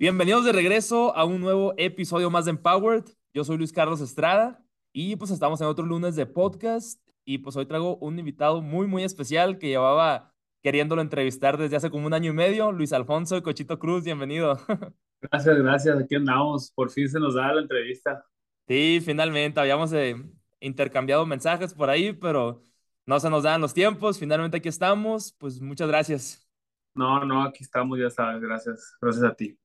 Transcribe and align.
Bienvenidos 0.00 0.44
de 0.44 0.52
regreso 0.52 1.12
a 1.16 1.24
un 1.24 1.40
nuevo 1.40 1.74
episodio 1.76 2.30
más 2.30 2.44
de 2.44 2.52
Empowered. 2.52 3.02
Yo 3.34 3.42
soy 3.42 3.56
Luis 3.56 3.72
Carlos 3.72 4.00
Estrada 4.00 4.64
y 4.92 5.16
pues 5.16 5.32
estamos 5.32 5.60
en 5.60 5.66
otro 5.66 5.84
lunes 5.84 6.14
de 6.14 6.24
podcast 6.24 7.04
y 7.24 7.38
pues 7.38 7.56
hoy 7.56 7.66
traigo 7.66 7.96
un 7.96 8.16
invitado 8.16 8.62
muy 8.62 8.86
muy 8.86 9.02
especial 9.02 9.58
que 9.58 9.66
llevaba 9.66 10.32
queriéndolo 10.62 11.02
entrevistar 11.02 11.58
desde 11.58 11.74
hace 11.74 11.90
como 11.90 12.06
un 12.06 12.14
año 12.14 12.30
y 12.30 12.32
medio, 12.32 12.70
Luis 12.70 12.92
Alfonso 12.92 13.42
Cochito 13.42 13.80
Cruz, 13.80 14.04
bienvenido. 14.04 14.60
Gracias, 15.20 15.58
gracias, 15.58 15.98
aquí 15.98 16.14
andamos, 16.14 16.70
por 16.70 16.90
fin 16.90 17.08
se 17.08 17.18
nos 17.18 17.34
da 17.34 17.52
la 17.52 17.62
entrevista. 17.62 18.24
Sí, 18.68 19.02
finalmente 19.04 19.58
habíamos 19.58 19.92
eh, 19.94 20.14
intercambiado 20.60 21.26
mensajes 21.26 21.74
por 21.74 21.90
ahí, 21.90 22.12
pero 22.12 22.62
no 23.04 23.18
se 23.18 23.28
nos 23.28 23.42
dan 23.42 23.60
los 23.60 23.74
tiempos, 23.74 24.16
finalmente 24.16 24.58
aquí 24.58 24.68
estamos, 24.68 25.34
pues 25.38 25.60
muchas 25.60 25.88
gracias. 25.88 26.48
No, 26.94 27.24
no, 27.24 27.42
aquí 27.42 27.64
estamos, 27.64 27.98
ya 27.98 28.10
sabes, 28.10 28.40
gracias, 28.40 28.96
gracias 29.00 29.24
a 29.24 29.34
ti. 29.34 29.58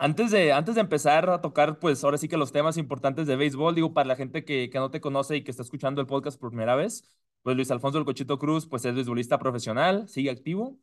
Antes 0.00 0.30
de, 0.30 0.52
antes 0.52 0.76
de 0.76 0.80
empezar 0.80 1.28
a 1.28 1.40
tocar, 1.40 1.80
pues 1.80 2.04
ahora 2.04 2.18
sí 2.18 2.28
que 2.28 2.36
los 2.36 2.52
temas 2.52 2.76
importantes 2.76 3.26
de 3.26 3.34
béisbol, 3.34 3.74
digo, 3.74 3.92
para 3.94 4.06
la 4.06 4.14
gente 4.16 4.44
que, 4.44 4.70
que 4.70 4.78
no 4.78 4.90
te 4.92 5.00
conoce 5.00 5.36
y 5.36 5.42
que 5.42 5.50
está 5.50 5.62
escuchando 5.64 6.00
el 6.00 6.06
podcast 6.06 6.38
por 6.38 6.50
primera 6.50 6.76
vez, 6.76 7.04
pues 7.42 7.56
Luis 7.56 7.70
Alfonso 7.72 7.98
El 7.98 8.04
Cochito 8.04 8.38
Cruz, 8.38 8.66
pues 8.68 8.84
es 8.84 8.94
beisbolista 8.94 9.38
profesional, 9.38 10.08
sigue 10.08 10.30
activo. 10.30 10.78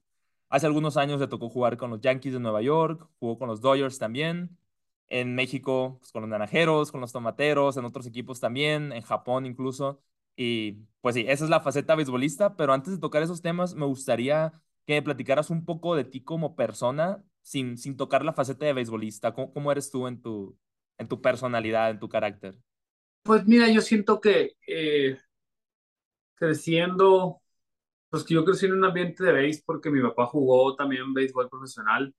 Hace 0.49 0.65
algunos 0.65 0.97
años 0.97 1.19
le 1.21 1.27
tocó 1.27 1.49
jugar 1.49 1.77
con 1.77 1.91
los 1.91 2.01
Yankees 2.01 2.33
de 2.33 2.39
Nueva 2.41 2.61
York, 2.61 3.07
jugó 3.19 3.37
con 3.39 3.47
los 3.47 3.61
Dodgers 3.61 3.99
también. 3.99 4.57
En 5.07 5.35
México, 5.35 5.97
pues, 5.99 6.11
con 6.11 6.21
los 6.23 6.29
Naranjeros, 6.29 6.91
con 6.91 6.99
los 7.01 7.11
Tomateros, 7.13 7.77
en 7.77 7.85
otros 7.85 8.07
equipos 8.07 8.39
también, 8.39 8.91
en 8.91 9.01
Japón 9.03 9.45
incluso. 9.45 10.01
Y 10.35 10.73
pues 11.01 11.15
sí, 11.15 11.25
esa 11.27 11.45
es 11.45 11.49
la 11.49 11.61
faceta 11.61 11.95
beisbolista, 11.95 12.55
pero 12.57 12.73
antes 12.73 12.93
de 12.93 12.99
tocar 12.99 13.23
esos 13.23 13.41
temas, 13.41 13.75
me 13.75 13.85
gustaría 13.85 14.61
que 14.85 14.93
me 14.95 15.01
platicaras 15.01 15.49
un 15.49 15.63
poco 15.65 15.95
de 15.95 16.03
ti 16.03 16.21
como 16.21 16.55
persona, 16.55 17.23
sin, 17.45 17.77
sin 17.77 17.95
tocar 17.95 18.25
la 18.25 18.33
faceta 18.33 18.65
de 18.65 18.73
beisbolista? 18.73 19.31
¿Cómo, 19.31 19.53
¿Cómo, 19.53 19.71
eres 19.71 19.91
tú 19.91 20.07
en 20.07 20.19
tu, 20.19 20.57
en 20.97 21.07
tu 21.07 21.21
personalidad, 21.21 21.91
en 21.91 21.99
tu 21.99 22.09
carácter? 22.09 22.57
Pues 23.21 23.45
mira, 23.45 23.69
yo 23.69 23.81
siento 23.81 24.19
que 24.19 24.53
eh, 24.67 25.19
creciendo, 26.33 27.39
pues 28.09 28.23
que 28.23 28.33
yo 28.33 28.43
crecí 28.43 28.65
en 28.65 28.73
un 28.73 28.83
ambiente 28.83 29.23
de 29.23 29.31
béis 29.31 29.61
porque 29.63 29.91
mi 29.91 30.01
papá 30.01 30.25
jugó 30.25 30.75
también 30.75 31.13
béisbol 31.13 31.47
profesional. 31.47 32.15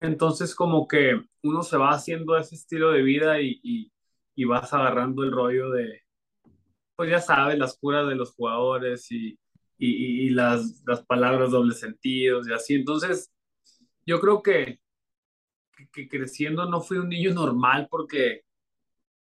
Entonces 0.00 0.54
como 0.54 0.86
que 0.86 1.20
uno 1.42 1.64
se 1.64 1.76
va 1.76 1.90
haciendo 1.90 2.36
ese 2.38 2.54
estilo 2.54 2.92
de 2.92 3.02
vida 3.02 3.40
y, 3.40 3.60
y, 3.64 3.92
y 4.36 4.44
vas 4.44 4.72
agarrando 4.72 5.24
el 5.24 5.32
rollo 5.32 5.70
de, 5.70 6.02
pues 6.94 7.10
ya 7.10 7.20
sabes, 7.20 7.58
las 7.58 7.76
curas 7.76 8.06
de 8.08 8.14
los 8.14 8.32
jugadores 8.34 9.10
y, 9.10 9.36
y, 9.78 10.26
y 10.26 10.30
las, 10.30 10.84
las 10.86 11.04
palabras 11.04 11.50
doble 11.50 11.74
sentidos 11.74 12.48
y 12.48 12.52
así. 12.52 12.74
Entonces, 12.74 13.32
yo 14.10 14.20
creo 14.20 14.42
que, 14.42 14.80
que, 15.92 16.08
creciendo 16.08 16.66
no 16.66 16.80
fui 16.80 16.98
un 16.98 17.08
niño 17.08 17.32
normal 17.32 17.86
porque, 17.88 18.42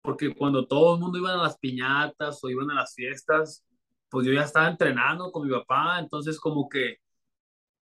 porque 0.03 0.35
cuando 0.35 0.67
todo 0.69 0.95
el 0.95 1.01
mundo 1.01 1.19
iba 1.19 1.35
a 1.35 1.37
las 1.37 1.59
piñatas 1.59 2.43
o 2.45 2.51
iban 2.51 2.71
a 2.71 2.75
las 2.75 2.95
fiestas, 2.95 3.65
pues 4.09 4.27
yo 4.27 4.33
ya 4.33 4.45
estaba 4.45 4.69
entrenando 4.69 5.33
con 5.33 5.47
mi 5.47 5.53
papá, 5.53 5.99
entonces 5.99 6.39
como 6.39 6.69
que, 6.69 6.99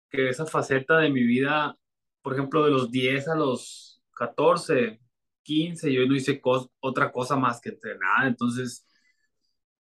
que 0.09 0.29
esa 0.29 0.47
faceta 0.47 0.99
de 0.99 1.11
mi 1.11 1.25
vida, 1.25 1.77
por 2.23 2.35
ejemplo, 2.35 2.65
de 2.65 2.71
los 2.71 2.91
10 2.91 3.29
a 3.29 3.35
los 3.35 4.01
14, 4.13 5.01
15, 5.43 5.93
yo 5.93 6.07
no 6.07 6.15
hice 6.15 6.41
otra 6.81 7.11
cosa 7.11 7.37
más 7.37 7.61
que 7.61 7.71
entrenar, 7.71 8.27
entonces 8.29 8.87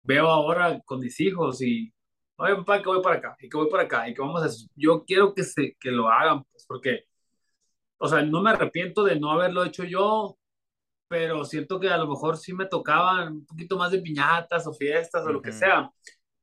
veo 0.03 0.29
ahora 0.29 0.81
con 0.81 1.01
mis 1.01 1.21
hijos 1.21 1.63
y 1.63 1.93
oye 2.41 2.57
papá, 2.57 2.83
que 2.83 2.89
voy 2.89 3.03
para 3.03 3.17
acá, 3.17 3.37
y 3.41 3.49
que 3.49 3.57
voy 3.57 3.71
para 3.71 3.85
acá, 3.85 4.09
y 4.09 4.15
que 4.15 4.21
vamos 4.21 4.43
a 4.43 4.69
Yo 4.75 5.05
quiero 5.05 5.35
que, 5.35 5.45
se, 5.45 5.77
que 5.79 5.91
lo 5.91 6.09
hagan, 6.09 6.43
pues, 6.45 6.65
porque, 6.67 7.05
o 7.99 8.09
sea, 8.09 8.23
no 8.23 8.43
me 8.43 8.51
arrepiento 8.51 9.05
de 9.05 9.19
no 9.19 9.31
haberlo 9.31 9.65
hecho 9.65 9.85
yo, 9.85 10.37
pero 11.09 11.45
siento 11.45 11.81
que 11.81 11.89
a 11.89 11.99
lo 11.99 12.09
mejor 12.09 12.37
sí 12.37 12.53
me 12.53 12.67
tocaban 12.67 13.33
un 13.35 13.47
poquito 13.47 13.77
más 13.77 13.91
de 13.91 14.01
piñatas 14.01 14.67
o 14.67 14.73
fiestas 14.73 15.25
o 15.27 15.33
lo 15.33 15.43
que 15.43 15.53
sea, 15.53 15.91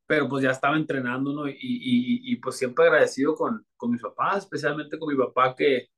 pero 0.06 0.28
pues 0.28 0.44
ya 0.44 0.52
estaba 0.52 0.78
entrenando, 0.78 1.34
¿no? 1.34 1.48
Y, 1.48 1.54
y, 1.54 2.32
y 2.32 2.36
pues 2.38 2.58
siempre 2.58 2.86
agradecido 2.86 3.34
con, 3.36 3.66
con 3.76 3.92
mis 3.92 4.02
papás, 4.02 4.40
especialmente 4.40 5.00
con 5.00 5.10
mi 5.10 5.18
papá 5.18 5.56
que, 5.56 5.90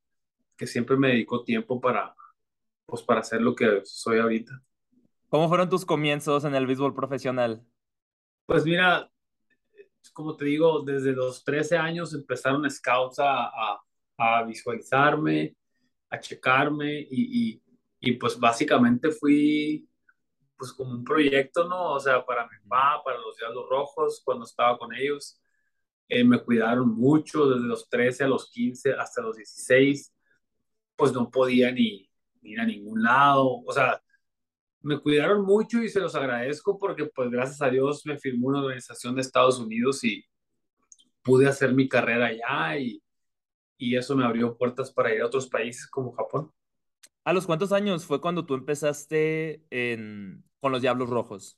que 0.55 0.67
siempre 0.67 0.97
me 0.97 1.09
dedicó 1.09 1.43
tiempo 1.43 1.79
para, 1.81 2.13
pues 2.85 3.01
para 3.01 3.21
hacer 3.21 3.41
lo 3.41 3.55
que 3.55 3.81
soy 3.85 4.19
ahorita. 4.19 4.61
¿Cómo 5.29 5.47
fueron 5.47 5.69
tus 5.69 5.85
comienzos 5.85 6.43
en 6.43 6.55
el 6.55 6.65
béisbol 6.65 6.93
profesional? 6.93 7.63
Pues 8.45 8.65
mira, 8.65 9.09
como 10.13 10.35
te 10.35 10.45
digo, 10.45 10.81
desde 10.81 11.11
los 11.13 11.43
13 11.43 11.77
años 11.77 12.13
empezaron 12.13 12.69
scouts 12.69 13.19
a, 13.19 13.45
a, 13.47 13.81
a 14.17 14.43
visualizarme, 14.43 15.55
a 16.09 16.19
checarme 16.19 16.99
y, 17.09 17.53
y, 17.53 17.63
y, 17.99 18.11
pues 18.13 18.39
básicamente 18.39 19.11
fui 19.11 19.87
pues 20.57 20.73
como 20.73 20.91
un 20.91 21.03
proyecto, 21.05 21.67
¿no? 21.67 21.93
O 21.93 21.99
sea, 21.99 22.25
para 22.25 22.43
mi 22.47 22.57
papá, 22.67 23.01
para 23.03 23.17
los 23.19 23.37
Diablos 23.37 23.65
Rojos, 23.69 24.21
cuando 24.25 24.45
estaba 24.45 24.77
con 24.77 24.93
ellos, 24.93 25.39
eh, 26.09 26.23
me 26.23 26.39
cuidaron 26.39 26.89
mucho 26.95 27.47
desde 27.49 27.67
los 27.67 27.87
13 27.89 28.25
a 28.25 28.27
los 28.27 28.49
15 28.51 28.93
hasta 28.93 29.21
los 29.21 29.37
16, 29.37 30.13
pues 30.95 31.13
no 31.13 31.29
podía 31.31 31.71
ni, 31.71 32.09
ni 32.41 32.51
ir 32.51 32.59
a 32.59 32.65
ningún 32.65 33.03
lado, 33.03 33.61
o 33.65 33.71
sea, 33.71 34.01
me 34.81 34.99
cuidaron 34.99 35.43
mucho 35.43 35.81
y 35.83 35.89
se 35.89 35.99
los 35.99 36.15
agradezco 36.15 36.77
porque 36.77 37.05
pues 37.05 37.29
gracias 37.29 37.61
a 37.61 37.69
Dios 37.69 38.05
me 38.05 38.17
firmó 38.17 38.47
una 38.47 38.61
organización 38.61 39.15
de 39.15 39.21
Estados 39.21 39.59
Unidos 39.59 40.03
y 40.03 40.23
pude 41.21 41.47
hacer 41.47 41.73
mi 41.73 41.89
carrera 41.89 42.27
allá 42.27 42.79
y, 42.79 43.01
y 43.77 43.95
eso 43.95 44.15
me 44.15 44.25
abrió 44.25 44.57
puertas 44.57 44.91
para 44.91 45.13
ir 45.13 45.21
a 45.21 45.25
otros 45.25 45.47
países 45.47 45.87
como 45.87 46.11
Japón. 46.13 46.51
¿A 47.25 47.33
los 47.33 47.45
cuántos 47.45 47.71
años 47.71 48.05
fue 48.05 48.21
cuando 48.21 48.45
tú 48.45 48.55
empezaste 48.55 49.63
en, 49.69 50.43
con 50.59 50.71
los 50.71 50.81
Diablos 50.81 51.09
Rojos? 51.09 51.57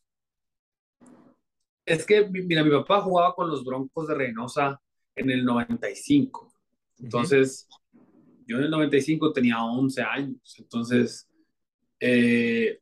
Es 1.85 2.05
que, 2.05 2.27
mira, 2.27 2.63
mi 2.63 2.71
papá 2.71 3.01
jugaba 3.01 3.33
con 3.33 3.49
los 3.49 3.63
Broncos 3.63 4.07
de 4.07 4.15
Reynosa 4.15 4.81
en 5.15 5.29
el 5.29 5.45
95. 5.45 6.51
Entonces, 6.99 7.67
uh 7.69 7.97
-huh. 7.97 8.45
yo 8.47 8.57
en 8.57 8.63
el 8.63 8.71
95 8.71 9.33
tenía 9.33 9.63
11 9.63 10.01
años. 10.01 10.55
Entonces, 10.57 11.29
eh, 11.99 12.79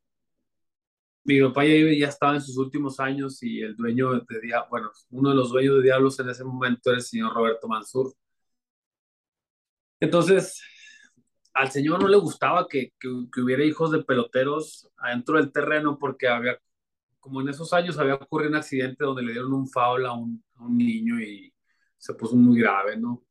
mi 1.30 1.40
papá 1.42 1.64
ya, 1.66 2.08
estaba 2.08 2.36
en 2.36 2.42
sus 2.42 2.58
últimos 2.58 3.00
años 3.00 3.44
y 3.44 3.62
el 3.62 3.76
dueño 3.76 4.14
de 4.22 4.42
Diablos, 4.42 4.70
bueno, 4.72 4.92
uno 5.12 5.30
de 5.30 5.36
los 5.36 5.52
dueños 5.52 5.76
de 5.76 5.84
Diablos 5.84 6.20
en 6.20 6.30
ese 6.30 6.44
momento 6.44 6.90
era 6.90 6.98
el 6.98 7.04
señor 7.04 7.34
Roberto 7.36 7.68
Mansur. 7.68 8.14
Entonces, 10.00 10.62
al 11.54 11.72
señor 11.72 12.02
no 12.02 12.08
le 12.08 12.18
gustaba 12.18 12.68
que, 12.68 12.94
que, 13.00 13.10
que, 13.32 13.42
hubiera 13.42 13.64
hijos 13.64 13.92
de 13.92 14.04
peloteros 14.04 14.90
adentro 14.98 15.38
del 15.38 15.52
terreno 15.52 15.98
porque 16.00 16.28
había, 16.28 16.58
como 17.20 17.42
en 17.42 17.50
esos 17.50 17.74
años 17.74 18.00
había 18.00 18.16
ocurrido 18.16 18.50
un 18.52 18.56
accidente 18.58 19.04
donde 19.04 19.24
le 19.24 19.34
dieron 19.34 19.54
un 19.54 19.68
foul 19.70 20.06
a 20.08 20.14
un, 20.14 20.44
a 20.56 20.64
un 20.66 20.78
niño 20.78 21.20
y 21.22 21.54
se 21.98 22.14
puso 22.16 22.36
muy 22.36 22.60
grave, 22.60 22.98
¿no? 22.98 23.24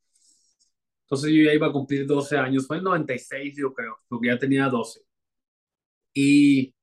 Entonces 1.04 1.32
yo 1.32 1.42
ya 1.42 1.54
iba 1.54 1.66
a 1.68 1.72
cumplir 1.72 2.06
12 2.06 2.36
años, 2.38 2.66
fue 2.66 2.78
en 2.78 2.84
96 2.84 3.56
yo 3.56 3.72
creo, 3.74 3.98
porque 4.08 4.28
ya 4.28 4.38
tenía 4.38 4.68
12. 4.68 5.00
Y 6.14 6.74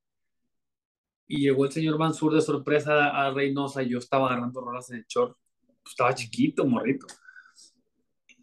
y 1.27 1.41
llegó 1.41 1.65
el 1.65 1.71
señor 1.71 1.97
Mansur 1.97 2.33
de 2.33 2.41
sorpresa 2.41 3.09
a 3.09 3.31
Reynosa 3.31 3.81
yo 3.81 3.97
estaba 3.97 4.27
agarrando 4.27 4.61
rolas 4.61 4.89
en 4.91 4.97
el 4.97 5.05
short. 5.07 5.37
Pues 5.81 5.93
estaba 5.93 6.13
chiquito, 6.13 6.65
morrito. 6.65 7.07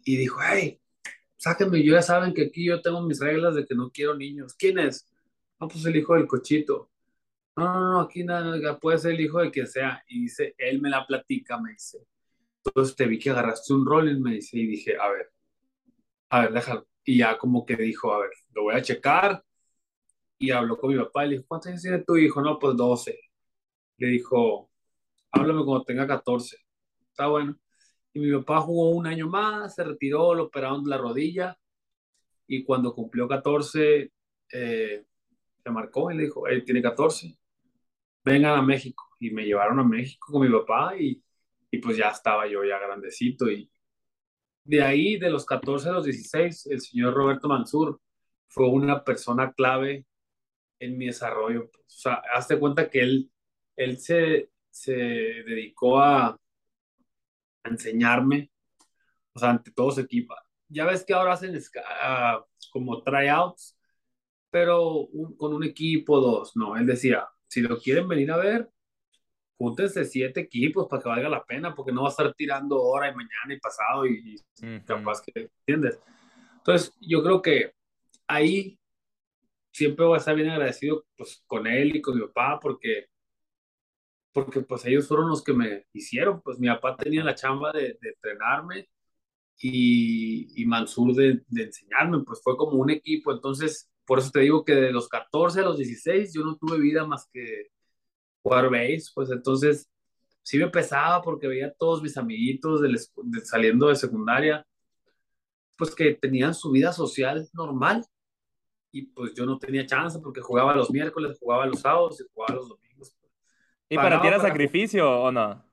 Y 0.05 0.17
dijo, 0.17 0.39
hey, 0.41 0.79
sáquenme, 1.37 1.83
yo 1.83 1.93
ya 1.93 2.01
saben 2.01 2.33
que 2.33 2.43
aquí 2.43 2.65
yo 2.65 2.81
tengo 2.81 3.01
mis 3.01 3.19
reglas 3.19 3.55
de 3.55 3.65
que 3.65 3.75
no 3.75 3.89
quiero 3.89 4.15
niños. 4.15 4.53
¿Quién 4.53 4.79
es? 4.79 5.09
No, 5.59 5.67
pues 5.67 5.85
el 5.85 5.95
hijo 5.95 6.15
del 6.15 6.27
cochito. 6.27 6.89
No, 7.55 7.65
no, 7.73 7.91
no, 7.91 7.99
aquí 8.01 8.23
nada, 8.23 8.79
puede 8.79 8.97
ser 8.97 9.11
el 9.13 9.21
hijo 9.21 9.39
de 9.39 9.51
quien 9.51 9.67
sea. 9.67 10.03
Y 10.07 10.23
dice, 10.23 10.55
él 10.57 10.81
me 10.81 10.89
la 10.89 11.05
platica, 11.05 11.59
me 11.59 11.71
dice. 11.71 11.99
Entonces 12.65 12.95
te 12.95 13.05
vi 13.05 13.19
que 13.19 13.29
agarraste 13.29 13.73
un 13.73 13.85
rolling, 13.85 14.21
me 14.21 14.35
dice, 14.35 14.57
y 14.57 14.67
dije, 14.67 14.97
a 14.97 15.09
ver, 15.09 15.31
a 16.29 16.41
ver, 16.41 16.53
déjalo. 16.53 16.87
Y 17.05 17.17
ya 17.19 17.37
como 17.37 17.65
que 17.65 17.75
dijo, 17.75 18.13
a 18.13 18.19
ver, 18.19 18.31
lo 18.53 18.63
voy 18.63 18.75
a 18.75 18.81
checar, 18.81 19.43
y 20.43 20.51
habló 20.51 20.77
con 20.77 20.91
mi 20.93 21.01
papá 21.01 21.25
y 21.25 21.29
le 21.29 21.35
dijo, 21.35 21.45
¿cuántos 21.47 21.69
años 21.69 21.81
tiene 21.81 22.03
tu 22.03 22.17
hijo? 22.17 22.41
No, 22.41 22.59
pues 22.59 22.75
12. 22.75 23.17
Le 23.97 24.07
dijo, 24.07 24.69
háblame 25.31 25.63
cuando 25.63 25.85
tenga 25.85 26.05
14. 26.05 26.57
Está 27.09 27.27
bueno. 27.27 27.57
Y 28.11 28.19
mi 28.19 28.31
papá 28.39 28.59
jugó 28.59 28.89
un 28.89 29.07
año 29.07 29.29
más, 29.29 29.73
se 29.73 29.85
retiró, 29.85 30.35
lo 30.35 30.45
operaron 30.45 30.83
de 30.83 30.89
la 30.89 30.97
rodilla 30.97 31.57
y 32.45 32.65
cuando 32.65 32.93
cumplió 32.93 33.25
14, 33.25 34.11
eh, 34.51 35.05
se 35.63 35.69
marcó 35.71 36.11
y 36.11 36.17
le 36.17 36.23
dijo, 36.23 36.45
él 36.45 36.65
tiene 36.65 36.81
14, 36.81 37.37
vengan 38.25 38.59
a 38.59 38.61
México. 38.61 39.05
Y 39.21 39.31
me 39.31 39.45
llevaron 39.45 39.79
a 39.79 39.85
México 39.85 40.27
con 40.33 40.41
mi 40.41 40.51
papá 40.51 40.97
y, 40.97 41.23
y 41.71 41.77
pues 41.77 41.95
ya 41.95 42.09
estaba 42.09 42.47
yo 42.47 42.65
ya 42.65 42.79
grandecito. 42.79 43.49
Y 43.49 43.71
de 44.65 44.83
ahí, 44.83 45.17
de 45.17 45.29
los 45.29 45.45
14 45.45 45.87
a 45.87 45.93
los 45.93 46.03
16, 46.03 46.65
el 46.67 46.81
señor 46.81 47.13
Roberto 47.13 47.47
Mansur 47.47 48.01
fue 48.49 48.67
una 48.67 49.05
persona 49.05 49.53
clave 49.53 50.05
en 50.79 50.97
mi 50.97 51.07
desarrollo. 51.07 51.65
O 51.65 51.83
sea, 51.87 52.21
hazte 52.33 52.59
cuenta 52.59 52.89
que 52.89 53.01
él, 53.01 53.31
él 53.75 53.97
se, 53.99 54.51
se 54.69 54.93
dedicó 54.93 55.99
a, 55.99 56.27
a 57.63 57.69
enseñarme, 57.69 58.51
o 59.33 59.39
sea, 59.39 59.51
ante 59.51 59.71
todo 59.71 59.91
su 59.91 60.01
equipo. 60.01 60.35
Ya 60.67 60.85
ves 60.85 61.03
que 61.05 61.13
ahora 61.13 61.33
hacen 61.33 61.55
uh, 61.55 62.43
como 62.71 63.03
tryouts, 63.03 63.77
pero 64.49 64.97
un, 64.97 65.37
con 65.37 65.53
un 65.53 65.63
equipo, 65.63 66.19
dos, 66.19 66.55
no. 66.55 66.75
Él 66.75 66.85
decía, 66.85 67.27
si 67.47 67.61
lo 67.61 67.79
quieren 67.79 68.07
venir 68.07 68.31
a 68.31 68.37
ver, 68.37 68.69
júntense 69.57 70.03
siete 70.05 70.41
equipos 70.41 70.87
para 70.89 71.01
que 71.01 71.09
valga 71.09 71.29
la 71.29 71.45
pena, 71.45 71.73
porque 71.73 71.91
no 71.91 72.01
va 72.01 72.09
a 72.09 72.11
estar 72.11 72.33
tirando 72.33 72.81
hora 72.81 73.09
y 73.09 73.15
mañana 73.15 73.53
y 73.53 73.59
pasado 73.59 74.05
y, 74.05 74.35
y 74.35 74.35
uh 74.35 74.69
-huh. 74.69 74.85
capaz 74.85 75.21
que, 75.21 75.49
¿entiendes? 75.59 75.99
Entonces, 76.57 76.93
yo 76.99 77.23
creo 77.23 77.41
que 77.41 77.73
ahí 78.27 78.79
siempre 79.73 80.05
voy 80.05 80.15
a 80.15 80.19
estar 80.19 80.35
bien 80.35 80.49
agradecido 80.49 81.05
pues, 81.17 81.43
con 81.47 81.67
él 81.67 81.95
y 81.95 82.01
con 82.01 82.15
mi 82.15 82.21
papá 82.27 82.59
porque, 82.61 83.07
porque 84.31 84.61
pues 84.61 84.85
ellos 84.85 85.07
fueron 85.07 85.29
los 85.29 85.43
que 85.43 85.53
me 85.53 85.85
hicieron. 85.93 86.41
Pues 86.41 86.59
mi 86.59 86.67
papá 86.67 86.95
tenía 86.95 87.23
la 87.23 87.35
chamba 87.35 87.71
de, 87.73 87.97
de 88.01 88.09
entrenarme 88.09 88.89
y, 89.59 90.61
y 90.61 90.65
Mansur 90.65 91.13
de, 91.15 91.43
enseñarme, 91.55 92.23
pues 92.23 92.41
fue 92.43 92.57
como 92.57 92.77
un 92.77 92.91
equipo. 92.91 93.31
Entonces, 93.31 93.89
por 94.05 94.19
eso 94.19 94.31
te 94.31 94.41
digo 94.41 94.63
que 94.65 94.75
de 94.75 94.91
los 94.91 95.09
14 95.09 95.61
a 95.61 95.63
los 95.63 95.77
16 95.77 96.33
yo 96.33 96.43
no 96.43 96.57
tuve 96.57 96.79
vida 96.79 97.05
más 97.05 97.27
que 97.31 97.69
jugar 98.43 98.69
base, 98.69 99.05
pues 99.15 99.31
entonces 99.31 99.89
sí 100.43 100.57
me 100.57 100.69
pesaba 100.69 101.21
porque 101.21 101.47
veía 101.47 101.67
a 101.67 101.73
todos 101.73 102.01
mis 102.03 102.17
amiguitos 102.17 102.81
de, 102.81 102.89
de, 102.89 103.45
saliendo 103.45 103.87
de 103.87 103.95
secundaria, 103.95 104.65
pues 105.77 105.95
que 105.95 106.13
tenían 106.13 106.53
su 106.53 106.71
vida 106.71 106.93
social 106.93 107.47
normal 107.53 108.05
y 108.93 109.07
pues 109.07 109.33
yo 109.33 109.45
no 109.45 109.57
tenía 109.57 109.85
chance 109.87 110.19
porque 110.19 110.39
jugaba 110.39 110.75
los 110.75 110.91
miércoles, 110.91 111.37
jugaba 111.39 111.65
los 111.65 111.81
sábados 111.81 112.21
y 112.21 112.31
jugaba 112.31 112.53
los 112.53 112.69
domingos. 112.69 113.17
¿Y 113.89 113.95
para 113.95 114.21
ti 114.21 114.27
era 114.27 114.37
para... 114.37 114.49
sacrificio 114.49 115.23
o 115.23 115.31
no? 115.31 115.65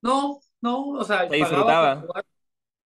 No, 0.00 0.40
no, 0.60 0.88
o 0.90 1.04
sea, 1.04 1.28
¿Te 1.28 1.36
disfrutaba? 1.36 1.96
Para 1.96 2.06
jugar, 2.06 2.26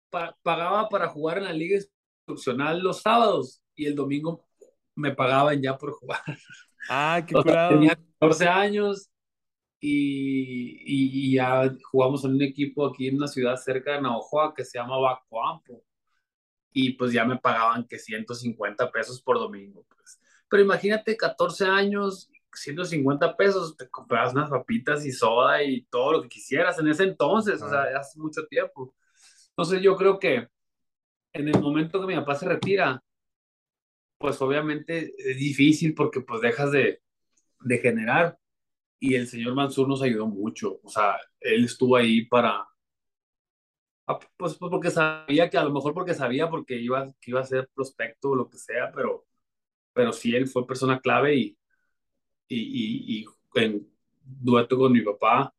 pa 0.08 0.38
pagaba 0.42 0.88
para 0.88 1.08
jugar 1.08 1.38
en 1.38 1.44
la 1.44 1.52
liga 1.52 1.76
instruccional 1.76 2.80
los 2.80 3.02
sábados 3.02 3.62
y 3.74 3.84
el 3.84 3.94
domingo 3.94 4.46
me 4.94 5.14
pagaban 5.14 5.60
ya 5.60 5.76
por 5.76 5.92
jugar. 5.92 6.22
Ah, 6.88 7.22
qué 7.26 7.34
o 7.36 7.42
curado. 7.42 7.72
Tenía 7.72 7.94
14 8.20 8.48
años 8.48 9.10
y, 9.78 10.78
y, 10.80 11.26
y, 11.26 11.34
ya 11.34 11.70
jugamos 11.90 12.24
en 12.24 12.32
un 12.32 12.42
equipo 12.42 12.86
aquí 12.86 13.08
en 13.08 13.16
una 13.16 13.28
ciudad 13.28 13.56
cerca 13.56 13.92
de 13.92 14.00
Navajoa 14.00 14.54
que 14.54 14.64
se 14.64 14.78
llama 14.78 14.96
Bacoampo 14.96 15.82
y 16.72 16.94
pues 16.94 17.12
ya 17.12 17.24
me 17.24 17.38
pagaban 17.38 17.86
que 17.86 17.98
150 17.98 18.90
pesos 18.90 19.20
por 19.20 19.38
domingo. 19.38 19.84
Pues. 19.88 20.20
Pero 20.48 20.62
imagínate, 20.62 21.16
14 21.16 21.66
años, 21.66 22.30
150 22.54 23.36
pesos, 23.36 23.76
te 23.76 23.88
comprabas 23.88 24.34
unas 24.34 24.50
papitas 24.50 25.04
y 25.06 25.12
soda 25.12 25.62
y 25.62 25.82
todo 25.84 26.12
lo 26.12 26.22
que 26.22 26.28
quisieras 26.28 26.78
en 26.78 26.88
ese 26.88 27.04
entonces, 27.04 27.60
ah. 27.62 27.66
o 27.66 27.70
sea, 27.70 27.98
hace 27.98 28.18
mucho 28.18 28.46
tiempo. 28.46 28.94
Entonces 29.50 29.82
yo 29.82 29.96
creo 29.96 30.18
que 30.18 30.48
en 31.32 31.48
el 31.48 31.60
momento 31.60 32.00
que 32.00 32.06
mi 32.06 32.14
papá 32.16 32.34
se 32.34 32.48
retira, 32.48 33.02
pues 34.18 34.40
obviamente 34.40 35.14
es 35.18 35.36
difícil 35.36 35.94
porque 35.94 36.20
pues 36.20 36.40
dejas 36.40 36.70
de, 36.72 37.02
de 37.60 37.78
generar 37.78 38.38
y 39.02 39.16
el 39.16 39.26
señor 39.26 39.54
Mansur 39.54 39.88
nos 39.88 40.00
ayudó 40.00 40.28
mucho, 40.28 40.78
o 40.84 40.88
sea, 40.88 41.16
él 41.40 41.64
estuvo 41.64 41.96
ahí 41.96 42.24
para, 42.26 42.64
pues, 44.36 44.56
pues, 44.56 44.70
porque 44.70 44.90
sabía 44.90 45.48
que 45.50 45.58
a 45.58 45.64
lo 45.64 45.72
mejor 45.72 45.94
porque 45.94 46.14
sabía 46.14 46.48
porque 46.48 46.76
iba, 46.76 47.06
que 47.20 47.30
iba 47.30 47.40
a 47.40 47.44
ser 47.44 47.68
prospecto 47.74 48.30
o 48.30 48.36
lo 48.36 48.48
que 48.48 48.58
sea, 48.58 48.90
pero, 48.94 49.26
pero 49.92 50.12
sí 50.12 50.34
él 50.34 50.48
fue 50.48 50.66
persona 50.66 51.00
clave 51.00 51.36
y, 51.36 51.58
y, 52.48 52.58
y, 52.58 53.20
y 53.20 53.26
en 53.54 53.88
dueto 54.22 54.78
con 54.78 54.92
mi 54.92 55.02
papá, 55.02 55.54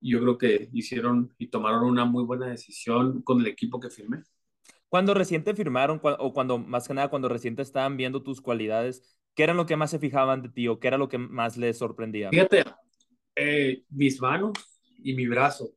yo 0.00 0.20
creo 0.20 0.38
que 0.38 0.68
hicieron 0.72 1.34
y 1.38 1.48
tomaron 1.48 1.84
una 1.84 2.04
muy 2.04 2.24
buena 2.24 2.46
decisión 2.48 3.22
con 3.22 3.40
el 3.40 3.46
equipo 3.46 3.80
que 3.80 3.90
firmé. 3.90 4.22
Cuando 4.88 5.14
recién 5.14 5.42
te 5.42 5.54
firmaron, 5.54 6.00
o 6.02 6.32
cuando 6.32 6.58
más 6.58 6.86
que 6.86 6.94
nada, 6.94 7.08
cuando 7.08 7.28
recién 7.28 7.56
te 7.56 7.62
estaban 7.62 7.96
viendo 7.96 8.22
tus 8.22 8.40
cualidades, 8.40 9.18
¿qué 9.34 9.42
era 9.44 9.54
lo 9.54 9.66
que 9.66 9.76
más 9.76 9.90
se 9.90 9.98
fijaban 9.98 10.42
de 10.42 10.50
ti 10.50 10.68
o 10.68 10.78
qué 10.78 10.88
era 10.88 10.98
lo 10.98 11.08
que 11.08 11.18
más 11.18 11.56
les 11.56 11.78
sorprendía? 11.78 12.30
Fíjate, 12.30 12.64
eh, 13.34 13.84
mis 13.90 14.20
manos 14.20 14.52
y 14.98 15.14
mi 15.14 15.26
brazo. 15.26 15.70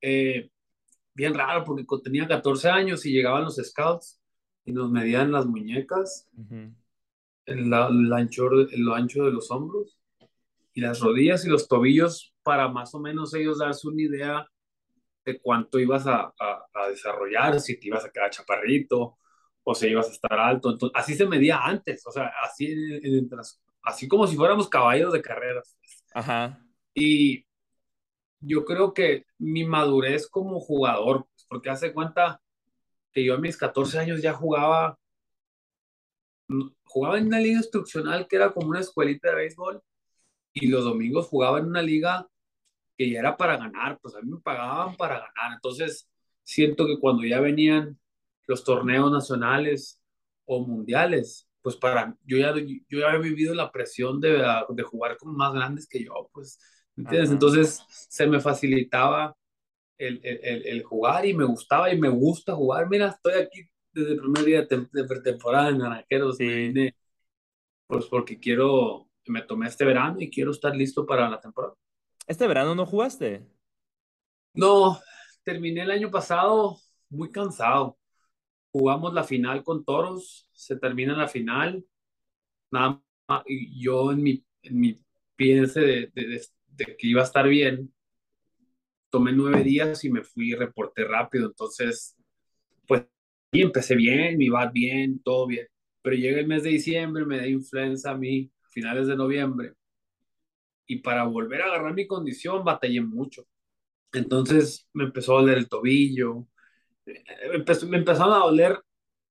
Eh, 0.00 0.50
bien 1.14 1.34
raro 1.34 1.64
porque 1.64 1.84
tenía 2.02 2.26
14 2.26 2.68
años 2.68 3.06
y 3.06 3.12
llegaban 3.12 3.44
los 3.44 3.56
scouts 3.56 4.20
y 4.64 4.72
nos 4.72 4.90
medían 4.90 5.32
las 5.32 5.46
muñecas, 5.46 6.28
uh 6.36 6.42
-huh. 6.42 6.74
el, 7.46 7.58
el, 7.58 8.12
ancho, 8.12 8.50
el 8.50 8.92
ancho 8.92 9.24
de 9.24 9.32
los 9.32 9.50
hombros 9.50 9.98
y 10.72 10.80
las 10.80 11.00
rodillas 11.00 11.44
y 11.44 11.48
los 11.48 11.68
tobillos 11.68 12.34
para 12.42 12.68
más 12.68 12.94
o 12.94 13.00
menos 13.00 13.32
ellos 13.34 13.58
darse 13.58 13.88
una 13.88 14.02
idea 14.02 14.48
de 15.24 15.40
cuánto 15.40 15.78
ibas 15.78 16.06
a, 16.06 16.32
a, 16.38 16.66
a 16.74 16.88
desarrollar, 16.88 17.60
si 17.60 17.78
te 17.78 17.88
ibas 17.88 18.04
a 18.04 18.10
quedar 18.10 18.30
chaparrito 18.30 19.18
o 19.62 19.74
si 19.74 19.88
ibas 19.88 20.08
a 20.08 20.12
estar 20.12 20.38
alto. 20.38 20.70
Entonces, 20.70 20.94
así 20.94 21.14
se 21.14 21.26
medía 21.26 21.58
antes, 21.58 22.06
o 22.06 22.12
sea, 22.12 22.30
así, 22.42 22.66
en, 22.66 23.14
en, 23.14 23.30
así 23.82 24.06
como 24.08 24.26
si 24.26 24.36
fuéramos 24.36 24.68
caballos 24.68 25.12
de 25.12 25.22
carreras. 25.22 25.76
Ajá. 26.12 26.60
Y 26.92 27.43
yo 28.46 28.64
creo 28.64 28.94
que 28.94 29.26
mi 29.38 29.64
madurez 29.64 30.28
como 30.28 30.60
jugador, 30.60 31.26
porque 31.48 31.70
hace 31.70 31.92
cuenta 31.92 32.40
que 33.12 33.24
yo 33.24 33.34
a 33.34 33.38
mis 33.38 33.56
14 33.56 33.98
años 33.98 34.22
ya 34.22 34.32
jugaba, 34.34 34.98
jugaba 36.84 37.18
en 37.18 37.26
una 37.28 37.40
liga 37.40 37.58
instruccional 37.58 38.26
que 38.28 38.36
era 38.36 38.52
como 38.52 38.68
una 38.68 38.80
escuelita 38.80 39.30
de 39.30 39.36
béisbol 39.36 39.82
y 40.52 40.68
los 40.68 40.84
domingos 40.84 41.26
jugaba 41.26 41.58
en 41.58 41.66
una 41.66 41.82
liga 41.82 42.26
que 42.96 43.10
ya 43.10 43.20
era 43.20 43.36
para 43.36 43.56
ganar, 43.56 43.98
pues 44.00 44.14
a 44.14 44.20
mí 44.20 44.30
me 44.30 44.40
pagaban 44.40 44.96
para 44.96 45.18
ganar. 45.18 45.54
Entonces, 45.54 46.08
siento 46.42 46.86
que 46.86 46.98
cuando 47.00 47.24
ya 47.24 47.40
venían 47.40 47.98
los 48.46 48.64
torneos 48.64 49.10
nacionales 49.10 50.00
o 50.44 50.66
mundiales, 50.66 51.48
pues 51.62 51.76
para, 51.76 52.16
yo 52.24 52.36
ya, 52.36 52.54
yo 52.54 53.00
ya 53.00 53.08
había 53.08 53.20
vivido 53.20 53.54
la 53.54 53.72
presión 53.72 54.20
de, 54.20 54.44
de 54.68 54.82
jugar 54.82 55.16
con 55.16 55.34
más 55.36 55.52
grandes 55.54 55.88
que 55.88 56.04
yo, 56.04 56.30
pues, 56.32 56.58
¿entiendes? 56.96 57.28
Ajá. 57.28 57.32
Entonces, 57.32 57.84
se 57.88 58.26
me 58.26 58.40
facilitaba 58.40 59.36
el, 59.98 60.20
el, 60.24 60.66
el, 60.66 60.82
jugar 60.82 61.26
y 61.26 61.34
me 61.34 61.44
gustaba 61.44 61.92
y 61.92 61.98
me 61.98 62.08
gusta 62.08 62.54
jugar. 62.54 62.88
Mira, 62.88 63.08
estoy 63.08 63.34
aquí 63.34 63.68
desde 63.92 64.12
el 64.12 64.20
primer 64.20 64.44
día 64.44 64.62
de, 64.62 65.04
pretemporada 65.04 65.70
en 65.70 65.78
Naranjeros. 65.78 66.36
Sí. 66.36 66.46
Vine, 66.46 66.96
pues 67.86 68.06
porque 68.06 68.38
quiero, 68.38 69.08
me 69.26 69.42
tomé 69.42 69.68
este 69.68 69.84
verano 69.84 70.20
y 70.20 70.30
quiero 70.30 70.50
estar 70.50 70.74
listo 70.74 71.06
para 71.06 71.28
la 71.28 71.40
temporada. 71.40 71.74
¿Este 72.26 72.46
verano 72.46 72.74
no 72.74 72.86
jugaste? 72.86 73.46
No, 74.54 74.98
terminé 75.42 75.82
el 75.82 75.90
año 75.90 76.10
pasado 76.10 76.78
muy 77.10 77.30
cansado. 77.30 77.98
Jugamos 78.72 79.14
la 79.14 79.22
final 79.22 79.62
con 79.62 79.84
Toros, 79.84 80.48
se 80.52 80.76
termina 80.76 81.16
la 81.16 81.28
final. 81.28 81.84
Nada 82.70 83.00
más, 83.28 83.42
y 83.46 83.80
yo 83.80 84.10
en 84.10 84.22
mi, 84.22 84.44
en 84.62 84.80
mi 84.80 85.00
piense 85.36 85.80
de, 85.80 86.12
de, 86.14 86.26
de, 86.26 86.44
que 86.76 87.06
iba 87.06 87.20
a 87.22 87.24
estar 87.24 87.48
bien, 87.48 87.92
tomé 89.10 89.32
nueve 89.32 89.62
días 89.62 90.04
y 90.04 90.10
me 90.10 90.22
fui 90.22 90.54
reporté 90.54 91.04
rápido. 91.04 91.46
Entonces, 91.48 92.16
pues, 92.86 93.04
y 93.52 93.62
empecé 93.62 93.96
bien, 93.96 94.38
mi 94.38 94.48
bat 94.48 94.72
bien, 94.72 95.20
todo 95.22 95.46
bien. 95.46 95.66
Pero 96.02 96.16
llega 96.16 96.40
el 96.40 96.46
mes 96.48 96.62
de 96.64 96.70
diciembre, 96.70 97.24
me 97.24 97.38
da 97.38 97.46
influenza 97.46 98.10
a 98.12 98.16
mí, 98.16 98.50
finales 98.70 99.06
de 99.06 99.16
noviembre 99.16 99.74
y 100.86 100.98
para 100.98 101.24
volver 101.24 101.62
a 101.62 101.66
agarrar 101.66 101.94
mi 101.94 102.06
condición 102.06 102.64
batallé 102.64 103.00
mucho. 103.00 103.46
Entonces 104.12 104.88
me 104.92 105.04
empezó 105.04 105.36
a 105.36 105.40
doler 105.40 105.58
el 105.58 105.68
tobillo, 105.68 106.46
me, 107.06 107.22
empezó, 107.54 107.86
me 107.88 107.98
empezaron 107.98 108.34
a 108.34 108.38
doler 108.38 108.80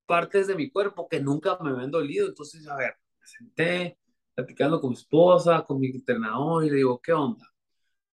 partes 0.06 0.46
de 0.46 0.54
mi 0.54 0.70
cuerpo 0.70 1.08
que 1.08 1.20
nunca 1.20 1.58
me 1.62 1.70
habían 1.70 1.90
dolido. 1.90 2.28
Entonces, 2.28 2.66
a 2.68 2.76
ver, 2.76 2.94
me 3.20 3.26
senté 3.26 3.98
platicando 4.34 4.80
con 4.80 4.90
mi 4.90 4.96
esposa, 4.96 5.64
con 5.64 5.80
mi 5.80 5.88
entrenador 5.88 6.64
y 6.64 6.70
le 6.70 6.76
digo, 6.76 7.00
¿qué 7.00 7.12
onda? 7.12 7.46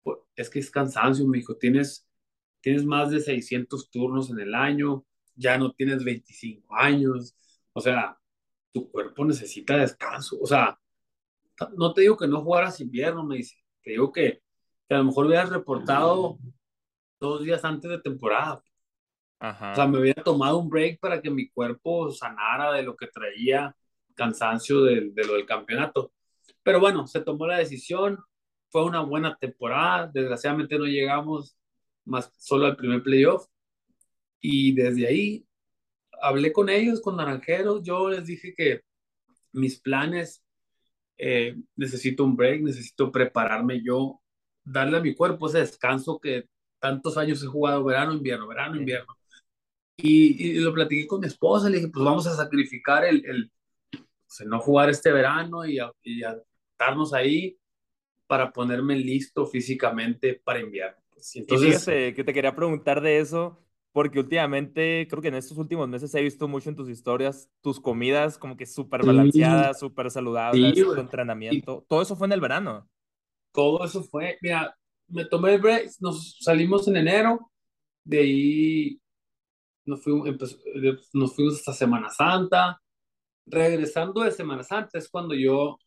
Pues, 0.02 0.18
es 0.34 0.50
que 0.50 0.58
es 0.60 0.70
cansancio, 0.70 1.26
me 1.26 1.38
dijo, 1.38 1.56
tienes, 1.56 2.08
tienes 2.60 2.84
más 2.84 3.10
de 3.10 3.20
600 3.20 3.90
turnos 3.90 4.30
en 4.30 4.40
el 4.40 4.54
año, 4.54 5.04
ya 5.34 5.58
no 5.58 5.72
tienes 5.72 6.04
25 6.04 6.74
años, 6.74 7.34
o 7.72 7.80
sea, 7.80 8.18
tu 8.72 8.90
cuerpo 8.90 9.24
necesita 9.24 9.76
descanso, 9.76 10.38
o 10.40 10.46
sea, 10.46 10.78
no 11.76 11.92
te 11.92 12.02
digo 12.02 12.16
que 12.16 12.28
no 12.28 12.42
jugaras 12.42 12.80
invierno, 12.80 13.24
me 13.24 13.36
dice, 13.36 13.56
te 13.82 13.92
digo 13.92 14.12
que, 14.12 14.42
que 14.88 14.94
a 14.94 14.98
lo 14.98 15.04
mejor 15.04 15.26
hubieras 15.26 15.50
reportado 15.50 16.38
dos 17.18 17.42
días 17.42 17.64
antes 17.64 17.90
de 17.90 17.98
temporada. 17.98 18.62
Ajá. 19.38 19.72
O 19.72 19.74
sea, 19.74 19.86
me 19.86 19.98
había 19.98 20.14
tomado 20.14 20.58
un 20.58 20.68
break 20.68 20.98
para 21.00 21.20
que 21.20 21.30
mi 21.30 21.48
cuerpo 21.48 22.10
sanara 22.10 22.72
de 22.72 22.82
lo 22.82 22.96
que 22.96 23.06
traía 23.06 23.74
cansancio 24.16 24.82
de, 24.82 25.10
de 25.12 25.24
lo 25.24 25.34
del 25.34 25.46
campeonato. 25.46 26.12
Pero 26.62 26.80
bueno, 26.80 27.06
se 27.06 27.20
tomó 27.20 27.46
la 27.46 27.58
decisión, 27.58 28.18
fue 28.70 28.84
una 28.84 29.02
buena 29.02 29.36
temporada, 29.36 30.10
desgraciadamente 30.12 30.78
no 30.78 30.86
llegamos 30.86 31.56
más 32.04 32.32
solo 32.38 32.66
al 32.66 32.76
primer 32.76 33.02
playoff 33.02 33.46
y 34.40 34.72
desde 34.74 35.06
ahí 35.06 35.46
hablé 36.20 36.52
con 36.52 36.68
ellos, 36.68 37.00
con 37.00 37.16
Naranjeros, 37.16 37.82
yo 37.82 38.10
les 38.10 38.26
dije 38.26 38.54
que 38.56 38.82
mis 39.52 39.80
planes, 39.80 40.42
eh, 41.18 41.56
necesito 41.76 42.24
un 42.24 42.36
break, 42.36 42.62
necesito 42.62 43.10
prepararme 43.10 43.82
yo, 43.82 44.20
darle 44.64 44.98
a 44.98 45.00
mi 45.00 45.14
cuerpo 45.14 45.48
ese 45.48 45.58
descanso 45.60 46.18
que 46.20 46.48
tantos 46.78 47.16
años 47.16 47.42
he 47.42 47.46
jugado 47.46 47.84
verano, 47.84 48.12
invierno, 48.12 48.46
verano, 48.46 48.76
invierno. 48.76 49.16
Y, 49.96 50.50
y, 50.50 50.54
lo 50.60 50.74
platiqué 50.74 51.06
con 51.06 51.20
mi 51.20 51.26
esposa, 51.26 51.70
le 51.70 51.78
dije, 51.78 51.90
pues 51.90 52.04
vamos 52.04 52.26
a 52.26 52.36
sacrificar 52.36 53.04
el, 53.04 53.24
el 53.26 53.50
pues, 54.26 54.48
no 54.48 54.60
jugar 54.60 54.90
este 54.90 55.12
verano 55.12 55.64
y, 55.64 55.78
a, 55.78 55.90
y 56.02 56.22
a 56.22 56.36
estarnos 56.72 57.12
ahí 57.14 57.58
para 58.26 58.52
ponerme 58.52 58.96
listo 58.96 59.46
físicamente 59.46 60.40
para 60.44 60.60
invierno. 60.60 60.98
Pues, 61.10 61.36
entonces, 61.36 61.68
y 61.68 61.72
fíjate 61.72 62.14
que 62.14 62.24
te 62.24 62.32
quería 62.32 62.54
preguntar 62.54 63.00
de 63.00 63.18
eso, 63.18 63.58
porque 63.92 64.18
últimamente, 64.18 65.06
creo 65.08 65.22
que 65.22 65.28
en 65.28 65.36
estos 65.36 65.56
últimos 65.56 65.88
meses 65.88 66.14
he 66.14 66.20
visto 66.20 66.48
mucho 66.48 66.68
en 66.68 66.76
tus 66.76 66.88
historias, 66.88 67.48
tus 67.62 67.80
comidas 67.80 68.36
como 68.36 68.56
que 68.56 68.66
súper 68.66 69.04
balanceadas, 69.04 69.78
súper 69.78 70.10
saludables, 70.10 70.74
sí, 70.76 70.82
tu 70.82 71.00
entrenamiento. 71.00 71.82
Y, 71.84 71.88
todo 71.88 72.02
eso 72.02 72.16
fue 72.16 72.26
en 72.26 72.32
el 72.32 72.40
verano. 72.40 72.88
Todo 73.52 73.84
eso 73.84 74.02
fue, 74.02 74.36
mira, 74.42 74.76
me 75.08 75.24
tomé 75.24 75.54
el 75.54 75.60
break, 75.62 75.92
nos 76.00 76.36
salimos 76.40 76.86
en 76.88 76.96
enero, 76.96 77.50
de 78.04 78.18
ahí 78.18 79.00
nos 79.86 80.02
fuimos, 80.02 80.28
nos 81.14 81.34
fuimos 81.34 81.54
hasta 81.54 81.72
Semana 81.72 82.10
Santa. 82.10 82.78
Regresando 83.46 84.22
de 84.22 84.32
Semana 84.32 84.62
Santa 84.62 84.98
es 84.98 85.08
cuando 85.08 85.34
yo 85.34 85.78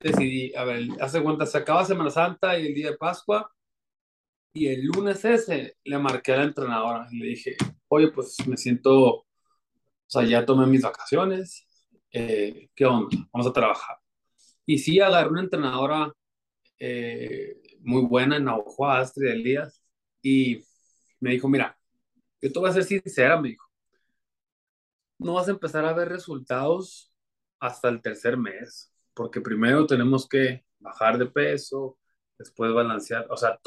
decidí, 0.00 0.54
a 0.54 0.64
ver, 0.64 0.88
hace 1.00 1.22
cuenta, 1.22 1.46
se 1.46 1.58
acaba 1.58 1.84
Semana 1.84 2.10
Santa 2.10 2.58
y 2.58 2.66
el 2.66 2.74
día 2.74 2.90
de 2.90 2.96
Pascua, 2.96 3.50
y 4.52 4.68
el 4.68 4.86
lunes 4.86 5.24
ese 5.24 5.76
le 5.84 5.98
marqué 5.98 6.32
a 6.32 6.38
la 6.38 6.44
entrenadora 6.44 7.06
y 7.10 7.18
le 7.18 7.26
dije, 7.26 7.56
oye, 7.88 8.10
pues 8.10 8.36
me 8.46 8.56
siento, 8.56 8.94
o 9.18 9.26
sea, 10.06 10.24
ya 10.24 10.46
tomé 10.46 10.66
mis 10.66 10.82
vacaciones, 10.82 11.66
eh, 12.10 12.70
¿qué 12.74 12.86
onda? 12.86 13.16
Vamos 13.32 13.46
a 13.48 13.52
trabajar. 13.52 13.98
Y 14.64 14.78
sí, 14.78 15.00
agarré 15.00 15.30
una 15.30 15.42
entrenadora 15.42 16.12
eh, 16.78 17.60
muy 17.80 18.02
buena 18.02 18.36
en 18.38 18.44
Navajo, 18.44 18.88
Astrid 18.88 19.28
Elías, 19.28 19.82
y 20.22 20.64
me 21.20 21.32
dijo, 21.32 21.48
mira, 21.48 21.78
yo 22.40 22.52
te 22.52 22.58
voy 22.58 22.70
a 22.70 22.72
ser 22.72 22.84
sincera, 22.84 23.40
me 23.40 23.50
dijo, 23.50 23.65
no 25.18 25.34
vas 25.34 25.48
a 25.48 25.52
empezar 25.52 25.84
a 25.84 25.92
ver 25.92 26.08
resultados 26.08 27.12
hasta 27.58 27.88
el 27.88 28.02
tercer 28.02 28.36
mes, 28.36 28.92
porque 29.14 29.40
primero 29.40 29.86
tenemos 29.86 30.28
que 30.28 30.64
bajar 30.78 31.18
de 31.18 31.26
peso, 31.26 31.98
después 32.38 32.72
balancear, 32.72 33.26
o 33.30 33.36
sea, 33.36 33.58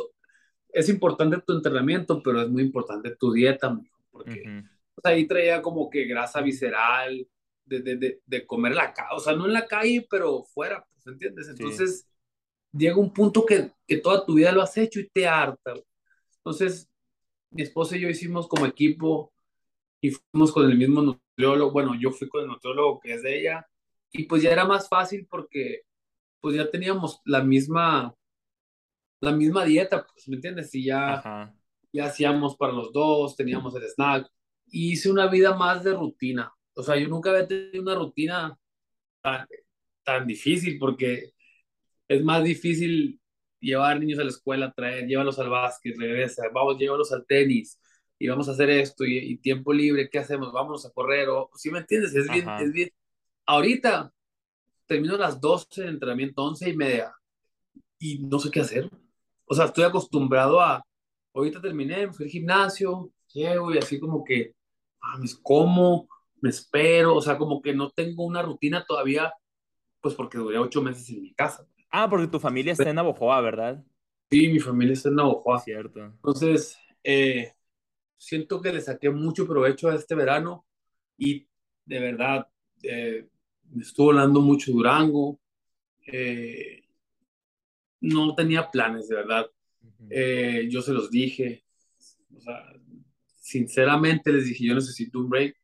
es 0.70 0.90
importante 0.90 1.42
tu 1.46 1.54
entrenamiento, 1.54 2.22
pero 2.22 2.42
es 2.42 2.50
muy 2.50 2.64
importante 2.64 3.16
tu 3.16 3.34
dieta, 3.34 3.80
porque 4.12 4.64
ahí 5.04 5.28
traía 5.28 5.62
como 5.62 5.90
que 5.90 6.06
grasa 6.06 6.42
visceral, 6.42 7.28
de, 7.66 7.82
de, 7.82 8.22
de, 8.26 8.48
comer 8.48 8.74
la 8.74 8.94
calle, 8.94 9.10
o 9.16 9.20
sea, 9.20 9.36
no 9.36 9.46
en 9.46 9.54
la 9.54 9.68
calle, 9.68 10.06
pero 10.10 10.44
fuera, 10.44 10.86
pues, 10.92 11.06
¿entiendes? 11.06 11.50
Entonces, 11.50 12.08
llega 12.72 12.98
un 12.98 13.14
punto 13.14 13.46
que, 13.46 13.72
que, 13.88 13.98
toda 13.98 14.26
tu 14.26 14.36
vida 14.36 14.52
lo 14.52 14.64
has 14.64 14.76
hecho 14.76 15.00
y 15.00 15.08
te 15.08 15.28
harta. 15.28 15.74
Entonces, 16.38 16.90
mi 17.52 17.62
esposa 17.62 17.96
y 17.96 18.02
yo 18.02 18.10
hicimos 18.10 18.48
como 18.48 18.66
equipo 18.66 19.32
y 20.02 20.12
fuimos 20.12 20.52
con 20.52 20.70
el 20.70 20.78
mismo 20.78 21.02
nutriólogo, 21.02 21.72
bueno, 21.72 21.96
yo 22.00 22.12
fui 22.12 22.28
con 22.30 22.42
el 22.42 22.48
nutriólogo 22.48 23.00
que 23.00 23.14
es 23.14 23.24
de 23.24 23.40
ella, 23.40 23.68
y 24.12 24.24
pues 24.24 24.44
ya 24.44 24.52
era 24.52 24.66
más 24.66 24.90
fácil 24.90 25.28
porque 25.30 25.82
pues 26.40 26.56
ya 26.56 26.70
teníamos 26.70 27.22
la 27.26 27.44
misma 27.44 28.16
la 29.22 29.32
misma 29.32 29.66
dieta, 29.66 30.06
pues, 30.06 30.28
¿me 30.28 30.36
entiendes? 30.36 30.74
Y 30.76 30.86
ya, 30.86 31.54
ya 31.92 32.06
hacíamos 32.06 32.56
para 32.56 32.74
los 32.74 32.92
dos, 32.94 33.36
teníamos 33.36 33.76
el 33.76 33.84
snack, 33.84 34.30
y 34.68 34.94
hice 34.94 35.12
una 35.12 35.28
vida 35.28 35.56
más 35.56 35.84
de 35.84 35.94
rutina. 35.94 36.54
O 36.74 36.84
sea, 36.84 36.96
yo 36.98 37.08
nunca 37.08 37.32
había 37.32 37.48
tenido 37.48 37.82
una 37.82 37.96
rutina 37.96 38.58
tan, 39.22 39.48
tan 40.04 40.28
difícil, 40.28 40.78
porque 40.80 41.32
es 42.08 42.24
más 42.24 42.44
difícil 42.44 43.20
llevar 43.60 44.00
niños 44.00 44.20
a 44.20 44.24
la 44.24 44.30
escuela, 44.30 44.72
traer, 44.72 45.08
llévalos 45.08 45.38
al 45.40 45.50
básquet, 45.50 45.98
regresa, 45.98 46.44
vamos, 46.54 46.78
llévalos 46.78 47.12
al 47.12 47.26
tenis, 47.26 47.79
y 48.20 48.28
vamos 48.28 48.50
a 48.50 48.52
hacer 48.52 48.70
esto, 48.70 49.06
y, 49.06 49.38
tiempo 49.38 49.74
libre, 49.74 50.10
¿qué 50.10 50.20
hacemos? 50.20 50.52
Vamos 50.52 50.86
a 50.86 50.92
correr, 50.92 51.30
o, 51.30 51.50
¿sí 51.56 51.72
me 51.72 51.80
entiendes? 51.80 52.14
Es 52.14 52.30
bien, 52.30 52.48
es 52.60 52.72
bien. 52.72 52.90
Ahorita 53.46 54.14
termino 54.86 55.16
a 55.16 55.20
las 55.20 55.40
12 55.40 55.84
de 55.84 55.90
entrenamiento, 55.90 56.44
11 56.44 56.70
y 56.70 56.76
media, 56.76 57.14
y 57.98 58.20
no 58.20 58.40
sé 58.40 58.52
qué 58.52 58.60
hacer 58.60 58.90
o 59.50 59.56
sea, 59.56 59.66
estoy 59.66 59.84
acostumbrado 59.84 60.62
a, 60.62 60.86
ahorita 61.34 61.60
terminé, 61.60 62.14
fui 62.14 62.26
al 62.26 62.32
gimnasio, 62.32 63.12
llego 63.34 63.74
y 63.74 63.80
así 63.80 64.00
como 64.00 64.24
que, 64.24 64.54
ah, 65.02 65.18
me 65.20 65.28
como, 65.42 66.08
me 66.40 66.52
espero, 66.52 67.16
o 67.16 67.22
sea, 67.22 67.36
como 67.36 67.60
que 67.60 67.74
no 67.74 67.90
tengo 67.90 68.26
una 68.26 68.44
rutina 68.44 68.86
todavía, 68.88 69.34
pues 70.02 70.14
porque 70.14 70.38
duré 70.38 70.60
ocho 70.60 70.84
meses 70.84 71.10
en 71.10 71.24
mi 71.24 71.34
casa. 71.34 71.68
Ah, 71.90 72.08
porque 72.08 72.28
tu 72.28 72.40
familia 72.40 72.74
está 72.74 72.88
en 72.88 72.98
Navojoa, 72.98 73.42
¿verdad? 73.42 73.84
Sí, 74.30 74.50
mi 74.50 74.60
familia 74.60 74.94
está 74.94 75.10
en 75.10 75.16
Navojoa. 75.16 75.60
Cierto. 75.62 76.00
Entonces, 76.00 76.78
eh, 77.04 77.52
siento 78.20 78.62
que 78.62 78.74
le 78.74 78.82
saqué 78.82 79.10
mucho 79.10 79.48
provecho 79.48 79.90
a 79.90 79.96
este 79.96 80.14
verano 80.14 80.66
y 81.18 81.48
de 81.86 82.00
verdad 82.00 82.48
eh, 82.84 83.28
me 83.72 83.82
estuvo 83.82 84.08
volando 84.08 84.42
mucho 84.42 84.72
Durango. 84.72 85.40
Eh, 86.06 86.84
no 88.02 88.36
tenía 88.36 88.70
planes, 88.70 89.08
de 89.08 89.16
verdad. 89.16 89.50
Eh, 90.10 90.68
yo 90.70 90.82
se 90.82 90.92
los 90.92 91.10
dije. 91.10 91.64
O 92.36 92.42
sea, 92.42 92.62
sinceramente 93.36 94.32
les 94.32 94.46
dije, 94.46 94.66
yo 94.66 94.76
necesito 94.76 95.20
un 95.20 95.30
break. 95.30 95.56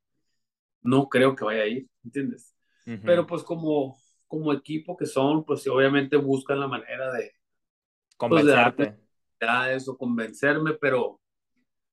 No 0.81 1.09
creo 1.09 1.35
que 1.35 1.45
vaya 1.45 1.63
a 1.63 1.67
ir, 1.67 1.87
¿entiendes? 2.03 2.55
Pero 3.03 3.25
pues 3.25 3.41
como, 3.41 3.97
como 4.27 4.53
equipo 4.53 4.95
que 4.95 5.07
son, 5.07 5.43
pues 5.43 5.67
obviamente 5.67 6.15
buscan 6.17 6.59
la 6.59 6.67
manera 6.67 7.11
de... 7.11 7.31
Pues, 8.17 8.45
Convencerte. 8.45 8.95
eso, 9.73 9.97
convencerme, 9.97 10.73
pero 10.73 11.19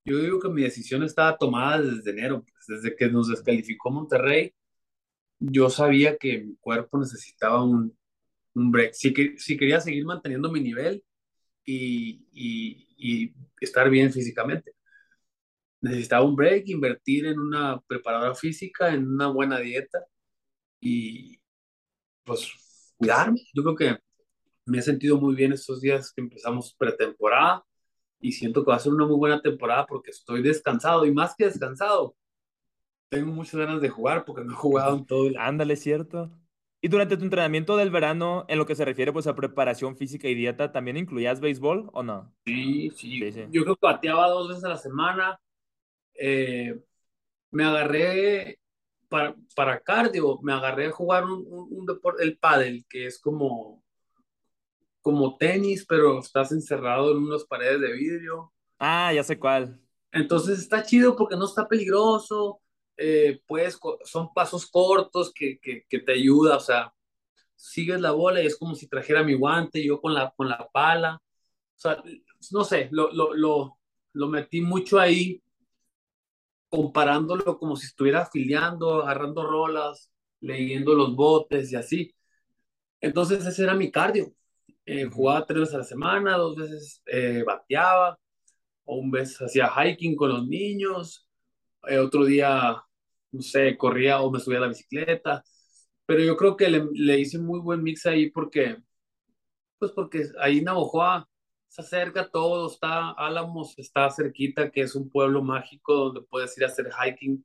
yo 0.04 0.18
digo 0.18 0.40
que 0.40 0.48
mi 0.48 0.62
decisión 0.62 1.02
estaba 1.02 1.36
tomada 1.38 1.80
desde 1.80 2.10
enero, 2.10 2.44
pues, 2.44 2.82
desde 2.82 2.96
que 2.96 3.08
nos 3.08 3.28
descalificó 3.28 3.90
Monterrey. 3.90 4.54
Yo 5.38 5.70
sabía 5.70 6.16
que 6.18 6.40
mi 6.40 6.56
cuerpo 6.56 6.98
necesitaba 6.98 7.64
un, 7.64 7.96
un 8.54 8.72
break. 8.72 8.94
Si, 8.94 9.12
que, 9.14 9.38
si 9.38 9.56
quería 9.56 9.80
seguir 9.80 10.04
manteniendo 10.04 10.50
mi 10.50 10.60
nivel 10.60 11.04
y, 11.64 12.26
y, 12.32 12.88
y, 12.98 13.34
estar 13.60 13.90
bien 13.90 14.12
físicamente. 14.12 14.74
Necesitaba 15.80 16.24
un 16.24 16.36
break, 16.36 16.68
invertir 16.68 17.26
en 17.26 17.38
una 17.40 17.80
preparadora 17.86 18.34
física, 18.34 18.92
en 18.94 19.08
una 19.08 19.28
buena 19.28 19.58
dieta 19.58 20.04
y 20.80 21.40
pues 22.24 22.52
cuidarme. 22.96 23.40
Yo 23.54 23.62
creo 23.64 23.76
que 23.76 23.98
me 24.66 24.78
he 24.78 24.82
sentido 24.82 25.20
muy 25.20 25.34
bien 25.34 25.52
estos 25.52 25.80
días 25.80 26.12
que 26.12 26.22
empezamos 26.22 26.74
pretemporada 26.74 27.64
y 28.22 28.32
siento 28.32 28.64
que 28.64 28.70
va 28.70 28.76
a 28.76 28.80
ser 28.80 28.92
una 28.92 29.06
muy 29.06 29.16
buena 29.16 29.42
temporada 29.42 29.84
porque 29.86 30.10
estoy 30.10 30.42
descansado 30.42 31.04
y 31.04 31.12
más 31.12 31.34
que 31.36 31.46
descansado, 31.46 32.16
tengo 33.10 33.32
muchas 33.32 33.56
ganas 33.56 33.82
de 33.82 33.90
jugar 33.90 34.24
porque 34.24 34.44
no 34.44 34.52
he 34.52 34.56
jugado 34.56 34.96
en 34.96 35.04
todo 35.04 35.26
el 35.26 35.36
Ándale, 35.36 35.76
cierto. 35.76 36.30
Y 36.80 36.88
durante 36.88 37.16
tu 37.16 37.24
entrenamiento 37.24 37.76
del 37.76 37.90
verano, 37.90 38.44
en 38.48 38.58
lo 38.58 38.66
que 38.66 38.74
se 38.74 38.84
refiere 38.84 39.12
pues 39.12 39.26
a 39.26 39.36
preparación 39.36 39.96
física 39.96 40.28
y 40.28 40.34
dieta, 40.34 40.72
¿también 40.72 40.96
incluías 40.96 41.40
béisbol 41.40 41.90
o 41.92 42.02
no? 42.02 42.32
Sí, 42.46 42.90
sí. 42.96 43.20
Yo 43.50 43.64
creo 43.64 43.76
que 43.76 43.86
bateaba 43.86 44.28
dos 44.28 44.48
veces 44.48 44.64
a 44.64 44.70
la 44.70 44.78
semana. 44.78 45.40
Eh, 46.14 46.80
me 47.50 47.64
agarré 47.64 48.58
para, 49.08 49.36
para 49.54 49.80
cardio, 49.80 50.40
me 50.42 50.52
agarré 50.52 50.86
a 50.86 50.90
jugar 50.90 51.24
un, 51.24 51.46
un, 51.48 51.86
deporte, 51.86 52.22
el 52.22 52.38
pádel, 52.38 52.84
que 52.88 53.06
es 53.06 53.20
como, 53.20 53.81
como 55.02 55.36
tenis, 55.36 55.84
pero 55.86 56.20
estás 56.20 56.52
encerrado 56.52 57.12
en 57.12 57.18
unas 57.18 57.44
paredes 57.44 57.80
de 57.80 57.92
vidrio. 57.92 58.52
Ah, 58.78 59.12
ya 59.12 59.22
sé 59.22 59.38
cuál. 59.38 59.78
Entonces 60.12 60.58
está 60.58 60.82
chido 60.82 61.16
porque 61.16 61.36
no 61.36 61.44
está 61.44 61.68
peligroso 61.68 62.62
eh, 62.96 63.40
pues 63.46 63.78
son 64.04 64.32
pasos 64.34 64.70
cortos 64.70 65.32
que, 65.34 65.58
que, 65.60 65.98
te 66.00 66.12
ayuda, 66.12 66.56
o 66.56 66.60
sea, 66.60 66.94
sigues 67.56 68.00
la 68.00 68.12
bola 68.12 68.42
y 68.42 68.46
es 68.46 68.56
como 68.58 68.74
si 68.74 68.88
trajera 68.88 69.24
mi 69.24 69.34
guante, 69.34 69.84
yo 69.84 70.00
con 70.00 70.14
la, 70.14 70.32
con 70.36 70.48
la 70.48 70.68
pala, 70.72 71.16
o 71.16 71.78
sea, 71.80 72.02
no 72.52 72.64
sé, 72.64 72.88
lo, 72.92 73.12
lo, 73.12 73.34
lo, 73.34 73.78
lo 74.14 74.28
metí 74.28 74.60
mucho 74.60 75.00
ahí, 75.00 75.42
comparándolo 76.68 77.58
como 77.58 77.76
si 77.76 77.86
estuviera 77.86 78.22
afiliando, 78.22 79.02
agarrando 79.02 79.44
rolas, 79.46 80.10
leyendo 80.40 80.94
los 80.94 81.14
botes 81.14 81.72
y 81.72 81.76
así. 81.76 82.14
Entonces 83.00 83.44
ese 83.46 83.64
era 83.64 83.74
mi 83.74 83.90
cardio. 83.90 84.32
Eh, 84.84 85.04
jugaba 85.06 85.46
tres 85.46 85.60
veces 85.60 85.74
a 85.74 85.78
la 85.78 85.84
semana, 85.84 86.36
dos 86.36 86.56
veces 86.56 87.02
eh, 87.06 87.42
bateaba. 87.46 88.18
o 88.84 88.96
un 88.98 89.10
vez 89.10 89.38
hacía 89.42 89.68
hiking 89.70 90.16
con 90.16 90.30
los 90.30 90.46
niños, 90.48 91.28
eh, 91.88 91.98
otro 91.98 92.24
día, 92.24 92.82
no 93.32 93.42
sé, 93.42 93.76
corría 93.78 94.20
o 94.22 94.30
me 94.32 94.40
subía 94.40 94.58
a 94.58 94.62
la 94.62 94.68
bicicleta, 94.68 95.44
pero 96.06 96.22
yo 96.24 96.36
creo 96.36 96.56
que 96.56 96.70
le, 96.70 96.86
le 96.94 97.20
hice 97.20 97.38
muy 97.38 97.60
buen 97.60 97.82
mix 97.82 98.06
ahí 98.06 98.30
porque, 98.30 98.78
pues 99.78 99.92
porque 99.92 100.24
ahí 100.40 100.58
en 100.58 100.64
Navojoa 100.64 101.28
se 101.68 101.82
acerca 101.82 102.28
todo, 102.30 102.68
está 102.70 103.10
Álamos, 103.12 103.78
está 103.78 104.10
cerquita, 104.10 104.70
que 104.70 104.82
es 104.82 104.94
un 104.94 105.08
pueblo 105.10 105.42
mágico 105.42 105.94
donde 105.94 106.22
puedes 106.22 106.56
ir 106.58 106.64
a 106.64 106.68
hacer 106.68 106.90
hiking, 106.92 107.44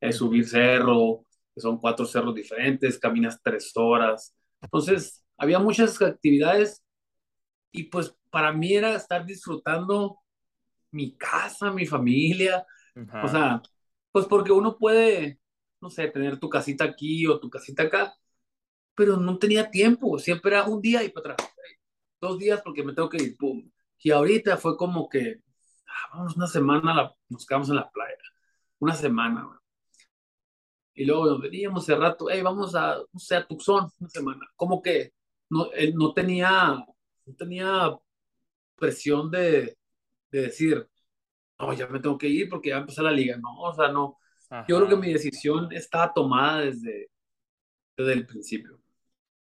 eh, 0.00 0.12
subir 0.14 0.48
cerro, 0.48 1.26
que 1.54 1.62
son 1.62 1.78
cuatro 1.80 2.06
cerros 2.06 2.34
diferentes, 2.36 2.98
caminas 3.00 3.40
tres 3.42 3.72
horas. 3.76 4.34
Entonces, 4.62 5.25
había 5.36 5.58
muchas 5.58 6.00
actividades 6.00 6.84
y 7.72 7.84
pues 7.84 8.14
para 8.30 8.52
mí 8.52 8.74
era 8.74 8.94
estar 8.94 9.24
disfrutando 9.24 10.18
mi 10.90 11.16
casa, 11.16 11.70
mi 11.70 11.86
familia, 11.86 12.64
o 13.22 13.28
sea, 13.28 13.60
pues 14.12 14.26
porque 14.26 14.52
uno 14.52 14.78
puede, 14.78 15.38
no 15.80 15.90
sé, 15.90 16.08
tener 16.08 16.38
tu 16.38 16.48
casita 16.48 16.84
aquí 16.84 17.26
o 17.26 17.38
tu 17.38 17.50
casita 17.50 17.84
acá, 17.84 18.14
pero 18.94 19.16
no 19.16 19.38
tenía 19.38 19.70
tiempo, 19.70 20.18
siempre 20.18 20.52
era 20.52 20.64
un 20.64 20.80
día 20.80 21.04
y 21.04 21.10
para 21.10 21.34
atrás, 21.34 21.50
dos 22.20 22.38
días 22.38 22.62
porque 22.62 22.82
me 22.82 22.94
tengo 22.94 23.10
que 23.10 23.22
ir, 23.22 23.36
pum. 23.36 23.70
Y 23.98 24.10
ahorita 24.10 24.56
fue 24.56 24.76
como 24.76 25.08
que, 25.08 25.42
ah, 25.86 26.16
vamos 26.16 26.36
una 26.36 26.46
semana, 26.46 27.12
nos 27.28 27.46
quedamos 27.46 27.68
en 27.68 27.76
la 27.76 27.90
playa, 27.90 28.16
una 28.78 28.94
semana, 28.94 29.60
y 30.96 31.04
luego 31.04 31.26
nos 31.26 31.40
veníamos 31.42 31.82
hace 31.82 31.94
rato, 31.94 32.26
hey, 32.30 32.40
vamos 32.40 32.74
a, 32.74 32.96
no 32.96 33.20
sé, 33.20 33.36
a 33.36 33.46
Tucson 33.46 33.90
una 34.00 34.08
semana. 34.08 34.48
Como 34.56 34.80
que 34.80 35.12
no, 35.50 35.70
él 35.72 35.94
no 35.94 36.12
tenía, 36.12 36.84
no 37.24 37.34
tenía 37.36 37.96
presión 38.76 39.30
de, 39.30 39.76
de 40.30 40.42
decir, 40.42 40.88
no, 41.58 41.72
ya 41.72 41.86
me 41.88 42.00
tengo 42.00 42.18
que 42.18 42.28
ir 42.28 42.48
porque 42.48 42.68
ya 42.68 42.76
va 42.76 42.78
a 42.78 42.82
empezar 42.82 43.04
la 43.04 43.10
liga. 43.12 43.36
No, 43.38 43.60
o 43.60 43.74
sea, 43.74 43.88
no. 43.88 44.18
Yo 44.68 44.76
creo 44.76 44.88
que 44.88 44.96
mi 44.96 45.12
decisión 45.12 45.72
estaba 45.72 46.12
tomada 46.12 46.60
desde, 46.60 47.10
desde 47.96 48.12
el 48.12 48.26
principio. 48.26 48.80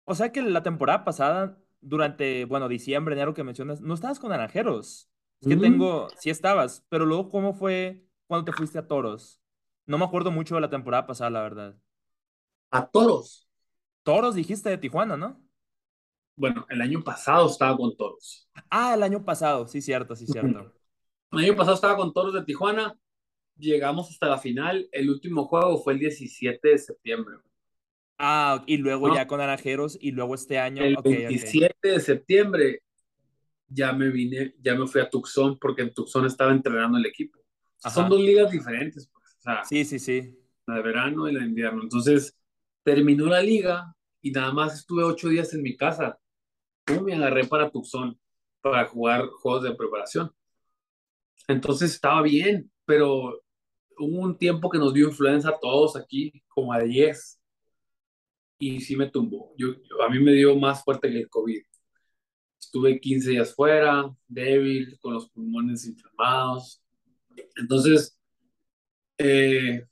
O 0.05 0.15
sea 0.15 0.33
que 0.33 0.43
la 0.43 0.63
temporada 0.63 1.05
pasada, 1.05 1.59
durante, 1.81 2.45
bueno, 2.47 2.69
diciembre, 2.69 3.15
enero 3.15 3.35
que 3.35 3.45
mencionas, 3.45 3.81
no 3.81 3.95
estabas 3.95 4.19
con 4.19 4.31
Naranjeros. 4.31 5.11
Es 5.41 5.49
que 5.49 5.57
tengo, 5.57 6.09
sí 6.19 6.31
estabas, 6.31 6.87
pero 6.89 7.05
luego, 7.05 7.29
¿cómo 7.29 7.53
fue 7.53 8.07
cuando 8.27 8.47
te 8.47 8.57
fuiste 8.57 8.79
a 8.79 8.87
Toros? 8.87 9.43
No 9.85 9.99
me 9.99 10.05
acuerdo 10.05 10.31
mucho 10.31 10.55
de 10.55 10.63
la 10.63 10.71
temporada 10.71 11.07
pasada, 11.07 11.29
la 11.29 11.43
verdad. 11.43 11.77
¿A 12.71 12.87
Toros? 12.87 13.47
Toros 14.03 14.35
dijiste 14.35 14.71
de 14.71 14.79
Tijuana, 14.79 15.19
¿no? 15.19 15.44
Bueno, 16.37 16.67
el 16.69 16.81
año 16.81 17.03
pasado 17.03 17.49
estaba 17.49 17.77
con 17.77 17.97
Toros. 17.97 18.49
Ah, 18.71 18.95
el 18.95 19.03
año 19.03 19.25
pasado, 19.25 19.67
sí, 19.67 19.81
cierto, 19.81 20.17
sí, 20.17 20.27
cierto. 20.27 20.73
El 21.33 21.41
año 21.41 21.57
pasado 21.57 21.75
estaba 21.75 21.97
con 21.97 22.13
Toros 22.13 22.33
de 22.33 22.45
Tijuana. 22.45 22.97
Llegamos 23.57 24.09
hasta 24.09 24.29
la 24.29 24.39
final. 24.39 24.89
El 24.93 25.11
último 25.11 25.47
juego 25.47 25.83
fue 25.83 25.95
el 25.95 25.99
17 25.99 26.69
de 26.69 26.79
septiembre. 26.79 27.39
Ah, 28.19 28.63
y 28.67 28.77
luego 28.77 29.13
ya 29.13 29.27
con 29.27 29.39
Naranjeros 29.39 29.99
y 30.01 30.13
luego 30.13 30.37
este 30.37 30.61
año. 30.61 30.85
El 30.85 30.97
17 31.03 31.75
de 31.83 31.99
septiembre 31.99 32.83
ya 33.67 33.93
me 33.93 34.11
vine, 34.11 34.55
ya 34.61 34.77
me 34.77 34.87
fui 34.87 35.01
a 35.01 35.11
Tucson 35.11 35.59
porque 35.59 35.83
en 35.83 35.93
Tucson 35.93 36.25
estaba 36.25 36.53
entrenando 36.53 36.99
el 36.99 37.07
equipo. 37.07 37.41
Son 37.79 38.09
dos 38.09 38.21
ligas 38.21 38.53
diferentes 38.53 39.11
sí, 39.65 39.85
sí, 39.85 39.99
sí. 39.99 40.39
La 40.67 40.77
de 40.77 40.83
verano 40.83 41.29
y 41.29 41.33
la 41.33 41.41
de 41.41 41.47
invierno. 41.47 41.83
Entonces, 41.83 42.37
terminó 42.83 43.27
la 43.27 43.41
liga 43.41 43.95
y 44.23 44.31
nada 44.31 44.53
más 44.53 44.75
estuve 44.75 45.05
ocho 45.05 45.29
días 45.29 45.53
en 45.55 45.63
mi 45.63 45.77
casa. 45.77 46.19
¿Cómo 46.87 47.03
me 47.03 47.15
agarré 47.15 47.45
para 47.47 47.71
Tucson 47.71 48.19
para 48.61 48.87
jugar 48.87 49.27
juegos 49.29 49.65
de 49.65 49.75
preparación? 49.75 50.31
Entonces 51.49 51.93
estaba 51.93 52.23
bien, 52.23 52.71
pero 52.85 53.43
hubo 53.99 54.21
un 54.21 54.37
tiempo 54.37 54.71
que 54.71 54.79
nos 54.79 54.95
dio 54.95 55.09
influenza 55.09 55.51
a 55.51 55.59
todos 55.59 55.97
aquí, 55.97 56.33
como 56.49 56.73
a 56.73 56.81
10. 56.81 57.41
Y 58.59 58.81
sí 58.81 58.97
me 58.97 59.11
tumbó. 59.11 59.55
Yo, 59.57 59.69
a 60.07 60.09
mí 60.09 60.19
me 60.21 60.33
dio 60.33 60.57
más 60.57 60.83
fuerte 60.85 61.11
que 61.11 61.19
el 61.19 61.29
COVID. 61.29 61.63
Estuve 62.59 63.01
15 63.01 63.31
días 63.31 63.55
fuera, 63.55 64.11
débil, 64.27 64.99
con 65.01 65.15
los 65.15 65.29
pulmones 65.31 65.87
inflamados. 65.87 66.83
Entonces, 67.57 68.19
eh, 69.19 69.85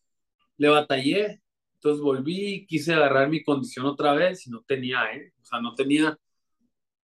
le 0.57 0.69
batallé, 0.69 1.41
entonces 1.75 2.03
volví, 2.03 2.67
quise 2.67 2.95
agarrar 2.95 3.29
mi 3.29 3.43
condición 3.43 3.87
otra 3.87 4.15
vez 4.15 4.47
y 4.47 4.51
no 4.51 4.63
tenía, 4.63 5.13
¿eh? 5.15 5.33
O 5.43 5.45
sea, 5.45 5.61
no 5.61 5.75
tenía. 5.75 6.19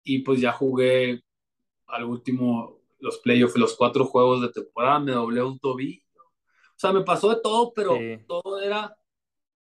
Y 0.04 0.20
pues 0.20 0.42
ya 0.42 0.52
jugué 0.52 1.22
al 1.88 2.04
último, 2.06 2.80
los 3.00 3.20
playoffs, 3.20 3.58
los 3.58 3.76
cuatro 3.76 4.06
juegos 4.06 4.42
de 4.42 4.50
temporada, 4.50 5.00
me 5.00 5.12
doblé 5.12 5.42
un 5.44 5.60
tobillo. 5.60 6.02
O 6.16 6.78
sea, 6.78 6.92
me 6.92 7.02
pasó 7.02 7.30
de 7.30 7.42
todo, 7.42 7.74
pero 7.74 7.98
todo 8.28 8.60
era 8.62 8.96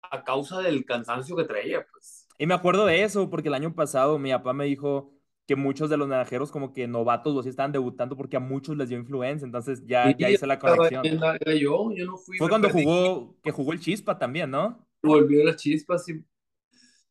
a 0.02 0.24
causa 0.24 0.60
del 0.62 0.86
cansancio 0.86 1.36
que 1.36 1.44
traía, 1.44 1.86
pues. 1.92 2.28
Y 2.40 2.48
me 2.48 2.54
acuerdo 2.54 2.86
de 2.86 3.04
eso, 3.04 3.30
porque 3.30 3.50
el 3.50 3.54
año 3.54 3.76
pasado 3.76 4.18
mi 4.18 4.32
papá 4.32 4.54
me 4.54 4.66
dijo, 4.66 5.14
que 5.52 5.56
muchos 5.58 5.90
de 5.90 5.98
los 5.98 6.08
naranjeros 6.08 6.50
como 6.50 6.72
que 6.72 6.88
novatos 6.88 7.36
o 7.36 7.42
así 7.42 7.50
estaban 7.50 7.74
debutando 7.74 8.16
porque 8.16 8.38
a 8.38 8.40
muchos 8.40 8.78
les 8.78 8.88
dio 8.88 8.98
influencia, 8.98 9.46
entonces 9.46 9.86
ya, 9.86 10.16
ya 10.18 10.30
hice 10.30 10.48
la 10.48 10.58
conexión. 10.58 11.04
yo, 11.04 11.92
yo 11.94 12.06
no 12.06 12.16
fui. 12.16 12.38
Fue 12.38 12.48
cuando 12.48 12.70
jugó, 12.70 13.36
que 13.44 13.52
jugó 13.52 13.74
el 13.74 13.82
Chispa 13.82 14.18
también, 14.18 14.50
¿no? 14.50 14.88
Volvió 15.04 15.44
la 15.44 15.56
Chispa, 15.58 15.98
sí. 15.98 16.24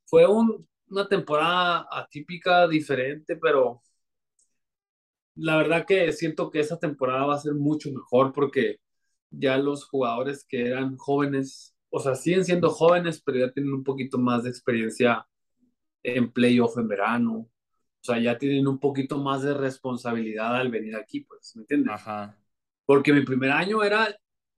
Fue 0.07 0.27
un, 0.27 0.67
una 0.91 1.09
temporada 1.09 1.87
atípica, 1.91 2.69
diferente, 2.69 3.37
pero 3.37 3.83
la 5.37 5.57
verdad 5.57 5.87
que 5.87 6.13
siento 6.13 6.51
que 6.51 6.61
esa 6.61 6.79
temporada 6.79 7.27
va 7.27 7.35
a 7.37 7.41
ser 7.41 7.55
mucho 7.55 7.91
mejor 7.93 8.33
porque 8.33 8.81
ya 9.31 9.57
los 9.59 9.87
jugadores 9.87 10.45
que 10.47 10.67
eran 10.67 10.97
jóvenes, 10.97 11.75
o 11.91 12.01
sea, 12.01 12.15
siguen 12.15 12.45
siendo 12.45 12.71
jóvenes, 12.71 13.23
pero 13.25 13.39
ya 13.39 13.53
tienen 13.53 13.73
un 13.73 13.85
poquito 13.85 14.19
más 14.19 14.45
de 14.45 14.51
experiencia 14.51 15.27
en 16.03 16.33
playoff 16.33 16.77
en 16.79 16.89
verano, 16.89 17.33
o 17.33 17.51
sea, 18.03 18.19
ya 18.19 18.39
tienen 18.39 18.67
un 18.67 18.79
poquito 18.79 19.19
más 19.19 19.43
de 19.43 19.55
responsabilidad 19.55 20.57
al 20.57 20.71
venir 20.71 20.97
aquí, 20.97 21.21
pues, 21.21 21.55
¿me 21.57 21.63
entiendes? 21.63 21.95
Ajá. 21.95 22.37
Porque 22.85 23.13
mi 23.13 23.25
primer 23.25 23.51
año 23.51 23.83
era, 23.83 24.09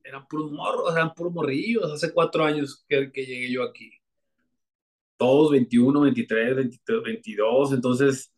eran 0.02 0.26
puros 0.26 0.52
morros, 0.52 0.94
eran 0.94 1.12
puros 1.12 1.32
morrillos, 1.32 1.92
hace 1.92 2.12
cuatro 2.12 2.44
años 2.44 2.84
que, 2.88 3.10
que 3.12 3.26
llegué 3.26 3.52
yo 3.52 3.62
aquí. 3.62 4.01
Todos 5.22 5.52
21, 5.52 6.00
23, 6.00 6.56
22, 6.56 7.04
22 7.04 7.72
entonces, 7.74 8.34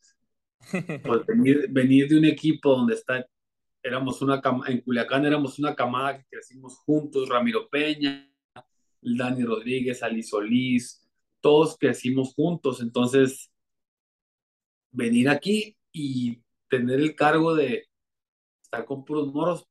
pues 1.02 1.26
venir, 1.26 1.66
venir 1.70 2.06
de 2.08 2.18
un 2.18 2.26
equipo 2.26 2.76
donde 2.76 2.92
está, 2.92 3.26
éramos 3.82 4.20
una 4.20 4.42
en 4.66 4.82
Culiacán 4.82 5.24
éramos 5.24 5.58
una 5.58 5.74
camada 5.74 6.18
que 6.18 6.26
crecimos 6.28 6.76
juntos, 6.80 7.30
Ramiro 7.30 7.70
Peña, 7.70 8.30
Dani 9.00 9.44
Rodríguez, 9.44 10.02
Ali 10.02 10.22
Solís, 10.22 11.08
todos 11.40 11.78
crecimos 11.78 12.34
juntos, 12.34 12.82
entonces 12.82 13.50
venir 14.90 15.30
aquí 15.30 15.78
y 15.90 16.42
tener 16.68 17.00
el 17.00 17.14
cargo 17.14 17.54
de 17.54 17.86
estar 18.62 18.84
con 18.84 19.06
puros 19.06 19.32
moros, 19.32 19.66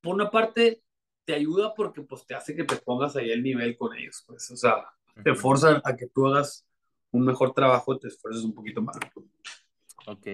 por 0.00 0.14
una 0.14 0.30
parte 0.30 0.82
te 1.26 1.34
ayuda 1.34 1.74
porque 1.74 2.00
pues 2.00 2.24
te 2.24 2.34
hace 2.34 2.56
que 2.56 2.64
te 2.64 2.76
pongas 2.76 3.14
ahí 3.14 3.30
al 3.30 3.42
nivel 3.42 3.76
con 3.76 3.94
ellos, 3.94 4.24
pues, 4.26 4.50
o 4.50 4.56
sea, 4.56 4.86
te 5.22 5.34
fuerza 5.34 5.80
a 5.84 5.96
que 5.96 6.06
tú 6.06 6.26
hagas 6.26 6.66
un 7.10 7.24
mejor 7.24 7.52
trabajo, 7.52 7.98
te 7.98 8.08
esfuerces 8.08 8.44
un 8.44 8.54
poquito 8.54 8.82
más. 8.82 8.96
Ok. 10.06 10.26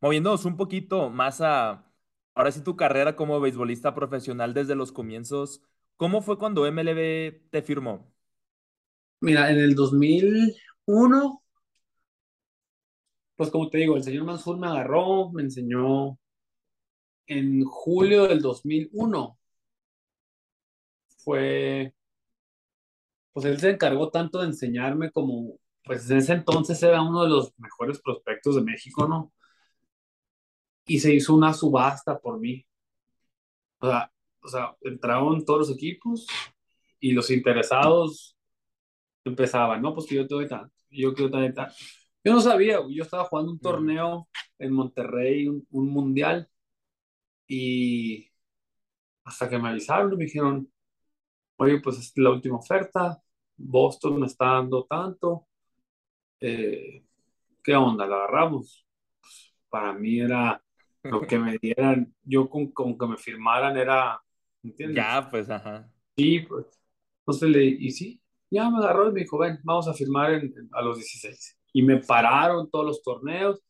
Moviéndonos 0.00 0.44
un 0.44 0.56
poquito 0.56 1.10
más 1.10 1.40
a, 1.40 1.90
ahora 2.34 2.52
sí, 2.52 2.62
tu 2.62 2.76
carrera 2.76 3.16
como 3.16 3.40
beisbolista 3.40 3.94
profesional 3.94 4.54
desde 4.54 4.74
los 4.74 4.92
comienzos, 4.92 5.62
¿cómo 5.96 6.20
fue 6.20 6.38
cuando 6.38 6.66
MLB 6.66 7.50
te 7.50 7.62
firmó? 7.62 8.12
Mira, 9.20 9.50
en 9.50 9.58
el 9.58 9.74
2001 9.74 11.44
pues 13.36 13.50
como 13.50 13.68
te 13.70 13.78
digo, 13.78 13.96
el 13.96 14.02
señor 14.04 14.24
Mansur 14.24 14.58
me 14.58 14.66
agarró, 14.68 15.30
me 15.30 15.42
enseñó 15.42 16.18
en 17.26 17.64
julio 17.64 18.26
del 18.26 18.40
2001. 18.40 19.38
Fue, 21.18 21.94
pues 23.34 23.46
él 23.46 23.60
se 23.60 23.70
encargó 23.70 24.10
tanto 24.10 24.40
de 24.40 24.46
enseñarme 24.46 25.10
como, 25.12 25.58
pues 25.84 26.10
en 26.10 26.18
ese 26.18 26.34
entonces 26.34 26.82
era 26.82 27.02
uno 27.02 27.24
de 27.24 27.30
los 27.30 27.52
mejores 27.58 28.00
prospectos 28.00 28.56
de 28.56 28.62
México, 28.62 29.08
¿no? 29.08 29.32
Y 30.86 31.00
se 31.00 31.14
hizo 31.14 31.34
una 31.34 31.52
subasta 31.52 32.18
por 32.20 32.38
mí. 32.40 32.66
O 33.80 33.86
sea, 33.88 34.12
o 34.42 34.48
sea 34.48 34.76
entraron 34.82 35.44
todos 35.44 35.68
los 35.68 35.76
equipos 35.76 36.26
y 37.00 37.12
los 37.12 37.30
interesados 37.30 38.36
empezaban, 39.24 39.82
¿no? 39.82 39.94
Pues 39.94 40.06
que 40.06 40.16
yo 40.16 40.26
te 40.26 40.34
doy 40.34 40.48
tanto, 40.48 40.74
yo 40.90 41.14
quiero 41.14 41.30
tanto. 41.30 41.62
Yo 42.24 42.32
no 42.32 42.40
sabía, 42.40 42.78
yo 42.88 43.02
estaba 43.02 43.24
jugando 43.24 43.52
un 43.52 43.60
torneo 43.60 44.28
en 44.58 44.72
Monterrey, 44.72 45.48
un, 45.48 45.66
mundial, 45.90 46.48
y 47.46 48.30
hasta 49.24 49.48
que 49.48 49.58
me 49.58 49.68
avisaron, 49.70 50.16
me 50.16 50.24
dijeron, 50.24 50.70
oye, 51.56 51.80
pues 51.80 51.98
es 51.98 52.12
la 52.16 52.30
última 52.30 52.58
oferta, 52.58 53.23
Boston 53.56 54.20
me 54.20 54.26
está 54.26 54.46
dando 54.54 54.84
tanto, 54.84 55.46
eh, 56.40 57.04
¿qué 57.62 57.74
onda? 57.76 58.06
¿La 58.06 58.16
agarramos? 58.16 58.86
Pues, 59.20 59.54
para 59.68 59.92
mí 59.92 60.20
era 60.20 60.62
lo 61.04 61.22
que 61.22 61.38
me 61.38 61.58
dieran, 61.60 62.14
yo 62.22 62.48
con, 62.48 62.72
con 62.72 62.98
que 62.98 63.06
me 63.06 63.16
firmaran 63.18 63.76
era, 63.76 64.20
¿entiendes? 64.62 64.96
Ya, 64.96 65.28
pues, 65.30 65.50
ajá. 65.50 65.90
Sí, 66.16 66.40
pues. 66.40 66.66
Entonces 67.20 67.48
le, 67.50 67.64
y 67.64 67.90
sí, 67.90 68.20
ya 68.50 68.70
me 68.70 68.78
agarró 68.78 69.08
y 69.10 69.12
me 69.12 69.20
dijo, 69.20 69.38
ven, 69.38 69.58
vamos 69.64 69.88
a 69.88 69.94
firmar 69.94 70.32
en- 70.34 70.68
a 70.72 70.82
los 70.82 70.96
16. 70.98 71.58
Y 71.72 71.82
me 71.82 71.98
pararon 71.98 72.70
todos 72.70 72.86
los 72.86 73.02
torneos. 73.02 73.60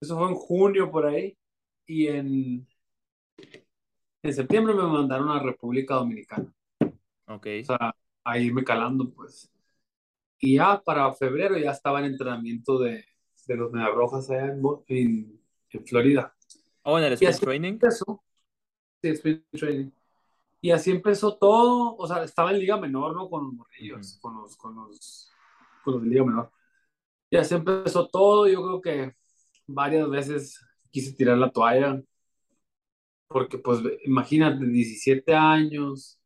Eso 0.00 0.18
fue 0.18 0.28
en 0.28 0.34
junio 0.36 0.90
por 0.90 1.06
ahí. 1.06 1.36
Y 1.86 2.08
en, 2.08 2.68
en 4.22 4.32
septiembre 4.32 4.74
me 4.74 4.84
mandaron 4.84 5.28
a 5.30 5.40
República 5.42 5.96
Dominicana. 5.96 6.52
Ok. 7.26 7.46
O 7.62 7.64
sea, 7.64 7.94
a 8.28 8.38
irme 8.38 8.62
calando, 8.64 9.10
pues. 9.10 9.50
Y 10.38 10.56
ya 10.56 10.80
para 10.82 11.12
febrero 11.14 11.56
ya 11.58 11.70
estaba 11.72 12.00
en 12.00 12.06
entrenamiento 12.06 12.78
de, 12.78 13.04
de 13.46 13.56
los 13.56 13.72
Mediarrojas 13.72 14.30
allá 14.30 14.46
en, 14.52 14.62
en, 14.88 15.40
en 15.70 15.86
Florida. 15.86 16.34
Oh, 16.82 16.98
en 16.98 17.04
el 17.04 17.14
Spring 17.14 17.38
Training. 17.40 17.72
empezó. 17.72 18.22
Sí, 19.02 19.08
Spring 19.08 19.42
Training. 19.52 19.90
Y 20.60 20.70
así 20.70 20.90
empezó 20.90 21.36
todo. 21.36 21.96
O 21.96 22.06
sea, 22.06 22.22
estaba 22.22 22.50
en 22.52 22.58
Liga 22.58 22.76
Menor, 22.76 23.14
¿no? 23.14 23.30
Con 23.30 23.44
los 23.44 23.54
morrillos, 23.54 24.18
con 24.20 24.36
los, 24.36 24.56
con 24.56 24.76
los, 24.76 25.30
con 25.82 25.94
los 25.94 26.02
de 26.02 26.08
Liga 26.08 26.24
Menor. 26.24 26.52
Y 27.30 27.36
así 27.36 27.54
empezó 27.54 28.08
todo. 28.08 28.46
Yo 28.46 28.62
creo 28.62 28.80
que 28.80 29.16
varias 29.66 30.08
veces 30.10 30.60
quise 30.90 31.12
tirar 31.14 31.38
la 31.38 31.50
toalla. 31.50 32.02
Porque, 33.26 33.58
pues, 33.58 33.80
imagínate, 34.04 34.66
17 34.66 35.34
años, 35.34 36.17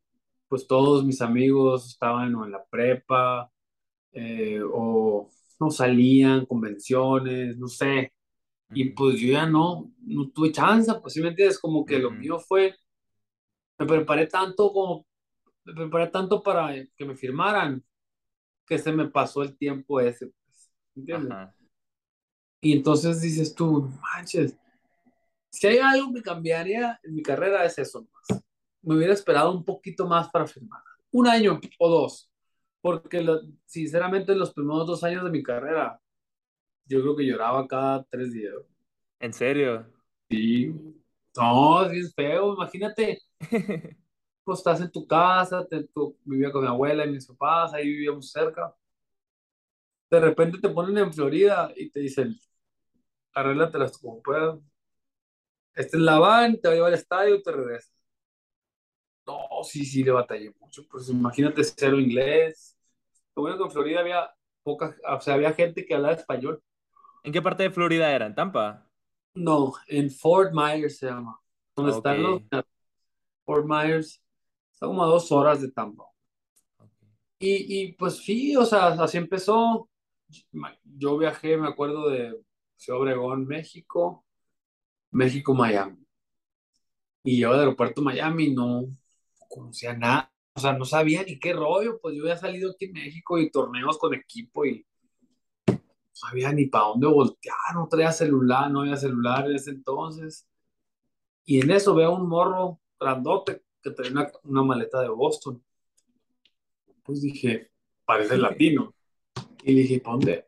pues 0.52 0.66
todos 0.66 1.02
mis 1.02 1.22
amigos 1.22 1.88
estaban 1.88 2.34
o 2.34 2.44
en 2.44 2.52
la 2.52 2.62
prepa, 2.62 3.50
eh, 4.12 4.60
o 4.62 5.30
no 5.58 5.70
salían, 5.70 6.44
convenciones, 6.44 7.56
no 7.56 7.68
sé. 7.68 8.12
Y 8.68 8.90
pues 8.90 9.18
yo 9.18 9.32
ya 9.32 9.46
no, 9.46 9.90
no 10.02 10.28
tuve 10.28 10.52
chance, 10.52 10.92
pues 11.00 11.14
sí 11.14 11.22
me 11.22 11.28
entiendes, 11.30 11.58
como 11.58 11.86
que 11.86 11.98
lo 11.98 12.10
mío 12.10 12.38
fue, 12.38 12.76
me 13.78 13.86
preparé 13.86 14.26
tanto 14.26 14.70
como, 14.74 15.06
me 15.64 15.72
preparé 15.72 16.08
tanto 16.08 16.42
para 16.42 16.74
que 16.96 17.04
me 17.06 17.16
firmaran, 17.16 17.82
que 18.66 18.78
se 18.78 18.92
me 18.92 19.08
pasó 19.08 19.42
el 19.42 19.56
tiempo 19.56 20.00
ese, 20.00 20.26
pues, 20.26 20.70
¿entiendes? 20.94 21.48
Y 22.60 22.74
entonces 22.74 23.22
dices 23.22 23.54
tú, 23.54 23.90
manches, 24.02 24.54
si 25.48 25.66
hay 25.66 25.78
algo 25.78 26.12
que 26.12 26.20
cambiaría 26.20 27.00
en 27.02 27.14
mi 27.14 27.22
carrera 27.22 27.64
es 27.64 27.78
eso 27.78 28.06
más. 28.12 28.42
Me 28.82 28.96
hubiera 28.96 29.14
esperado 29.14 29.52
un 29.52 29.64
poquito 29.64 30.06
más 30.06 30.28
para 30.30 30.46
firmar, 30.46 30.82
un 31.12 31.28
año 31.28 31.60
o 31.78 31.88
dos, 31.90 32.30
porque 32.80 33.20
lo- 33.22 33.40
sinceramente 33.66 34.34
los 34.34 34.52
primeros 34.52 34.86
dos 34.86 35.04
años 35.04 35.24
de 35.24 35.30
mi 35.30 35.42
carrera, 35.42 36.00
yo 36.86 37.00
creo 37.02 37.16
que 37.16 37.26
lloraba 37.26 37.68
cada 37.68 38.04
tres 38.04 38.32
días. 38.32 38.54
¿En 39.20 39.32
serio? 39.32 39.86
Sí, 40.30 40.72
no, 41.36 41.84
es 41.84 41.90
bien 41.92 42.10
feo, 42.14 42.54
imagínate, 42.54 43.18
pues 44.44 44.58
estás 44.58 44.80
en 44.80 44.90
tu 44.90 45.06
casa, 45.06 45.66
te, 45.66 45.84
tú- 45.88 46.16
vivía 46.24 46.50
con 46.52 46.62
mi 46.62 46.68
abuela 46.68 47.04
y 47.06 47.10
mis 47.12 47.26
papás, 47.26 47.74
ahí 47.74 47.86
vivíamos 47.88 48.30
cerca. 48.30 48.74
De 50.10 50.20
repente 50.20 50.58
te 50.60 50.68
ponen 50.68 50.96
en 50.98 51.12
Florida 51.12 51.72
y 51.76 51.90
te 51.90 51.98
dicen, 52.00 52.38
arréglatelas 53.34 53.98
como 53.98 54.22
puedas. 54.22 54.58
Esta 55.74 55.96
es 55.98 56.02
la 56.02 56.18
van, 56.18 56.58
te 56.60 56.68
va 56.68 56.72
a 56.72 56.76
llevar 56.76 56.88
al 56.94 56.98
estadio 56.98 57.34
y 57.36 57.42
te 57.42 57.52
regresas. 57.52 57.91
No, 59.62 59.64
sí, 59.64 59.84
sí, 59.84 60.02
le 60.04 60.10
batallé 60.12 60.52
mucho. 60.60 60.82
Pues 60.90 61.08
imagínate 61.08 61.62
cero 61.64 61.98
inglés. 62.00 62.76
Lo 63.36 63.42
bueno 63.42 63.58
que 63.58 63.64
en 63.64 63.70
Florida 63.70 64.00
había 64.00 64.30
poca, 64.62 64.96
o 65.16 65.20
sea, 65.20 65.34
había 65.34 65.52
gente 65.54 65.86
que 65.86 65.94
hablaba 65.94 66.14
español. 66.14 66.62
¿En 67.24 67.32
qué 67.32 67.42
parte 67.42 67.64
de 67.64 67.70
Florida 67.72 68.12
era? 68.12 68.26
¿En 68.26 68.34
Tampa? 68.36 68.88
No, 69.34 69.74
en 69.88 70.10
Fort 70.10 70.52
Myers 70.54 70.98
se 70.98 71.06
llama, 71.06 71.38
donde 71.76 71.92
Ok. 71.92 71.92
están 71.92 72.22
los 72.22 72.42
Fort 73.44 73.66
Myers. 73.66 74.20
Está 74.72 74.86
como 74.86 75.02
a 75.04 75.06
dos 75.06 75.30
horas 75.32 75.60
de 75.62 75.70
Tampa. 75.72 76.04
Y, 77.38 77.82
y 77.84 77.92
pues 77.94 78.18
sí, 78.18 78.56
o 78.56 78.64
sea, 78.64 78.88
así 78.88 79.18
empezó. 79.18 79.88
Yo 80.84 81.18
viajé, 81.18 81.56
me 81.56 81.68
acuerdo 81.68 82.08
de 82.10 82.34
Obregón, 82.90 83.46
México, 83.46 84.24
México, 85.12 85.54
Miami. 85.54 85.98
Y 87.24 87.38
yo 87.40 87.50
del 87.52 87.60
aeropuerto 87.60 88.02
Miami 88.02 88.50
no 88.54 88.84
conocía 89.52 89.94
nada, 89.94 90.32
o 90.54 90.60
sea, 90.60 90.72
no 90.72 90.84
sabía 90.84 91.22
ni 91.24 91.38
qué 91.38 91.52
rollo, 91.52 91.98
pues 92.00 92.14
yo 92.16 92.22
había 92.22 92.36
salido 92.36 92.70
aquí 92.72 92.86
en 92.86 92.92
México 92.92 93.38
y 93.38 93.50
torneos 93.50 93.98
con 93.98 94.14
equipo 94.14 94.64
y 94.64 94.84
no 95.68 95.78
sabía 96.12 96.52
ni 96.52 96.66
para 96.66 96.86
dónde 96.86 97.06
voltear, 97.06 97.56
no 97.74 97.88
traía 97.88 98.12
celular, 98.12 98.70
no 98.70 98.80
había 98.80 98.96
celular 98.96 99.48
en 99.48 99.56
ese 99.56 99.70
entonces. 99.70 100.48
Y 101.44 101.60
en 101.60 101.70
eso 101.70 101.94
veo 101.94 102.14
un 102.14 102.28
morro 102.28 102.80
grandote 103.00 103.62
que 103.82 103.90
traía 103.90 104.12
una, 104.12 104.30
una 104.44 104.62
maleta 104.62 105.00
de 105.00 105.08
Boston. 105.08 105.62
Pues 107.02 107.20
dije, 107.22 107.70
parece 108.04 108.36
latino. 108.38 108.94
Y 109.64 109.72
le 109.72 109.80
dije, 109.82 110.00
¿para 110.00 110.16
dónde? 110.16 110.46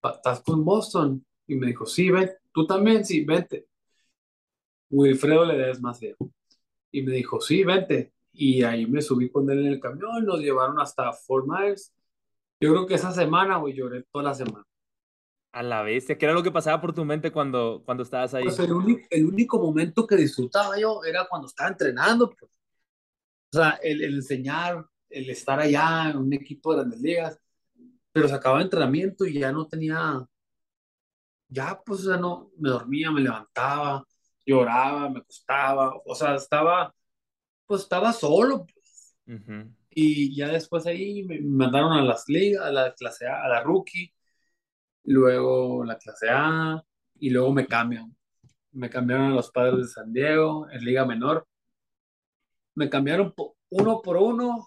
"Pa- 0.00 0.12
¿Estás 0.16 0.40
con 0.42 0.64
Boston? 0.64 1.24
Y 1.46 1.54
me 1.56 1.68
dijo, 1.68 1.86
sí, 1.86 2.10
ven. 2.10 2.30
¿Tú 2.52 2.66
también? 2.66 3.04
Sí, 3.04 3.24
vente. 3.24 3.66
Wilfredo 4.90 5.44
Ledesma 5.44 5.94
se 5.94 6.08
llama. 6.08 6.30
Y 6.92 7.02
me 7.02 7.12
dijo, 7.12 7.40
sí, 7.40 7.64
vente. 7.64 8.12
Y 8.38 8.62
ahí 8.64 8.86
me 8.86 9.00
subí 9.02 9.30
con 9.30 9.50
él 9.50 9.60
en 9.66 9.72
el 9.72 9.80
camión, 9.80 10.24
nos 10.24 10.40
llevaron 10.40 10.78
hasta 10.80 11.12
Fort 11.12 11.46
Myers. 11.48 11.94
Yo 12.60 12.70
creo 12.72 12.86
que 12.86 12.94
esa 12.94 13.12
semana, 13.12 13.56
güey, 13.58 13.74
lloré 13.74 14.04
toda 14.12 14.24
la 14.24 14.34
semana. 14.34 14.64
A 15.52 15.62
la 15.62 15.82
bestia. 15.82 16.18
¿Qué 16.18 16.26
era 16.26 16.34
lo 16.34 16.42
que 16.42 16.50
pasaba 16.52 16.80
por 16.80 16.94
tu 16.94 17.04
mente 17.04 17.32
cuando, 17.32 17.82
cuando 17.84 18.02
estabas 18.02 18.34
Pues 18.42 18.58
ahí? 18.60 18.66
el 18.66 18.72
único, 18.72 19.06
el 19.10 19.26
único 19.26 19.58
momento 19.58 20.06
que 20.06 20.16
disfrutaba 20.16 20.78
yo 20.78 21.02
era 21.04 21.26
cuando 21.28 21.46
estaba 21.48 21.70
entrenando. 21.70 22.30
pues. 22.30 22.50
O 23.52 23.56
sea, 23.58 23.70
el, 23.82 24.02
el 24.02 24.16
enseñar, 24.16 24.86
el 25.08 25.30
estar 25.30 25.58
allá 25.60 26.10
en 26.10 26.18
un 26.18 26.32
equipo 26.32 26.72
de 26.72 26.78
grandes 26.80 27.00
ligas. 27.00 27.40
Pero 28.12 28.28
se 28.28 28.34
acababa 28.34 28.60
el 28.60 28.66
entrenamiento 28.66 29.26
y 29.26 29.38
ya 29.40 29.52
no 29.52 29.66
tenía, 29.68 30.26
ya 31.48 31.80
pues, 31.84 32.00
o 32.00 32.04
sea, 32.10 32.16
no, 32.18 32.50
me 32.58 32.70
dormía, 32.70 33.10
me 33.10 33.20
levantaba, 33.20 34.04
lloraba, 34.44 35.08
me 35.10 35.20
acostaba. 35.20 35.94
O 36.06 36.14
sea, 36.14 36.34
estaba, 36.36 36.94
pues 37.66 37.82
estaba 37.82 38.12
solo. 38.12 38.66
Ujú. 39.26 39.72
Y 39.90 40.34
ya 40.36 40.48
después 40.48 40.86
ahí 40.86 41.22
me 41.24 41.40
mandaron 41.40 41.92
a 41.92 42.02
las 42.04 42.28
ligas, 42.28 42.64
a 42.64 42.70
la 42.70 42.94
clase 42.94 43.26
A, 43.26 43.44
a 43.44 43.48
la 43.48 43.62
rookie, 43.62 44.12
luego 45.04 45.84
la 45.84 45.96
clase 45.98 46.28
A, 46.30 46.82
y 47.18 47.30
luego 47.30 47.52
me 47.52 47.66
cambian. 47.66 48.14
Me 48.72 48.90
cambiaron 48.90 49.32
a 49.32 49.34
los 49.34 49.50
padres 49.50 49.78
de 49.78 49.88
San 49.88 50.12
Diego 50.12 50.68
en 50.70 50.84
Liga 50.84 51.06
Menor. 51.06 51.46
Me 52.74 52.90
cambiaron 52.90 53.32
uno 53.70 54.02
por 54.02 54.16
uno. 54.18 54.66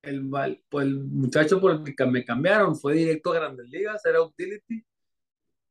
El, 0.00 0.30
pues, 0.68 0.86
el 0.86 1.00
muchacho 1.04 1.60
por 1.60 1.72
el 1.72 1.96
que 1.96 2.06
me 2.06 2.24
cambiaron 2.24 2.76
fue 2.76 2.94
directo 2.94 3.32
a 3.32 3.40
Grandes 3.40 3.68
Ligas, 3.68 4.04
era 4.06 4.22
utility. 4.22 4.84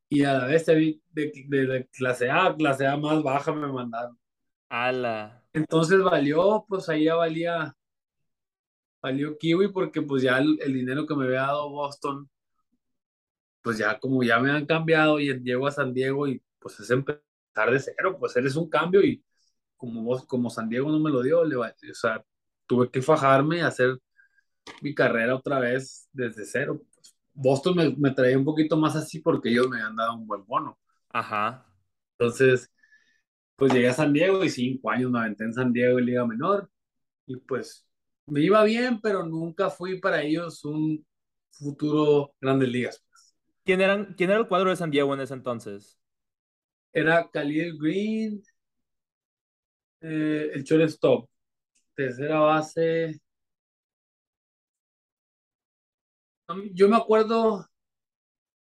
Y 0.10 0.23
a 0.23 0.34
la 0.34 0.45
vez 0.45 0.65
de, 0.65 1.00
de, 1.12 1.32
de- 1.47 1.88
clase 1.91 2.30
a 2.30 2.54
clase 2.54 2.86
A 2.86 2.97
más 2.97 3.23
baja 3.23 3.54
me 3.54 3.67
mandaron. 3.67 4.17
Ala. 4.69 5.43
Entonces 5.53 6.01
valió, 6.01 6.65
pues 6.67 6.88
ahí 6.89 7.06
ya 7.06 7.15
valía, 7.15 7.75
valió 9.01 9.38
Kiwi 9.38 9.69
porque 9.71 10.01
pues 10.01 10.23
ya 10.23 10.38
el, 10.38 10.60
el 10.62 10.73
dinero 10.73 11.06
que 11.08 11.15
me 11.15 11.25
había 11.25 11.41
dado 11.41 11.69
Boston 11.69 12.30
pues 13.67 13.77
ya 13.80 13.99
como 13.99 14.23
ya 14.23 14.39
me 14.39 14.49
han 14.49 14.65
cambiado 14.65 15.19
y 15.19 15.27
llego 15.41 15.67
a 15.67 15.71
San 15.71 15.93
Diego 15.93 16.25
y 16.25 16.41
pues 16.58 16.80
es 16.80 16.89
empezar 16.89 17.21
de 17.69 17.80
cero, 17.80 18.15
pues 18.17 18.34
eres 18.38 18.56
un 18.56 18.69
cambio 18.69 19.03
y 19.03 19.21
como 19.75 20.03
vos, 20.03 20.25
como 20.25 20.49
San 20.49 20.69
Diego 20.69 20.89
no 20.89 20.99
me 20.99 21.12
lo 21.12 21.21
dio, 21.21 21.43
le 21.43 21.58
o 21.58 21.65
sea, 21.93 22.23
tuve 22.65 22.89
que 22.89 23.01
fajarme 23.01 23.58
y 23.58 23.60
hacer 23.60 23.97
mi 24.82 24.95
carrera 24.95 25.36
otra 25.36 25.60
vez 25.60 26.08
desde 26.13 26.45
cero. 26.45 26.82
Boston 27.34 27.75
me, 27.75 27.95
me 27.97 28.12
traía 28.12 28.38
un 28.38 28.45
poquito 28.45 28.77
más 28.77 28.95
así 28.95 29.19
porque 29.19 29.49
ellos 29.49 29.67
me 29.69 29.82
habían 29.82 29.97
dado 29.97 30.15
un 30.15 30.25
buen 30.25 30.45
bono. 30.45 30.80
Ajá. 31.10 31.65
Entonces, 32.17 32.71
pues 33.58 33.74
llegué 33.74 33.89
a 33.89 33.93
San 33.93 34.13
Diego 34.13 34.43
y 34.43 34.50
cinco 34.50 34.91
años 34.91 35.12
me 35.12 35.20
aventé 35.20 35.43
en 35.43 35.54
San 35.54 35.74
Diego 35.74 36.00
en 36.00 36.06
Liga 36.06 36.26
Menor 36.26 36.70
y 37.26 37.36
pues 37.38 37.86
me 38.28 38.41
iba 38.41 38.63
bien, 38.63 39.02
pero 39.02 39.26
nunca 39.26 39.70
fui 39.70 40.00
para 40.00 40.22
ellos 40.22 40.63
un 40.63 41.06
futuro 41.50 42.34
Grandes 42.39 42.70
Ligas. 42.70 43.04
¿Quién, 43.65 43.82
eran, 43.82 44.13
¿Quién 44.15 44.30
era 44.30 44.39
el 44.39 44.48
cuadro 44.48 44.70
de 44.70 44.76
San 44.76 44.91
Diego 44.91 45.13
en 45.13 45.22
ese 45.22 45.34
entonces? 45.34 46.00
Era 46.93 47.30
Khalil 47.30 47.78
Green, 47.80 48.43
eh, 50.02 50.52
el 50.54 50.63
shortstop, 50.63 51.28
tercera 51.96 52.39
base. 52.39 53.20
Yo 56.74 56.88
me 56.88 56.96
acuerdo 56.96 57.65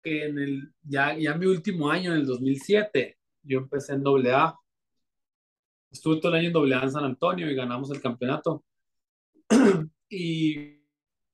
que 0.01 0.25
en 0.25 0.39
el, 0.39 0.73
ya, 0.81 1.15
ya 1.17 1.35
mi 1.35 1.45
último 1.45 1.89
año, 1.89 2.13
en 2.13 2.21
el 2.21 2.25
2007, 2.25 3.17
yo 3.43 3.59
empecé 3.59 3.93
en 3.93 4.03
doble 4.03 4.31
A. 4.31 4.55
Estuve 5.91 6.19
todo 6.19 6.31
el 6.33 6.39
año 6.39 6.47
en 6.47 6.53
doble 6.53 6.75
en 6.75 6.91
San 6.91 7.05
Antonio 7.05 7.49
y 7.49 7.55
ganamos 7.55 7.91
el 7.91 8.01
campeonato. 8.01 8.63
Y 10.09 10.79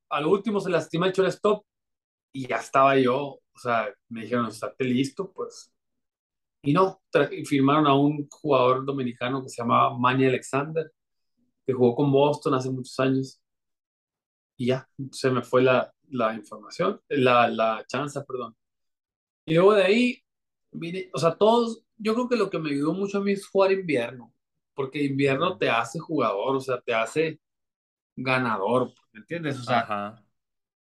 a 0.10 0.20
lo 0.20 0.32
último 0.32 0.60
se 0.60 0.72
lastima 0.72 1.06
el 1.06 1.14
shortstop 1.14 1.64
y 2.32 2.48
ya 2.48 2.58
estaba 2.58 2.98
yo. 2.98 3.40
O 3.54 3.60
sea, 3.60 3.94
me 4.10 4.22
dijeron, 4.22 4.48
estate 4.48 4.84
listo, 4.84 5.32
pues. 5.32 5.72
Y 6.64 6.74
no, 6.74 7.02
firmaron 7.46 7.88
a 7.88 7.94
un 7.94 8.28
jugador 8.30 8.86
dominicano 8.86 9.44
que 9.44 9.50
se 9.50 9.62
llamaba 9.62 9.98
Manny 9.98 10.26
Alexander, 10.26 10.92
que 11.66 11.74
jugó 11.74 11.96
con 11.96 12.12
Boston 12.12 12.54
hace 12.56 12.72
muchos 12.72 13.00
años. 13.00 13.40
Y 14.58 14.68
ya, 14.68 14.88
se 15.12 15.30
me 15.30 15.44
fue 15.44 15.62
la, 15.62 15.94
la 16.10 16.34
información, 16.34 17.02
la, 17.10 17.48
la 17.48 17.86
chance, 17.88 18.20
perdón. 18.22 18.56
Y 19.46 19.56
luego 19.56 19.74
de 19.74 19.84
ahí, 19.84 20.24
vine, 20.72 21.10
o 21.14 21.20
sea, 21.20 21.36
todos, 21.36 21.84
yo 21.98 22.14
creo 22.14 22.30
que 22.30 22.36
lo 22.38 22.50
que 22.50 22.60
me 22.60 22.72
ayudó 22.72 22.94
mucho 22.94 23.18
a 23.18 23.22
mí 23.22 23.34
es 23.34 23.48
jugar 23.48 23.72
invierno, 23.72 24.33
porque 24.74 25.04
invierno 25.04 25.58
te 25.58 25.70
hace 25.70 26.00
jugador, 26.00 26.56
o 26.56 26.60
sea, 26.60 26.82
te 26.82 26.94
hace 26.94 27.40
ganador, 28.16 28.92
¿me 29.12 29.22
entiendes? 29.22 29.60
O 29.60 29.64
sea, 29.64 30.16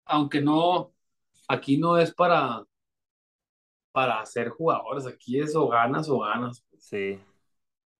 aunque 0.04 0.40
no, 0.40 0.92
aquí 1.48 1.78
no 1.78 1.98
es 1.98 2.14
para, 2.14 2.64
para 3.92 4.24
ser 4.26 4.48
jugadores, 4.50 5.06
aquí 5.06 5.40
es 5.40 5.54
o 5.54 5.68
ganas 5.68 6.08
o 6.08 6.20
ganas. 6.20 6.64
Sí. 6.78 7.18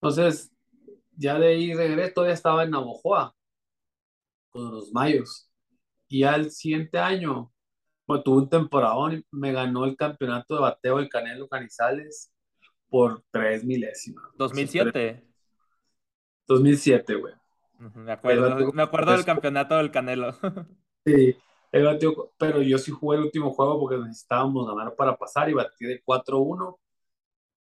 Entonces, 0.00 0.52
ya 1.16 1.38
de 1.38 1.48
ahí 1.48 1.74
regresé, 1.74 2.12
todavía 2.12 2.34
estaba 2.34 2.64
en 2.64 2.70
Navojoa, 2.70 3.34
con 4.50 4.70
los 4.70 4.92
Mayos. 4.92 5.50
Y 6.08 6.24
al 6.24 6.50
siguiente 6.50 6.98
año, 6.98 7.52
pues 8.06 8.24
tuve 8.24 8.42
un 8.42 8.48
temporadón, 8.48 9.24
me 9.30 9.52
ganó 9.52 9.84
el 9.84 9.96
campeonato 9.96 10.54
de 10.54 10.60
bateo 10.62 10.98
del 10.98 11.08
Canelo 11.08 11.48
Canizales 11.48 12.32
por 12.88 13.22
tres 13.30 13.64
milésimas. 13.64 14.24
¿2007? 14.36 15.29
2007, 16.54 17.14
güey. 17.14 17.34
Me 17.94 18.12
acuerdo, 18.12 18.72
me 18.72 18.82
acuerdo 18.82 19.12
del 19.12 19.24
campeonato 19.24 19.76
del 19.76 19.90
Canelo. 19.90 20.32
sí, 21.06 21.36
pero 21.70 22.62
yo 22.62 22.78
sí 22.78 22.90
jugué 22.90 23.18
el 23.18 23.24
último 23.24 23.52
juego 23.52 23.78
porque 23.78 23.96
necesitábamos 23.96 24.66
ganar 24.66 24.94
para 24.96 25.16
pasar 25.16 25.48
y 25.48 25.54
batí 25.54 25.86
de 25.86 26.02
4-1 26.04 26.76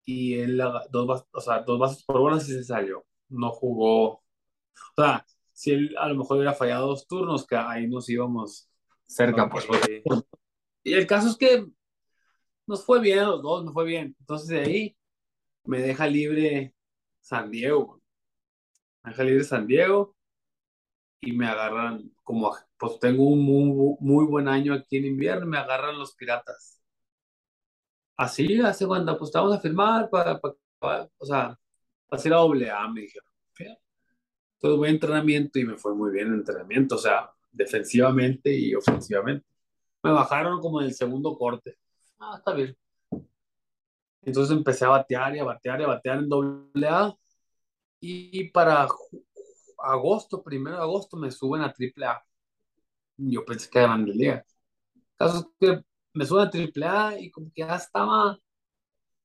y 0.04 0.38
él 0.38 0.62
dos, 0.90 1.26
o 1.30 1.40
sea, 1.40 1.60
dos 1.60 1.78
bases 1.78 2.04
por 2.04 2.18
bolas 2.18 2.48
y 2.48 2.52
se 2.52 2.64
salió. 2.64 3.04
No 3.28 3.50
jugó. 3.50 4.12
O 4.12 4.22
sea, 4.96 5.26
si 5.52 5.72
él 5.72 5.94
a 5.98 6.08
lo 6.08 6.14
mejor 6.14 6.36
hubiera 6.36 6.54
fallado 6.54 6.86
dos 6.86 7.06
turnos, 7.06 7.46
que 7.46 7.56
ahí 7.56 7.86
nos 7.88 8.08
íbamos 8.08 8.70
cerca. 9.06 9.50
Pues, 9.50 9.66
y 10.84 10.94
el 10.94 11.06
caso 11.06 11.28
es 11.28 11.36
que 11.36 11.66
nos 12.66 12.84
fue 12.84 13.00
bien 13.00 13.26
los 13.26 13.42
dos, 13.42 13.64
nos 13.64 13.74
fue 13.74 13.84
bien. 13.84 14.16
Entonces 14.20 14.48
de 14.48 14.60
ahí 14.60 14.96
me 15.64 15.80
deja 15.80 16.06
libre 16.06 16.74
San 17.20 17.50
Diego. 17.50 17.97
Me 19.08 19.12
deja 19.14 19.24
libre 19.24 19.44
San 19.44 19.66
Diego 19.66 20.14
y 21.22 21.32
me 21.32 21.46
agarran 21.46 22.12
como, 22.22 22.54
pues 22.78 22.98
tengo 23.00 23.24
un 23.24 23.42
muy, 23.42 23.96
muy 24.00 24.26
buen 24.26 24.48
año 24.48 24.74
aquí 24.74 24.98
en 24.98 25.06
invierno, 25.06 25.46
me 25.46 25.56
agarran 25.56 25.98
los 25.98 26.14
piratas. 26.14 26.78
Así, 28.18 28.60
hace 28.60 28.86
cuando 28.86 29.16
pues 29.16 29.28
estábamos 29.28 29.56
a 29.56 29.60
firmar, 29.60 30.10
para, 30.10 30.38
o 30.42 31.24
sea, 31.24 31.58
para 32.06 32.20
hacer 32.20 32.34
a 32.34 32.36
doble 32.36 32.70
A, 32.70 32.86
me 32.88 33.00
dijeron. 33.00 33.26
Todo 34.58 34.76
buen 34.76 34.90
entrenamiento 34.94 35.58
y 35.58 35.64
me 35.64 35.78
fue 35.78 35.94
muy 35.94 36.10
bien 36.10 36.28
el 36.28 36.34
entrenamiento, 36.34 36.96
o 36.96 36.98
sea, 36.98 37.30
defensivamente 37.50 38.52
y 38.52 38.74
ofensivamente. 38.74 39.46
Me 40.02 40.10
bajaron 40.10 40.60
como 40.60 40.82
en 40.82 40.88
el 40.88 40.94
segundo 40.94 41.38
corte. 41.38 41.78
Ah, 42.18 42.34
está 42.36 42.52
bien. 42.52 42.76
Entonces 44.20 44.54
empecé 44.54 44.84
a 44.84 44.88
batear 44.88 45.34
y 45.34 45.38
a 45.38 45.44
batear 45.44 45.80
y 45.80 45.84
a 45.84 45.86
batear 45.86 46.18
en 46.18 46.28
doble 46.28 46.88
A. 46.88 47.14
Y 48.00 48.50
para 48.50 48.86
agosto, 49.78 50.42
primero 50.42 50.76
de 50.76 50.82
agosto, 50.82 51.16
me 51.16 51.30
suben 51.30 51.62
a 51.62 51.72
triple 51.72 52.06
A. 52.06 52.22
Yo 53.16 53.44
pensé 53.44 53.68
que 53.68 53.78
eran 53.78 54.04
de 54.04 54.14
liga. 54.14 54.44
Caso 55.16 55.38
es 55.38 55.46
que 55.58 55.84
me 56.14 56.24
suben 56.24 56.46
a 56.46 56.50
triple 56.50 56.86
A 56.86 57.18
y 57.18 57.30
como 57.30 57.50
que 57.52 57.62
ya 57.62 57.76
estaba, 57.76 58.38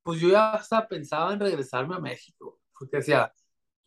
pues 0.01 0.19
yo 0.19 0.29
ya 0.29 0.53
hasta 0.53 0.87
pensaba 0.87 1.33
en 1.33 1.39
regresarme 1.39 1.95
a 1.95 1.99
México. 1.99 2.59
Porque 2.77 2.97
decía, 2.97 3.31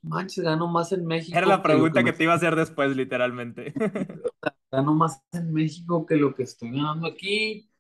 manches, 0.03 0.45
gano 0.45 0.69
más 0.69 0.93
en 0.93 1.05
México. 1.05 1.37
Era 1.37 1.47
la 1.47 1.63
pregunta 1.63 2.05
que, 2.05 2.13
te 2.13 2.25
iba 2.25 2.33
a 2.33 2.37
hacer 2.37 2.55
después, 2.55 2.97
literalmente. 2.97 3.75
Gano 4.71 4.95
más 4.95 5.23
en 5.33 5.53
México 5.53 6.05
que 6.05 6.17
lo 6.17 6.35
que 6.35 6.43
estoy 6.43 6.71
ganando 6.71 7.07
aquí. 7.07 7.71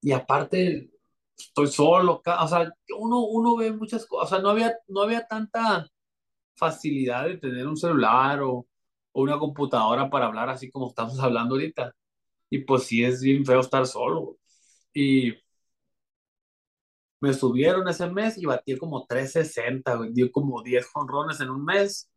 Y 0.00 0.12
aparte, 0.12 0.90
estoy 1.36 1.68
solo. 1.68 2.22
O 2.24 2.48
sea, 2.48 2.72
uno, 2.98 3.20
uno 3.20 3.56
ve 3.56 3.70
muchas 3.72 4.06
cosas. 4.06 4.26
O 4.26 4.34
sea, 4.34 4.42
no 4.42 4.50
había, 4.50 4.74
no 4.88 5.02
había 5.02 5.26
tanta 5.26 5.91
facilidad 6.56 7.26
de 7.26 7.38
tener 7.38 7.66
un 7.66 7.76
celular 7.76 8.42
o, 8.42 8.66
o 9.12 9.22
una 9.22 9.38
computadora 9.38 10.10
para 10.10 10.26
hablar 10.26 10.48
así 10.50 10.70
como 10.70 10.88
estamos 10.88 11.18
hablando 11.20 11.54
ahorita. 11.54 11.94
Y 12.50 12.58
pues 12.60 12.84
sí 12.84 13.04
es 13.04 13.22
bien 13.22 13.44
feo 13.46 13.60
estar 13.60 13.86
solo. 13.86 14.38
Y 14.94 15.34
me 17.20 17.32
subieron 17.32 17.86
ese 17.88 18.10
mes 18.10 18.36
y 18.36 18.46
batí 18.46 18.76
como 18.76 19.06
360, 19.06 20.08
dio 20.10 20.30
como 20.32 20.62
10 20.62 20.86
jonrones 20.92 21.40
en 21.40 21.50
un 21.50 21.64
mes 21.64 22.10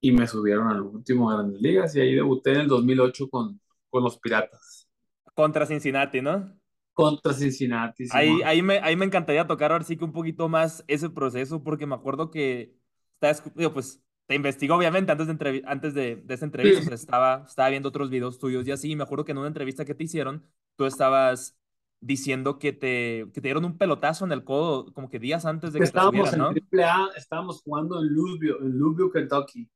y 0.00 0.12
me 0.12 0.26
subieron 0.26 0.68
al 0.68 0.80
último 0.82 1.28
Grandes 1.28 1.60
Ligas 1.60 1.96
y 1.96 2.00
ahí 2.00 2.14
debuté 2.14 2.52
en 2.52 2.60
el 2.60 2.68
2008 2.68 3.28
con, 3.28 3.60
con 3.90 4.04
los 4.04 4.18
Piratas. 4.18 4.88
Contra 5.34 5.66
Cincinnati, 5.66 6.20
¿no? 6.20 6.56
Contra 6.92 7.32
Cincinnati. 7.32 8.06
Sí, 8.06 8.16
ahí, 8.16 8.42
ahí, 8.44 8.62
me, 8.62 8.78
ahí 8.78 8.94
me 8.94 9.06
encantaría 9.06 9.46
tocar 9.46 9.72
ahora 9.72 9.84
sí 9.84 9.96
que 9.96 10.04
un 10.04 10.12
poquito 10.12 10.48
más 10.48 10.84
ese 10.86 11.10
proceso 11.10 11.62
porque 11.62 11.86
me 11.86 11.96
acuerdo 11.96 12.30
que, 12.30 12.77
estaba, 13.20 13.72
pues 13.72 14.02
te 14.26 14.34
investigó 14.34 14.76
obviamente 14.76 15.10
antes 15.10 15.26
de, 15.26 15.62
antes 15.66 15.94
de, 15.94 16.16
de 16.16 16.34
esa 16.34 16.44
entrevista, 16.44 16.94
estaba, 16.94 17.44
estaba 17.48 17.70
viendo 17.70 17.88
otros 17.88 18.10
videos 18.10 18.38
tuyos 18.38 18.66
y 18.66 18.72
así, 18.72 18.94
me 18.94 19.04
acuerdo 19.04 19.24
que 19.24 19.32
en 19.32 19.38
una 19.38 19.48
entrevista 19.48 19.84
que 19.84 19.94
te 19.94 20.04
hicieron, 20.04 20.44
tú 20.76 20.84
estabas 20.84 21.58
diciendo 22.00 22.58
que 22.58 22.72
te, 22.72 23.26
que 23.32 23.40
te 23.40 23.48
dieron 23.48 23.64
un 23.64 23.78
pelotazo 23.78 24.24
en 24.24 24.32
el 24.32 24.44
codo 24.44 24.92
como 24.92 25.08
que 25.08 25.18
días 25.18 25.46
antes 25.46 25.72
de 25.72 25.80
que 25.80 25.84
estábamos 25.84 26.30
te 26.30 26.36
subieran, 26.36 26.56
en 26.56 26.68
¿no? 26.70 27.10
estábamos 27.16 27.62
jugando 27.62 28.00
en 28.00 28.14
Louisville, 28.14 28.56
en 28.60 28.78
Louisville, 28.78 29.10
Kentucky, 29.12 29.68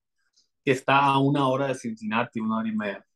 que 0.64 0.70
está 0.70 0.98
a 0.98 1.18
una 1.18 1.48
hora 1.48 1.68
de 1.68 1.74
Cincinnati, 1.74 2.38
una 2.40 2.58
hora 2.58 2.68
y 2.68 2.76
media. 2.76 3.06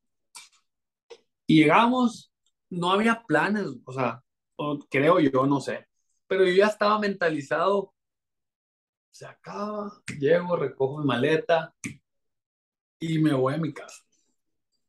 Y 1.46 1.62
llegamos, 1.62 2.32
no 2.70 2.90
había 2.90 3.22
planes, 3.22 3.66
o 3.84 3.92
sea, 3.92 4.22
creo 4.90 5.20
yo, 5.20 5.46
no 5.46 5.60
sé, 5.60 5.86
pero 6.26 6.44
yo 6.44 6.52
ya 6.52 6.66
estaba 6.66 6.98
mentalizado, 6.98 7.94
se 9.16 9.24
acaba, 9.24 9.90
llego, 10.18 10.56
recojo 10.56 10.98
mi 10.98 11.06
maleta 11.06 11.74
y 13.00 13.18
me 13.18 13.32
voy 13.32 13.54
a 13.54 13.56
mi 13.56 13.72
casa. 13.72 14.04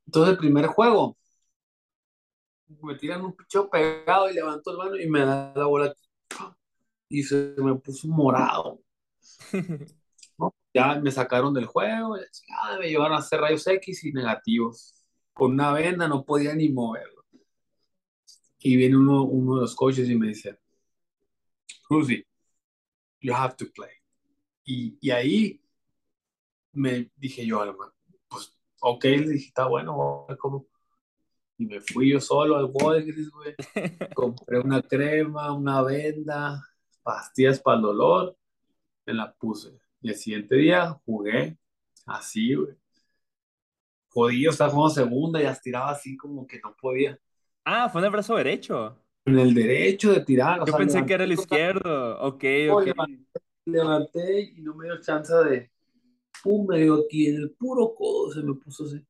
Entonces 0.05 0.33
el 0.33 0.37
primer 0.37 0.67
juego, 0.67 1.17
me 2.81 2.95
tiran 2.95 3.23
un 3.23 3.33
picho 3.33 3.69
pegado 3.69 4.29
y 4.29 4.33
levanto 4.33 4.71
el 4.71 4.77
mano 4.77 4.97
y 4.97 5.07
me 5.09 5.21
da 5.21 5.53
la 5.55 5.65
bola 5.65 5.93
y 7.07 7.23
se 7.23 7.55
me 7.57 7.75
puso 7.75 8.07
morado. 8.09 8.81
Ya 10.73 10.93
me 10.99 11.09
sacaron 11.09 11.55
del 11.55 11.65
juego, 11.65 12.17
me 12.79 12.87
llevaron 12.87 13.15
a 13.15 13.19
hacer 13.19 13.39
rayos 13.41 13.65
X 13.65 14.03
y 14.03 14.11
negativos. 14.11 14.93
Con 15.33 15.53
una 15.53 15.73
venda 15.73 16.07
no 16.07 16.23
podía 16.23 16.53
ni 16.53 16.69
moverlo. 16.69 17.25
Y 18.59 18.75
viene 18.75 18.95
uno, 18.95 19.23
uno 19.23 19.55
de 19.55 19.61
los 19.61 19.75
coaches 19.75 20.07
y 20.07 20.15
me 20.15 20.27
dice, 20.27 20.59
Rudy, 21.89 22.23
you 23.21 23.33
have 23.33 23.55
to 23.55 23.65
play. 23.73 23.97
Y, 24.69 24.97
y 24.99 25.11
ahí 25.11 25.61
me 26.73 27.09
dije 27.15 27.45
yo, 27.45 27.63
pues, 28.27 28.53
ok, 28.81 29.03
le 29.05 29.29
dije, 29.29 29.47
está 29.47 29.65
bueno, 29.65 30.27
¿cómo? 30.37 30.67
Y 31.57 31.65
me 31.65 31.79
fui 31.79 32.11
yo 32.11 32.19
solo 32.19 32.57
al 32.57 32.69
Walgreens, 32.71 33.31
güey. 33.31 33.55
Compré 34.13 34.59
una 34.59 34.81
crema, 34.81 35.53
una 35.53 35.81
venda, 35.81 36.61
pastillas 37.01 37.61
para 37.61 37.77
el 37.77 37.83
dolor. 37.83 38.37
Me 39.05 39.13
la 39.13 39.33
puse. 39.33 39.79
Y 40.01 40.09
el 40.09 40.15
siguiente 40.15 40.55
día 40.57 40.99
jugué 41.05 41.57
así, 42.05 42.53
güey. 42.53 42.75
Jodido, 44.09 44.51
estaba 44.51 44.71
jugando 44.71 44.93
segunda 44.93 45.41
y 45.41 45.45
estiraba 45.45 45.91
así 45.91 46.17
como 46.17 46.45
que 46.45 46.59
no 46.59 46.75
podía. 46.75 47.17
Ah, 47.63 47.87
fue 47.87 48.01
en 48.01 48.05
el 48.05 48.11
brazo 48.11 48.35
derecho. 48.35 48.97
En 49.23 49.39
el 49.39 49.53
derecho 49.53 50.11
de 50.11 50.25
tirar. 50.25 50.65
Yo 50.65 50.75
pensé 50.75 51.05
que 51.05 51.13
era 51.13 51.23
el 51.23 51.31
izquierdo. 51.31 52.19
Ok, 52.19 52.43
ok. 52.69 52.87
Levanté, 53.67 54.53
y 54.55 54.61
no 54.61 54.75
me 54.75 54.85
dio 54.85 55.01
chance 55.01 55.33
de. 55.33 55.69
Pum, 56.41 56.67
me 56.67 56.79
dio 56.79 57.03
aquí 57.03 57.27
en 57.27 57.35
el 57.35 57.51
puro 57.51 57.93
codo, 57.95 58.31
se 58.31 58.41
me 58.41 58.53
puso 58.55 58.85
así. 58.85 59.05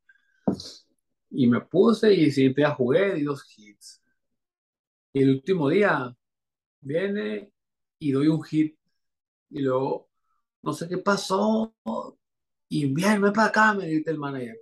Y 1.29 1.47
me 1.47 1.61
puse 1.61 2.13
y 2.13 2.25
el 2.25 2.31
siguiente 2.31 2.65
jugué, 2.65 3.13
di 3.13 3.23
dos 3.23 3.45
hits. 3.55 4.01
Y 5.13 5.21
el 5.23 5.29
último 5.35 5.69
día 5.69 6.15
viene 6.81 7.51
y 7.99 8.11
doy 8.11 8.27
un 8.27 8.43
hit. 8.43 8.77
Y 9.49 9.61
luego, 9.61 10.09
no 10.63 10.73
sé 10.73 10.87
qué 10.87 10.97
pasó. 10.97 11.75
Y 12.69 12.91
bien, 12.93 13.21
ven 13.21 13.33
para 13.33 13.47
acá, 13.49 13.73
me 13.73 13.85
dice 13.85 14.11
el 14.11 14.17
manager. 14.17 14.59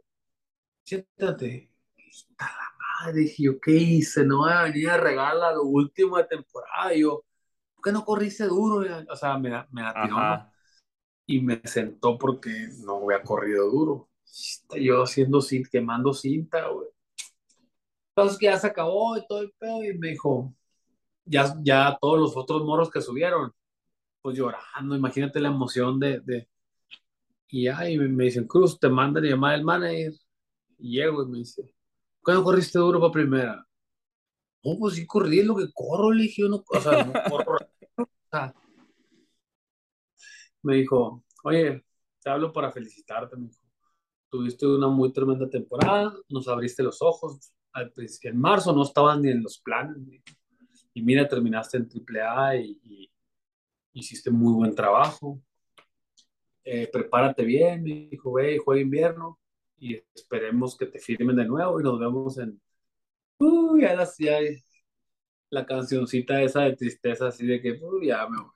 Siéntate. 0.84 1.72
Está 1.98 2.46
la 2.46 3.06
madre. 3.06 3.22
Dije 3.22 3.44
yo, 3.44 3.60
¿qué 3.62 3.72
hice? 3.72 4.26
No 4.26 4.40
voy 4.40 4.52
a 4.52 4.64
venir 4.64 4.90
a 4.90 4.98
regalar 4.98 5.56
lo 5.56 5.64
último 5.64 6.18
de 6.18 6.26
temporada. 6.26 6.94
Y 6.94 7.02
yo, 7.02 7.20
¿por 7.20 7.35
qué 7.86 7.92
no 7.92 8.04
corriste 8.04 8.46
duro? 8.46 8.86
O 9.10 9.16
sea, 9.16 9.38
me, 9.38 9.52
me 9.72 9.82
la 9.84 9.94
tiró. 9.94 10.52
Y 11.28 11.42
me 11.42 11.62
sentó 11.64 12.18
porque 12.18 12.70
no 12.84 13.04
había 13.04 13.24
corrido 13.24 13.70
duro 13.70 14.10
yo 14.80 15.04
haciendo 15.04 15.42
cinta, 15.42 15.70
quemando 15.72 16.14
cinta, 16.14 16.68
güey. 16.68 16.88
Entonces 18.10 18.38
que 18.38 18.46
ya 18.46 18.58
se 18.58 18.68
acabó 18.68 19.18
y 19.18 19.26
todo 19.28 19.42
el 19.42 19.52
pedo 19.58 19.84
y 19.84 19.98
me 19.98 20.10
dijo, 20.10 20.54
ya, 21.26 21.56
ya 21.64 21.98
todos 22.00 22.20
los 22.20 22.38
otros 22.38 22.64
moros 22.64 22.90
que 22.90 23.02
subieron, 23.02 23.52
pues 24.22 24.38
llorando, 24.38 24.96
imagínate 24.96 25.40
la 25.40 25.50
emoción 25.50 26.00
de, 26.00 26.20
de... 26.22 26.48
y 27.50 27.68
ahí 27.68 27.98
me, 27.98 28.08
me 28.08 28.26
dicen, 28.26 28.48
Cruz, 28.48 28.80
te 28.80 28.90
mandan 28.90 29.26
a 29.26 29.28
llamar 29.30 29.56
el 29.56 29.64
manager, 29.64 30.14
y 30.78 30.98
llego 30.98 31.24
y 31.24 31.28
me 31.28 31.38
dice, 31.40 31.64
¿cuándo 32.24 32.44
corriste 32.44 32.80
duro 32.80 33.00
para 33.00 33.12
primera? 33.12 33.68
No, 34.64 34.78
pues 34.80 34.96
sí 34.96 35.06
corrí, 35.06 35.40
es 35.40 35.46
lo 35.46 35.56
que 35.56 35.72
corro, 35.74 36.12
le 36.12 36.24
dije, 36.24 36.42
yo 36.42 36.50
no, 36.50 36.64
o 36.68 36.82
sea, 36.82 37.04
no 37.04 37.14
corro. 37.30 37.58
Me 40.64 40.76
dijo, 40.76 41.24
oye, 41.44 41.84
te 42.22 42.30
hablo 42.30 42.52
para 42.54 42.72
felicitarte, 42.72 43.36
me 43.38 43.48
dijo. 43.48 43.60
Tuviste 44.30 44.68
una 44.68 44.88
muy 44.90 45.14
tremenda 45.14 45.50
temporada, 45.50 46.14
nos 46.30 46.48
abriste 46.50 46.84
los 46.84 47.02
ojos. 47.02 47.54
En 48.24 48.40
marzo 48.40 48.74
no 48.76 48.84
estabas 48.84 49.20
ni 49.20 49.30
en 49.32 49.44
los 49.44 49.60
planes. 49.60 49.98
Y 50.94 51.02
mira, 51.04 51.28
terminaste 51.28 51.78
en 51.78 51.88
AAA 51.90 52.56
y, 52.58 52.80
y 52.84 53.12
hiciste 53.94 54.32
muy 54.32 54.54
buen 54.54 54.76
trabajo. 54.76 55.42
Eh, 56.64 56.90
prepárate 56.92 57.44
bien, 57.46 57.84
me 57.84 58.08
dijo, 58.10 58.34
ve, 58.34 58.58
juega 58.58 58.82
invierno 58.82 59.40
y 59.78 59.96
esperemos 60.16 60.76
que 60.78 60.88
te 60.88 61.00
firmen 61.00 61.36
de 61.36 61.46
nuevo 61.46 61.80
y 61.80 61.84
nos 61.84 62.00
vemos 62.00 62.38
en... 62.40 62.60
Uy, 63.40 63.82
ya, 63.82 63.96
las- 63.96 64.18
ya 64.20 64.40
la 65.56 65.66
cancioncita 65.66 66.42
esa 66.42 66.64
de 66.64 66.76
tristeza, 66.76 67.28
así 67.28 67.48
de 67.48 67.62
que, 67.62 67.80
ya 68.04 68.28
me 68.28 68.38
voy. 68.38 68.52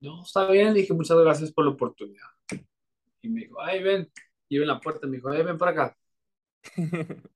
No, 0.00 0.22
está 0.22 0.50
bien, 0.50 0.74
le 0.74 0.80
dije, 0.80 0.92
muchas 0.92 1.18
gracias 1.18 1.50
por 1.50 1.64
la 1.64 1.70
oportunidad. 1.72 2.28
Y 3.22 3.28
me 3.30 3.40
dijo, 3.40 3.60
ay, 3.60 3.82
ven, 3.82 4.12
y 4.48 4.58
en 4.58 4.66
la 4.66 4.78
puerta, 4.78 5.06
me 5.06 5.16
dijo, 5.16 5.30
ay, 5.30 5.42
ven 5.42 5.56
para 5.56 5.70
acá. 5.70 5.96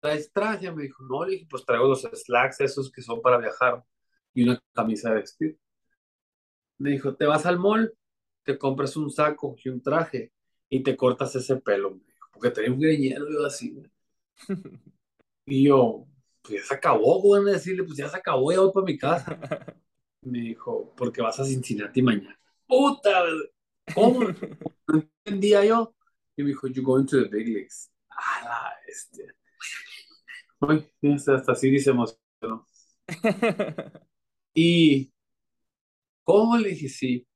¿Traes 0.00 0.32
traje? 0.32 0.72
Me 0.72 0.84
dijo, 0.84 1.04
no, 1.04 1.24
le 1.24 1.32
dije, 1.32 1.46
pues 1.50 1.64
traigo 1.66 1.86
los 1.86 2.02
slacks 2.02 2.60
esos 2.60 2.90
que 2.90 3.02
son 3.02 3.20
para 3.20 3.36
viajar 3.36 3.84
y 4.32 4.44
una 4.44 4.58
camisa 4.72 5.10
de 5.10 5.16
vestir. 5.16 5.58
Me 6.78 6.90
dijo, 6.90 7.14
te 7.14 7.26
vas 7.26 7.44
al 7.44 7.58
mall, 7.58 7.92
te 8.42 8.56
compras 8.56 8.96
un 8.96 9.10
saco 9.10 9.54
y 9.62 9.68
un 9.68 9.82
traje 9.82 10.32
y 10.70 10.82
te 10.82 10.96
cortas 10.96 11.36
ese 11.36 11.56
pelo, 11.56 11.90
me 11.90 12.04
dijo, 12.06 12.28
porque 12.32 12.50
tenía 12.50 12.72
un 12.72 12.80
greñero 12.80 13.28
y 13.30 13.34
yo 13.34 13.44
así. 13.44 13.82
Y 15.44 15.64
yo, 15.64 16.06
pues 16.42 16.60
ya 16.60 16.66
se 16.66 16.74
acabó, 16.74 17.20
güey, 17.20 17.42
a 17.42 17.52
decirle, 17.52 17.84
pues 17.84 17.96
ya 17.96 18.08
se 18.08 18.16
acabó, 18.16 18.52
ya 18.52 18.60
voy 18.60 18.72
para 18.72 18.86
mi 18.86 18.98
casa. 18.98 19.38
Me 20.22 20.40
dijo, 20.40 20.92
porque 20.96 21.22
vas 21.22 21.40
a 21.40 21.44
Cincinnati 21.44 22.02
mañana. 22.02 22.38
Puta, 22.66 23.24
¿cómo? 23.94 24.20
No 24.86 25.02
entendía 25.24 25.64
yo. 25.64 25.94
Y 26.36 26.42
me 26.42 26.48
dijo, 26.48 26.66
you 26.66 26.82
going 26.82 27.06
to 27.06 27.22
the 27.22 27.28
big 27.28 27.46
leagues. 27.48 27.90
Ah, 28.10 28.40
la, 28.44 28.72
este. 28.88 29.34
Ay, 30.60 30.90
hasta, 31.14 31.52
así 31.52 31.70
dice 31.70 31.90
emocionó. 31.90 32.66
Y, 34.52 35.12
¿cómo 36.24 36.58
le 36.58 36.70
dije? 36.70 36.88
Sí, 36.88 37.26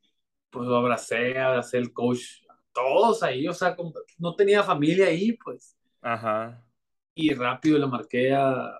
pues 0.51 0.67
lo 0.69 0.77
abracé, 0.77 1.39
abracé 1.39 1.79
el 1.79 1.93
coach, 1.93 2.43
todos 2.73 3.23
ahí, 3.23 3.47
o 3.47 3.55
sea, 3.55 3.77
como- 3.77 3.93
no 4.19 4.35
tenía 4.35 4.63
familia 4.63 5.07
ahí, 5.07 5.33
pues. 5.33 5.77
Ajá. 6.03 6.67
Y 7.15 7.33
rápido 7.35 7.79
le 7.79 7.87
marqué 7.87 8.33
a 8.35 8.73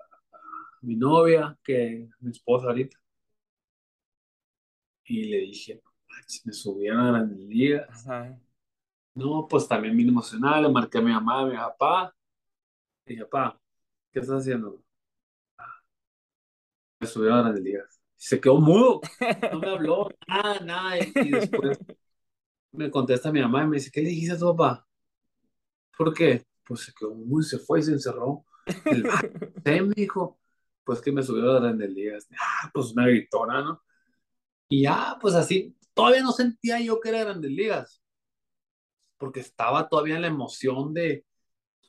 mi 0.85 0.95
novia, 0.95 1.57
que 1.63 2.07
mi 2.21 2.31
esposa 2.31 2.67
ahorita, 2.67 2.97
y 5.05 5.23
le 5.25 5.37
dije, 5.39 5.81
"Manches, 6.09 6.45
me 6.45 6.53
subieron 6.53 6.99
a 7.01 7.11
las 7.19 7.29
ligas. 7.31 7.87
Ajá. 8.07 8.37
No, 9.15 9.47
pues 9.49 9.67
también 9.67 9.95
bien 9.95 10.09
emocional, 10.09 10.63
le 10.63 10.69
marqué 10.69 10.97
a 10.97 11.01
mi 11.01 11.11
mamá, 11.11 11.41
a 11.41 11.45
mi 11.45 11.55
papá, 11.55 12.15
y 13.05 13.11
dije, 13.13 13.25
papá, 13.25 13.61
¿qué 14.11 14.19
estás 14.21 14.41
haciendo? 14.41 14.81
Me 16.99 17.07
subieron 17.07 17.39
a 17.45 17.49
las 17.51 17.59
ligas. 17.59 18.01
Y 18.17 18.23
se 18.23 18.39
quedó 18.41 18.59
mudo, 18.59 19.01
no 19.51 19.59
me 19.59 19.69
habló, 19.69 20.09
nada, 20.27 20.59
nada, 20.61 20.99
y, 20.99 21.15
y 21.19 21.31
después 21.31 21.79
me 22.73 22.91
contesta 22.91 23.31
mi 23.31 23.41
mamá 23.41 23.63
y 23.63 23.67
me 23.67 23.77
dice, 23.77 23.91
¿qué 23.91 24.01
le 24.01 24.09
dijiste 24.09 24.35
a 24.35 24.39
tu 24.39 24.55
papá? 24.55 24.87
¿Por 25.97 26.13
qué? 26.13 26.45
Pues 26.65 26.81
se 26.81 26.93
quedó 26.93 27.13
muy, 27.13 27.43
se 27.43 27.59
fue 27.59 27.79
y 27.79 27.83
se 27.83 27.91
encerró. 27.93 28.45
El 28.89 29.05
"Ah, 29.09 29.27
sí", 29.65 29.81
me 29.81 29.93
dijo, 29.95 30.39
pues 30.85 31.01
que 31.01 31.11
me 31.11 31.23
subió 31.23 31.51
a 31.51 31.59
grandes 31.59 31.89
ligas. 31.91 32.27
Ah, 32.39 32.71
pues 32.73 32.91
una 32.93 33.07
gritona, 33.07 33.61
¿no? 33.61 33.81
Y 34.69 34.83
ya, 34.83 35.17
pues 35.21 35.35
así, 35.35 35.75
todavía 35.93 36.23
no 36.23 36.31
sentía 36.31 36.79
yo 36.79 36.99
que 36.99 37.09
era 37.09 37.23
grandes 37.23 37.51
ligas, 37.51 38.01
porque 39.17 39.39
estaba 39.41 39.87
todavía 39.89 40.15
en 40.15 40.21
la 40.21 40.27
emoción 40.27 40.93
de, 40.93 41.25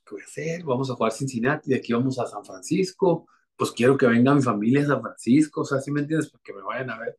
¿qué 0.05 0.11
voy 0.11 0.23
a 0.23 0.25
hacer? 0.25 0.65
Vamos 0.65 0.91
a 0.91 0.95
jugar 0.95 1.13
Cincinnati, 1.13 1.71
de 1.71 1.77
aquí 1.77 1.93
vamos 1.93 2.19
a 2.19 2.27
San 2.27 2.45
Francisco, 2.45 3.29
pues 3.57 3.73
quiero 3.73 3.97
que 3.97 4.07
venga 4.07 4.35
mi 4.35 4.43
familia 4.43 4.83
a 4.83 4.87
San 4.87 5.03
Francisco, 5.03 5.63
o 5.63 5.65
sea, 5.65 5.81
¿sí 5.81 5.91
me 5.91 6.01
entiendes? 6.01 6.31
Porque 6.31 6.53
me 6.53 6.63
vayan 6.63 6.91
a 6.91 6.99
ver. 6.99 7.19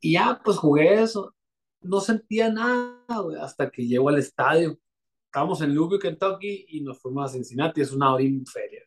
Y 0.00 0.12
ya, 0.12 0.40
pues 0.44 0.58
jugué 0.58 1.02
eso. 1.02 1.34
No 1.80 2.00
sentía 2.00 2.50
nada, 2.50 3.04
hasta 3.40 3.70
que 3.70 3.86
llego 3.86 4.08
al 4.08 4.18
estadio. 4.18 4.78
Estábamos 5.26 5.60
en 5.60 5.74
Louisville, 5.74 6.00
Kentucky, 6.00 6.66
y 6.68 6.80
nos 6.80 6.98
fuimos 7.00 7.30
a 7.30 7.32
Cincinnati, 7.34 7.80
es 7.80 7.92
una 7.92 8.14
hora 8.14 8.22
y 8.22 8.44
feria. 8.46 8.82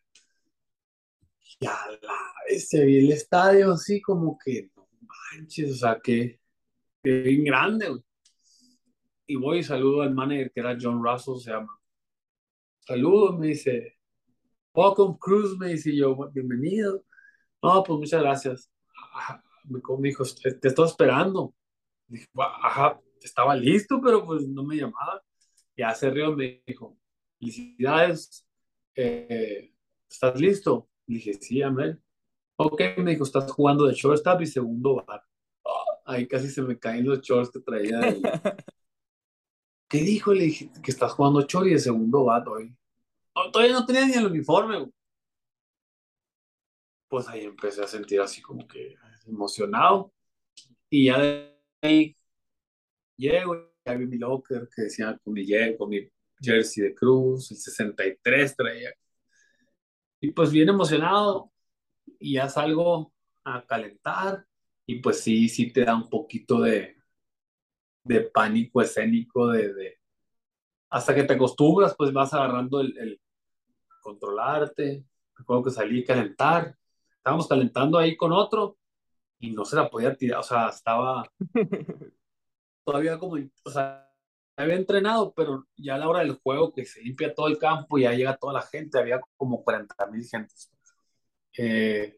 Y 1.59 1.65
a 1.65 1.71
la 2.01 2.13
vez 2.47 2.69
se 2.69 2.85
vi 2.85 2.97
el 2.99 3.11
estadio 3.11 3.71
así 3.71 4.01
como 4.01 4.37
que, 4.43 4.69
no 4.75 4.87
manches, 5.33 5.71
o 5.71 5.75
sea, 5.75 5.99
que, 6.01 6.39
bien 7.03 7.43
grande. 7.45 7.87
Y 9.25 9.35
voy 9.35 9.59
y 9.59 9.63
saludo 9.63 10.01
al 10.03 10.13
manager 10.13 10.51
que 10.51 10.59
era 10.59 10.77
John 10.79 11.03
Russell, 11.03 11.37
se 11.37 11.51
llama. 11.51 11.79
Saludo, 12.79 13.37
me 13.37 13.47
dice, 13.47 13.97
Welcome 14.73 15.17
Cruz, 15.19 15.57
me 15.57 15.69
dice 15.69 15.95
yo, 15.95 16.15
bienvenido. 16.31 17.03
No, 17.61 17.83
pues 17.83 17.99
muchas 17.99 18.21
gracias. 18.21 18.71
Me 19.65 19.79
dijo, 20.09 20.23
te, 20.41 20.53
te 20.53 20.67
estoy 20.69 20.85
esperando. 20.87 21.53
Dije, 22.07 22.27
"Gua- 22.33 22.53
ajá, 22.61 23.01
estaba 23.21 23.55
listo, 23.55 23.99
pero 24.01 24.25
pues 24.25 24.47
no 24.47 24.63
me 24.63 24.75
llamaba. 24.77 25.21
Ya 25.75 25.93
se 25.93 26.09
rió, 26.09 26.33
me 26.35 26.63
dijo, 26.65 26.97
felicidades, 27.39 28.47
eh, 28.95 29.73
¿estás 30.09 30.39
listo? 30.39 30.87
Le 31.07 31.15
dije, 31.15 31.33
sí, 31.33 31.61
amén. 31.61 32.01
Ok, 32.57 32.81
me 32.97 33.11
dijo, 33.11 33.23
estás 33.23 33.51
jugando 33.51 33.85
de 33.85 33.93
shortstop 33.93 34.41
y 34.41 34.47
segundo 34.47 34.95
bat. 34.95 35.23
Ah, 35.65 35.85
ahí 36.05 36.27
casi 36.27 36.49
se 36.49 36.61
me 36.61 36.77
caen 36.77 37.07
los 37.07 37.21
shorts 37.21 37.51
que 37.51 37.59
traía. 37.59 37.99
ahí. 37.99 38.21
¿Qué 39.89 39.99
dijo? 39.99 40.33
Le 40.33 40.45
dije, 40.45 40.71
que 40.83 40.91
estás 40.91 41.13
jugando 41.13 41.41
short 41.41 41.67
y 41.67 41.71
de 41.71 41.79
segundo 41.79 42.25
bat 42.25 42.47
hoy. 42.47 42.75
No, 43.35 43.51
todavía 43.51 43.73
no 43.73 43.85
tenía 43.85 44.05
ni 44.05 44.13
el 44.13 44.25
uniforme. 44.25 44.79
güey. 44.79 44.91
Pues 47.07 47.27
ahí 47.29 47.45
empecé 47.45 47.83
a 47.83 47.87
sentir 47.87 48.19
así 48.19 48.41
como 48.41 48.67
que 48.67 48.95
emocionado. 49.25 50.11
Y 50.89 51.05
ya 51.05 51.19
de 51.19 51.57
ahí 51.81 52.17
llego, 53.17 53.71
ya 53.85 53.93
vi 53.93 54.07
mi 54.07 54.17
locker 54.17 54.67
que 54.73 54.83
decía 54.83 55.17
con 55.23 55.33
mi, 55.33 55.45
con 55.77 55.89
mi 55.89 56.09
jersey 56.41 56.83
de 56.83 56.95
Cruz, 56.95 57.51
el 57.51 57.57
63 57.57 58.55
traía. 58.55 58.93
Y 60.19 60.31
pues 60.31 60.51
bien 60.51 60.69
emocionado, 60.69 61.51
y 62.19 62.35
ya 62.35 62.49
salgo 62.49 63.13
a 63.43 63.65
calentar, 63.65 64.45
y 64.87 64.99
pues 65.01 65.21
sí, 65.21 65.49
sí 65.49 65.71
te 65.71 65.85
da 65.85 65.95
un 65.95 66.09
poquito 66.09 66.61
de, 66.61 66.97
de 68.03 68.21
pánico 68.21 68.81
escénico, 68.81 69.47
de, 69.49 69.73
de- 69.73 69.97
hasta 70.89 71.15
que 71.15 71.23
te 71.23 71.33
acostumbras, 71.33 71.95
pues 71.97 72.13
vas 72.13 72.33
agarrando 72.33 72.81
el, 72.81 72.97
el 72.97 73.21
controlarte. 74.01 75.05
Recuerdo 75.35 75.65
que 75.65 75.71
salí 75.71 76.03
a 76.03 76.07
calentar, 76.07 76.77
estábamos 77.17 77.47
calentando 77.47 77.97
ahí 77.97 78.17
con 78.17 78.33
otro, 78.33 78.77
y 79.39 79.51
no 79.51 79.65
se 79.65 79.75
la 79.77 79.89
podía 79.89 80.15
tirar, 80.15 80.39
o 80.39 80.43
sea, 80.43 80.69
estaba 80.69 81.23
todavía 82.85 83.17
como, 83.19 83.37
o 83.65 83.69
sea, 83.71 84.06
había 84.57 84.75
entrenado, 84.75 85.33
pero 85.35 85.67
ya 85.77 85.95
a 85.95 85.97
la 85.99 86.09
hora 86.09 86.19
del 86.21 86.33
juego 86.39 86.73
que 86.73 86.85
se 86.85 87.01
limpia 87.01 87.33
todo 87.33 87.47
el 87.47 87.57
campo 87.59 87.97
y 87.97 88.03
ya 88.03 88.13
llega 88.13 88.37
toda 88.37 88.53
la 88.53 88.61
gente, 88.63 88.99
había 88.99 89.21
como 89.37 89.63
40 89.63 90.07
mil 90.07 90.25
gentes. 90.25 90.71
Eh, 91.57 92.17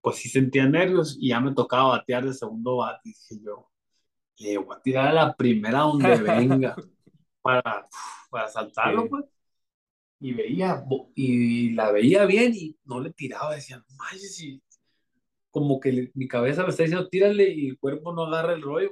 pues 0.00 0.16
sí 0.16 0.28
sentía 0.28 0.66
nervios 0.66 1.16
y 1.20 1.30
ya 1.30 1.40
me 1.40 1.54
tocaba 1.54 1.90
batear 1.90 2.24
de 2.26 2.34
segundo 2.34 2.78
bate. 2.78 3.08
Y 3.10 3.12
dije 3.12 3.44
yo, 3.44 3.70
le 4.38 4.58
voy 4.58 4.76
a 4.76 4.80
tirar 4.82 5.08
a 5.08 5.12
la 5.12 5.36
primera 5.36 5.80
donde 5.80 6.16
venga 6.22 6.76
para, 7.42 7.88
para 8.30 8.48
saltarlo, 8.48 9.02
Sí. 9.02 9.08
pues. 9.08 9.24
Y 10.20 10.32
veía, 10.32 10.84
y 11.14 11.70
la 11.72 11.92
veía 11.92 12.24
bien 12.26 12.52
y 12.54 12.76
no 12.84 13.00
le 13.00 13.12
tiraba, 13.12 13.54
decía, 13.54 13.78
no 13.78 13.84
manches, 13.96 14.40
y 14.42 14.62
como 15.50 15.80
que 15.80 16.10
mi 16.14 16.28
cabeza 16.28 16.62
me 16.64 16.70
está 16.70 16.84
diciendo, 16.84 17.08
tírale 17.08 17.50
y 17.52 17.68
el 17.70 17.78
cuerpo 17.78 18.12
no 18.14 18.24
agarra 18.26 18.54
el 18.54 18.62
rollo. 18.62 18.90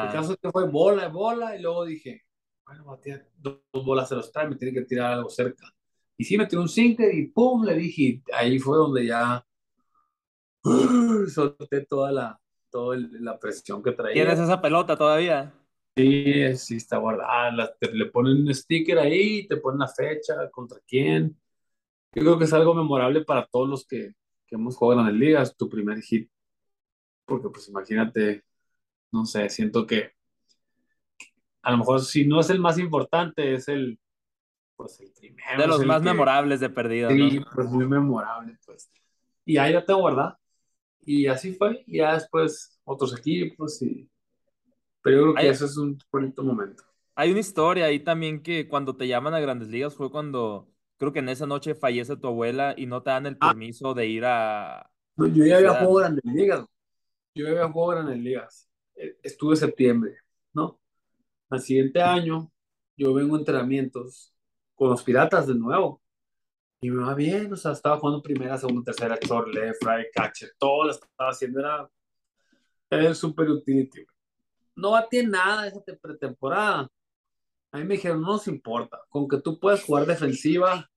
El 0.00 0.08
Ajá. 0.08 0.12
caso 0.12 0.32
es 0.32 0.38
que 0.40 0.50
fue 0.50 0.68
bola, 0.68 1.08
bola, 1.08 1.56
y 1.56 1.62
luego 1.62 1.84
dije, 1.84 2.24
bueno, 2.66 2.84
batear 2.84 3.28
dos, 3.38 3.60
dos 3.72 3.84
bolas 3.86 4.08
se 4.08 4.16
los 4.16 4.30
trae, 4.32 4.48
me 4.48 4.56
tiene 4.56 4.74
que 4.74 4.82
tirar 4.86 5.12
algo 5.14 5.30
cerca. 5.30 5.66
Y 6.18 6.24
sí, 6.24 6.38
me 6.38 6.46
tiró 6.46 6.62
un 6.62 6.68
sinker 6.68 7.14
y 7.14 7.28
pum, 7.28 7.64
le 7.64 7.74
dije, 7.74 8.22
ahí 8.34 8.58
fue 8.58 8.76
donde 8.78 9.06
ya 9.06 9.44
solté 11.34 11.86
toda 11.86 12.12
la, 12.12 12.40
toda 12.70 12.96
el- 12.96 13.24
la 13.24 13.38
presión 13.38 13.82
que 13.82 13.92
¿Tienes 14.10 14.38
traía. 14.38 14.40
esa 14.40 14.60
pelota 14.60 14.96
todavía? 14.96 15.52
Sí, 15.96 16.54
sí 16.58 16.76
está 16.76 16.98
guardada, 16.98 17.50
la- 17.52 17.74
te- 17.74 17.90
le 17.92 18.06
ponen 18.06 18.42
un 18.42 18.54
sticker 18.54 18.98
ahí, 18.98 19.46
te 19.48 19.56
ponen 19.56 19.78
la 19.80 19.88
fecha, 19.88 20.50
contra 20.50 20.78
quién. 20.86 21.38
Yo 22.14 22.22
creo 22.22 22.38
que 22.38 22.44
es 22.44 22.52
algo 22.54 22.74
memorable 22.74 23.24
para 23.24 23.46
todos 23.46 23.68
los 23.68 23.86
que, 23.86 24.14
que 24.46 24.56
hemos 24.56 24.76
jugado 24.76 25.00
en 25.02 25.06
las 25.08 25.16
ligas, 25.16 25.56
tu 25.56 25.68
primer 25.68 26.00
hit. 26.02 26.30
porque 27.24 27.48
pues 27.50 27.68
imagínate, 27.68 28.44
no 29.16 29.26
sé, 29.26 29.48
siento 29.48 29.86
que 29.86 30.12
a 31.62 31.70
lo 31.72 31.78
mejor 31.78 32.00
si 32.00 32.24
no 32.26 32.40
es 32.40 32.50
el 32.50 32.60
más 32.60 32.78
importante, 32.78 33.54
es 33.54 33.66
el, 33.68 33.98
pues 34.76 35.00
el 35.00 35.10
primero. 35.18 35.60
De 35.60 35.66
los 35.66 35.84
más 35.84 36.00
que- 36.00 36.04
memorables 36.04 36.60
de 36.60 36.70
perdido, 36.70 37.10
Sí, 37.10 37.40
¿no? 37.40 37.46
pues 37.54 37.68
muy 37.68 37.86
memorable, 37.86 38.56
pues. 38.64 38.88
Y 39.44 39.56
ahí 39.56 39.72
la 39.72 39.84
tengo 39.84 40.00
guardada. 40.00 40.38
Y 41.04 41.26
así 41.26 41.52
fue, 41.54 41.82
y 41.86 41.98
ya 41.98 42.14
después 42.14 42.80
otros 42.84 43.16
equipos, 43.18 43.80
y... 43.82 44.08
pero 45.02 45.16
yo 45.16 45.22
creo 45.22 45.34
que 45.34 45.40
Hay- 45.42 45.48
ese 45.48 45.64
es 45.64 45.76
un 45.76 45.98
bonito 46.12 46.42
momento. 46.44 46.84
Hay 47.16 47.30
una 47.30 47.40
historia 47.40 47.86
ahí 47.86 48.00
también 48.00 48.42
que 48.42 48.68
cuando 48.68 48.94
te 48.96 49.08
llaman 49.08 49.32
a 49.34 49.40
Grandes 49.40 49.68
Ligas 49.68 49.94
fue 49.94 50.10
cuando 50.10 50.68
creo 50.98 51.12
que 51.12 51.20
en 51.20 51.30
esa 51.30 51.46
noche 51.46 51.74
fallece 51.74 52.16
tu 52.16 52.26
abuela 52.28 52.74
y 52.76 52.86
no 52.86 53.02
te 53.02 53.10
dan 53.10 53.26
el 53.26 53.36
Ah. 53.40 53.48
permiso 53.48 53.94
de 53.94 54.06
ir 54.06 54.24
a... 54.26 54.90
No, 55.16 55.26
yo 55.26 55.44
ya 55.46 55.56
había 55.56 55.70
jugado 55.74 55.94
Grandes 55.94 56.24
Ligas. 56.24 56.66
Yo 57.34 57.44
ya 57.46 57.50
había 57.52 57.68
jugado 57.72 57.90
Grandes 58.02 58.18
Ligas. 58.18 58.68
Estuve 59.22 59.56
septiembre, 59.56 60.16
¿no? 60.52 60.80
Al 61.50 61.60
siguiente 61.60 62.00
año, 62.02 62.50
yo 62.96 63.12
vengo 63.14 63.36
a 63.36 63.38
entrenamientos 63.38 64.34
con 64.74 64.90
los 64.90 65.02
Piratas 65.02 65.46
de 65.46 65.54
nuevo. 65.54 66.02
Y 66.80 66.90
me 66.90 67.02
va 67.04 67.14
bien, 67.14 67.52
o 67.52 67.56
sea, 67.56 67.72
estaba 67.72 67.98
jugando 67.98 68.22
primera, 68.22 68.58
segunda, 68.58 68.84
tercera, 68.84 69.18
short, 69.20 69.48
left, 69.48 69.82
right, 69.82 70.08
catcher, 70.14 70.50
todo 70.58 70.84
lo 70.84 70.90
estaba 70.90 71.30
haciendo, 71.30 71.60
era, 71.60 71.90
era 72.90 73.14
super 73.14 73.48
utility. 73.48 74.04
No 74.74 74.90
batí 74.90 75.24
nada 75.26 75.66
esa 75.66 75.82
te- 75.82 75.96
pretemporada. 75.96 76.86
A 77.72 77.78
mí 77.78 77.84
me 77.84 77.94
dijeron, 77.94 78.20
no 78.20 78.32
nos 78.32 78.46
importa, 78.46 79.00
con 79.08 79.26
que 79.26 79.38
tú 79.40 79.58
puedas 79.58 79.82
jugar 79.82 80.04
defensiva, 80.06 80.88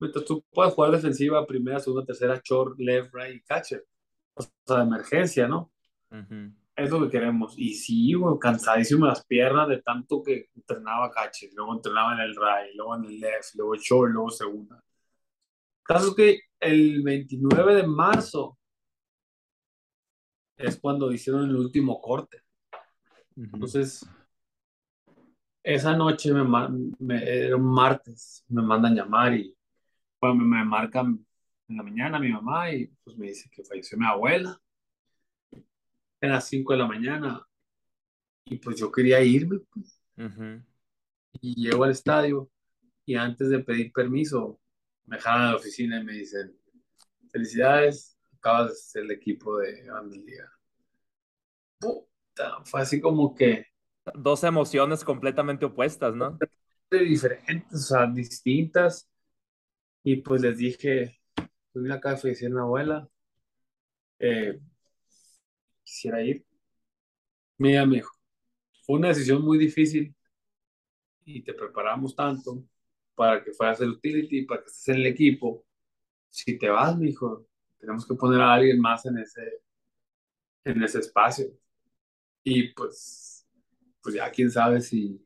mientras 0.00 0.24
tú 0.24 0.42
puedas 0.50 0.72
jugar 0.72 0.90
defensiva, 0.92 1.46
primera, 1.46 1.80
segunda, 1.80 2.06
tercera, 2.06 2.40
short, 2.42 2.78
left, 2.78 3.14
right 3.14 3.36
y 3.36 3.42
catcher. 3.42 3.86
O 4.34 4.42
sea, 4.42 4.76
de 4.78 4.82
emergencia, 4.82 5.46
¿no? 5.46 5.70
Ujú. 6.10 6.52
Es 6.76 6.90
lo 6.90 7.00
que 7.02 7.10
queremos. 7.10 7.54
Y 7.58 7.74
sí, 7.74 8.12
güey, 8.14 8.38
cansadísimo 8.38 9.06
las 9.06 9.24
piernas 9.26 9.68
de 9.68 9.82
tanto 9.82 10.22
que 10.22 10.50
entrenaba 10.54 11.10
catcher, 11.10 11.50
luego 11.54 11.74
entrenaba 11.74 12.14
en 12.14 12.20
el 12.20 12.36
right, 12.36 12.74
luego 12.76 12.96
en 12.96 13.04
el 13.06 13.18
left, 13.20 13.54
luego 13.54 13.74
short, 13.76 14.12
luego 14.12 14.30
segunda. 14.30 14.82
Caso 15.82 16.08
es 16.08 16.14
que 16.14 16.40
el 16.60 17.02
29 17.02 17.74
de 17.76 17.86
marzo 17.86 18.58
es 20.58 20.76
cuando 20.78 21.10
hicieron 21.12 21.44
el 21.48 21.56
último 21.56 21.98
corte. 22.00 22.42
Ujú. 23.36 23.44
Entonces, 23.54 24.04
esa 25.62 25.96
noche, 25.96 26.32
me, 26.32 26.44
me- 26.98 27.24
era 27.24 27.56
un 27.56 27.64
martes, 27.64 28.44
me 28.48 28.62
mandan 28.62 28.94
llamar 28.94 29.34
y 29.34 29.56
bueno, 30.20 30.36
me, 30.36 30.58
me 30.58 30.64
marcan 30.64 31.26
en 31.68 31.76
la 31.76 31.82
mañana 31.82 32.18
mi 32.18 32.30
mamá 32.32 32.72
y 32.72 32.86
pues 33.04 33.16
me 33.18 33.28
dice 33.28 33.50
que 33.50 33.64
falleció 33.64 33.98
mi 33.98 34.06
abuela. 34.06 34.60
Eran 36.20 36.34
las 36.36 36.48
5 36.48 36.72
de 36.74 36.78
la 36.78 36.86
mañana 36.86 37.46
y 38.44 38.56
pues 38.58 38.76
yo 38.78 38.90
quería 38.90 39.22
irme 39.22 39.60
pues, 39.72 40.00
Ujú. 40.18 40.62
y 41.40 41.54
llego 41.62 41.84
al 41.84 41.90
estadio 41.92 42.50
y 43.06 43.14
antes 43.16 43.50
de 43.50 43.60
pedir 43.60 43.92
permiso 43.92 44.60
me 45.06 45.18
jalan 45.18 45.48
a 45.48 45.50
la 45.52 45.56
oficina 45.56 46.00
y 46.00 46.04
me 46.04 46.12
dicen, 46.14 46.56
felicidades, 47.30 48.18
acabas 48.38 48.70
de 48.70 48.74
ser 48.76 49.04
el 49.04 49.12
equipo 49.12 49.58
de 49.58 49.82
Ligas. 50.10 50.50
Puta, 51.80 52.62
fue 52.64 52.82
así 52.82 53.00
como 53.00 53.34
que 53.34 53.66
Dos 54.14 54.44
emociones 54.44 55.04
completamente 55.04 55.64
opuestas, 55.64 56.14
¿no? 56.14 56.38
diferentes, 56.90 57.74
o 57.74 57.78
sea, 57.78 58.06
distintas. 58.06 59.08
Y 60.04 60.16
pues 60.16 60.42
les 60.42 60.58
dije, 60.58 61.20
pues 61.72 61.82
mira, 61.82 61.96
acá 61.96 62.16
falleció 62.16 62.50
mi 62.50 62.58
abuela, 62.60 63.08
eh, 64.18 64.60
quisiera 65.86 66.22
ir. 66.22 66.44
Mira, 67.58 67.86
me 67.86 67.96
dijo, 67.96 68.12
fue 68.86 68.98
una 68.98 69.08
decisión 69.08 69.42
muy 69.44 69.58
difícil 69.58 70.14
y 71.24 71.42
te 71.42 71.54
preparamos 71.54 72.14
tanto 72.14 72.64
para 73.14 73.42
que 73.42 73.52
fueras 73.52 73.80
el 73.80 73.90
utility, 73.90 74.42
para 74.46 74.62
que 74.62 74.68
estés 74.68 74.88
en 74.88 74.96
el 74.96 75.06
equipo. 75.06 75.64
Si 76.30 76.58
te 76.58 76.68
vas, 76.68 76.98
dijo, 77.00 77.48
tenemos 77.78 78.06
que 78.06 78.14
poner 78.14 78.40
a 78.42 78.54
alguien 78.54 78.80
más 78.80 79.06
en 79.06 79.18
ese, 79.18 79.62
en 80.64 80.82
ese 80.82 80.98
espacio. 81.00 81.46
Y 82.44 82.68
pues, 82.74 83.46
pues 84.02 84.14
ya 84.16 84.30
quién 84.30 84.50
sabe 84.50 84.80
si, 84.80 85.22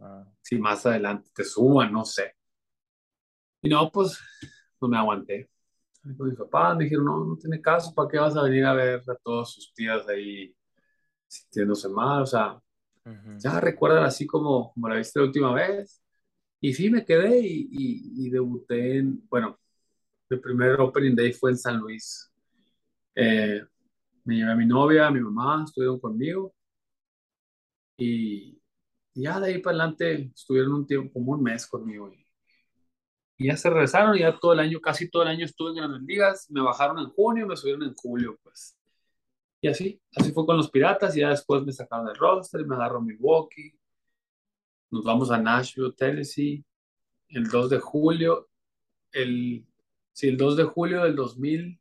Ah. 0.00 0.24
si 0.42 0.58
más 0.58 0.86
adelante 0.86 1.30
te 1.34 1.44
suman, 1.44 1.92
no 1.92 2.04
sé. 2.04 2.34
Y 3.62 3.68
no, 3.68 3.90
pues 3.90 4.18
no 4.80 4.88
me 4.88 4.96
aguanté. 4.96 5.50
Con 6.02 6.28
mis 6.28 6.38
papás 6.38 6.76
me 6.76 6.84
dijeron, 6.84 7.04
no, 7.04 7.24
no 7.24 7.36
tiene 7.36 7.60
caso, 7.60 7.94
¿para 7.94 8.08
qué 8.08 8.18
vas 8.18 8.36
a 8.36 8.42
venir 8.42 8.64
a 8.64 8.72
ver 8.74 9.02
a 9.06 9.14
todos 9.22 9.52
sus 9.54 9.72
tías 9.74 10.06
ahí 10.08 10.54
sintiéndose 11.28 11.88
mal? 11.88 12.22
O 12.22 12.26
sea, 12.26 12.60
ya 13.38 13.60
recuerdan 13.60 14.04
así 14.04 14.26
como, 14.26 14.72
como 14.72 14.88
la 14.88 14.96
viste 14.96 15.18
la 15.18 15.26
última 15.26 15.52
vez. 15.54 16.02
Y 16.60 16.74
sí, 16.74 16.90
me 16.90 17.04
quedé 17.04 17.40
y, 17.40 17.68
y, 17.70 18.26
y 18.26 18.30
debuté 18.30 18.98
en, 18.98 19.26
bueno, 19.28 19.58
el 20.30 20.40
primer 20.40 20.80
Opening 20.80 21.16
Day 21.16 21.32
fue 21.32 21.50
en 21.50 21.58
San 21.58 21.78
Luis. 21.78 22.32
Eh, 23.14 23.62
me 24.24 24.36
llevé 24.36 24.52
a 24.52 24.56
mi 24.56 24.66
novia, 24.66 25.06
a 25.06 25.10
mi 25.10 25.20
mamá, 25.20 25.64
estuvieron 25.64 25.98
conmigo. 26.00 26.54
Y, 27.96 28.60
y 29.14 29.22
ya 29.22 29.40
de 29.40 29.48
ahí 29.48 29.58
para 29.60 29.76
adelante 29.76 30.30
estuvieron 30.34 30.72
un 30.74 30.86
tiempo, 30.86 31.12
como 31.12 31.32
un 31.32 31.42
mes 31.42 31.66
conmigo. 31.66 32.12
Y, 32.12 32.24
y 33.40 33.46
ya 33.46 33.56
se 33.56 33.70
regresaron 33.70 34.18
ya 34.18 34.38
todo 34.38 34.52
el 34.52 34.60
año, 34.60 34.82
casi 34.82 35.08
todo 35.08 35.22
el 35.22 35.28
año 35.28 35.46
estuve 35.46 35.70
en 35.70 35.76
Grandes 35.76 36.02
Ligas. 36.02 36.50
Me 36.50 36.60
bajaron 36.60 36.98
en 36.98 37.06
junio, 37.06 37.46
me 37.46 37.56
subieron 37.56 37.84
en 37.84 37.94
julio, 37.94 38.38
pues. 38.42 38.76
Y 39.62 39.68
así, 39.68 39.98
así 40.14 40.30
fue 40.32 40.44
con 40.44 40.58
los 40.58 40.70
Piratas. 40.70 41.16
Y 41.16 41.20
ya 41.20 41.30
después 41.30 41.64
me 41.64 41.72
sacaron 41.72 42.04
del 42.04 42.16
roster, 42.16 42.66
me 42.66 42.74
agarró 42.74 43.00
Milwaukee. 43.00 43.72
Nos 44.90 45.04
vamos 45.04 45.30
a 45.30 45.38
Nashville, 45.38 45.94
Tennessee. 45.96 46.62
El 47.30 47.48
2 47.48 47.70
de 47.70 47.78
julio, 47.78 48.50
el, 49.10 49.64
sí, 50.12 50.28
el 50.28 50.36
2 50.36 50.58
de 50.58 50.64
julio 50.64 51.02
del 51.04 51.16
2010, 51.16 51.78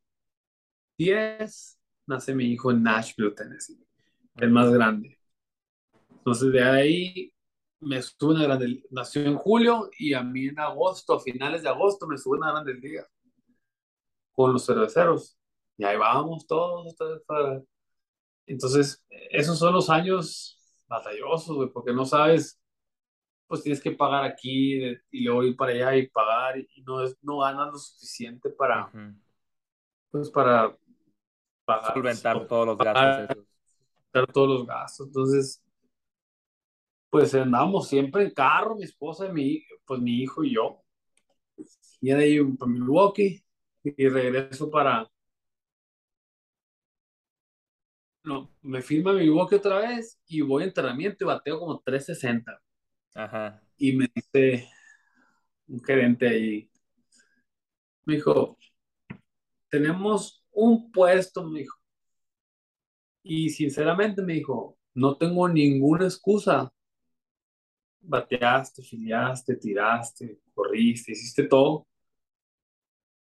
nace 2.08 2.36
mi 2.36 2.46
hijo 2.46 2.72
en 2.72 2.84
Nashville, 2.84 3.32
Tennessee, 3.32 3.86
el 4.38 4.50
más 4.50 4.72
grande. 4.72 5.20
Entonces 6.10 6.54
de 6.54 6.64
ahí 6.64 7.34
me 7.82 7.98
estuve 7.98 8.34
en 8.34 8.40
la 8.42 8.46
grande, 8.48 8.84
nació 8.92 9.22
en 9.24 9.38
julio 9.38 9.90
y 9.98 10.14
a 10.14 10.22
mí 10.24 10.48
en 10.48 10.60
agosto, 10.60 11.14
a 11.14 11.20
finales 11.20 11.64
de 11.64 11.70
agosto, 11.70 12.08
me 12.08 12.16
estuve 12.16 12.38
en 12.38 12.42
la 12.42 12.52
Grande 12.52 12.74
Liga 12.74 13.08
con 14.32 14.54
los 14.54 14.66
cerveceros. 14.66 15.38
Y 15.78 15.84
ahí 15.86 15.98
vamos 15.98 16.46
todos. 16.46 16.96
para- 17.26 17.62
Entonces, 18.46 19.04
esos 19.30 19.60
son 19.60 19.74
los 19.74 19.90
años 19.90 20.58
batallosos, 20.88 21.56
güey, 21.56 21.70
porque 21.70 21.94
no 21.94 22.04
sabes, 22.04 22.60
pues 23.48 23.62
tienes 23.64 23.82
que 23.82 23.92
pagar 23.92 24.24
aquí 24.26 24.76
de- 24.80 25.02
y 25.12 25.24
luego 25.24 25.44
ir 25.44 25.56
para 25.56 25.72
allá 25.72 25.96
y 25.96 26.08
pagar 26.10 26.58
y 26.58 26.82
no, 26.82 27.02
es, 27.04 27.16
no 27.22 27.40
ganas 27.40 27.72
lo 27.72 27.78
suficiente 27.78 28.50
para, 28.50 28.88
Ujú. 28.88 29.16
pues, 30.12 30.30
para 30.32 30.76
pagar, 31.66 31.94
Solventar 31.94 32.48
todos 32.48 32.66
los 32.66 32.78
pagar 32.78 32.96
gastos 33.28 33.38
esos. 33.38 34.34
todos 34.34 34.50
los 34.50 34.66
gastos. 34.68 35.08
Entonces, 35.08 35.64
pues 37.10 37.34
andamos 37.36 37.88
siempre 37.88 38.24
en 38.24 38.32
carro, 38.32 38.76
mi 38.76 38.84
esposa, 38.84 39.28
y 39.28 39.32
mi, 39.32 39.64
pues 39.86 40.02
mi 40.02 40.22
hijo 40.22 40.44
y 40.44 40.56
yo. 40.56 40.84
Y 42.02 42.10
de 42.10 42.16
ahí 42.16 42.44
para 42.58 42.72
Milwaukee 42.72 43.44
y 43.84 44.10
regreso 44.10 44.70
para... 44.70 45.10
No, 48.24 48.54
me 48.62 48.82
firma 48.82 49.14
Milwaukee 49.14 49.56
otra 49.56 49.80
vez 49.80 50.20
y 50.28 50.42
voy 50.42 50.64
a 50.64 50.68
entrenamiento 50.68 51.24
y 51.24 51.28
bateo 51.28 51.60
como 51.60 51.80
360. 51.82 52.62
Ajá. 53.16 53.62
Y 53.78 53.94
me 53.94 54.08
dice 54.14 54.70
un 55.68 55.82
gerente 55.84 56.28
ahí, 56.28 56.70
me 58.06 58.16
dijo, 58.16 58.58
tenemos 59.70 60.44
un 60.52 60.92
puesto, 60.92 61.48
me 61.48 61.60
dijo. 61.60 61.78
Y 63.24 63.50
sinceramente 63.50 64.22
me 64.22 64.34
dijo, 64.34 64.78
no 64.96 65.18
tengo 65.18 65.48
ninguna 65.48 66.06
excusa. 66.06 66.74
Bateaste, 68.02 68.82
filiaste, 68.84 69.56
tiraste, 69.56 70.40
corriste, 70.54 71.12
hiciste 71.12 71.44
todo. 71.44 71.88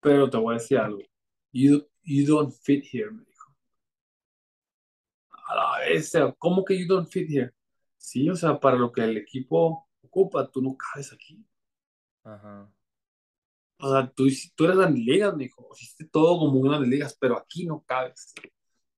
Pero 0.00 0.30
te 0.30 0.36
voy 0.36 0.54
a 0.54 0.58
decir 0.58 0.78
algo. 0.78 1.00
You, 1.52 1.86
you 2.02 2.26
don't 2.26 2.52
fit 2.62 2.84
here, 2.92 3.10
me 3.10 3.24
dijo. 3.24 3.54
A 5.48 5.54
la 5.54 5.78
vez, 5.80 6.12
¿cómo 6.38 6.64
que 6.64 6.78
you 6.78 6.86
don't 6.86 7.08
fit 7.08 7.28
here? 7.30 7.52
Sí, 7.96 8.28
o 8.30 8.36
sea, 8.36 8.60
para 8.60 8.76
lo 8.76 8.92
que 8.92 9.02
el 9.02 9.16
equipo 9.16 9.88
ocupa, 10.02 10.50
tú 10.50 10.62
no 10.62 10.76
cabes 10.76 11.12
aquí. 11.12 11.44
Ajá. 12.22 12.70
O 13.78 13.90
sea, 13.90 14.10
tú, 14.10 14.26
tú 14.54 14.64
eres 14.64 14.76
grandes 14.76 15.04
ligas, 15.04 15.36
me 15.36 15.44
dijo. 15.44 15.68
Hiciste 15.74 16.06
todo 16.06 16.38
como 16.38 16.60
grandes 16.62 16.88
ligas, 16.88 17.16
pero 17.20 17.36
aquí 17.36 17.66
no 17.66 17.82
cabes. 17.84 18.32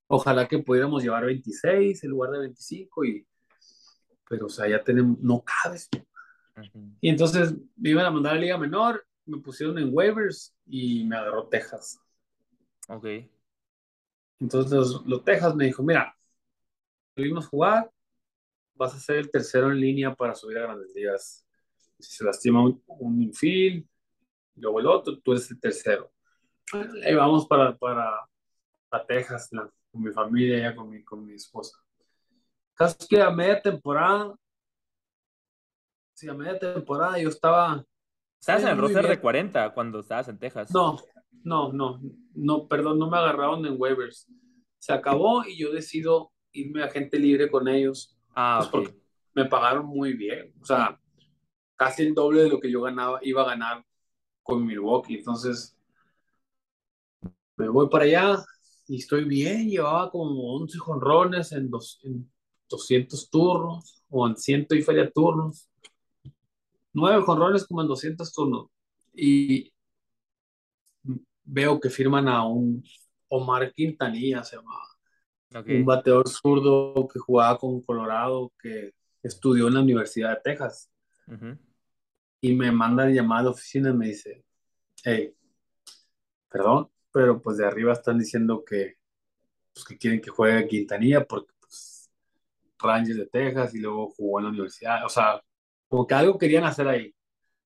Ojalá 0.06 0.46
que 0.48 0.58
pudiéramos 0.58 1.02
llevar 1.02 1.24
26 1.26 2.04
en 2.04 2.10
lugar 2.10 2.30
de 2.32 2.38
25 2.40 3.04
y... 3.04 3.26
Pero, 4.28 4.46
o 4.46 4.48
sea, 4.48 4.68
ya 4.68 4.82
tenemos... 4.82 5.18
No 5.20 5.42
cabes. 5.44 5.88
Y 7.00 7.08
entonces 7.08 7.54
me 7.76 7.90
iban 7.90 8.06
a 8.06 8.10
mandar 8.10 8.32
a 8.32 8.34
la 8.34 8.40
Liga 8.40 8.58
Menor, 8.58 9.06
me 9.26 9.38
pusieron 9.38 9.78
en 9.78 9.90
waivers 9.92 10.54
y 10.66 11.04
me 11.04 11.16
agarró 11.16 11.46
Texas. 11.48 12.00
Ok. 12.88 13.06
Entonces 14.40 14.72
los, 14.72 15.06
los 15.06 15.24
Texas 15.24 15.54
me 15.54 15.66
dijo, 15.66 15.82
mira, 15.82 16.16
pudimos 17.14 17.46
jugar, 17.46 17.90
vas 18.74 18.94
a 18.94 19.00
ser 19.00 19.16
el 19.16 19.30
tercero 19.30 19.70
en 19.70 19.80
línea 19.80 20.14
para 20.14 20.34
subir 20.34 20.58
a 20.58 20.62
grandes 20.62 20.92
ligas. 20.94 21.46
Si 21.98 22.16
se 22.16 22.24
lastima 22.24 22.62
un, 22.62 22.82
un 22.86 23.22
infield, 23.22 23.86
luego 24.56 24.80
el 24.80 24.86
otro, 24.86 25.18
tú 25.20 25.32
eres 25.32 25.50
el 25.50 25.60
tercero. 25.60 26.12
Ahí 27.04 27.14
vamos 27.14 27.46
para, 27.46 27.76
para, 27.76 28.28
para 28.88 29.06
Texas, 29.06 29.48
la, 29.52 29.70
con 29.90 30.02
mi 30.02 30.12
familia, 30.12 30.58
ya 30.58 30.74
con 30.74 30.90
mi, 30.90 31.02
con 31.02 31.24
mi 31.24 31.34
esposa. 31.34 31.78
Caso 32.78 32.96
es 33.00 33.08
que 33.08 33.20
a 33.20 33.30
media 33.30 33.60
temporada, 33.60 34.36
sí, 36.14 36.28
a 36.28 36.34
media 36.34 36.56
temporada 36.58 37.18
yo 37.18 37.28
estaba... 37.28 37.84
Estabas 38.40 38.62
en 38.62 38.68
el 38.68 38.78
roster 38.78 39.02
bien. 39.02 39.16
de 39.16 39.20
40 39.20 39.74
cuando 39.74 39.98
estabas 39.98 40.28
en 40.28 40.38
Texas. 40.38 40.70
No, 40.72 40.96
no, 41.42 41.72
no, 41.72 42.00
no, 42.34 42.68
perdón, 42.68 43.00
no 43.00 43.10
me 43.10 43.16
agarraron 43.16 43.66
en 43.66 43.74
waivers. 43.76 44.28
Se 44.78 44.92
acabó 44.92 45.44
y 45.44 45.58
yo 45.58 45.72
decido 45.72 46.30
irme 46.52 46.84
a 46.84 46.88
gente 46.88 47.18
libre 47.18 47.50
con 47.50 47.66
ellos. 47.66 48.16
Ah, 48.36 48.58
Pues 48.60 48.70
porque 48.70 49.00
me 49.34 49.46
pagaron 49.46 49.86
muy 49.86 50.12
bien, 50.12 50.54
o 50.60 50.64
sea, 50.64 51.00
casi 51.74 52.02
el 52.04 52.14
doble 52.14 52.42
de 52.42 52.48
lo 52.48 52.60
que 52.60 52.70
yo 52.70 52.82
ganaba, 52.82 53.18
iba 53.22 53.42
a 53.42 53.46
ganar 53.46 53.84
con 54.44 54.64
Milwaukee. 54.64 55.16
Entonces, 55.16 55.76
me 57.56 57.68
voy 57.68 57.88
para 57.88 58.04
allá 58.04 58.44
y 58.86 58.98
estoy 58.98 59.24
bien. 59.24 59.68
Llevaba 59.68 60.10
como 60.10 60.54
11 60.54 60.78
jonrones 60.78 61.50
en, 61.50 61.68
dos, 61.68 62.00
en 62.04 62.30
200 62.68 63.30
turnos 63.30 64.02
o 64.10 64.26
en 64.26 64.36
ciento 64.36 64.74
y 64.74 64.82
feria 64.82 65.10
turnos. 65.10 65.68
9 66.92 67.22
jonrones 67.22 67.66
como 67.66 67.82
en 67.82 67.88
200 67.88 68.32
turnos. 68.32 68.66
Y 69.14 69.72
veo 71.44 71.80
que 71.80 71.90
firman 71.90 72.28
a 72.28 72.46
un 72.46 72.82
Omar 73.28 73.72
Quintanilla, 73.72 74.44
se 74.44 74.56
llamaba. 74.56 74.86
Ok. 75.54 75.66
Un 75.68 75.84
bateador 75.84 76.28
zurdo 76.28 77.08
que 77.08 77.18
jugaba 77.18 77.58
con 77.58 77.80
Colorado, 77.82 78.52
que 78.60 78.92
estudió 79.22 79.68
en 79.68 79.74
la 79.74 79.80
Universidad 79.80 80.30
de 80.30 80.40
Texas. 80.42 80.90
Y 82.40 82.54
me 82.54 82.70
manda 82.70 83.04
a 83.04 83.10
llamar 83.10 83.40
a 83.40 83.42
la 83.44 83.50
oficina 83.50 83.90
y 83.90 83.94
me 83.94 84.08
dice, 84.08 84.44
hey, 85.04 85.34
perdón, 86.48 86.88
pero 87.12 87.40
pues 87.40 87.58
de 87.58 87.66
arriba 87.66 87.92
están 87.92 88.18
diciendo 88.18 88.64
que, 88.64 88.96
pues, 89.72 89.84
que 89.84 89.98
quieren 89.98 90.20
que 90.20 90.30
juegue 90.30 90.68
Quintanilla 90.68 91.26
porque 91.26 91.52
Rangers 92.80 93.18
de 93.18 93.26
Texas 93.26 93.74
y 93.74 93.80
luego 93.80 94.10
jugó 94.16 94.38
en 94.38 94.44
la 94.44 94.50
universidad, 94.50 95.04
o 95.04 95.08
sea, 95.08 95.40
como 95.88 96.06
que 96.06 96.14
algo 96.14 96.38
querían 96.38 96.64
hacer 96.64 96.88
ahí. 96.88 97.14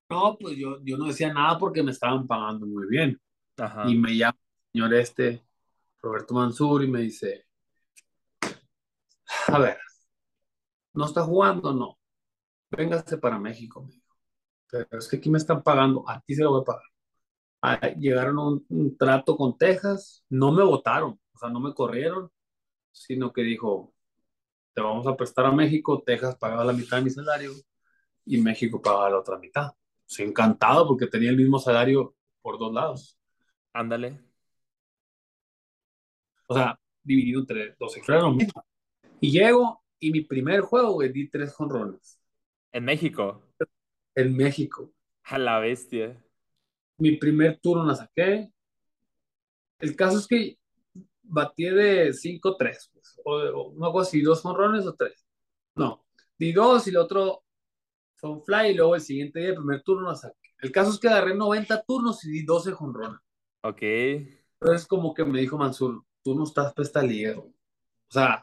No, 0.08 0.36
pues 0.38 0.56
yo, 0.56 0.78
yo 0.82 0.98
no 0.98 1.06
decía 1.06 1.32
nada 1.32 1.58
porque 1.58 1.82
me 1.82 1.90
estaban 1.90 2.26
pagando 2.26 2.66
muy 2.66 2.86
bien. 2.86 3.20
Ajá. 3.56 3.88
Y 3.88 3.96
me 3.96 4.16
llama 4.16 4.38
el 4.38 4.72
señor 4.72 4.94
este, 4.94 5.42
Roberto 6.00 6.34
Mansur, 6.34 6.84
y 6.84 6.88
me 6.88 7.00
dice, 7.00 7.46
a 9.48 9.58
ver, 9.58 9.78
¿no 10.94 11.06
está 11.06 11.22
jugando? 11.22 11.72
No. 11.72 11.98
Véngase 12.70 13.18
para 13.18 13.38
México, 13.38 13.82
me 13.82 13.92
dijo. 13.92 14.16
Pero 14.70 14.98
es 14.98 15.08
que 15.08 15.16
aquí 15.16 15.30
me 15.30 15.38
están 15.38 15.62
pagando, 15.62 16.08
a 16.08 16.20
ti 16.20 16.34
se 16.34 16.42
lo 16.42 16.52
voy 16.52 16.62
a 16.62 16.64
pagar. 16.64 16.82
Ah, 17.62 17.88
llegaron 17.90 18.38
a 18.38 18.48
un, 18.48 18.66
un 18.70 18.96
trato 18.96 19.36
con 19.36 19.56
Texas, 19.56 20.24
no 20.28 20.52
me 20.52 20.64
votaron, 20.64 21.20
o 21.32 21.38
sea, 21.38 21.48
no 21.48 21.60
me 21.60 21.74
corrieron, 21.74 22.30
sino 22.90 23.32
que 23.32 23.42
dijo, 23.42 23.94
te 24.74 24.80
vamos 24.80 25.06
a 25.06 25.16
prestar 25.16 25.46
a 25.46 25.52
México, 25.52 26.02
Texas 26.04 26.36
pagaba 26.36 26.64
la 26.64 26.72
mitad 26.72 26.98
de 26.98 27.04
mi 27.04 27.10
salario 27.10 27.52
y 28.24 28.40
México 28.40 28.80
pagaba 28.80 29.10
la 29.10 29.18
otra 29.18 29.38
mitad. 29.38 29.72
Sí, 30.06 30.22
encantado 30.22 30.86
porque 30.86 31.06
tenía 31.06 31.30
el 31.30 31.36
mismo 31.36 31.58
salario 31.58 32.14
por 32.40 32.58
dos 32.58 32.72
lados. 32.72 33.18
Ándale. 33.72 34.20
O 36.46 36.54
sea, 36.54 36.78
dividido 37.02 37.40
entre 37.40 37.76
dos 37.78 37.96
mismo. 38.34 38.64
Y 39.20 39.30
llego 39.30 39.82
y 39.98 40.10
mi 40.10 40.22
primer 40.22 40.60
juego, 40.60 40.92
güey, 40.92 41.12
di 41.12 41.28
tres 41.28 41.54
jonrones 41.54 42.20
En 42.72 42.84
México. 42.84 43.42
en 44.14 44.36
México. 44.36 44.92
A 45.24 45.38
la 45.38 45.58
bestia. 45.60 46.22
Mi 46.98 47.16
primer 47.16 47.58
turno 47.60 47.84
la 47.84 47.94
saqué. 47.94 48.52
El 49.78 49.96
caso 49.96 50.18
es 50.18 50.26
que 50.26 50.58
batí 51.32 51.64
de 51.64 52.12
5-3, 52.12 52.90
pues, 52.92 53.20
o, 53.24 53.32
o 53.32 53.74
no 53.74 53.86
hago 53.86 54.00
así, 54.00 54.22
dos 54.22 54.42
jonrones 54.42 54.86
o 54.86 54.94
tres. 54.94 55.26
No, 55.74 56.04
di 56.38 56.52
dos 56.52 56.86
y 56.86 56.90
el 56.90 56.98
otro 56.98 57.44
fue 58.16 58.30
un 58.30 58.42
fly 58.42 58.70
y 58.70 58.74
luego 58.74 58.94
el 58.94 59.00
siguiente 59.00 59.40
día, 59.40 59.50
el 59.50 59.56
primer 59.56 59.82
turno 59.82 60.08
la 60.08 60.14
saqué. 60.14 60.50
El 60.60 60.70
caso 60.70 60.90
es 60.90 60.98
que 60.98 61.08
agarré 61.08 61.34
90 61.34 61.82
turnos 61.82 62.24
y 62.24 62.30
di 62.30 62.44
12 62.44 62.72
jonrones. 62.72 63.20
Ok. 63.62 63.82
Entonces 63.82 64.86
como 64.86 65.12
que 65.14 65.24
me 65.24 65.40
dijo 65.40 65.58
Mansur, 65.58 66.04
tú 66.22 66.34
no 66.34 66.44
estás 66.44 66.72
para 66.72 66.86
esta 66.86 67.02
liga. 67.02 67.36
O 67.38 67.52
sea, 68.08 68.42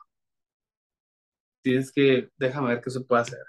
tienes 1.62 1.92
que, 1.92 2.30
déjame 2.38 2.70
ver 2.70 2.82
qué 2.82 2.90
se 2.90 3.02
puede 3.02 3.22
hacer. 3.22 3.40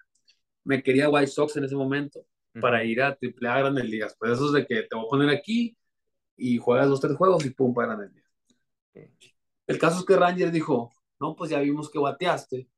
Me 0.64 0.82
quería 0.82 1.08
White 1.08 1.28
Sox 1.28 1.56
en 1.56 1.64
ese 1.64 1.74
momento 1.74 2.26
para 2.60 2.84
ir 2.84 3.02
a 3.02 3.16
triple 3.16 3.48
A 3.48 3.58
Grandes 3.58 3.84
Ligas. 3.84 4.14
Pues 4.18 4.32
eso 4.32 4.46
es 4.46 4.52
de 4.52 4.66
que 4.66 4.82
te 4.82 4.96
voy 4.96 5.06
a 5.06 5.08
poner 5.08 5.30
aquí 5.30 5.76
y 6.36 6.58
juegas 6.58 6.88
dos, 6.88 7.00
tres 7.00 7.16
juegos 7.16 7.44
y 7.44 7.50
pum, 7.50 7.74
para 7.74 7.96
Grandes 7.96 8.12
Ligas. 8.14 8.30
Ok. 8.94 9.29
El 9.70 9.78
caso 9.78 10.00
es 10.00 10.04
que 10.06 10.16
Ranger 10.16 10.50
dijo, 10.50 10.92
no, 11.20 11.34
pues 11.36 11.50
ya 11.50 11.60
vimos 11.60 11.90
que 11.90 11.98
bateaste, 11.98 12.68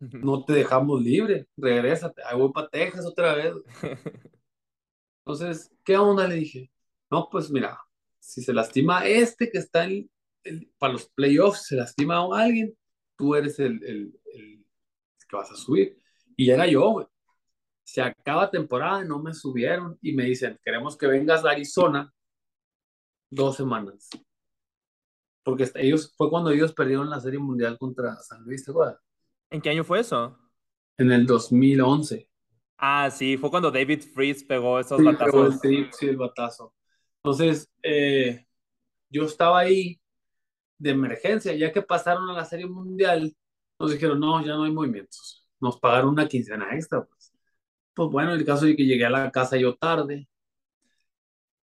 no 0.00 0.44
te 0.44 0.52
dejamos 0.52 1.02
libre, 1.02 1.48
regrésate, 1.56 2.22
ahí 2.24 2.36
voy 2.38 2.52
para 2.52 2.68
Texas 2.68 3.06
otra 3.06 3.34
vez. 3.34 3.54
Entonces, 5.24 5.72
¿qué 5.84 5.96
onda? 5.96 6.28
Le 6.28 6.36
dije, 6.36 6.70
no, 7.10 7.28
pues 7.30 7.50
mira, 7.50 7.78
si 8.20 8.42
se 8.42 8.52
lastima 8.52 9.06
este 9.06 9.50
que 9.50 9.58
está 9.58 9.84
en, 9.84 10.10
el- 10.44 10.70
para 10.78 10.92
los 10.94 11.08
playoffs, 11.10 11.66
se 11.66 11.76
lastima 11.76 12.16
a 12.18 12.40
alguien, 12.42 12.76
tú 13.16 13.34
eres 13.34 13.58
el, 13.58 13.82
el- 13.84 14.20
el 14.34 14.64
que 15.28 15.36
vas 15.36 15.50
a 15.50 15.56
subir. 15.56 16.00
Y 16.36 16.50
era 16.50 16.66
yo, 16.66 16.90
güey. 16.90 17.06
Se 17.84 18.02
acaba 18.02 18.50
temporada, 18.50 19.04
no 19.04 19.20
me 19.22 19.32
subieron 19.32 19.98
y 20.02 20.12
me 20.12 20.24
dicen, 20.24 20.58
queremos 20.64 20.96
que 20.96 21.06
vengas 21.06 21.44
a 21.44 21.50
Arizona 21.50 22.12
dos 23.30 23.56
semanas. 23.56 24.08
Porque 25.46 25.70
ellos, 25.76 26.14
fue 26.18 26.30
cuando 26.30 26.50
ellos 26.50 26.74
perdieron 26.74 27.08
la 27.10 27.20
Serie 27.22 27.38
Mundial 27.40 27.78
contra 27.78 28.16
San 28.16 28.44
Luis, 28.44 28.66
¿te 28.66 28.72
acuerdas? 28.72 28.98
¿En 29.50 29.60
qué 29.60 29.70
año 29.70 29.84
fue 29.84 30.00
eso? 30.00 30.38
En 30.98 31.10
el 31.10 31.24
2011. 31.26 32.28
Ah, 32.78 33.10
sí, 33.10 33.36
fue 33.38 33.50
cuando 33.50 33.70
David 33.70 34.02
Freeze 34.14 34.44
pegó 34.44 34.78
esos 34.78 35.02
Sí, 35.02 35.14
pegó 35.22 35.44
el 35.46 35.58
batazos. 35.58 35.60
sí, 35.92 36.06
el 36.08 36.16
batazo. 36.16 36.74
Entonces, 37.22 37.68
eh, 37.82 38.46
yo 39.10 39.24
estaba 39.26 39.60
ahí 39.60 40.00
de 40.78 40.90
emergencia, 40.90 41.54
ya 41.56 41.72
que 41.72 41.82
pasaron 41.82 42.30
a 42.30 42.34
la 42.34 42.44
Serie 42.44 42.66
Mundial, 42.66 43.34
nos 43.78 43.92
dijeron, 43.92 44.20
no, 44.20 44.40
ya 44.44 44.54
no 44.56 44.64
hay 44.64 44.72
movimientos. 44.72 45.46
Nos 45.60 45.78
pagaron 45.80 46.10
una 46.10 46.28
quincena 46.28 46.74
extra, 46.74 47.04
pues. 47.04 47.32
Pues 47.94 48.10
bueno, 48.10 48.34
el 48.34 48.44
caso 48.46 48.66
de 48.66 48.76
que 48.76 48.84
llegué 48.86 49.06
a 49.06 49.10
la 49.10 49.30
casa 49.32 49.56
yo 49.58 49.76
tarde 49.76 50.28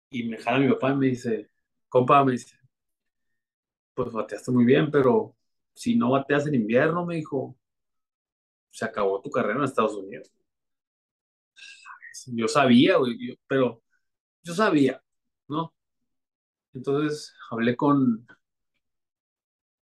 y 0.09 0.23
me 0.23 0.37
jala 0.37 0.59
mi 0.59 0.69
papá 0.73 0.91
y 0.91 0.95
me 0.95 1.05
dice, 1.07 1.49
compa, 1.89 2.23
me 2.23 2.33
dice, 2.33 2.55
pues 3.95 4.11
bateaste 4.11 4.51
muy 4.51 4.65
bien, 4.65 4.91
pero 4.91 5.35
si 5.73 5.95
no 5.95 6.11
bateas 6.11 6.47
en 6.47 6.55
invierno, 6.55 7.05
me 7.05 7.15
dijo, 7.15 7.57
se 8.71 8.85
acabó 8.85 9.21
tu 9.21 9.31
carrera 9.31 9.59
en 9.59 9.65
Estados 9.65 9.95
Unidos. 9.95 10.31
Yo 12.27 12.47
sabía, 12.47 12.97
güey, 12.97 13.39
pero 13.47 13.83
yo 14.43 14.53
sabía, 14.53 15.01
¿no? 15.47 15.73
Entonces 16.73 17.33
hablé 17.51 17.75
con, 17.75 18.27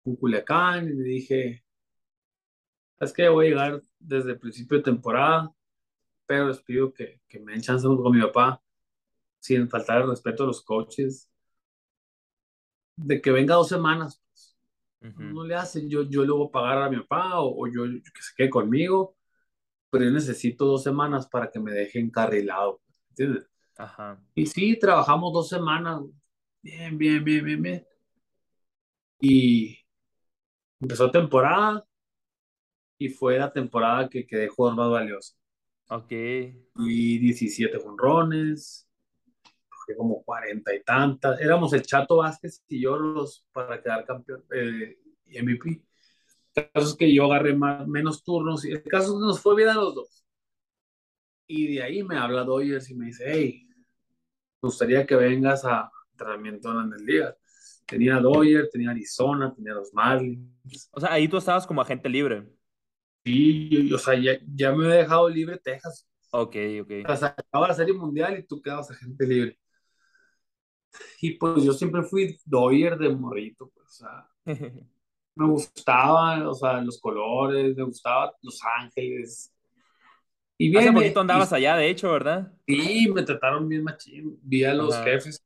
con 0.02 0.16
Culiacán 0.16 0.88
y 0.88 0.92
le 0.94 1.02
dije, 1.04 1.64
es 3.00 3.12
que 3.12 3.28
voy 3.28 3.46
a 3.46 3.48
llegar 3.50 3.82
desde 3.98 4.32
el 4.32 4.38
principio 4.38 4.78
de 4.78 4.84
temporada, 4.84 5.52
pero 6.26 6.48
les 6.48 6.60
pido 6.62 6.92
que, 6.92 7.20
que 7.28 7.40
me 7.40 7.52
den 7.52 7.62
chance 7.62 7.86
con 7.86 8.16
mi 8.16 8.22
papá, 8.22 8.62
sin 9.40 9.68
faltar 9.68 10.02
el 10.02 10.10
respeto 10.10 10.44
a 10.44 10.46
los 10.46 10.62
coaches, 10.62 11.30
de 12.96 13.20
que 13.20 13.30
venga 13.30 13.54
dos 13.54 13.68
semanas. 13.68 14.22
pues. 14.24 14.56
No 15.18 15.44
le 15.44 15.54
hacen, 15.54 15.88
yo, 15.88 16.02
yo 16.02 16.24
le 16.24 16.32
voy 16.32 16.48
a 16.48 16.50
pagar 16.50 16.82
a 16.82 16.90
mi 16.90 16.96
papá 16.98 17.40
o, 17.40 17.62
o 17.62 17.66
yo, 17.68 17.84
que 17.84 18.22
se 18.22 18.34
quede 18.36 18.50
conmigo, 18.50 19.16
pero 19.90 20.04
yo 20.04 20.10
necesito 20.10 20.64
dos 20.64 20.82
semanas 20.82 21.28
para 21.28 21.50
que 21.50 21.60
me 21.60 21.70
deje 21.72 22.00
encarrilado, 22.00 22.80
¿entiendes? 23.10 23.48
Ajá. 23.76 24.20
Y 24.34 24.46
sí, 24.46 24.78
trabajamos 24.78 25.32
dos 25.32 25.48
semanas, 25.48 26.02
bien, 26.62 26.98
bien, 26.98 27.22
bien, 27.22 27.44
bien, 27.44 27.62
bien. 27.62 27.86
Y 29.20 29.78
empezó 30.80 31.10
temporada 31.10 31.86
y 32.98 33.08
fue 33.08 33.38
la 33.38 33.52
temporada 33.52 34.08
que 34.08 34.26
quedé 34.26 34.48
jugador 34.48 34.76
más 34.76 34.90
valioso. 34.90 35.34
Ok. 35.88 36.10
Y 36.10 37.18
17 37.18 37.78
jonrones, 37.78 38.85
fue 39.86 39.96
como 39.96 40.22
40 40.24 40.74
y 40.74 40.82
tantas. 40.82 41.40
Éramos 41.40 41.72
el 41.72 41.82
Chato 41.82 42.16
Vázquez 42.16 42.62
y 42.68 42.82
yo 42.82 42.96
los 42.96 43.46
para 43.52 43.80
quedar 43.80 44.04
campeón 44.04 44.44
eh, 44.52 44.98
MVP. 45.26 45.82
El 46.54 46.70
caso 46.72 46.88
es 46.88 46.94
que 46.94 47.14
yo 47.14 47.24
agarré 47.24 47.54
más, 47.54 47.86
menos 47.86 48.24
turnos 48.24 48.64
y 48.64 48.72
el 48.72 48.82
caso 48.82 49.14
es 49.14 49.20
que 49.20 49.26
nos 49.26 49.40
fue 49.40 49.56
bien 49.56 49.68
a 49.68 49.74
los 49.74 49.94
dos. 49.94 50.26
Y 51.46 51.74
de 51.74 51.82
ahí 51.82 52.02
me 52.02 52.16
habla 52.16 52.44
Dodgers 52.44 52.90
y 52.90 52.94
me 52.94 53.06
dice, 53.06 53.24
hey, 53.26 53.68
me 54.62 54.68
gustaría 54.68 55.06
que 55.06 55.14
vengas 55.14 55.64
a 55.64 55.90
entrenamiento 56.12 56.70
en 56.70 56.90
las 56.90 57.00
ligas. 57.02 57.36
Tenía 57.86 58.18
Doyer, 58.18 58.68
tenía 58.70 58.90
Arizona, 58.90 59.54
tenía 59.54 59.74
los 59.74 59.92
Marlins. 59.94 60.88
O 60.92 61.00
sea, 61.00 61.12
ahí 61.12 61.28
tú 61.28 61.36
estabas 61.36 61.66
como 61.66 61.80
agente 61.80 62.08
libre. 62.08 62.44
Sí, 63.24 63.88
yo, 63.88 63.96
o 63.96 63.98
sea, 63.98 64.14
ya, 64.14 64.38
ya 64.54 64.72
me 64.72 64.86
había 64.86 64.98
dejado 64.98 65.28
libre 65.28 65.58
Texas. 65.58 66.08
Ok, 66.30 66.56
ok. 66.82 66.90
O 67.08 67.16
sea, 67.16 67.34
acababa 67.36 67.68
la 67.68 67.74
Serie 67.74 67.94
Mundial 67.94 68.38
y 68.38 68.42
tú 68.46 68.60
quedabas 68.60 68.90
agente 68.90 69.26
libre. 69.26 69.58
Y 71.20 71.32
pues 71.32 71.62
yo 71.64 71.72
siempre 71.72 72.02
fui 72.02 72.38
Doyer 72.44 72.96
de 72.98 73.08
morrito, 73.10 73.70
pues, 73.74 73.86
o 73.86 73.90
sea, 73.90 74.28
me 75.34 75.46
gustaban, 75.48 76.46
o 76.46 76.54
sea, 76.54 76.80
los 76.80 77.00
colores, 77.00 77.76
me 77.76 77.82
gustaba 77.84 78.32
Los 78.42 78.60
Ángeles. 78.78 79.52
Y 80.58 80.74
Hace 80.74 80.84
bien, 80.86 80.94
poquito 80.94 81.20
y- 81.20 81.22
andabas 81.22 81.52
allá, 81.52 81.76
de 81.76 81.90
hecho, 81.90 82.10
¿verdad? 82.12 82.52
Sí, 82.66 83.10
me 83.12 83.22
trataron 83.22 83.68
bien 83.68 83.82
machín. 83.84 84.38
Vi 84.42 84.64
a 84.64 84.72
los 84.72 84.94
Ajá. 84.94 85.04
jefes 85.04 85.44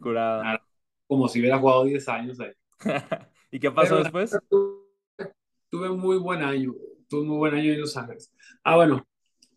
curado. 0.00 0.42
Ah, 0.44 0.62
como 1.06 1.28
si 1.28 1.40
hubiera 1.40 1.58
jugado 1.58 1.84
10 1.84 2.08
años 2.08 2.40
ahí. 2.40 2.52
¿Y 3.50 3.60
qué 3.60 3.70
pasó 3.70 3.96
Pero- 3.96 4.02
después? 4.04 4.38
Tuve, 4.48 5.34
tuve 5.68 5.88
muy 5.90 6.16
buen 6.16 6.42
año, 6.42 6.74
tuve 7.08 7.24
muy 7.26 7.36
buen 7.36 7.54
año 7.54 7.72
en 7.72 7.80
Los 7.80 7.96
Ángeles. 7.96 8.32
Ah, 8.64 8.76
bueno, 8.76 9.06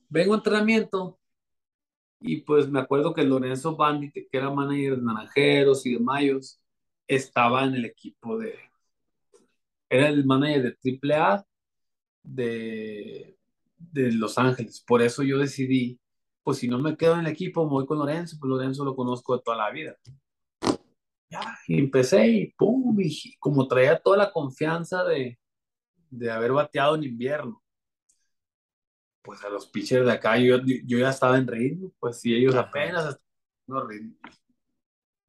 vengo 0.09 0.33
a 0.33 0.37
entrenamiento 0.37 1.19
y 2.25 2.37
pues 2.41 2.69
me 2.69 2.79
acuerdo 2.79 3.13
que 3.13 3.23
Lorenzo 3.23 3.75
Bandi, 3.75 4.09
que 4.11 4.29
era 4.31 4.49
manager 4.49 4.95
de 4.95 5.03
Naranjeros 5.03 5.85
y 5.85 5.95
de 5.95 5.99
Mayos, 5.99 6.57
estaba 7.05 7.65
en 7.65 7.75
el 7.75 7.83
equipo 7.83 8.37
de... 8.37 8.55
Era 9.89 10.07
el 10.07 10.25
manager 10.25 10.77
de 10.81 10.99
AAA 11.01 11.45
de, 12.23 13.37
de 13.77 14.11
Los 14.13 14.37
Ángeles. 14.37 14.81
Por 14.87 15.01
eso 15.01 15.21
yo 15.21 15.37
decidí, 15.37 15.99
pues 16.43 16.59
si 16.59 16.69
no 16.69 16.79
me 16.79 16.95
quedo 16.95 17.15
en 17.15 17.25
el 17.25 17.27
equipo, 17.27 17.65
me 17.65 17.71
voy 17.71 17.85
con 17.85 17.99
Lorenzo, 17.99 18.37
pues 18.39 18.49
Lorenzo 18.49 18.85
lo 18.85 18.95
conozco 18.95 19.35
de 19.35 19.43
toda 19.43 19.57
la 19.57 19.71
vida. 19.71 19.97
Ya, 21.29 21.57
y 21.67 21.77
empecé 21.77 22.25
y 22.27 22.53
pum, 22.53 22.95
y 23.01 23.35
como 23.37 23.67
traía 23.67 23.99
toda 23.99 24.15
la 24.15 24.31
confianza 24.31 25.03
de, 25.03 25.37
de 26.09 26.31
haber 26.31 26.53
bateado 26.53 26.95
en 26.95 27.03
invierno, 27.03 27.62
pues 29.23 29.43
a 29.43 29.49
los 29.49 29.67
pitchers 29.67 30.05
de 30.05 30.11
acá 30.11 30.37
yo, 30.37 30.57
yo 30.85 30.97
ya 30.99 31.09
estaba 31.09 31.37
en 31.37 31.47
ritmo, 31.47 31.91
pues 31.99 32.19
si 32.19 32.33
ellos 32.35 32.53
Ajá. 32.55 32.67
apenas 32.67 33.05
estaban 33.65 33.83
en 33.83 33.89
ritmo. 33.89 34.17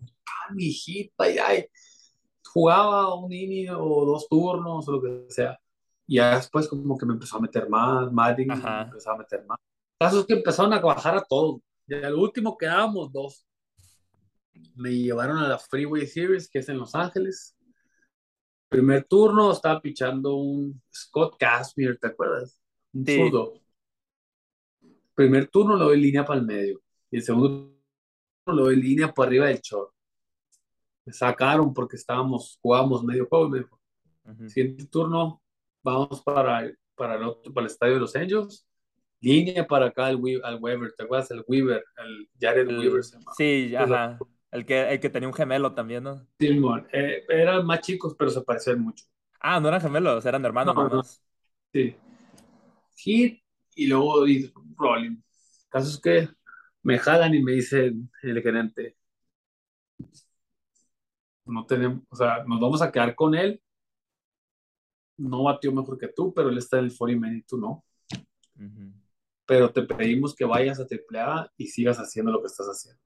Ah, 0.01 0.53
mi 0.53 0.65
hijita, 0.67 1.31
ya 1.31 1.47
jugaba 2.45 3.15
un 3.15 3.33
inning 3.33 3.71
o 3.71 4.05
dos 4.05 4.29
turnos 4.29 4.87
o 4.89 4.93
lo 4.93 5.03
que 5.03 5.27
sea. 5.33 5.59
Y 6.07 6.17
ya 6.17 6.37
después 6.37 6.69
como 6.69 6.99
que 6.99 7.07
me 7.07 7.15
empezó 7.15 7.37
a 7.39 7.41
meter 7.41 7.69
más, 7.69 8.09
Ajá. 8.51 8.77
me 8.79 8.83
empezó 8.83 9.11
a 9.13 9.17
meter 9.19 9.45
más. 9.47 9.59
Casos 9.99 10.27
que 10.27 10.35
empezaron 10.35 10.73
a 10.73 10.81
bajar 10.81 11.17
a 11.17 11.23
todos. 11.25 11.61
Y 11.87 11.95
al 11.95 12.15
último 12.15 12.57
quedábamos 12.57 13.13
dos. 13.13 13.47
Me 14.77 14.91
llevaron 14.91 15.39
a 15.39 15.49
la 15.49 15.59
Freeway 15.59 16.07
Series, 16.07 16.49
que 16.49 16.59
es 16.59 16.69
en 16.69 16.79
Los 16.79 16.95
Ángeles. 16.95 17.57
Primer 18.69 19.05
turno 19.05 19.53
estaba 19.53 19.81
pichando 19.81 20.35
un 20.37 20.83
Scott 20.93 21.37
Kazmir, 21.39 21.99
¿te 22.01 22.09
acuerdas? 22.09 22.61
Un 22.93 23.07
Sí. 23.07 23.17
zurdo. 23.17 23.61
Primer 25.15 25.49
turno 25.49 25.77
lo 25.77 25.87
doy 25.87 26.01
línea 26.01 26.25
para 26.25 26.41
el 26.41 26.47
medio. 26.47 26.81
Y 27.11 27.17
el 27.17 27.23
segundo 27.23 27.49
turno 28.45 28.59
lo 28.59 28.65
doy 28.65 28.77
línea 28.77 29.12
por 29.12 29.27
arriba 29.27 29.47
del 29.47 29.61
short. 29.61 29.93
Me 31.07 31.12
sacaron 31.12 31.75
porque 31.75 31.97
estábamos, 31.97 32.59
jugábamos 32.62 33.05
medio 33.05 33.27
juego 33.27 33.47
y 33.47 33.51
me 33.51 33.59
dijo, 33.59 33.79
siguiente 34.49 34.87
turno, 34.87 35.43
vamos 35.83 36.23
para, 36.23 36.71
para, 36.95 37.17
el, 37.17 37.25
otro, 37.25 37.53
para 37.53 37.67
el 37.67 37.71
estadio 37.71 37.95
de 37.95 38.01
los 38.01 38.17
Angels. 38.17 38.67
Línea 39.21 39.67
para 39.67 39.87
acá 39.87 40.07
al, 40.07 40.17
We- 40.17 40.41
al 40.43 40.59
Weaver, 40.61 40.93
¿te 40.97 41.05
acuerdas? 41.05 41.31
El 41.31 41.45
Weaver, 41.47 41.85
el 41.99 42.29
Jared 42.41 42.69
El- 42.69 42.79
Weaver 42.79 43.05
se 43.05 43.19
llama. 43.19 43.33
sí, 43.37 43.75
ajá. 43.77 44.19
El 44.51 44.65
que, 44.67 44.93
el 44.93 45.01
que 45.01 45.11
tenía 45.11 45.29
un 45.29 45.35
gemelo 45.35 45.75
también, 45.75 46.05
¿no? 46.05 46.27
Simón, 46.39 46.87
eh, 46.93 47.25
eran 47.29 47.67
más 47.67 47.81
chicos, 47.81 48.15
pero 48.19 48.31
se 48.31 48.41
parecían 48.43 48.81
mucho. 48.81 49.05
Ah, 49.41 49.61
no 49.61 49.69
eran 49.69 49.81
gemelos, 49.81 50.25
eran 50.25 50.45
hermanos 50.45 50.75
No. 50.75 51.03
Sí. 51.73 51.97
Hit 52.97 53.43
y 53.75 53.87
luego 53.87 54.27
y 54.27 54.53
rolling. 54.77 55.16
Caso 55.68 55.91
es 55.91 56.01
que 56.01 56.29
me 56.83 56.99
jalan 56.99 57.35
y 57.35 57.43
me 57.43 57.53
dicen 57.53 58.11
el 58.22 58.43
gerente, 58.43 58.97
no 61.47 61.66
tenemos, 61.66 62.03
o 62.09 62.16
sea, 62.16 62.45
nos 62.45 62.61
vamos 62.61 62.83
a 62.83 62.91
quedar 62.91 63.14
con 63.14 63.35
él. 63.35 63.61
No 65.16 65.45
batió 65.45 65.70
mejor 65.72 65.99
que 65.99 66.09
tú, 66.09 66.33
pero 66.35 66.49
él 66.49 66.59
está 66.59 66.79
en 66.79 66.87
el 66.87 66.97
40 66.97 67.20
man 67.27 67.37
y 67.37 67.43
tú 67.43 67.57
no. 67.57 67.85
Ujú. 68.57 68.93
Pero 69.47 69.70
te 69.72 69.83
pedimos 69.83 70.35
que 70.35 70.45
vayas 70.45 70.81
a 70.81 70.87
AAA 70.87 71.53
y 71.57 71.66
sigas 71.66 71.99
haciendo 71.99 72.33
lo 72.33 72.41
que 72.41 72.47
estás 72.49 72.66
haciendo. 72.66 73.01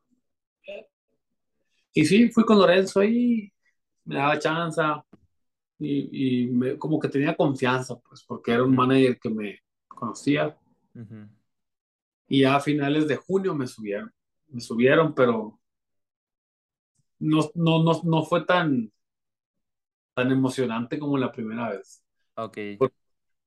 Y 1.92 2.04
sí, 2.04 2.30
fui 2.30 2.44
con 2.44 2.58
Lorenzo 2.58 3.00
ahí, 3.00 3.52
me 4.04 4.16
daba 4.16 4.38
chance 4.38 4.80
y, 5.78 6.44
y 6.44 6.46
me- 6.48 6.78
como 6.78 6.98
que 7.00 7.08
tenía 7.08 7.36
confianza, 7.36 7.98
pues, 8.00 8.24
porque 8.26 8.52
era 8.52 8.64
un 8.64 8.74
manager 8.74 9.18
que 9.18 9.30
me 9.30 9.60
conocía. 9.98 10.56
Ujú. 10.94 11.28
Y 12.28 12.42
ya 12.42 12.56
a 12.56 12.60
finales 12.60 13.08
de 13.08 13.16
junio 13.16 13.54
me 13.54 13.66
subieron. 13.66 14.12
Me 14.48 14.60
subieron, 14.60 15.14
pero 15.14 15.58
no, 17.20 17.50
no, 17.54 17.82
no, 17.82 18.00
no 18.04 18.24
fue 18.24 18.44
tan, 18.44 18.90
tan 20.14 20.30
emocionante 20.30 20.98
como 20.98 21.16
la 21.18 21.32
primera 21.32 21.70
vez. 21.70 22.02
Ok. 22.36 22.58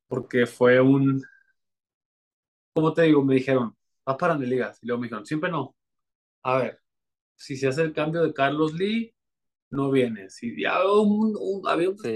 Porque 0.07 0.45
fue 0.45 0.79
un, 0.79 1.23
¿cómo 2.73 2.93
te 2.93 3.03
digo? 3.03 3.23
Me 3.23 3.35
dijeron, 3.35 3.75
vas 4.05 4.17
para 4.17 4.35
ligas. 4.37 4.79
Y 4.81 4.87
luego 4.87 5.01
me 5.01 5.07
dijeron, 5.07 5.25
siempre 5.25 5.51
no. 5.51 5.75
A 6.43 6.57
ver, 6.59 6.81
si 7.35 7.57
se 7.57 7.67
hace 7.69 7.83
el 7.83 7.93
cambio 7.93 8.23
de 8.23 8.33
Carlos 8.33 8.73
Lee, 8.73 9.15
no 9.71 9.91
viene. 9.91 10.29
Si 10.29 10.61
ya 10.61 10.79
un, 10.91 11.35
un- 11.39 11.67
había 11.67 11.89
un 11.89 11.97
Sí. 11.99 12.15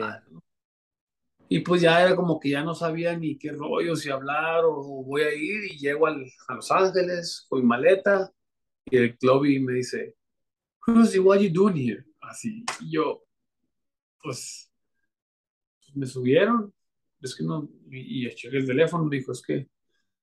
Y 1.47 1.59
pues 1.59 1.81
ya 1.81 2.01
era 2.01 2.15
como 2.15 2.39
que 2.39 2.49
ya 2.49 2.63
no 2.63 2.73
sabía 2.73 3.15
ni 3.17 3.37
qué 3.37 3.51
rollo, 3.51 3.95
si 3.95 4.09
hablar 4.09 4.65
o, 4.65 4.77
o 4.79 5.03
voy 5.03 5.21
a 5.21 5.33
ir 5.33 5.63
y 5.71 5.77
llego 5.77 6.07
al- 6.07 6.25
a 6.47 6.55
Los 6.55 6.71
Ángeles 6.71 7.45
con 7.47 7.59
mi 7.61 7.65
maleta 7.67 8.31
y 8.85 8.97
el 8.97 9.17
club 9.17 9.43
me 9.61 9.73
dice, 9.73 10.15
Cruzy, 10.79 11.19
what 11.19 11.39
you 11.39 11.49
doing 11.51 11.75
here? 11.77 12.05
Así, 12.21 12.63
y 12.81 12.91
yo, 12.91 13.23
pues, 14.21 14.71
me 15.93 16.05
subieron, 16.05 16.73
es 17.21 17.35
que 17.35 17.43
no, 17.43 17.69
y, 17.89 18.27
y 18.27 18.35
chequé 18.35 18.57
el 18.57 18.65
teléfono, 18.65 19.05
me 19.05 19.17
dijo, 19.17 19.31
es 19.31 19.41
que 19.41 19.67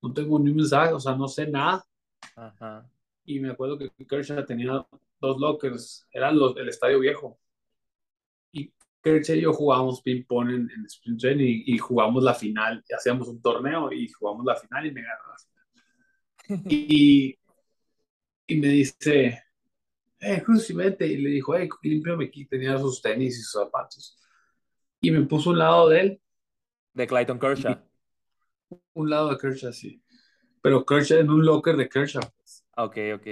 no 0.03 0.13
tengo 0.13 0.39
ni 0.39 0.51
un 0.51 0.57
mensaje, 0.57 0.93
o 0.93 1.01
sea, 1.01 1.15
no 1.17 1.29
sé 1.29 1.47
nada. 1.47 1.85
Ajá. 2.37 2.89
Y 3.25 3.39
me 3.41 3.51
acuerdo 3.51 3.79
que 3.79 3.91
Kershaw 4.07 4.45
tenía 4.45 4.87
dos 5.21 5.39
lockers, 5.41 6.07
eran 6.13 6.39
los 6.39 6.55
del 6.55 6.69
estadio 6.69 6.99
viejo. 7.01 7.39
Y 9.05 9.11
Kershaw 9.11 9.37
y 9.37 9.41
yo 9.43 9.53
jugábamos 9.53 10.01
ping-pong 10.03 10.51
en, 10.51 10.71
en 10.71 10.87
Spring 10.87 11.19
Training 11.19 11.63
y, 11.67 11.75
y 11.75 11.79
jugamos 11.79 12.23
la 12.23 12.35
final, 12.35 12.83
y 12.89 12.95
hacíamos 12.95 13.29
un 13.29 13.43
torneo 13.43 13.93
y 13.93 14.09
jugamos 14.09 14.45
la 14.45 14.57
final 14.57 14.87
y 14.87 14.93
me 14.93 15.03
ganó 15.03 15.23
la 15.29 15.39
final. 15.39 15.53
Y, 16.71 17.39
y 18.47 18.57
me 18.57 18.69
dice, 18.69 19.43
eh, 20.23 20.43
Cruz, 20.43 20.71
y 20.71 20.75
vente. 20.75 21.07
Y 21.07 21.17
le 21.17 21.31
dijo, 21.31 21.55
hey, 21.57 21.69
límpiame 21.83 22.27
aquí. 22.27 22.47
Tenía 22.47 22.79
sus 22.79 23.03
tenis 23.03 23.39
y 23.39 23.43
sus 23.43 23.53
zapatos. 23.53 24.17
Y 25.01 25.11
me 25.11 25.23
puso 25.23 25.51
un 25.51 25.59
lado 25.59 25.89
de 25.89 26.01
él, 26.01 26.21
De 26.95 27.07
Clayton 27.07 27.39
Kershaw. 27.41 27.83
un 28.95 29.11
lado 29.11 29.31
de 29.31 29.39
Kershaw, 29.39 29.73
sí. 29.73 30.01
Pero 30.61 30.85
Kershaw 30.87 31.19
en 31.19 31.31
un 31.31 31.45
locker 31.45 31.77
de 31.77 31.89
Kershaw. 31.89 32.23
pues. 32.37 32.65
Ok, 32.77 32.97
ok. 33.17 33.27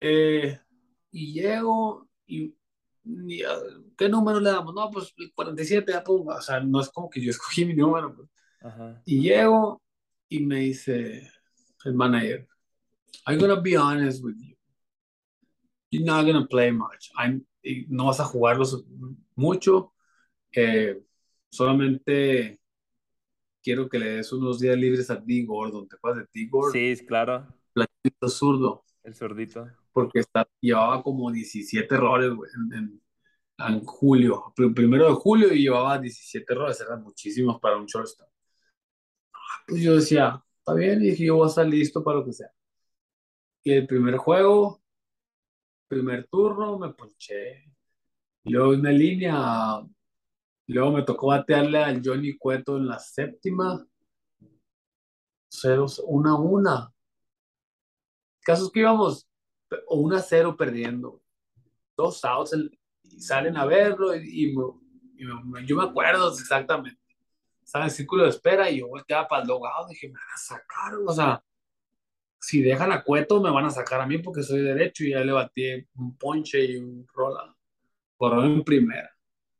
Eh, 0.00 0.60
y 1.10 1.32
llego 1.32 2.08
y, 2.26 2.44
y, 2.44 2.54
¿qué 3.96 4.08
número 4.08 4.40
le 4.40 4.50
damos? 4.50 4.74
No, 4.74 4.90
pues 4.90 5.14
el 5.18 5.32
47, 5.32 5.92
ya, 5.92 6.02
pum. 6.02 6.26
O 6.28 6.40
sea, 6.40 6.60
no 6.60 6.80
es 6.80 6.88
como 6.90 7.08
que 7.08 7.20
yo 7.20 7.30
escogí 7.30 7.64
mi 7.64 7.74
número. 7.74 8.14
pues. 8.14 8.28
Ajá. 8.60 9.02
Y 9.04 9.20
llego 9.20 9.82
y 10.28 10.40
me 10.40 10.56
dice 10.60 11.30
el 11.84 11.94
manager, 11.94 12.48
I'm 13.26 13.38
gonna 13.38 13.60
be 13.60 13.76
honest 13.76 14.22
with 14.24 14.36
you. 14.38 14.56
You're 15.90 16.04
not 16.04 16.26
gonna 16.26 16.46
play 16.46 16.72
much. 16.72 17.10
I'm- 17.16 17.46
no 17.88 18.06
vas 18.06 18.20
a 18.20 18.24
jugarlos 18.24 18.84
mucho. 19.34 19.92
Eh, 20.52 21.02
solamente 21.50 22.60
quiero 23.62 23.88
que 23.88 23.98
le 23.98 24.10
des 24.16 24.32
unos 24.32 24.60
días 24.60 24.76
libres 24.76 25.10
a 25.10 25.16
D. 25.16 25.44
Gordon. 25.44 25.88
¿Te 25.88 25.96
acuerdas 25.96 26.26
de 26.32 26.40
D. 26.40 26.48
Gordon? 26.48 26.72
Sí, 26.72 27.06
claro. 27.06 27.46
Platito 27.72 28.28
zurdo. 28.28 28.84
El 29.06 29.14
zurdito. 29.14 29.66
Porque 29.92 30.18
está, 30.20 30.46
llevaba 30.60 31.02
como 31.02 31.30
17 31.32 31.94
errores 31.94 32.30
güey, 32.34 32.50
en, 32.54 32.78
en- 32.78 33.02
en 33.58 33.84
julio. 33.86 34.52
Pr- 34.54 34.74
Primero 34.74 35.08
de 35.08 35.14
julio 35.14 35.52
y 35.54 35.62
llevaba 35.62 35.98
17 35.98 36.52
errores. 36.52 36.80
Eran 36.82 37.02
muchísimos 37.02 37.58
para 37.60 37.78
un 37.78 37.86
shortstop. 37.86 38.28
Pues 39.66 39.82
yo 39.82 39.94
decía, 39.96 40.42
está 40.58 40.74
bien, 40.74 41.00
y 41.02 41.10
dije, 41.10 41.26
yo 41.26 41.36
voy 41.36 41.46
a 41.46 41.48
estar 41.50 41.66
listo 41.66 42.02
para 42.02 42.18
lo 42.18 42.24
que 42.24 42.32
sea. 42.32 42.50
Y 43.64 43.72
el 43.72 43.86
primer 43.86 44.16
juego, 44.16 44.80
primer 45.88 46.26
turno, 46.28 46.78
me 46.78 46.92
ponché. 46.94 47.64
Luego 48.44 48.70
una 48.72 48.92
línea, 48.92 49.34
luego 50.68 50.92
me 50.92 51.02
tocó 51.04 51.28
batearle 51.28 51.78
al 51.82 52.02
Johnny 52.04 52.36
Cueto 52.38 52.76
en 52.78 52.86
la 52.88 52.98
séptima. 52.98 53.86
Ceros, 55.50 55.98
una 56.06 56.30
a 56.30 56.38
una. 56.38 56.92
Casos 58.46 58.70
que 58.70 58.78
íbamos, 58.78 59.28
o 59.88 59.96
una 59.96 60.18
a 60.18 60.22
cero 60.22 60.56
perdiendo. 60.56 61.20
Dos 61.96 62.24
outs, 62.24 62.54
y 63.02 63.20
salen 63.20 63.56
a 63.56 63.66
verlo 63.66 64.14
y, 64.14 64.54
yo 65.64 65.76
me 65.76 65.82
acuerdo 65.82 66.32
exactamente. 66.32 67.02
Estaba 67.60 67.86
en 67.86 67.90
el 67.90 67.96
círculo 67.96 68.22
de 68.22 68.28
espera 68.28 68.70
y 68.70 68.78
yo 68.78 68.86
volteaba 68.86 69.26
para 69.26 69.42
el 69.42 69.48
logado, 69.48 69.88
dije, 69.88 70.06
me 70.06 70.14
van 70.14 70.32
a 70.32 70.38
sacar, 70.38 70.94
o 70.94 71.12
sea, 71.12 71.42
si 72.38 72.62
dejan 72.62 72.92
a 72.92 73.02
Cueto 73.02 73.40
me 73.42 73.50
van 73.50 73.64
a 73.64 73.70
sacar 73.70 74.00
a 74.00 74.06
mí 74.06 74.18
porque 74.18 74.44
soy 74.44 74.60
derecho 74.60 75.02
y 75.02 75.10
ya 75.10 75.24
le 75.24 75.32
batí 75.32 75.84
un 75.96 76.16
ponche 76.16 76.64
y 76.64 76.76
un 76.76 77.04
rola. 77.12 77.52
Corrió 78.16 78.44
en 78.44 78.62
primera. 78.62 79.10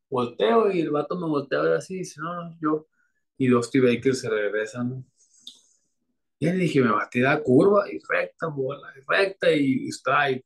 Volteo 0.09 0.71
y 0.71 0.83
el 0.83 0.91
vato 0.91 1.19
me 1.19 1.27
voltea 1.27 1.77
así 1.77 1.95
y 1.95 1.99
dice, 1.99 2.21
no, 2.21 2.35
no, 2.35 2.57
yo. 2.61 2.87
Y 3.37 3.49
Dusty 3.49 3.81
Baker 3.81 4.15
se 4.15 4.31
regresan. 4.31 5.05
Y 6.39 6.47
le 6.47 6.53
dije, 6.55 6.83
me 6.83 6.93
batí 6.93 7.21
la 7.21 7.43
curva 7.43 7.91
y 7.91 7.99
recta, 8.09 8.49
bola, 8.49 8.93
y 8.97 9.01
recta 9.07 9.51
y 9.51 9.89
strike. 9.89 10.45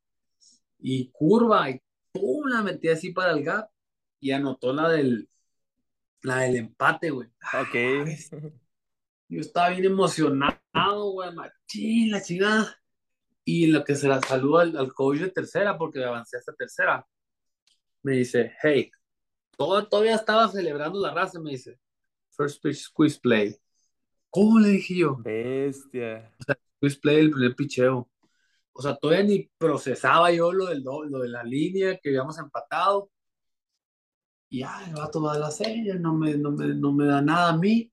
Y 0.79 1.11
curva 1.11 1.71
y 1.71 1.81
pum, 2.13 2.47
la 2.47 2.63
metí 2.63 2.89
así 2.89 3.13
para 3.13 3.33
el 3.33 3.43
gap 3.43 3.69
y 4.21 4.31
anotó 4.31 4.73
la 4.73 4.89
del, 4.89 5.29
la 6.23 6.39
del 6.39 6.57
empate, 6.57 7.11
güey. 7.11 7.29
Ok. 7.55 8.51
Yo 9.29 9.41
estaba 9.41 9.71
bien 9.71 9.85
emocionado, 9.85 11.13
güey, 11.13 11.33
machín, 11.33 12.11
la 12.11 12.23
chingada. 12.23 12.77
Y 13.45 13.67
lo 13.67 13.85
que 13.85 13.95
se 13.95 14.07
la 14.07 14.21
saluda 14.21 14.63
al, 14.63 14.93
coach 14.93 15.19
de 15.19 15.31
tercera, 15.31 15.79
porque 15.79 16.05
avancé 16.05 16.37
hasta 16.37 16.53
tercera, 16.53 17.07
me 18.03 18.13
dice, 18.13 18.53
hey, 18.63 18.91
todo, 19.57 19.87
todavía 19.89 20.15
estaba 20.15 20.49
celebrando 20.49 21.01
la 21.01 21.13
raza, 21.13 21.41
me 21.41 21.53
dice, 21.53 21.79
first 22.31 22.63
pitch 22.63 22.77
squeeze 22.77 23.19
play. 23.19 23.57
¿Cómo 24.31 24.59
le 24.61 24.69
dije 24.69 24.97
yo? 24.97 25.17
Bestia. 25.17 26.33
O 26.39 26.43
sea, 26.45 26.59
squeeze 26.77 27.01
play 27.01 27.19
el 27.19 27.31
primer 27.31 27.55
picheo. 27.57 28.09
O 28.73 28.83
sea, 28.83 28.97
todavía 28.97 29.25
ni 29.25 29.51
procesaba 29.59 30.31
yo 30.33 30.53
lo, 30.53 30.67
del, 30.67 30.83
lo 30.83 31.19
de 31.19 31.29
la 31.29 31.43
línea 31.43 31.99
que 31.99 32.11
habíamos 32.11 32.39
empatado. 32.39 33.11
Y 34.49 34.61
ya, 34.61 34.85
el 34.87 34.95
vato 34.95 35.23
va 35.23 35.35
a 35.35 35.39
la 35.39 35.51
serie, 35.51 35.95
no 35.95 36.15
me, 36.15 36.37
no, 36.37 36.51
me, 36.51 36.67
no 36.75 36.93
me 36.93 37.07
da 37.07 37.21
nada 37.21 37.51
a 37.51 37.57
mí. 37.57 37.93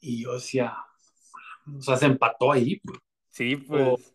Y 0.00 0.22
yo 0.22 0.34
decía, 0.34 0.76
o 1.76 1.82
sea, 1.82 1.96
se 1.96 2.06
empató 2.06 2.52
ahí. 2.52 2.80
Pues. 2.80 2.98
Sí, 3.30 3.56
pues. 3.56 4.14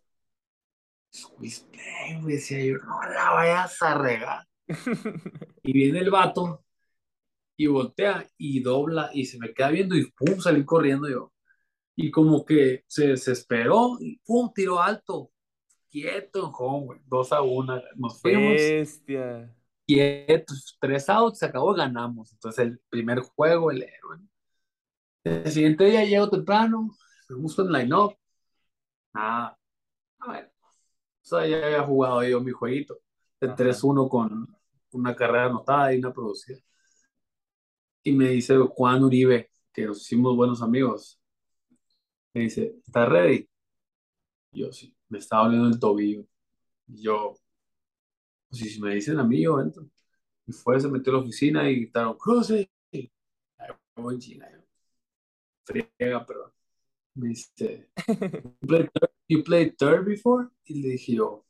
Squeeze 1.13 1.65
play, 1.71 2.21
decía 2.23 2.63
yo, 2.63 2.77
no 2.77 3.01
la 3.13 3.31
vayas 3.31 3.81
a 3.81 3.97
regar. 3.97 4.47
y 5.63 5.73
viene 5.73 5.99
el 5.99 6.09
vato 6.09 6.63
y 7.57 7.67
voltea 7.67 8.27
y 8.37 8.61
dobla 8.61 9.11
y 9.13 9.25
se 9.25 9.37
me 9.37 9.53
queda 9.53 9.69
viendo 9.69 9.95
y 9.95 10.09
pum, 10.11 10.39
salí 10.39 10.65
corriendo 10.65 11.09
yo. 11.09 11.32
Y 11.95 12.11
como 12.11 12.45
que 12.45 12.83
se 12.87 13.07
desesperó 13.09 13.97
y 13.99 14.17
pum, 14.25 14.51
tiro 14.53 14.81
alto. 14.81 15.31
Quieto 15.89 16.47
en 16.47 16.51
home, 16.57 16.85
güey. 16.85 16.99
Dos 17.05 17.31
a 17.31 17.41
una. 17.41 17.81
Nos 17.95 18.19
fuimos. 18.19 18.53
Bestia. 18.53 19.55
Quietos. 19.85 20.77
Tres 20.79 21.07
outs, 21.09 21.39
se 21.39 21.45
acabó, 21.45 21.73
ganamos. 21.73 22.31
Entonces 22.33 22.65
el 22.65 22.79
primer 22.89 23.19
juego, 23.19 23.69
el 23.69 23.83
héroe. 23.83 24.19
El 25.23 25.51
siguiente 25.51 25.85
día 25.85 26.03
llego 26.03 26.29
temprano, 26.29 26.91
me 27.29 27.35
gusta 27.37 27.61
el 27.61 27.71
line-up. 27.71 28.15
Ah, 29.13 29.55
a 30.19 30.31
ver. 30.31 30.51
O 31.21 31.25
sea, 31.25 31.47
ya 31.47 31.65
había 31.65 31.83
jugado 31.83 32.23
yo 32.23 32.41
mi 32.41 32.51
jueguito. 32.51 32.99
De 33.39 33.49
3-1 33.49 34.09
con 34.09 34.47
una 34.91 35.15
carrera 35.15 35.45
anotada 35.45 35.93
y 35.93 35.99
una 35.99 36.13
producida. 36.13 36.59
Y 38.03 38.11
me 38.13 38.29
dice 38.29 38.57
Juan 38.57 39.03
Uribe, 39.03 39.51
que 39.71 39.85
nos 39.85 40.01
hicimos 40.01 40.35
buenos 40.35 40.61
amigos. 40.61 41.22
Me 42.33 42.41
dice, 42.41 42.75
¿estás 42.85 43.09
ready? 43.09 43.47
Yo 44.51 44.71
sí, 44.71 44.95
me 45.09 45.19
estaba 45.19 45.45
doliendo 45.45 45.69
el 45.69 45.79
tobillo. 45.79 46.25
Y 46.87 47.03
yo, 47.03 47.35
pues 48.49 48.61
si 48.61 48.81
me 48.81 48.95
dicen 48.95 49.19
a 49.19 49.23
mí, 49.23 49.43
yo 49.43 49.59
entro. 49.59 49.87
Y 50.47 50.51
fue, 50.51 50.79
se 50.79 50.89
metió 50.89 51.13
a 51.13 51.17
la 51.17 51.21
oficina 51.21 51.69
y 51.69 51.75
gritaron, 51.75 52.17
cruce. 52.17 52.69
Voy 53.95 54.17
China. 54.17 54.49
Friega, 55.63 56.25
perdón. 56.25 56.51
Me 57.15 57.29
dice, 57.29 57.89
you 59.27 59.43
played, 59.43 59.75
third, 59.77 60.05
before? 60.05 60.47
Y 60.65 60.81
le 60.81 60.89
dije 60.89 61.13
yo, 61.13 61.45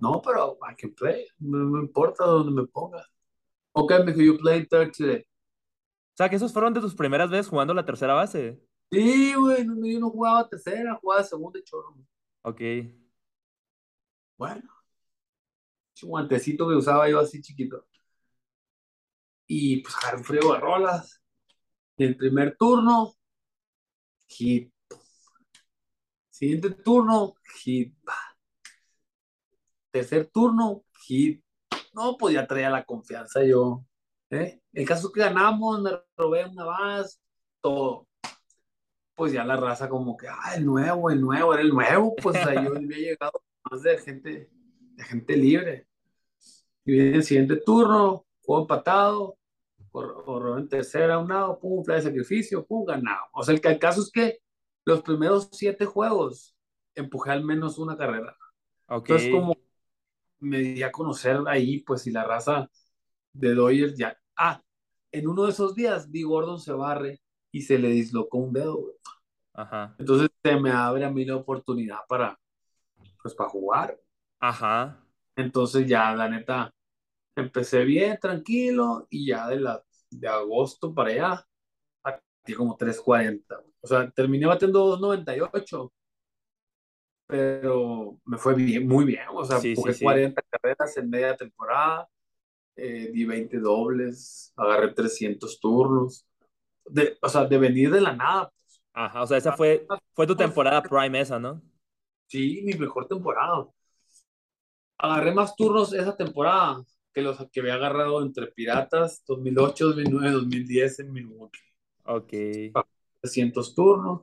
no, 0.00 0.20
pero 0.20 0.58
I 0.68 0.74
can 0.74 0.92
play. 0.92 1.26
No, 1.38 1.58
me 1.58 1.80
importa 1.80 2.24
donde 2.24 2.52
me 2.60 2.66
ponga. 2.66 3.06
Ok, 3.72 3.92
me 4.04 4.12
dijo, 4.12 4.20
you 4.20 4.38
played 4.38 4.66
third 4.68 4.92
today. 4.92 5.20
O 5.22 6.16
sea, 6.16 6.28
que 6.28 6.36
esos 6.36 6.52
fueron 6.52 6.74
de 6.74 6.80
tus 6.80 6.94
primeras 6.96 7.30
veces 7.30 7.46
jugando 7.46 7.72
la 7.72 7.86
tercera 7.86 8.14
base. 8.14 8.60
Sí, 8.90 9.34
güey, 9.34 9.64
no, 9.64 9.74
yo 9.86 10.00
no 10.00 10.10
jugaba 10.10 10.48
tercera, 10.48 10.96
jugaba 10.96 11.22
segunda 11.22 11.58
y 11.58 11.62
chorro. 11.64 11.96
Ok. 12.42 12.60
Bueno, 14.36 14.62
un 16.02 16.10
guantecito 16.10 16.68
que 16.68 16.74
usaba 16.74 17.08
yo 17.08 17.20
así 17.20 17.40
chiquito. 17.40 17.86
Y 19.46 19.82
pues 19.82 19.94
agarré 19.96 20.18
un 20.18 20.24
frío 20.24 20.52
de 20.52 20.60
rolas. 20.60 21.22
Y 21.96 22.04
el 22.04 22.16
primer 22.16 22.56
turno, 22.56 23.14
hit. 24.28 24.72
Siguiente 26.30 26.70
turno, 26.70 27.34
hit. 27.62 27.94
Tercer 29.90 30.30
turno, 30.32 30.84
hit. 31.06 31.44
No, 31.92 32.16
pues 32.16 32.34
ya 32.34 32.46
traía 32.46 32.70
la 32.70 32.84
confianza 32.84 33.44
yo. 33.44 33.84
¿eh? 34.30 34.62
El 34.72 34.86
caso 34.86 35.12
que 35.12 35.20
ganamos, 35.20 35.80
me 35.82 35.90
robé 36.16 36.46
una 36.46 36.64
más, 36.64 37.20
todo. 37.60 38.08
Pues 39.20 39.34
ya 39.34 39.44
la 39.44 39.54
raza 39.54 39.86
como 39.86 40.16
que, 40.16 40.28
ah, 40.28 40.54
el 40.56 40.64
nuevo, 40.64 41.10
el 41.10 41.20
nuevo, 41.20 41.52
era 41.52 41.62
el 41.62 41.68
nuevo, 41.68 42.16
pues 42.22 42.36
o 42.36 42.52
yo 42.54 42.74
había 42.74 42.96
llegado 42.96 43.42
más 43.70 43.82
de 43.82 43.98
gente, 43.98 44.50
de 44.94 45.04
gente 45.04 45.36
libre. 45.36 45.86
Y 46.86 46.92
viene 46.92 47.16
el 47.16 47.22
siguiente 47.22 47.56
turno, 47.56 48.24
juego 48.40 48.62
empatado, 48.62 49.36
o 49.92 50.56
en 50.56 50.66
tercera 50.70 51.18
un 51.18 51.28
lado, 51.28 51.58
pum, 51.58 51.84
fly 51.84 51.96
de 51.96 52.00
sacrificio, 52.00 52.64
pum, 52.64 52.86
ganado. 52.86 53.26
O 53.34 53.42
sea, 53.42 53.54
el, 53.54 53.60
el 53.62 53.78
caso 53.78 54.00
es 54.00 54.10
que 54.10 54.38
los 54.86 55.02
primeros 55.02 55.50
siete 55.52 55.84
juegos 55.84 56.56
empujé 56.94 57.32
al 57.32 57.44
menos 57.44 57.76
una 57.76 57.98
carrera. 57.98 58.34
Okay. 58.86 59.16
Entonces, 59.16 59.30
como 59.30 59.54
me 60.38 60.60
di 60.60 60.82
a 60.82 60.90
conocer 60.90 61.40
ahí, 61.46 61.80
pues, 61.80 62.06
y 62.06 62.10
la 62.10 62.24
raza 62.24 62.70
de 63.34 63.54
Dodgers 63.54 63.98
ya. 63.98 64.18
Ah, 64.34 64.62
en 65.12 65.28
uno 65.28 65.44
de 65.44 65.50
esos 65.50 65.74
días, 65.74 66.10
Di 66.10 66.22
Gordon 66.22 66.58
se 66.58 66.72
barre 66.72 67.20
y 67.52 67.62
se 67.62 67.78
le 67.78 67.88
dislocó 67.88 68.38
un 68.38 68.52
dedo, 68.52 68.94
Ajá. 69.52 69.94
Entonces 69.98 70.30
se 70.42 70.56
me 70.56 70.70
abre 70.70 71.04
a 71.04 71.10
mí 71.10 71.24
la 71.24 71.36
oportunidad 71.36 71.98
para, 72.08 72.38
pues, 73.20 73.34
para 73.34 73.50
jugar. 73.50 74.00
Ajá. 74.38 75.04
Entonces 75.36 75.86
ya, 75.86 76.14
la 76.14 76.28
neta, 76.28 76.72
empecé 77.36 77.84
bien, 77.84 78.18
tranquilo, 78.18 79.06
y 79.10 79.26
ya 79.26 79.48
de, 79.48 79.60
la, 79.60 79.82
de 80.10 80.28
agosto 80.28 80.94
para 80.94 81.10
allá, 81.10 81.46
batí 82.02 82.54
como 82.54 82.76
3.40. 82.76 83.62
O 83.82 83.86
sea, 83.86 84.10
terminé 84.10 84.46
batiendo 84.46 84.98
2.98, 84.98 85.92
pero 87.26 88.18
me 88.24 88.38
fue 88.38 88.54
bien, 88.54 88.86
muy 88.86 89.04
bien. 89.04 89.24
O 89.32 89.44
sea, 89.44 89.58
sí, 89.58 89.74
40 89.74 90.42
carreras 90.50 90.96
en 90.96 91.10
media 91.10 91.36
temporada, 91.36 92.08
eh, 92.76 93.10
di 93.12 93.24
20 93.24 93.58
dobles, 93.58 94.52
agarré 94.56 94.92
300 94.92 95.60
turnos. 95.60 96.26
De, 96.90 97.16
o 97.20 97.28
sea, 97.28 97.44
de 97.44 97.58
venir 97.58 97.90
de 97.90 98.00
la 98.00 98.14
nada. 98.14 98.50
Pues. 98.50 98.82
Ajá, 98.92 99.22
o 99.22 99.26
sea, 99.26 99.38
esa 99.38 99.56
fue, 99.56 99.86
fue 100.12 100.26
tu 100.26 100.36
temporada 100.36 100.82
prime 100.82 101.20
esa, 101.20 101.38
¿no? 101.38 101.62
Sí, 102.26 102.62
mi 102.64 102.74
mejor 102.74 103.06
temporada. 103.06 103.66
Agarré 104.98 105.32
más 105.32 105.56
turnos 105.56 105.92
esa 105.92 106.16
temporada 106.16 106.84
que 107.12 107.22
los 107.22 107.38
que 107.50 107.60
había 107.60 107.74
agarrado 107.74 108.22
entre 108.22 108.48
Piratas 108.48 109.24
2008, 109.26 109.86
2009, 109.86 110.30
2010 110.32 111.00
en 111.00 111.12
Milwaukee. 111.12 111.60
Ok. 112.04 112.32
300 113.20 113.74
turnos. 113.74 114.22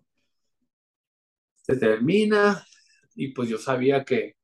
Se 1.63 1.76
termina 1.76 2.65
y 3.15 3.30
pues 3.30 3.49
yo 3.49 3.57
sabía 3.57 4.03
que 4.05 4.36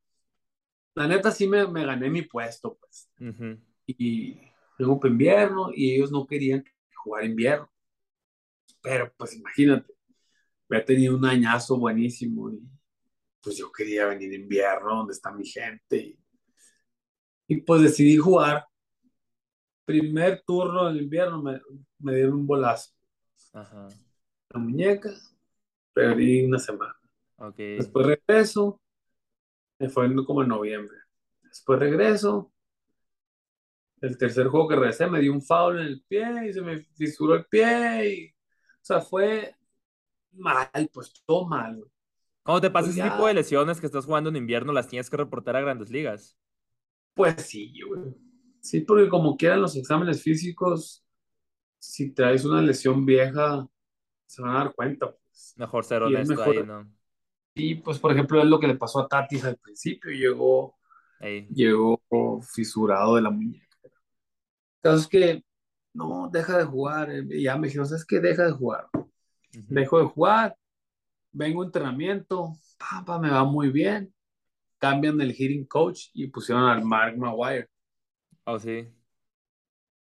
la 0.96 1.08
neta 1.08 1.32
sí 1.32 1.48
me, 1.48 1.68
me 1.68 1.86
gané 1.86 2.10
mi 2.10 2.24
puesto, 2.24 2.78
pues. 2.80 3.10
Y 3.88 4.40
luego 4.78 5.08
invierno 5.08 5.70
y 5.74 5.96
ellos 5.96 6.12
no 6.12 6.26
querían 6.26 6.64
jugar 6.96 7.24
invierno. 7.24 7.70
Pero 8.84 9.12
pues 9.18 9.36
imagínate, 9.36 9.92
había 10.70 10.86
tenido 10.86 11.18
un 11.18 11.26
añazo 11.26 11.80
buenísimo 11.80 12.52
y 12.52 12.62
pues 13.42 13.58
yo 13.58 13.72
quería 13.72 14.06
venir 14.06 14.32
invierno 14.34 14.98
donde 14.98 15.14
está 15.14 15.32
mi 15.32 15.46
gente 15.46 15.98
y 15.98 16.24
y 17.48 17.62
pues 17.62 17.82
decidí 17.82 18.18
jugar. 18.18 18.66
Primer 19.86 20.42
turno 20.46 20.86
del 20.86 21.02
invierno 21.02 21.42
me, 21.42 21.62
me 22.00 22.16
dieron 22.16 22.36
un 22.36 22.48
bolazo. 22.48 22.92
Ajá. 23.54 23.90
La 24.50 24.60
muñeca, 24.60 25.12
perdí 25.94 26.46
una 26.46 26.60
semana. 26.60 26.96
Okay. 27.38 27.78
Después 27.78 28.06
regreso, 28.06 28.82
me 29.80 29.90
fue 29.90 30.14
como 30.26 30.42
en 30.42 30.50
noviembre. 30.50 30.98
Después 31.44 31.80
regreso, 31.80 32.52
el 34.02 34.18
tercer 34.18 34.48
juego 34.48 34.68
que 34.68 34.76
regresé 34.76 35.08
me 35.08 35.20
dio 35.20 35.34
un 35.34 35.42
foul 35.42 35.80
en 35.80 35.88
el 35.88 36.04
pie 36.08 36.48
y 36.48 36.54
se 36.54 36.62
me 36.62 36.78
fisuró 36.96 37.36
el 37.36 37.46
pie. 37.46 38.10
Y, 38.10 38.33
o 38.84 38.86
sea, 38.86 39.00
fue 39.00 39.56
mal, 40.34 40.90
pues 40.92 41.14
todo 41.26 41.46
mal. 41.48 41.82
¿Cómo 42.44 42.60
te 42.60 42.70
pasa 42.70 42.88
pues 42.88 42.98
ese 42.98 43.10
tipo 43.10 43.26
de 43.28 43.34
lesiones 43.34 43.80
que 43.80 43.86
estás 43.86 44.06
jugando 44.06 44.30
en 44.30 44.36
invierno? 44.36 44.74
¿Las 44.74 44.90
tienes 44.90 45.10
que 45.10 45.16
reportar 45.16 45.56
a 45.56 45.62
grandes 45.62 45.90
ligas? 45.90 46.38
Pues 47.14 47.36
sí, 47.44 47.74
güey. 47.88 48.14
Sí, 48.60 48.82
porque 48.82 49.08
como 49.08 49.38
quieran 49.38 49.62
los 49.62 49.78
exámenes 49.78 50.22
físicos, 50.22 51.06
si 51.80 52.12
traes 52.14 52.44
una 52.44 52.62
lesión 52.62 53.06
vieja, 53.06 53.66
se 54.26 54.42
van 54.42 54.52
a 54.52 54.60
dar 54.66 54.74
cuenta. 54.76 55.12
Pues. 55.12 55.54
Mejor 55.56 55.86
ser 55.86 56.04
honesto 56.04 56.36
mejor- 56.36 56.58
ahí, 56.58 56.64
¿no? 56.66 56.92
Y 57.56 57.76
pues, 57.76 58.00
por 58.00 58.12
ejemplo, 58.12 58.42
es 58.42 58.48
lo 58.48 58.60
que 58.60 58.68
le 58.68 58.76
pasó 58.76 59.00
a 59.00 59.08
Tatis 59.08 59.46
al 59.46 59.58
principio, 59.58 60.12
llegó, 60.12 60.76
Ey. 61.22 61.48
llegó 61.48 62.02
fisurado 62.42 63.16
de 63.16 63.22
la 63.22 63.30
muñeca. 63.30 63.78
El 63.84 63.92
caso 64.82 64.98
es 64.98 65.08
que, 65.08 65.46
no, 65.94 66.30
deja 66.32 66.58
de 66.58 66.66
jugar. 66.66 67.10
Y 67.30 67.44
ya 67.44 67.58
me 67.58 67.68
dijeron, 67.68 67.88
¿sabes 67.88 68.06
qué? 68.06 68.20
Deja 68.20 68.46
de 68.46 68.52
jugar. 68.52 68.88
Ujú. 68.94 69.66
Dejo 69.70 70.00
de 70.00 70.06
jugar, 70.06 70.58
vengo 71.32 71.62
a 71.62 71.66
entrenamiento, 71.66 72.54
papá, 72.78 73.20
me 73.20 73.30
va 73.30 73.44
muy 73.44 73.70
bien. 73.70 74.14
Cambian 74.78 75.22
el 75.22 75.34
hitting 75.34 75.66
coach 75.66 76.08
y 76.14 76.28
pusieron 76.28 76.66
al 76.66 76.84
Mark 76.84 77.18
Maguire. 77.18 77.70
Oh, 78.46 78.60
sí. 78.60 78.88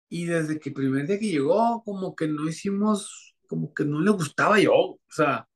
Y 0.08 0.26
desde 0.26 0.58
que 0.58 0.70
el 0.70 0.74
primer 0.74 1.06
día 1.06 1.18
que 1.18 1.30
llegó, 1.30 1.82
como 1.84 2.14
que 2.14 2.26
no 2.28 2.48
hicimos, 2.48 3.34
como 3.46 3.72
que 3.72 3.84
no 3.84 4.00
le 4.00 4.10
gustaba 4.10 4.58
yo, 4.58 4.74
o 4.74 5.00
sea, 5.08 5.48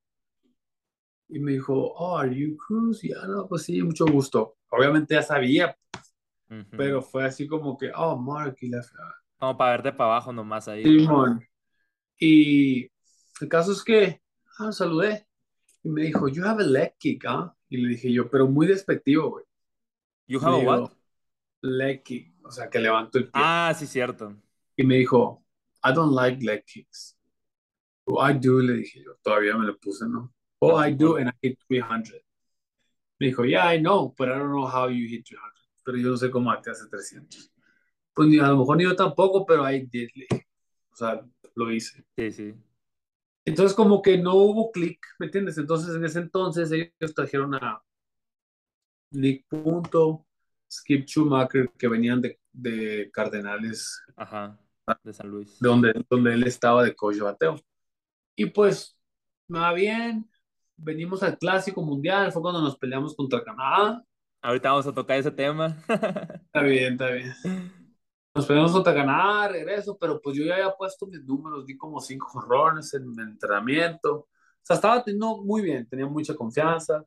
y 1.29 1.39
me 1.41 1.53
dijo, 1.53 1.75
oh, 1.75 2.17
are 2.17 2.35
you 2.35 2.57
Cruz? 2.57 3.05
Y 3.05 3.09
ya, 3.09 3.27
no, 3.27 3.49
pues 3.49 3.65
sí, 3.65 3.83
mucho 3.83 4.07
gusto. 4.07 4.57
Obviamente 4.71 5.15
ya 5.15 5.23
sabía, 5.23 5.77
pero 6.71 7.03
fue 7.03 7.25
así 7.25 7.47
como 7.47 7.77
que, 7.77 7.91
oh, 7.95 8.17
Mark, 8.17 8.57
y 8.61 8.69
la 8.69 8.83
Como 9.39 9.57
para 9.57 9.73
verte 9.73 9.93
para 9.93 10.11
abajo 10.11 10.33
nomás 10.33 10.69
ahí. 10.69 10.83
Simón. 10.83 11.47
Y 12.19 12.91
el 13.41 13.49
caso 13.49 13.73
es 13.73 13.85
que, 13.85 14.23
ah, 14.59 14.73
saludé, 14.73 15.27
y 15.83 15.89
me 15.89 16.03
dijo, 16.03 16.29
you 16.29 16.45
have 16.45 16.63
a 16.63 16.67
leg 16.67 16.95
kick, 16.99 17.25
¿ah? 17.27 17.55
Y 17.69 17.77
le 17.77 17.91
dije 17.91 18.13
yo, 18.13 18.31
pero 18.31 18.47
muy 18.47 18.67
despectivo, 18.67 19.31
güey. 19.31 19.45
You 20.27 20.41
have 20.41 20.63
a 20.63 20.65
what? 20.65 20.91
Leg 21.61 22.03
kick, 22.03 22.35
o 22.45 22.51
sea, 22.51 22.71
que 22.71 22.79
levanto 22.79 23.19
el 23.19 23.25
pie. 23.25 23.33
Ah, 23.35 23.75
sí, 23.77 23.87
cierto. 23.87 24.35
Y 24.77 24.85
me 24.85 24.97
dijo, 24.97 25.45
I 25.85 25.93
don't 25.93 26.15
like 26.15 26.45
leg 26.45 26.65
kicks. 26.65 27.17
Oh, 28.05 28.27
I 28.27 28.35
do, 28.35 28.61
le 28.61 28.75
dije 28.75 29.03
yo. 29.03 29.17
Todavía 29.23 29.57
me 29.57 29.67
lo 29.67 29.77
puse, 29.79 30.09
¿no? 30.09 30.33
Oh, 30.61 30.83
I 30.83 30.93
do, 30.95 31.17
and 31.17 31.29
I 31.29 31.33
hit 31.43 31.59
300. 31.69 32.23
Me 33.19 33.27
dijo, 33.27 33.45
yeah, 33.45 33.75
I 33.75 33.79
know, 33.79 34.15
but 34.17 34.29
I 34.29 34.39
don't 34.39 34.51
know 34.51 34.67
how 34.67 34.89
you 34.89 35.09
hit 35.09 35.27
300. 35.27 35.53
Pero 35.85 35.99
yo 35.99 36.11
no 36.11 36.17
sé 36.17 36.31
cómo 36.31 36.53
te 36.61 36.71
hace 36.71 36.89
300. 36.89 37.53
Pues 38.17 38.41
a 38.41 38.49
lo 38.49 38.57
mejor 38.57 38.79
ni 38.79 38.85
yo 38.85 38.97
tampoco, 38.97 39.45
pero 39.45 39.67
dije. 39.67 40.27
O 40.91 40.97
sea, 40.97 41.23
lo 41.55 41.71
hice. 41.71 42.03
Sí, 42.17 42.33
sí. 42.33 42.55
Entonces, 43.45 43.77
como 43.77 44.01
que 44.01 44.17
no 44.17 44.35
hubo 44.37 44.73
clic, 44.73 44.99
¿me 45.19 45.27
entiendes? 45.27 45.59
Entonces, 45.59 45.95
en 45.95 46.03
ese 46.03 46.21
entonces, 46.21 46.73
ellos 46.73 47.15
trajeron 47.15 47.55
a 47.57 47.83
Nick 49.11 49.47
Punto, 49.47 50.27
Skip 50.73 51.07
Schumacher, 51.07 51.71
que 51.79 51.89
venían 51.89 52.23
de, 52.23 52.41
de 52.53 53.11
Cardenales 53.13 54.03
Ajá. 54.17 54.59
De 55.05 55.13
San 55.13 55.29
Luis. 55.29 55.59
donde, 55.61 55.93
donde 56.09 56.33
él 56.33 56.45
estaba 56.45 56.83
de 56.85 56.97
coach 56.97 57.17
de 57.17 57.23
bateo. 57.23 57.57
Y 58.35 58.47
pues, 58.47 58.99
va 59.55 59.75
bien. 59.75 60.27
Venimos 60.75 61.23
al 61.23 61.37
Clásico 61.37 61.83
Mundial, 61.83 62.33
fue 62.33 62.41
cuando 62.41 62.63
nos 62.63 62.79
peleamos 62.79 63.15
contra 63.15 63.45
Canadá. 63.45 64.03
Ahorita 64.41 64.71
vamos 64.71 64.87
a 64.87 64.95
tocar 64.95 65.19
ese 65.19 65.31
tema. 65.31 65.77
Está 65.87 66.63
bien, 66.63 66.95
está 66.95 67.11
bien. 67.11 67.35
Nos 68.37 68.45
peleamos 68.47 68.73
contra 68.73 68.95
Canadá, 68.95 69.49
regreso, 69.49 69.97
pero 69.99 70.21
pues 70.21 70.37
yo 70.37 70.45
ya 70.45 70.57
había 70.57 70.75
puesto 70.77 71.07
mis 71.07 71.25
números, 71.25 71.65
di 71.65 71.75
como 71.77 72.01
cinco 72.01 72.29
jorrones 72.29 72.93
en 72.93 73.09
mi 73.11 73.23
entrenamiento. 73.23 74.15
O 74.15 74.29
sea, 74.63 74.77
estaba 74.77 75.03
teniendo 75.03 75.39
muy 75.43 75.63
bien, 75.63 75.89
tenía 75.89 76.07
mucha 76.07 76.35
confianza. 76.37 77.03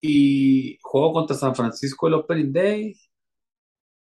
Y 0.00 0.78
juego 0.82 1.12
contra 1.14 1.36
San 1.36 1.54
Francisco 1.54 2.06
el 2.06 2.14
Opening 2.14 2.52
Day. 2.52 2.94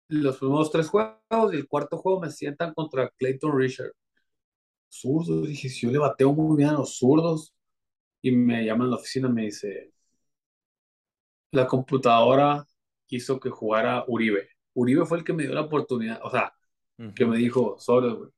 Los 0.08 0.38
primeros 0.38 0.70
tres 0.72 0.88
juegos 0.88 1.14
y 1.52 1.56
el 1.56 1.68
cuarto 1.68 1.98
juego 1.98 2.20
me 2.20 2.30
sientan 2.30 2.74
contra 2.74 3.08
Clayton 3.10 3.56
Richard. 3.56 3.92
Zurdos, 4.90 5.46
dije, 5.48 5.68
si 5.68 5.86
yo 5.86 5.92
le 5.92 5.98
bateo 5.98 6.32
muy 6.32 6.56
bien 6.56 6.70
a 6.70 6.72
los 6.74 6.98
zurdos. 6.98 7.54
Y 8.22 8.32
me 8.32 8.64
llaman 8.64 8.88
a 8.88 8.90
la 8.90 8.96
oficina 8.96 9.28
me 9.28 9.44
dice, 9.44 9.92
la 11.52 11.66
computadora 11.68 12.66
hizo 13.08 13.38
que 13.40 13.50
jugara 13.50 14.04
Uribe. 14.08 14.49
Uribe 14.74 15.04
fue 15.06 15.18
el 15.18 15.24
que 15.24 15.32
me 15.32 15.42
dio 15.44 15.52
la 15.54 15.62
oportunidad, 15.62 16.20
o 16.22 16.30
sea, 16.30 16.52
Ujú. 16.98 17.14
que 17.14 17.26
me 17.26 17.36
dijo, 17.36 17.76
sobre, 17.78 18.10
güey. 18.12 18.30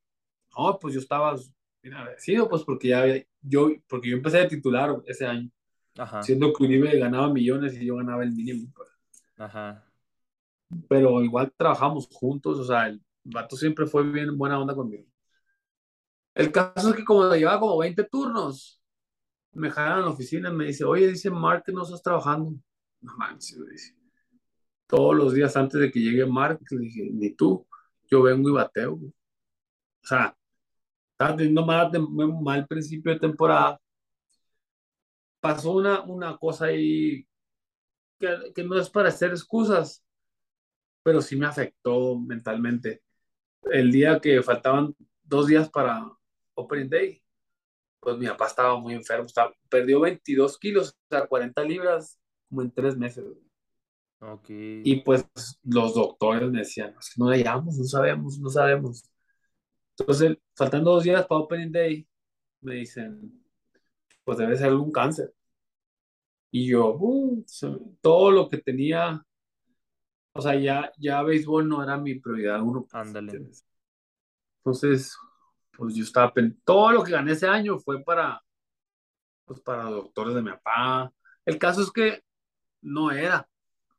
No, 0.57 0.77
pues 0.79 0.93
yo 0.93 0.99
estaba 0.99 1.35
bien 1.81 1.95
agradecido, 1.95 2.47
pues 2.49 2.63
porque 2.63 2.89
ya 2.89 3.01
había- 3.01 3.23
yo, 3.41 3.69
porque 3.87 4.09
yo 4.09 4.17
empecé 4.17 4.37
de 4.39 4.47
titular 4.47 4.95
ese 5.05 5.25
año, 5.25 5.49
Ajá. 5.97 6.23
siendo 6.23 6.53
que 6.53 6.63
Uribe 6.63 6.97
ganaba 6.97 7.29
millones 7.31 7.75
y 7.75 7.85
yo 7.85 7.95
ganaba 7.95 8.23
el 8.23 8.31
mínimo. 8.31 8.71
pues. 8.75 8.89
Ajá. 9.37 9.83
Pero 10.89 11.21
igual 11.23 11.51
trabajamos 11.55 12.07
juntos, 12.11 12.59
o 12.59 12.63
sea, 12.65 12.87
el 12.87 13.01
vato 13.23 13.55
siempre 13.55 13.85
fue 13.85 14.03
bien 14.03 14.37
buena 14.37 14.59
onda 14.59 14.73
conmigo. 14.75 15.05
El 16.33 16.51
caso 16.51 16.89
es 16.89 16.95
que 16.95 17.05
como 17.05 17.31
llevaba 17.35 17.59
como 17.59 17.77
20 17.77 18.03
turnos, 18.05 18.81
me 19.51 19.69
jalan 19.69 19.99
a 19.99 20.01
la 20.01 20.09
oficina 20.09 20.49
y 20.49 20.53
me 20.53 20.65
dice, 20.65 20.83
oye, 20.83 21.07
dice 21.07 21.29
Mark 21.29 21.63
no 21.67 21.83
estás 21.83 22.01
trabajando. 22.01 22.53
No 23.01 23.17
manches, 23.17 23.57
me 23.57 23.69
dice. 23.71 23.95
Todos 24.93 25.15
los 25.15 25.33
días 25.33 25.57
antes 25.57 25.81
de 25.81 25.91
que 25.91 25.99
llegue 25.99 26.23
Mark, 26.23 26.59
le 26.69 26.79
dije, 26.81 27.09
ni 27.11 27.31
tú, 27.31 27.65
yo 28.11 28.21
vengo 28.21 28.49
y 28.49 28.53
bateo. 28.53 28.95
güey". 28.95 29.09
O 30.03 30.07
sea, 30.07 30.37
estaba 31.11 31.35
teniendo 31.35 31.65
mal, 31.65 31.91
mal 32.43 32.67
principio 32.67 33.11
de 33.13 33.19
temporada. 33.19 33.81
Pasó 35.39 35.71
una, 35.71 36.03
una 36.03 36.37
cosa 36.37 36.65
ahí 36.65 37.27
que, 38.19 38.63
no 38.63 38.79
es 38.79 38.89
para 38.89 39.09
hacer 39.09 39.31
excusas, 39.31 40.05
pero 41.03 41.21
sí 41.23 41.35
me 41.37 41.47
afectó 41.47 42.19
mentalmente. 42.19 43.01
El 43.71 43.91
día 43.91 44.19
que 44.19 44.43
faltaban 44.43 44.95
dos 45.23 45.47
días 45.47 45.69
para 45.71 46.05
Opening 46.53 46.89
Day, 46.89 47.23
pues 47.99 48.17
mi 48.19 48.27
papá 48.27 48.47
estaba 48.47 48.79
muy 48.79 48.93
enfermo, 48.93 49.27
perdió 49.69 50.01
22 50.01 50.59
kilos, 50.59 50.91
o 50.91 51.07
sea, 51.09 51.25
40 51.27 51.63
libras, 51.63 52.19
como 52.47 52.61
en 52.61 52.71
tres 52.71 52.95
meses. 52.95 53.25
Y 54.85 55.01
pues 55.01 55.25
los 55.63 55.93
doctores 55.93 56.49
me 56.51 56.59
decían, 56.59 56.95
"Es 56.99 57.13
que 57.13 57.21
no 57.21 57.29
le 57.29 57.43
llamamos, 57.43 57.77
no 57.77 57.85
sabemos, 57.85 58.39
no 58.39 58.49
sabemos. 58.49 59.09
Entonces, 59.97 60.37
faltando 60.55 60.91
dos 60.91 61.03
días 61.03 61.25
para 61.27 61.41
Opening 61.41 61.71
Day, 61.71 62.07
me 62.61 62.75
dicen, 62.75 63.43
pues 64.23 64.37
debe 64.37 64.55
ser 64.55 64.67
algún 64.67 64.91
cáncer. 64.91 65.33
Y 66.51 66.67
yo, 66.67 66.95
"Uh", 66.99 67.43
todo 68.01 68.31
lo 68.31 68.49
que 68.49 68.57
tenía, 68.57 69.25
o 70.33 70.41
sea, 70.41 70.55
ya, 70.55 70.91
ya 70.97 71.21
béisbol 71.23 71.67
no 71.67 71.83
era 71.83 71.97
mi 71.97 72.15
prioridad 72.15 72.61
uno. 72.61 72.81
pues, 72.89 72.93
Ándale. 72.93 73.45
Entonces, 74.59 75.15
pues 75.75 75.95
yo 75.95 76.03
estaba, 76.03 76.31
todo 76.63 76.91
lo 76.91 77.03
que 77.03 77.11
gané 77.11 77.33
ese 77.33 77.47
año 77.47 77.79
fue 77.79 78.03
para, 78.03 78.41
pues 79.45 79.59
para 79.61 79.83
doctores 79.85 80.35
de 80.35 80.41
mi 80.41 80.51
papá. 80.51 81.11
El 81.45 81.57
caso 81.57 81.81
es 81.81 81.91
que 81.91 82.23
no 82.81 83.11
era, 83.11 83.47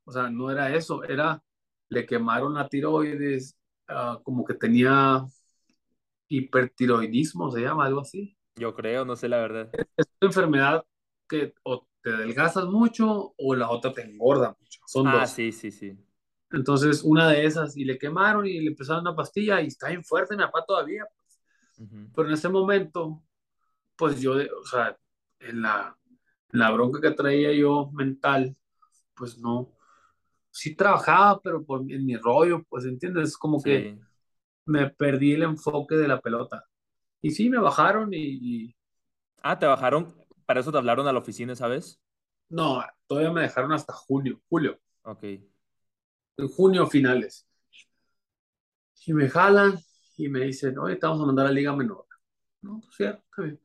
o 0.04 0.12
sea, 0.12 0.30
no 0.30 0.50
era 0.50 0.74
eso, 0.74 1.04
era, 1.04 1.42
le 1.88 2.06
quemaron 2.06 2.54
la 2.54 2.68
tiroides, 2.68 3.56
ah, 3.88 4.20
como 4.22 4.44
que 4.44 4.54
tenía 4.54 5.24
hipertiroidismo, 6.28 7.50
se 7.50 7.60
llama 7.60 7.86
algo 7.86 8.00
así. 8.00 8.36
Yo 8.56 8.74
creo, 8.74 9.04
no 9.04 9.16
sé 9.16 9.28
la 9.28 9.38
verdad. 9.38 9.68
Es 9.96 10.06
una 10.20 10.28
enfermedad 10.28 10.84
que 11.28 11.54
o 11.64 11.86
te 12.02 12.10
adelgazas 12.10 12.66
mucho 12.66 13.34
o 13.36 13.54
la 13.54 13.70
otra 13.70 13.92
te 13.92 14.02
engorda 14.02 14.56
mucho. 14.58 14.80
Son 14.86 15.06
Ah, 15.06 15.22
dos. 15.22 15.30
sí, 15.30 15.52
sí, 15.52 15.70
sí. 15.70 15.96
Entonces, 16.50 17.02
una 17.02 17.28
de 17.28 17.44
esas, 17.46 17.76
y 17.76 17.84
le 17.84 17.98
quemaron 17.98 18.46
y 18.46 18.60
le 18.60 18.68
empezaron 18.68 19.02
una 19.02 19.16
pastilla 19.16 19.60
y 19.60 19.66
está 19.66 19.88
bien 19.88 20.04
fuerte 20.04 20.36
mi 20.36 20.42
papá 20.42 20.64
todavía. 20.66 21.04
Ujú. 21.78 22.10
Pero 22.14 22.28
en 22.28 22.34
ese 22.34 22.48
momento, 22.48 23.22
pues 23.96 24.20
yo, 24.20 24.34
o 24.34 24.66
sea, 24.66 24.98
en 25.40 25.62
la, 25.62 25.96
en 26.52 26.58
la 26.60 26.70
bronca 26.72 27.00
que 27.00 27.12
traía 27.12 27.52
yo 27.52 27.90
mental, 27.92 28.56
pues 29.16 29.38
no, 29.38 29.73
sí 30.54 30.76
trabajaba, 30.76 31.40
pero 31.42 31.64
por, 31.64 31.82
en 31.92 32.06
mi 32.06 32.16
rollo, 32.18 32.64
pues 32.70 32.86
entiendes, 32.86 33.38
como 33.38 33.62
que 33.62 33.90
me 34.66 34.90
perdí 34.90 35.32
el 35.34 35.44
enfoque 35.44 35.96
de 35.96 36.08
la 36.08 36.20
pelota. 36.20 36.66
Y 37.22 37.32
sí, 37.32 37.50
me 37.50 37.58
bajaron 37.60 38.14
y, 38.14 38.18
y 38.68 38.76
Ah, 39.42 39.56
te 39.58 39.66
bajaron. 39.66 40.12
Para 40.46 40.58
eso 40.60 40.72
te 40.72 40.78
hablaron 40.78 41.06
a 41.06 41.12
la 41.12 41.18
oficina, 41.20 41.54
¿sabes? 41.54 42.00
no, 42.48 42.82
todavía 43.06 43.32
me 43.32 43.42
dejaron 43.42 43.72
hasta 43.72 43.92
junio, 43.92 44.40
julio, 44.48 44.78
Ok. 45.04 45.24
en 46.36 46.46
junio 46.48 46.86
finales. 46.86 47.44
Y 49.06 49.12
me 49.14 49.28
jalan 49.28 49.78
y 50.16 50.28
me 50.28 50.40
dicen, 50.40 50.78
oye, 50.78 50.96
te 50.96 51.06
vamos 51.06 51.22
a 51.22 51.26
mandar 51.26 51.46
a 51.46 51.50
Liga 51.52 51.74
Menor. 51.76 52.06
No, 52.62 52.80
pues 52.82 52.98
ya, 52.98 53.10
está 53.10 53.42
bien. 53.42 53.60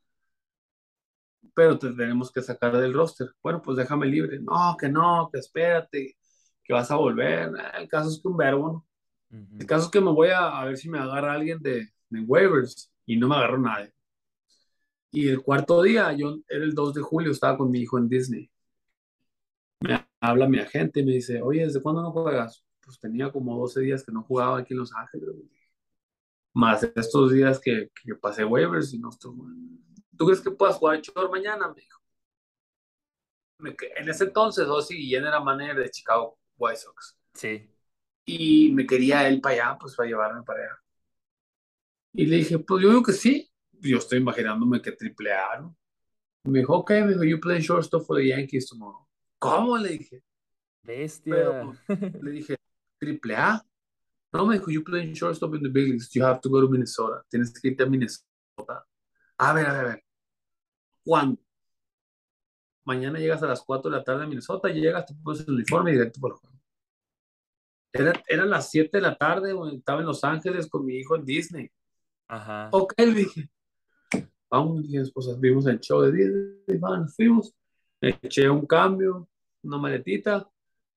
Pero 1.53 1.77
te 1.79 1.91
tenemos 1.93 2.31
que 2.31 2.41
sacar 2.41 2.77
del 2.77 2.93
roster. 2.93 3.29
Bueno, 3.41 3.61
pues 3.61 3.77
déjame 3.77 4.07
libre. 4.07 4.39
No, 4.39 4.75
que 4.79 4.89
no, 4.89 5.29
que 5.31 5.39
espérate, 5.39 6.17
que 6.69 6.73
vas 6.73 6.91
a 6.91 6.97
volver. 6.97 7.51
El 7.79 7.87
caso 7.87 8.09
es 8.09 8.21
que 8.21 8.27
un 8.27 8.37
verbo. 8.37 8.85
El 9.31 9.65
caso 9.65 9.85
es 9.85 9.91
que 9.91 9.99
me 9.99 10.11
voy 10.11 10.27
a, 10.27 10.59
a 10.59 10.65
ver 10.65 10.77
si 10.77 10.87
me 10.87 10.99
agarra 10.99 11.33
alguien 11.33 11.59
de, 11.59 11.89
de 12.09 12.21
waivers 12.21 12.91
y 13.07 13.17
no 13.17 13.27
me 13.27 13.37
agarró 13.37 13.57
nadie. 13.57 13.91
Y 15.09 15.29
el 15.29 15.41
cuarto 15.41 15.81
día, 15.81 16.13
yo 16.13 16.37
era 16.47 16.63
el 16.63 16.75
2 16.75 16.93
de 16.93 17.01
julio, 17.01 17.31
estaba 17.31 17.57
con 17.57 17.71
mi 17.71 17.79
hijo 17.79 17.97
en 17.97 18.07
Disney. 18.07 18.51
Me 19.79 20.07
habla 20.19 20.47
mi 20.47 20.59
agente 20.59 20.99
y 20.99 21.05
me 21.05 21.13
dice, 21.13 21.41
oye, 21.41 21.61
¿desde 21.65 21.81
cuándo 21.81 22.03
no 22.03 22.11
juegas? 22.11 22.63
pues 22.81 22.99
tenía 22.99 23.31
como 23.31 23.57
12 23.59 23.81
días 23.81 24.03
que 24.03 24.11
no 24.11 24.21
jugaba 24.23 24.59
aquí 24.59 24.73
en 24.75 24.79
Los 24.79 24.93
Ángeles. 24.93 25.27
Más 26.53 26.83
estos 26.83 27.31
días 27.31 27.59
que, 27.59 27.89
que 28.03 28.13
pasé 28.13 28.45
waivers 28.45 28.93
y 28.93 28.99
no 28.99 29.09
estoy 29.09 29.33
¿Tú 30.15 30.25
crees 30.25 30.41
que 30.41 30.51
puedas 30.51 30.75
jugar 30.75 31.01
short 31.01 31.31
mañana? 31.31 31.67
Me 31.67 31.81
dijo. 31.81 31.99
En 33.97 34.07
ese 34.07 34.25
entonces, 34.25 34.67
Ozzy 34.67 34.95
Guillén 34.95 35.25
era 35.25 35.39
manager 35.39 35.77
de 35.77 35.89
Chicago 35.89 36.38
White 36.59 36.77
Sox. 36.77 37.17
Sí. 37.33 37.67
Y 38.25 38.71
me 38.73 38.85
quería 38.85 39.27
él 39.27 39.41
para 39.41 39.55
allá, 39.55 39.77
pues 39.79 39.95
para 39.95 40.07
llevarme 40.09 40.43
para 40.43 40.59
allá. 40.59 40.77
Y 42.13 42.25
le 42.25 42.37
dije, 42.37 42.59
pues 42.59 42.83
yo 42.83 42.89
digo 42.89 43.03
que 43.03 43.13
sí. 43.13 43.49
Yo 43.81 43.97
estoy 43.97 44.19
imaginándome 44.19 44.81
que 44.81 44.91
triple 44.91 45.33
A, 45.33 45.59
¿no? 45.59 45.75
me 46.43 46.59
dijo, 46.59 46.75
ok, 46.77 46.91
me 46.91 47.07
dijo, 47.09 47.23
you 47.23 47.39
play 47.39 47.59
shortstop 47.61 48.05
for 48.05 48.17
the 48.17 48.27
Yankees 48.27 48.67
tomorrow. 48.67 49.05
¿Cómo? 49.37 49.77
Le 49.77 49.89
dije. 49.89 50.23
Bestia. 50.83 51.35
Pero, 51.35 51.75
le 52.21 52.31
dije, 52.31 52.55
triple 52.97 53.35
A. 53.35 53.63
No, 54.33 54.45
me 54.45 54.55
dijo, 54.57 54.71
you 54.71 54.83
play 54.83 55.13
shortstop 55.13 55.55
in 55.55 55.63
the 55.63 55.69
big 55.69 55.87
leagues. 55.89 56.09
You 56.13 56.23
have 56.23 56.41
to 56.41 56.49
go 56.49 56.61
to 56.61 56.69
Minnesota. 56.69 57.23
Tienes 57.29 57.51
que 57.51 57.69
irte 57.69 57.83
a 57.83 57.85
Minnesota. 57.85 58.85
A 59.37 59.53
ver, 59.53 59.65
a 59.65 59.73
ver, 59.73 59.85
a 59.85 59.89
ver. 59.89 60.03
¿Cuándo? 61.03 61.39
Mañana 62.89 63.19
llegas 63.19 63.43
a 63.43 63.45
las 63.45 63.61
4 63.61 63.91
de 63.91 63.97
la 63.97 64.03
tarde 64.03 64.23
a 64.23 64.25
Minnesota, 64.25 64.67
llegas, 64.67 65.05
te 65.05 65.13
pones 65.13 65.47
el 65.47 65.53
uniforme 65.53 65.91
y 65.91 65.93
directo 65.93 66.19
por 66.19 66.31
el 66.31 66.37
juego. 66.37 66.57
Era, 67.93 68.13
eran 68.27 68.49
las 68.49 68.71
7 68.71 68.89
de 68.97 69.01
la 69.01 69.15
tarde, 69.15 69.53
estaba 69.75 69.99
en 69.99 70.07
Los 70.07 70.23
Ángeles 70.23 70.67
con 70.67 70.83
mi 70.83 70.95
hijo 70.95 71.15
en 71.15 71.23
Disney. 71.23 71.69
Ajá. 72.27 72.69
Ok, 72.71 72.95
le 72.97 73.13
dije, 73.13 73.47
vamos, 74.49 74.87
mi 74.87 74.97
esposa, 74.97 75.35
vimos 75.37 75.67
el 75.67 75.79
show 75.79 76.01
de 76.01 76.11
Disney, 76.11 76.79
van, 76.79 77.07
fuimos, 77.09 77.53
eché 78.01 78.49
un 78.49 78.65
cambio, 78.65 79.29
una 79.61 79.77
maletita 79.77 80.49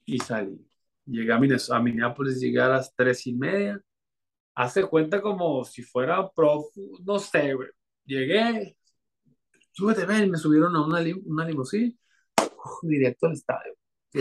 y 0.07 0.19
salí. 0.19 0.67
Llegué 1.05 1.31
a, 1.31 1.39
Minnesota, 1.39 1.77
a 1.77 1.83
Minneapolis, 1.83 2.41
llegué 2.41 2.63
a 2.63 2.69
las 2.69 2.95
3 2.97 3.27
y 3.27 3.35
media. 3.35 3.79
Hace 4.55 4.83
cuenta 4.85 5.21
como 5.21 5.63
si 5.63 5.83
fuera 5.83 6.27
prof, 6.31 6.75
no 7.05 7.19
sé, 7.19 7.53
güey. 7.53 7.69
Llegué, 8.07 8.79
súbete, 9.73 10.05
ven, 10.07 10.31
me 10.31 10.39
subieron 10.39 10.77
a 10.77 10.85
una, 10.85 11.01
una 11.25 11.45
limusina, 11.45 11.93
directo 12.83 13.27
al 13.27 13.33
estadio. 13.33 13.75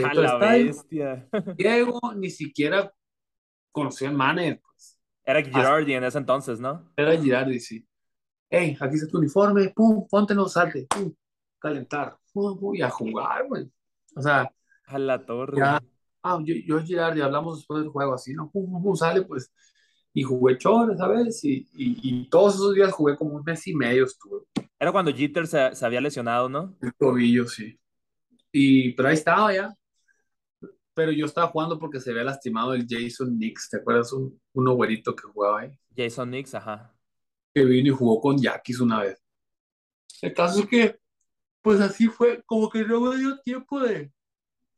a 0.06 0.14
la 0.14 0.38
bestia. 0.38 1.30
Llego, 1.58 2.00
ni 2.16 2.30
siquiera 2.30 2.92
conocí 3.72 4.06
al 4.06 4.16
manager, 4.16 4.60
pues. 4.62 4.98
Era 5.24 5.44
Girardi 5.44 5.94
en 5.94 6.04
ese 6.04 6.18
entonces, 6.18 6.60
¿no? 6.60 6.92
Era 6.98 7.16
Girardi, 7.16 7.60
sí. 7.60 7.88
Hey, 8.50 8.76
aquí 8.80 8.96
está 8.96 9.08
tu 9.08 9.20
uniforme, 9.20 9.70
pum, 9.70 10.08
póntelo, 10.10 10.48
salte, 10.48 10.88
pum, 10.90 11.14
calentar, 11.60 12.18
pum, 12.34 12.60
pum, 12.60 12.76
y 12.76 12.82
a 12.82 12.90
jugar, 12.90 13.48
güey. 13.48 13.72
O 14.16 14.22
sea. 14.22 14.52
A 14.88 15.00
la 15.00 15.24
torre. 15.24 15.58
Ya, 15.58 15.82
ah, 16.24 16.40
yo, 16.44 16.56
yo 16.66 16.82
Girardi, 16.82 17.22
hablamos 17.22 17.60
después 17.60 17.82
del 17.82 17.92
juego 17.92 18.14
así, 18.14 18.34
¿no? 18.34 18.50
Pum, 18.50 18.70
pum, 18.72 18.84
pum, 18.84 18.96
sale, 18.96 19.22
pues. 19.22 19.54
Y 20.14 20.24
jugué 20.24 20.58
chores, 20.58 20.98
¿sabes? 20.98 21.44
Y, 21.46 21.70
y, 21.72 22.00
y 22.04 22.30
todos 22.30 22.56
esos 22.56 22.74
días 22.74 22.92
jugué 22.92 23.16
como 23.16 23.36
un 23.36 23.44
mes 23.46 23.66
y 23.68 23.76
medio 23.76 24.04
estuve. 24.04 24.42
Era 24.82 24.92
cuando 24.92 25.14
Jeter 25.14 25.46
se, 25.46 25.76
se, 25.76 25.86
había 25.86 26.02
lesionado, 26.02 26.50
¿no? 26.50 26.76
El 26.82 26.92
tobillo, 26.96 27.48
sí. 27.48 27.80
Y, 28.52 28.94
pero 28.94 29.10
ahí 29.10 29.14
estaba 29.14 29.54
ya. 29.54 29.72
Pero 30.96 31.12
yo 31.12 31.28
estaba 31.28 31.50
jugando 31.50 31.78
porque 31.78 32.00
se 32.00 32.10
había 32.10 32.24
lastimado 32.24 32.74
el 32.74 32.88
Jason 32.90 33.38
Nix. 33.38 33.70
¿Te 33.70 33.78
acuerdas? 33.78 34.12
Un, 34.12 34.42
un 34.54 34.74
güerito 34.74 35.16
que 35.16 35.22
jugaba 35.22 35.60
ahí. 35.60 35.80
Jason 35.96 36.32
Nix, 36.32 36.56
ajá. 36.56 36.96
Que 37.54 37.64
vino 37.64 37.90
y 37.90 37.96
jugó 37.96 38.20
con 38.20 38.42
Yaquis 38.42 38.80
una 38.80 39.02
vez. 39.02 39.24
El 40.20 40.34
caso 40.34 40.62
es 40.62 40.66
que, 40.66 41.00
pues 41.62 41.80
así 41.80 42.08
fue, 42.08 42.42
como 42.48 42.68
que 42.68 42.84
no 42.84 43.02
me 43.02 43.18
dio 43.18 43.40
tiempo 43.42 43.80
de, 43.82 44.12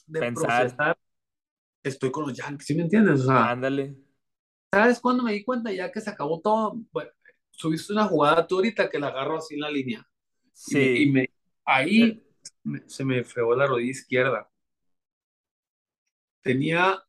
de 0.06 0.20
Pensar. 0.20 0.64
procesar. 0.64 0.98
Estoy 1.82 2.12
con 2.12 2.28
los 2.28 2.34
Yankees, 2.34 2.68
¿sí 2.68 2.76
me 2.76 2.84
entiendes? 2.84 3.22
O 3.22 3.28
sea, 3.28 3.52
Ándale. 3.52 3.96
¿sabes 4.70 5.00
cuándo 5.00 5.24
me 5.24 5.32
di 5.32 5.46
cuenta? 5.46 5.72
Ya 5.72 5.90
que 5.90 6.02
se 6.02 6.10
acabó 6.10 6.42
todo. 6.42 6.76
Bueno, 6.92 7.10
subiste 7.56 7.94
una 7.94 8.06
jugada 8.08 8.46
tú 8.46 8.56
ahorita 8.58 8.90
que 8.90 9.00
la 9.00 9.08
agarro 9.08 9.38
así 9.38 9.54
en 9.56 9.62
la 9.62 9.72
línea. 9.72 10.06
Sí. 10.52 11.04
Y 11.04 11.12
me, 11.12 11.22
y 11.22 11.26
me- 11.26 11.30
ahí 11.66 12.24
me- 12.64 12.84
se 12.88 13.06
me 13.06 13.24
fregó 13.24 13.56
la 13.56 13.66
rodilla 13.68 13.92
izquierda. 13.92 14.50
Tenía 16.42 17.02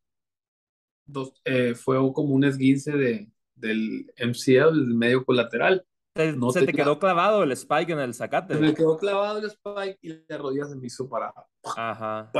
dos, 1.05 1.33
eh, 1.43 1.75
fue 1.75 1.97
como 2.13 2.33
un 2.33 2.43
esguince 2.45 2.91
de, 2.93 3.29
del 3.55 4.11
MCL, 4.17 4.71
del 4.79 4.93
medio 4.95 5.25
colateral. 5.25 5.85
Te- 6.13 6.31
No 6.33 6.51
se 6.51 6.65
te 6.65 6.71
quedó 6.73 6.97
clavado 6.97 7.43
el 7.43 7.51
spike 7.51 7.89
en 7.91 7.99
el 7.99 8.13
Se 8.13 8.19
zacate. 8.19 8.55
me 8.55 8.73
quedó 8.73 8.97
clavado 8.97 9.39
el 9.39 9.45
spike 9.45 9.99
y 10.01 10.13
la 10.27 10.37
rodilla 10.37 10.65
se 10.65 10.75
me 10.77 10.87
hizo 10.87 11.09
para. 11.09 11.33
Ajá. 11.75 12.31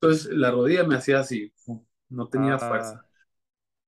Entonces 0.00 0.26
la 0.32 0.50
rodilla 0.50 0.84
me 0.84 0.96
hacía 0.96 1.20
así, 1.20 1.52
no 2.08 2.28
tenía 2.28 2.54
Ah, 2.54 2.58
fuerza. 2.58 3.06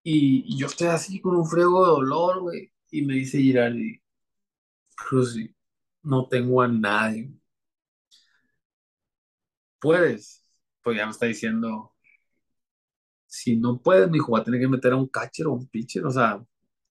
Y, 0.05 0.55
y 0.55 0.57
yo 0.59 0.69
estoy 0.69 0.87
así 0.87 1.21
con 1.21 1.37
un 1.37 1.45
frego 1.47 1.85
de 1.85 1.91
dolor, 1.91 2.41
güey. 2.41 2.73
Y 2.91 3.03
me 3.03 3.15
dice 3.15 3.39
Girardi, 3.39 4.03
Cruzzi, 4.97 5.55
no 6.03 6.29
tengo 6.29 6.63
a 6.63 6.69
nadie. 6.69 7.31
¿Puedes? 9.81 10.45
Pues 10.83 10.97
ya 10.97 11.05
me 11.07 11.13
está 11.13 11.27
diciendo, 11.27 11.95
si 13.27 13.57
no 13.57 13.81
puedes, 13.81 14.11
mi 14.11 14.19
hijo, 14.19 14.33
va 14.33 14.41
a 14.41 14.45
tener 14.45 14.61
que 14.61 14.69
meter 14.69 14.93
a 14.93 14.97
un 14.97 15.09
catcher 15.09 15.47
o 15.47 15.53
un 15.53 15.69
pitcher. 15.69 16.05
O 16.07 16.11
sea, 16.11 16.43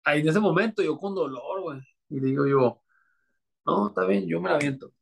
ahí 0.03 0.21
en 0.21 0.29
ese 0.29 0.39
momento 0.39 0.83
yo 0.83 0.97
con 0.97 1.15
dolor, 1.15 1.61
güey. 1.61 1.81
Y 2.09 2.19
digo 2.19 2.47
yo, 2.47 2.81
no, 3.65 3.89
está 3.89 4.05
bien, 4.05 4.27
yo 4.27 4.41
me 4.41 4.49
la 4.49 4.55
aviento. 4.55 4.93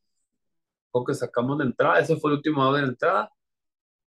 Porque 0.91 1.13
sacamos 1.13 1.57
de 1.59 1.65
entrada, 1.65 1.99
ese 1.99 2.15
fue 2.17 2.31
el 2.31 2.37
último 2.37 2.63
out 2.63 2.75
de 2.77 2.81
la 2.83 2.87
entrada. 2.89 3.31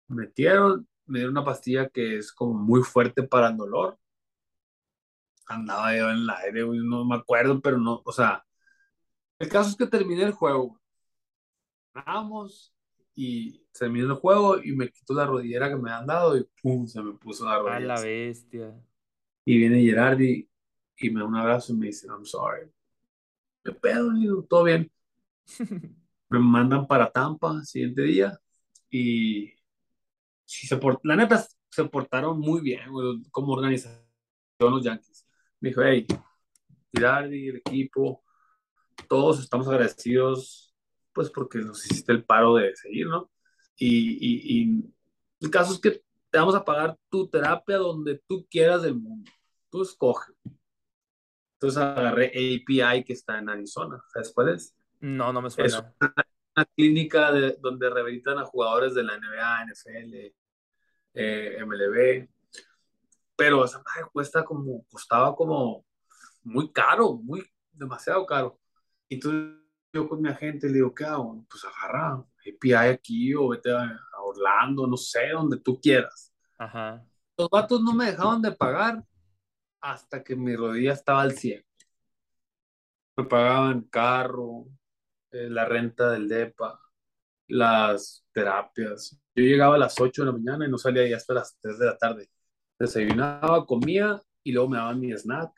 Metieron, 0.08 0.88
me 1.06 1.20
dieron 1.20 1.34
una 1.38 1.46
pastilla 1.46 1.90
que 1.90 2.18
es 2.18 2.32
como 2.34 2.54
muy 2.54 2.84
fuerte 2.84 3.24
para 3.24 3.50
el 3.50 3.58
dolor. 3.58 3.98
Andaba 5.48 5.96
yo 5.96 6.10
en 6.10 6.18
el 6.18 6.30
aire, 6.30 6.64
güey, 6.64 6.80
no 6.84 7.06
me 7.06 7.16
acuerdo, 7.16 7.62
pero 7.62 7.78
no, 7.78 8.02
o 8.04 8.12
sea, 8.12 8.43
el 9.39 9.50
caso 9.50 9.70
es 9.70 9.76
que 9.76 9.88
terminé 9.88 10.24
el 10.24 10.32
juego. 10.34 10.80
Vamos 11.93 12.74
y 13.16 13.62
terminé 13.72 14.06
el 14.06 14.14
juego 14.14 14.62
y 14.62 14.74
me 14.76 14.89
quito 14.89 15.14
la 15.14 15.26
rodillera 15.26 15.70
que 15.70 15.76
me 15.78 15.91
han 15.91 16.06
dado 16.06 16.38
y 16.38 16.46
pum, 16.62 16.86
se 16.88 17.02
me 17.02 17.14
puso 17.14 17.46
la 17.46 17.56
a 17.56 17.60
rodilla. 17.60 17.88
la 17.88 17.93
así. 17.93 18.08
bestia. 18.08 18.76
Y 19.46 19.58
viene 19.58 19.82
Gerardi 19.82 20.50
y 20.98 21.10
me 21.10 21.20
da 21.22 21.26
un 21.26 21.36
abrazo 21.36 21.74
y 21.74 21.78
me 21.78 21.88
dice, 21.88 22.08
I'm 22.08 22.26
sorry. 22.26 22.70
¿Qué 23.64 23.72
pedo? 23.72 24.12
Todo 24.50 24.64
bien. 24.64 24.91
Me 26.30 26.39
mandan 26.39 26.88
para 26.88 27.12
Tampa 27.12 27.52
el 27.54 27.66
siguiente 27.66 28.02
día 28.02 28.39
y 28.89 29.54
sí 30.46 30.68
se 30.68 30.78
port- 30.78 31.02
la 31.04 31.16
neta 31.16 31.46
se 31.70 31.84
portaron 31.86 32.39
muy 32.39 32.62
bien, 32.62 32.91
güey, 32.91 33.22
como 33.32 33.54
organización 33.54 34.04
los 34.60 34.84
Yankees. 34.84 35.25
Me 35.66 35.70
dijo, 35.72 35.82
hey, 35.82 36.05
Girardi, 36.93 37.47
el 37.49 37.55
equipo, 37.55 38.24
todos 39.09 39.39
estamos 39.39 39.68
agradecidos, 39.68 40.76
pues 41.11 41.32
porque 41.32 41.57
nos 41.57 41.84
hiciste 41.88 42.11
el 42.11 42.24
paro 42.24 42.53
de 42.53 42.76
seguir, 42.76 43.07
¿no? 43.07 43.32
Y, 43.76 44.11
y, 44.11 44.61
y 44.61 44.93
el 45.41 45.49
caso 45.49 45.74
es 45.74 45.80
que 45.80 46.03
te 46.30 46.38
vamos 46.38 46.53
a 46.53 46.63
pagar 46.63 46.95
tu 47.09 47.28
terapia 47.28 47.78
donde 47.78 48.22
tú 48.28 48.45
quieras 48.47 48.84
del 48.84 48.93
mundo. 48.93 49.32
Tú 49.72 49.82
escoge. 49.82 50.34
Entonces 51.55 51.82
agarré 51.82 52.28
API 52.28 53.03
que 53.03 53.13
está 53.13 53.39
en 53.39 53.49
Arizona. 53.49 53.99
¿Sabes 54.13 54.32
cuál 54.36 54.49
es? 54.49 54.76
No, 54.99 55.34
no 55.34 55.41
me 55.41 55.47
Es 55.47 55.53
suena. 55.55 55.95
una 56.55 56.66
clínica 56.76 57.32
de- 57.32 57.57
donde 57.59 57.89
rehabilitan 57.89 58.38
a 58.38 58.45
jugadores 58.45 58.93
de 58.93 59.01
la 59.01 59.16
NBA, 59.16 59.63
NFL, 59.63 60.36
eh, 61.16 61.57
MLB. 61.59 62.30
Pero 63.36 63.66
esa 63.66 63.78
madre 63.80 64.10
cuesta 64.12 64.44
como, 64.44 64.86
costaba 64.90 65.36
como 65.36 65.86
muy 66.44 66.72
caro, 66.72 67.16
muy, 67.16 67.44
demasiado 67.72 68.26
caro. 68.26 68.60
Entonces 69.10 69.62
yo 69.94 70.08
con 70.08 70.22
mi 70.22 70.30
agente 70.30 70.68
le 70.68 70.76
digo, 70.76 70.94
¿qué 70.94 71.06
hago? 71.06 71.46
Pues 71.50 71.64
agarra 71.66 72.24
API 72.40 72.74
aquí 72.74 73.34
o 73.34 73.50
vete 73.50 73.72
a, 73.72 73.82
a 73.84 74.22
Orlando, 74.24 74.88
no 74.88 74.98
sé, 74.98 75.30
donde 75.30 75.60
tú 75.60 75.80
quieras. 75.80 76.34
Ajá. 76.58 77.06
Los 77.38 77.50
vatos 77.50 77.82
no 77.82 77.94
me 77.94 78.06
dejaban 78.06 78.42
de 78.42 78.52
pagar 78.52 79.04
hasta 79.82 80.24
que 80.24 80.36
mi 80.36 80.56
rodilla 80.56 80.94
estaba 80.94 81.22
al 81.22 81.34
100. 81.34 81.64
Me 83.18 83.26
pagaban 83.26 83.82
carro, 83.84 84.66
eh, 85.32 85.50
la 85.50 85.66
renta 85.66 86.12
del 86.12 86.28
DEPA, 86.28 86.80
las 87.48 88.26
terapias. 88.32 89.20
Yo 89.36 89.44
llegaba 89.44 89.76
a 89.76 89.80
las 89.80 90.00
8 90.00 90.24
de 90.24 90.32
la 90.32 90.38
mañana 90.38 90.66
y 90.66 90.72
no 90.72 90.78
salía 90.78 91.04
ahí 91.04 91.14
hasta 91.14 91.34
las 91.34 91.58
3 91.62 91.78
de 91.78 91.86
la 91.86 91.98
tarde. 91.98 92.30
Desayunaba, 92.80 93.66
comía 93.66 94.22
y 94.44 94.52
luego 94.52 94.70
me 94.70 94.78
daban 94.78 95.00
mi 95.00 95.12
snack. 95.12 95.52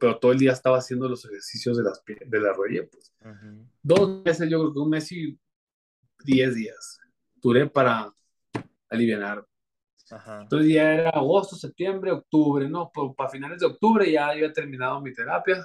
Pero 0.00 0.18
todo 0.18 0.32
el 0.32 0.38
día 0.38 0.52
estaba 0.52 0.78
haciendo 0.78 1.08
los 1.08 1.24
ejercicios 1.24 1.76
de, 1.76 1.84
las, 1.84 2.02
de 2.04 2.40
la 2.40 2.52
rodilla. 2.52 2.86
Pues. 2.90 3.12
Ujú. 3.20 3.66
Dos 3.82 4.22
meses, 4.24 4.48
yo 4.48 4.58
creo 4.60 4.72
que 4.72 4.78
un 4.80 4.90
mes 4.90 5.12
y 5.12 5.38
10 6.24 6.54
días. 6.54 6.98
Duré 7.34 7.68
para 7.68 8.12
aliviar. 8.88 9.46
Ajá. 10.10 10.42
Entonces 10.42 10.72
ya 10.72 10.94
era 10.94 11.10
agosto, 11.10 11.56
septiembre, 11.56 12.12
octubre, 12.12 12.68
¿no? 12.68 12.90
Por- 12.92 13.14
para 13.14 13.28
finales 13.28 13.58
de 13.60 13.66
octubre 13.66 14.10
ya 14.10 14.28
había 14.28 14.52
terminado 14.52 15.00
mi 15.00 15.12
terapia 15.12 15.64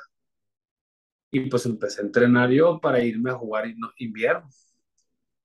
y 1.31 1.41
pues 1.49 1.65
empecé 1.65 2.01
a 2.01 2.05
entrenar 2.05 2.49
yo 2.49 2.79
para 2.79 3.01
irme 3.03 3.29
a 3.31 3.35
jugar 3.35 3.67
in- 3.67 3.77
invierno. 3.97 4.49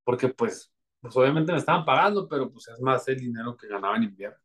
Porque 0.03 0.29
pues, 0.29 0.73
pues 1.01 1.17
obviamente 1.17 1.53
me 1.53 1.59
estaban 1.59 1.85
pagando, 1.85 2.27
pero 2.29 2.51
pues 2.51 2.67
es 2.69 2.81
más 2.81 3.07
el 3.09 3.19
dinero 3.19 3.57
que 3.57 3.69
ganaba 3.69 3.97
en 3.97 4.05
invierno. 4.05 4.39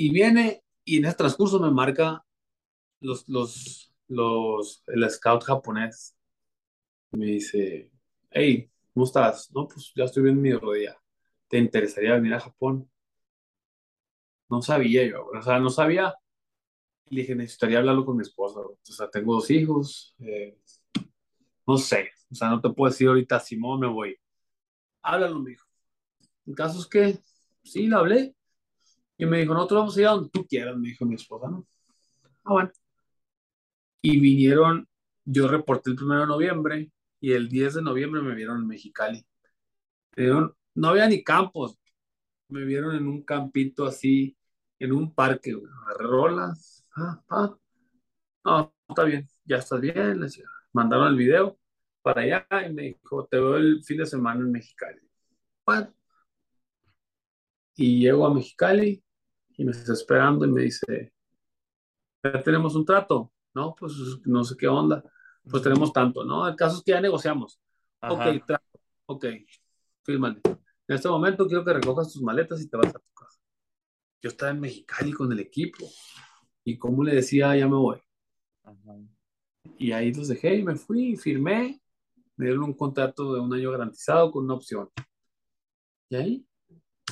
Y 0.00 0.10
viene 0.10 0.62
y 0.82 0.96
en 0.96 1.04
ese 1.04 1.14
transcurso 1.14 1.60
me 1.60 1.70
marca 1.70 2.24
los, 3.00 3.28
los, 3.28 3.92
los, 4.08 4.82
el 4.86 5.10
scout 5.10 5.44
japonés. 5.44 6.16
Me 7.10 7.26
dice, 7.26 7.90
hey, 8.30 8.70
¿cómo 8.94 9.04
estás? 9.04 9.50
No, 9.52 9.68
pues 9.68 9.92
ya 9.94 10.04
estoy 10.04 10.22
bien 10.22 10.40
mi 10.40 10.54
rodilla. 10.54 10.96
¿Te 11.48 11.58
interesaría 11.58 12.14
venir 12.14 12.32
a 12.32 12.40
Japón? 12.40 12.90
No 14.48 14.62
sabía 14.62 15.06
yo, 15.06 15.26
o 15.26 15.42
sea, 15.42 15.58
no 15.58 15.70
sabía. 15.70 16.14
Le 17.10 17.22
dije, 17.22 17.34
necesitaría 17.34 17.78
hablarlo 17.78 18.06
con 18.06 18.16
mi 18.16 18.22
esposa. 18.22 18.60
O 18.60 18.78
sea, 18.82 19.10
tengo 19.10 19.34
dos 19.34 19.50
hijos. 19.50 20.14
Eh, 20.20 20.58
no 21.66 21.76
sé, 21.78 22.10
o 22.30 22.34
sea, 22.34 22.48
no 22.48 22.60
te 22.60 22.70
puedo 22.70 22.90
decir 22.90 23.08
ahorita, 23.08 23.40
Simón, 23.40 23.80
me 23.80 23.88
voy. 23.88 24.16
Háblalo, 25.02 25.40
me 25.40 25.50
dijo. 25.50 25.66
El 26.46 26.54
caso 26.56 26.80
es 26.80 26.86
que 26.86 27.18
sí, 27.64 27.86
le 27.88 27.96
hablé. 27.96 28.36
Y 29.20 29.26
me 29.26 29.40
dijo, 29.40 29.52
nosotros 29.52 29.80
vamos 29.80 29.96
a 29.96 30.00
ir 30.00 30.06
a 30.06 30.10
donde 30.12 30.30
tú 30.30 30.46
quieras, 30.46 30.78
me 30.78 30.88
dijo 30.88 31.04
mi 31.04 31.14
esposa, 31.14 31.50
¿no? 31.50 31.66
Ah, 32.42 32.52
bueno. 32.52 32.70
Y 34.00 34.18
vinieron, 34.18 34.88
yo 35.26 35.46
reporté 35.46 35.90
el 35.90 36.02
1 36.02 36.20
de 36.20 36.26
noviembre 36.26 36.90
y 37.20 37.32
el 37.32 37.50
10 37.50 37.74
de 37.74 37.82
noviembre 37.82 38.22
me 38.22 38.34
vieron 38.34 38.62
en 38.62 38.66
Mexicali. 38.66 39.26
no 40.16 40.88
había 40.88 41.06
ni 41.06 41.22
campos, 41.22 41.78
me 42.48 42.64
vieron 42.64 42.96
en 42.96 43.06
un 43.06 43.22
campito 43.22 43.84
así, 43.86 44.34
en 44.78 44.92
un 44.92 45.14
parque, 45.14 45.52
güey, 45.52 45.70
rolas. 45.98 46.86
Ah, 46.96 47.22
ah. 47.28 47.56
No, 48.44 48.74
está 48.88 49.04
bien, 49.04 49.28
ya 49.44 49.58
estás 49.58 49.82
bien. 49.82 50.18
Les 50.20 50.42
mandaron 50.72 51.08
el 51.08 51.16
video 51.16 51.58
para 52.02 52.22
allá 52.22 52.46
y 52.66 52.72
me 52.72 52.82
dijo, 52.84 53.26
te 53.26 53.36
veo 53.38 53.56
el 53.58 53.84
fin 53.84 53.98
de 53.98 54.06
semana 54.06 54.40
en 54.40 54.52
Mexicali. 54.52 55.00
Bueno. 55.66 55.92
Y 57.76 58.00
llego 58.00 58.26
a 58.26 58.34
Mexicali 58.34 59.02
y 59.60 59.64
me 59.64 59.72
está 59.72 59.92
esperando 59.92 60.46
y 60.46 60.50
me 60.50 60.62
dice, 60.62 61.12
ya 62.24 62.42
tenemos 62.42 62.74
un 62.76 62.86
trato, 62.86 63.30
¿no? 63.54 63.74
Pues 63.74 63.92
no 64.24 64.42
sé 64.42 64.56
qué 64.56 64.66
onda. 64.66 65.04
Pues 65.44 65.62
tenemos 65.62 65.92
tanto, 65.92 66.24
¿no? 66.24 66.48
El 66.48 66.56
caso 66.56 66.78
es 66.78 66.82
que 66.82 66.92
ya 66.92 67.00
negociamos. 67.02 67.60
Ok, 68.00 68.22
trato. 68.46 68.80
Ok, 69.04 69.26
fírmale. 70.02 70.40
En 70.46 70.96
este 70.96 71.10
momento 71.10 71.46
quiero 71.46 71.62
que 71.62 71.74
recojas 71.74 72.10
tus 72.10 72.22
maletas 72.22 72.62
y 72.62 72.70
te 72.70 72.76
vas 72.78 72.88
a 72.88 72.98
tu 72.98 73.12
casa. 73.12 73.38
Yo 74.22 74.30
estaba 74.30 74.50
en 74.50 74.60
Mexicali 74.60 75.12
con 75.12 75.30
el 75.30 75.40
equipo 75.40 75.86
y 76.64 76.78
como 76.78 77.04
le 77.04 77.16
decía, 77.16 77.54
ya 77.54 77.68
me 77.68 77.76
voy. 77.76 78.00
Y 79.76 79.92
ahí 79.92 80.10
los 80.14 80.28
dejé 80.28 80.54
y 80.54 80.62
me 80.62 80.76
fui, 80.76 81.16
firmé, 81.16 81.82
me 82.36 82.46
dieron 82.46 82.64
un 82.64 82.72
contrato 82.72 83.34
de 83.34 83.40
un 83.40 83.52
año 83.52 83.72
garantizado 83.72 84.32
con 84.32 84.44
una 84.44 84.54
opción. 84.54 84.88
Y 86.08 86.16
ahí, 86.16 86.46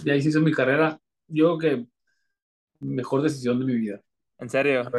y 0.03 0.09
ahí 0.09 0.23
se 0.23 0.31
hizo 0.31 0.41
mi 0.41 0.53
carrera. 0.53 0.99
Yo 1.27 1.59
creo 1.59 1.83
que 1.83 1.98
mejor 2.81 3.23
decisión 3.23 3.59
de 3.59 3.65
mi 3.65 3.75
vida. 3.75 4.01
¿En 4.39 4.49
serio? 4.49 4.91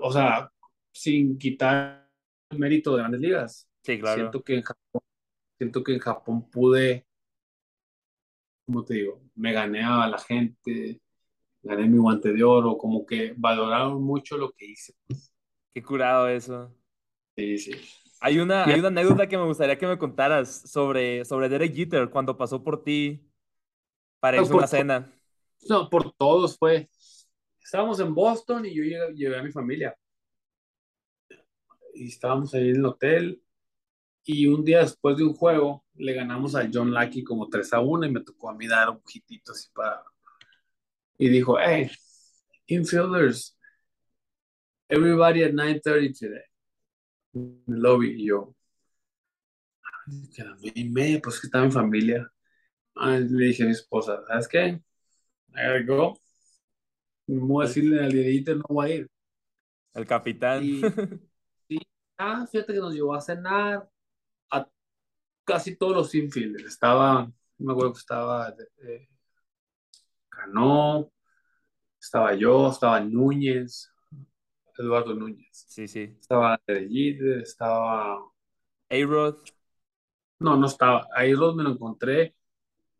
o 0.00 0.12
sea, 0.12 0.50
sin 0.92 1.38
quitar 1.38 2.08
el 2.50 2.58
mérito 2.58 2.92
de 2.92 2.98
grandes 2.98 3.20
ligas. 3.20 3.68
Sí, 3.82 3.98
claro. 3.98 4.20
Siento 4.20 4.42
que 4.42 4.54
en 4.56 4.62
Japón, 4.62 5.02
siento 5.56 5.82
que 5.82 5.92
en 5.94 5.98
Japón 5.98 6.50
pude, 6.50 7.06
¿cómo 8.66 8.84
te 8.84 8.94
digo? 8.94 9.22
Me 9.34 9.52
gané 9.52 9.82
a 9.82 10.06
la 10.06 10.18
gente, 10.18 11.00
gané 11.62 11.86
mi 11.86 11.98
guante 11.98 12.32
de 12.32 12.44
oro, 12.44 12.76
como 12.76 13.06
que 13.06 13.34
valoraron 13.36 14.02
mucho 14.02 14.36
lo 14.36 14.52
que 14.52 14.66
hice. 14.66 14.94
Qué 15.72 15.82
curado 15.82 16.28
eso. 16.28 16.74
Sí, 17.36 17.58
sí. 17.58 17.72
Hay 18.20 18.38
una, 18.38 18.64
hay 18.64 18.78
una 18.78 18.88
anécdota 18.88 19.26
que 19.26 19.38
me 19.38 19.44
gustaría 19.44 19.78
que 19.78 19.86
me 19.86 19.96
contaras 19.96 20.70
sobre, 20.70 21.24
sobre 21.24 21.48
Derek 21.48 21.74
Jeter 21.74 22.10
cuando 22.10 22.36
pasó 22.36 22.62
por 22.62 22.82
ti 22.84 23.26
para 24.20 24.36
irse 24.36 24.52
a 24.52 24.56
una 24.56 24.66
cena. 24.66 25.19
No, 25.68 25.88
por 25.88 26.12
todos 26.12 26.56
fue. 26.58 26.88
Estábamos 27.62 28.00
en 28.00 28.14
Boston 28.14 28.66
y 28.66 28.74
yo 28.74 28.82
llevé, 29.14 29.38
a 29.38 29.42
mi 29.42 29.52
familia. 29.52 29.96
Y 31.94 32.08
estábamos 32.08 32.54
ahí 32.54 32.70
en 32.70 32.76
el 32.76 32.84
hotel. 32.84 33.42
Y 34.24 34.46
un 34.46 34.64
día 34.64 34.80
después 34.80 35.16
de 35.16 35.24
un 35.24 35.34
juego, 35.34 35.84
le 35.94 36.12
ganamos 36.14 36.54
al 36.54 36.70
John 36.72 36.92
Lackey 36.92 37.24
como 37.24 37.48
3 37.48 37.72
a 37.74 37.80
1 37.80 38.06
y 38.06 38.10
me 38.10 38.20
tocó 38.22 38.50
a 38.50 38.54
mí 38.54 38.66
dar 38.66 38.90
un 38.90 39.00
poquitito 39.00 39.52
así 39.52 39.68
para. 39.74 40.02
Y 41.18 41.28
dijo, 41.28 41.58
hey, 41.58 41.90
infielders, 42.66 43.56
everybody 44.88 45.44
at 45.44 45.52
9:30 45.52 46.18
today. 46.18 46.42
En 47.34 47.62
lobby. 47.66 48.22
Y 48.22 48.26
yo, 48.26 48.54
que 50.34 50.42
a 50.42 51.20
pues 51.22 51.40
que 51.40 51.46
está 51.46 51.64
mi 51.64 51.70
familia. 51.70 52.30
le 52.96 53.46
dije 53.46 53.62
a 53.62 53.66
mi 53.66 53.72
esposa, 53.72 54.22
¿sabes 54.26 54.48
qué? 54.48 54.80
I 55.54 55.82
go. 55.84 56.18
Voy 57.26 57.64
a 57.64 57.68
decirle 57.68 58.04
al 58.04 58.12
director, 58.12 58.56
no 58.56 58.64
voy 58.68 58.90
a 58.90 58.94
ir. 58.94 59.10
El 59.94 60.06
capitán. 60.06 60.62
Y, 60.64 60.80
ah, 62.18 62.46
fíjate 62.50 62.72
que 62.72 62.78
nos 62.78 62.94
llevó 62.94 63.14
a 63.14 63.20
cenar 63.20 63.88
a 64.50 64.68
casi 65.44 65.76
todos 65.76 65.94
los 65.94 66.14
infielders. 66.14 66.66
Estaba, 66.66 67.24
no 67.24 67.66
me 67.66 67.72
acuerdo 67.72 67.92
que 67.92 67.98
estaba 67.98 68.54
eh, 68.82 69.08
Cano, 70.28 71.12
estaba 72.00 72.34
yo, 72.34 72.70
estaba 72.70 73.00
Núñez, 73.00 73.92
Eduardo 74.78 75.14
Núñez. 75.14 75.48
Sí, 75.68 75.86
sí. 75.86 76.16
Estaba 76.20 76.60
Derejit, 76.66 77.20
estaba. 77.42 78.18
A-Rod. 78.88 79.36
No, 80.38 80.56
no 80.56 80.66
estaba. 80.66 81.06
A-Rod 81.14 81.54
me 81.56 81.62
lo 81.62 81.70
encontré 81.70 82.34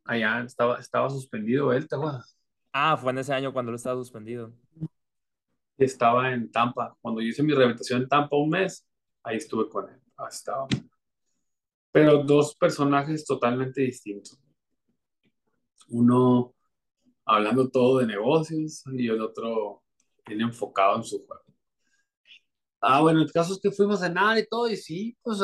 allá, 0.04 0.40
estaba, 0.44 0.78
estaba 0.78 1.08
suspendido 1.10 1.72
él, 1.72 1.88
¿te 1.88 1.96
acuerdas? 1.96 2.39
Ah, 2.72 2.96
fue 2.96 3.12
en 3.12 3.18
ese 3.18 3.32
año 3.32 3.52
cuando 3.52 3.70
él 3.70 3.76
estaba 3.76 3.96
suspendido. 3.96 4.52
Estaba 5.76 6.32
en 6.32 6.50
Tampa. 6.50 6.96
Cuando 7.00 7.20
yo 7.20 7.28
hice 7.28 7.42
mi 7.42 7.52
rehabilitación 7.52 8.02
en 8.02 8.08
Tampa 8.08 8.36
un 8.36 8.50
mes, 8.50 8.86
ahí 9.22 9.36
estuve 9.36 9.68
con 9.68 9.88
él. 9.88 10.00
Estaba. 10.28 10.68
Pero 11.90 12.22
dos 12.22 12.54
personajes 12.54 13.24
totalmente 13.24 13.80
distintos. 13.80 14.38
Uno 15.88 16.54
hablando 17.24 17.68
todo 17.68 17.98
de 17.98 18.06
negocios 18.06 18.84
y 18.92 19.08
el 19.08 19.20
otro 19.20 19.82
bien 20.26 20.42
enfocado 20.42 20.96
en 20.96 21.04
su 21.04 21.24
juego. 21.26 21.42
Ah, 22.80 23.00
bueno, 23.00 23.20
el 23.20 23.32
caso 23.32 23.54
es 23.54 23.60
que 23.60 23.70
fuimos 23.70 24.02
a 24.02 24.06
cenar 24.06 24.38
y 24.38 24.46
todo, 24.46 24.68
y 24.68 24.76
sí, 24.76 25.16
pues 25.22 25.38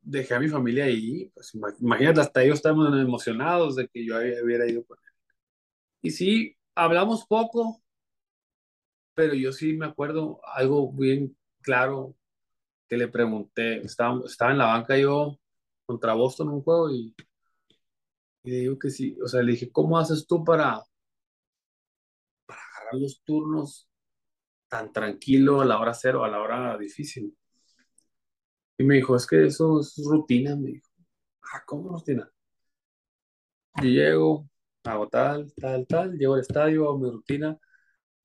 dejé 0.00 0.34
a 0.34 0.40
mi 0.40 0.48
familia 0.48 0.84
ahí. 0.84 1.30
Pues 1.34 1.52
imagínate, 1.80 2.20
hasta 2.20 2.42
ellos 2.42 2.56
estaban 2.56 2.98
emocionados 2.98 3.76
de 3.76 3.88
que 3.88 4.04
yo 4.04 4.16
hubiera 4.16 4.66
ido 4.68 4.84
con 4.84 4.98
él. 4.98 5.07
Y 6.02 6.10
sí, 6.10 6.56
hablamos 6.74 7.24
poco, 7.26 7.82
pero 9.14 9.34
yo 9.34 9.52
sí 9.52 9.74
me 9.74 9.86
acuerdo 9.86 10.40
algo 10.44 10.92
bien 10.92 11.36
claro 11.62 12.14
que 12.88 12.96
le 12.96 13.08
pregunté. 13.08 13.80
Estaba, 13.84 14.20
estaba 14.26 14.52
en 14.52 14.58
la 14.58 14.66
banca 14.66 14.98
yo 14.98 15.38
contra 15.86 16.14
Boston 16.14 16.50
un 16.50 16.62
juego 16.62 16.90
y, 16.92 17.14
y 18.44 18.50
le 18.68 18.78
que 18.78 18.90
sí. 18.90 19.16
O 19.22 19.28
sea, 19.28 19.42
le 19.42 19.52
dije, 19.52 19.70
¿cómo 19.70 19.98
haces 19.98 20.26
tú 20.26 20.44
para, 20.44 20.82
para 22.46 22.60
agarrar 22.60 23.00
los 23.00 23.22
turnos 23.24 23.88
tan 24.68 24.92
tranquilo 24.92 25.60
a 25.60 25.66
la 25.66 25.80
hora 25.80 25.94
cero, 25.94 26.24
a 26.24 26.28
la 26.28 26.40
hora 26.42 26.78
difícil? 26.78 27.36
Y 28.78 28.84
me 28.84 28.94
dijo, 28.96 29.14
es 29.14 29.26
que 29.26 29.44
eso 29.46 29.80
es 29.80 29.94
rutina, 30.04 30.56
me 30.56 30.70
dijo. 30.70 30.88
Ah, 31.42 31.62
¿cómo 31.66 31.90
rutina? 31.90 32.30
Y 33.82 33.92
llego, 33.94 34.48
hago 34.84 35.08
tal, 35.08 35.52
tal, 35.54 35.86
tal, 35.86 36.18
llego 36.18 36.34
al 36.34 36.40
estadio, 36.40 36.84
hago 36.88 36.98
mi 36.98 37.10
rutina, 37.10 37.58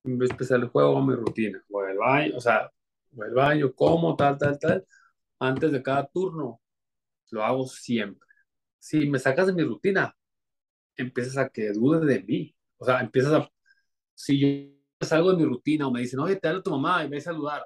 empezar 0.03 0.59
el 0.59 0.67
juego, 0.69 0.91
hago 0.91 1.05
mi 1.05 1.15
rutina, 1.15 1.63
voy 1.69 1.91
al 1.91 1.97
baño, 1.97 2.37
o 2.37 2.41
sea, 2.41 2.71
voy 3.11 3.27
al 3.27 3.33
baño, 3.33 3.73
como, 3.73 4.15
tal, 4.15 4.37
tal, 4.37 4.59
tal, 4.59 4.85
antes 5.39 5.71
de 5.71 5.83
cada 5.83 6.07
turno, 6.07 6.61
lo 7.31 7.43
hago 7.43 7.67
siempre. 7.67 8.27
Si 8.79 9.07
me 9.09 9.19
sacas 9.19 9.47
de 9.47 9.53
mi 9.53 9.63
rutina, 9.63 10.15
empiezas 10.97 11.37
a 11.37 11.49
que 11.49 11.71
dudes 11.71 12.05
de 12.07 12.23
mí, 12.23 12.55
o 12.77 12.85
sea, 12.85 13.01
empiezas 13.01 13.33
a, 13.33 13.51
si 14.15 14.39
yo 14.39 15.07
salgo 15.07 15.31
de 15.31 15.37
mi 15.37 15.45
rutina 15.45 15.87
o 15.87 15.91
me 15.91 16.01
dicen, 16.01 16.19
oye, 16.19 16.35
te 16.37 16.47
hablo 16.47 16.63
tu 16.63 16.71
mamá 16.71 17.03
y 17.05 17.09
me 17.09 17.17
a 17.17 17.21
saludar, 17.21 17.65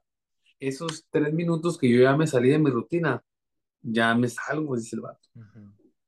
esos 0.60 1.06
tres 1.10 1.34
minutos 1.34 1.78
que 1.78 1.90
yo 1.90 2.02
ya 2.04 2.16
me 2.18 2.28
salí 2.28 2.50
de 2.50 2.60
mi 2.60 2.72
rutina, 2.72 3.24
ya 3.82 4.16
me 4.16 4.28
salgo, 4.30 4.76
dice 4.76 4.96
el 4.96 5.02
vato. 5.04 5.30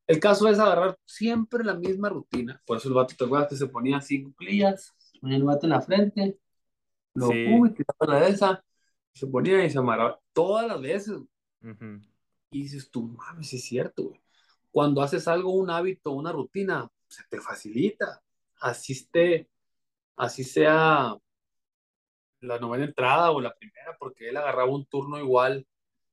El 0.10 0.19
caso 0.19 0.48
es 0.48 0.57
agarrar 0.57 0.98
siempre 1.06 1.64
la 1.64 1.76
misma 1.76 2.10
rutina. 2.10 2.60
Por 2.65 2.77
eso 2.77 2.88
el 2.88 2.95
vato, 2.95 3.14
¿te 3.15 3.26
acuerdas 3.26 3.48
que 3.48 3.56
se 3.56 3.68
ponía 3.68 4.02
cinco 4.02 4.31
cuclillas? 4.31 4.91
Ponía 5.22 5.38
el 5.38 5.44
vato 5.44 5.68
en 5.68 5.69
la 5.69 5.81
frente, 5.81 6.40
lo 7.14 7.27
sí. 7.27 7.45
y 7.45 7.73
tiraba 7.76 8.07
la 8.07 8.19
de 8.22 8.30
esa, 8.31 8.65
se 9.14 9.27
ponía 9.27 9.64
y 9.64 9.69
se 9.69 9.77
amarraba 9.77 10.19
todas 10.34 10.65
las 10.65 10.81
veces. 10.81 11.19
Y 12.49 12.64
dices 12.64 12.90
tú, 12.90 13.03
mames, 13.03 13.53
es 13.53 13.64
cierto, 13.64 14.06
güey. 14.06 14.19
Cuando 14.72 15.03
haces 15.03 15.27
algo, 15.27 15.53
un 15.53 15.69
hábito, 15.69 16.10
una 16.10 16.31
rutina, 16.31 16.90
se 17.07 17.22
te 17.30 17.40
facilita. 17.40 18.19
Así, 18.61 18.94
esté, 18.94 19.48
así 20.15 20.44
sea 20.44 21.15
la 22.40 22.57
novena 22.57 22.86
entrada 22.86 23.30
o 23.30 23.41
la 23.41 23.53
primera, 23.53 23.95
porque 23.99 24.30
él 24.30 24.38
agarraba 24.38 24.72
un 24.72 24.88
turno 24.88 25.19
igual 25.19 25.68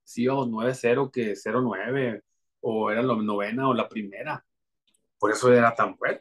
si 0.04 0.24
íbamos 0.24 0.48
9-0 0.48 1.10
que 1.10 1.32
0-9 1.32 2.22
o 2.68 2.90
era 2.90 3.00
la 3.00 3.14
novena 3.14 3.68
o 3.68 3.74
la 3.74 3.88
primera. 3.88 4.44
Por 5.18 5.30
eso 5.30 5.52
era 5.52 5.72
tan 5.74 5.96
bueno. 5.96 6.20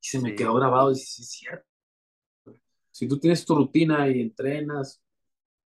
Y 0.00 0.06
se 0.08 0.20
me 0.20 0.30
Sí. 0.30 0.36
quedó 0.36 0.54
grabado 0.54 0.90
y 0.90 0.94
sí, 0.96 1.22
es 1.22 1.30
cierto. 1.30 1.66
Si 2.90 3.06
tú 3.06 3.18
tienes 3.18 3.44
tu 3.44 3.54
rutina 3.54 4.08
y 4.08 4.22
entrenas, 4.22 5.02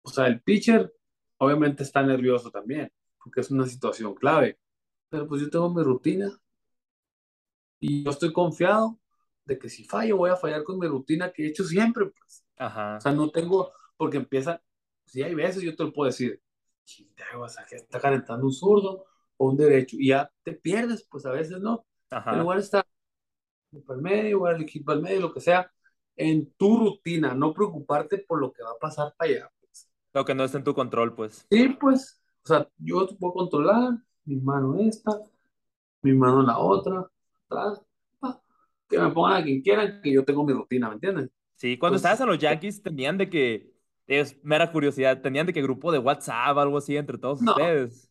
o 0.01 0.09
sea, 0.09 0.27
el 0.27 0.41
pitcher 0.41 0.93
obviamente 1.39 1.83
está 1.83 2.01
nervioso 2.03 2.49
también, 2.49 2.89
porque 3.21 3.41
es 3.41 3.51
una 3.51 3.65
situación 3.67 4.15
clave. 4.15 4.57
Pero 5.09 5.27
pues 5.27 5.41
yo 5.41 5.49
tengo 5.49 5.69
mi 5.73 5.83
rutina 5.83 6.31
y 7.81 8.03
yo 8.05 8.11
estoy 8.11 8.31
confiado 8.31 8.97
de 9.43 9.59
que 9.59 9.69
si 9.69 9.83
fallo 9.83 10.15
voy 10.17 10.29
a 10.29 10.37
fallar 10.37 10.63
con 10.63 10.79
mi 10.79 10.87
rutina 10.87 11.31
que 11.31 11.43
he 11.43 11.47
hecho 11.49 11.65
siempre, 11.65 12.05
pues. 12.05 12.45
Ajá. 12.57 12.95
O 12.97 13.01
sea, 13.01 13.11
no 13.11 13.29
tengo, 13.29 13.71
porque 13.97 14.17
empieza, 14.17 14.61
si 15.05 15.21
hay 15.21 15.35
veces 15.35 15.63
yo 15.63 15.75
te 15.75 15.83
lo 15.83 15.91
puedo 15.91 16.07
decir, 16.07 16.41
o 17.37 17.49
sea, 17.49 17.65
que 17.65 17.75
está 17.75 17.99
calentando 17.99 18.45
un 18.45 18.53
zurdo 18.53 19.05
o 19.37 19.49
un 19.49 19.57
derecho 19.57 19.95
y 19.99 20.09
ya 20.09 20.29
te 20.43 20.53
pierdes, 20.53 21.07
pues 21.09 21.25
a 21.25 21.31
veces 21.31 21.59
no. 21.59 21.85
En 22.11 22.17
Ajá. 22.17 22.35
lugar 22.37 22.57
de 22.57 22.63
estar 22.63 22.85
para 23.85 23.97
el 23.97 24.03
medio, 24.03 24.41
o 24.41 24.47
el 24.47 24.61
equipo 24.61 24.91
al 24.91 25.01
medio, 25.01 25.21
lo 25.21 25.33
que 25.33 25.41
sea, 25.41 25.71
en 26.15 26.51
tu 26.53 26.77
rutina, 26.77 27.33
no 27.33 27.53
preocuparte 27.53 28.17
por 28.19 28.39
lo 28.39 28.51
que 28.51 28.63
va 28.63 28.71
a 28.71 28.79
pasar 28.79 29.13
para 29.17 29.31
allá. 29.31 29.51
Pues. 29.59 29.89
Lo 30.13 30.25
que 30.25 30.35
no 30.35 30.43
está 30.43 30.57
en 30.57 30.63
tu 30.63 30.73
control, 30.73 31.15
pues. 31.15 31.45
Sí, 31.49 31.69
pues, 31.79 32.21
o 32.43 32.47
sea, 32.47 32.67
yo 32.77 33.05
te 33.05 33.15
puedo 33.15 33.33
controlar 33.33 33.97
mi 34.25 34.37
mano 34.37 34.75
esta, 34.79 35.11
mi 36.01 36.13
mano 36.13 36.41
la 36.41 36.57
otra, 36.57 37.07
atrás, 37.49 37.81
que 38.89 38.97
me 38.97 39.11
pongan 39.11 39.41
a 39.41 39.43
quien 39.43 39.61
quieran, 39.61 40.01
que 40.01 40.13
yo 40.13 40.23
tengo 40.23 40.45
mi 40.45 40.53
rutina, 40.53 40.87
¿me 40.87 40.95
entiendes? 40.95 41.29
Sí, 41.55 41.77
cuando 41.77 41.97
Entonces, 41.97 42.11
estabas 42.11 42.21
en 42.21 42.27
los 42.27 42.39
Yankees 42.39 42.81
tenían 42.81 43.17
de 43.17 43.29
que, 43.29 43.73
es 44.07 44.41
mera 44.43 44.71
curiosidad, 44.71 45.21
tenían 45.21 45.45
de 45.45 45.53
que 45.53 45.61
grupo 45.61 45.91
de 45.91 45.99
WhatsApp, 45.99 46.57
algo 46.57 46.77
así 46.77 46.95
entre 46.95 47.17
todos 47.17 47.41
no, 47.41 47.51
ustedes. 47.51 48.06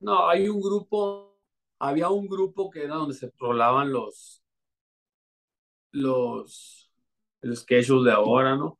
No, 0.00 0.28
hay 0.28 0.48
un 0.48 0.60
grupo, 0.60 1.36
había 1.78 2.08
un 2.10 2.28
grupo 2.28 2.70
que 2.70 2.84
era 2.84 2.96
donde 2.96 3.14
se 3.14 3.32
rolaban 3.38 3.92
los, 3.92 4.42
los, 5.92 6.90
los 7.40 7.60
schedules 7.60 8.04
de 8.06 8.12
ahora, 8.12 8.56
¿no? 8.56 8.78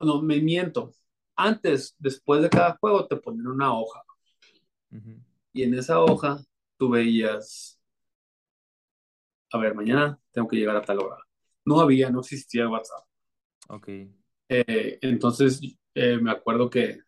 No, 0.00 0.22
me 0.22 0.40
miento. 0.40 0.92
Antes, 1.36 1.94
después 1.98 2.42
de 2.42 2.50
cada 2.50 2.76
juego, 2.80 3.06
te 3.06 3.16
ponían 3.16 3.48
una 3.48 3.74
hoja. 3.78 4.02
Y 5.52 5.62
en 5.64 5.74
esa 5.74 6.00
hoja 6.00 6.38
tú 6.78 6.90
veías, 6.90 7.80
a 9.52 9.58
ver, 9.58 9.74
mañana 9.74 10.18
tengo 10.32 10.48
que 10.48 10.56
llegar 10.56 10.76
a 10.76 10.82
tal 10.82 10.98
hora. 11.00 11.16
No 11.64 11.80
había, 11.80 12.10
no 12.10 12.20
existía 12.20 12.68
WhatsApp. 12.68 13.04
Ok. 13.68 13.88
Eh, 14.48 14.98
entonces, 15.02 15.60
eh, 15.94 16.18
me 16.18 16.30
acuerdo 16.30 16.70
que 16.70 16.98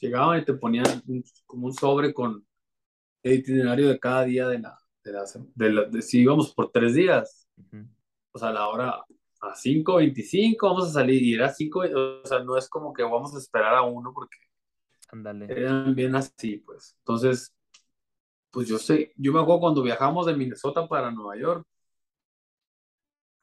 llegaban 0.00 0.40
y 0.40 0.44
te 0.44 0.54
ponían 0.54 1.02
un- 1.06 1.24
como 1.46 1.66
un 1.66 1.72
sobre 1.74 2.12
con 2.14 2.45
el 3.26 3.40
itinerario 3.40 3.88
de 3.88 3.98
cada 3.98 4.24
día 4.24 4.48
de 4.48 4.58
la, 4.60 4.78
de 5.04 5.12
la, 5.12 5.24
de 5.54 5.70
la- 5.72 5.84
de- 5.84 6.02
si 6.02 6.20
íbamos 6.22 6.54
por 6.54 6.70
tres 6.70 6.94
días, 6.94 7.48
Ujú. 7.58 7.86
pues 8.32 8.44
a 8.44 8.52
la 8.52 8.68
hora 8.68 9.04
a 9.42 9.54
5.25 9.54 10.68
vamos 10.68 10.88
a 10.90 10.92
salir 10.92 11.22
y 11.22 11.34
era 11.34 11.50
5, 11.52 11.80
o 11.80 12.26
sea, 12.26 12.40
no 12.40 12.56
es 12.56 12.68
como 12.68 12.92
que 12.92 13.02
vamos 13.02 13.34
a 13.34 13.38
esperar 13.38 13.74
a 13.76 13.82
uno 13.82 14.12
porque 14.14 14.38
Ándale. 15.12 15.46
eran 15.48 15.94
bien 15.94 16.14
así, 16.16 16.58
pues. 16.58 16.96
Entonces, 17.00 17.52
pues 18.50 18.68
yo 18.68 18.78
sé, 18.78 19.12
yo 19.16 19.32
me 19.32 19.40
acuerdo 19.40 19.60
cuando 19.60 19.82
viajamos 19.82 20.26
de 20.26 20.36
Minnesota 20.36 20.88
para 20.88 21.10
Nueva 21.10 21.36
York, 21.36 21.66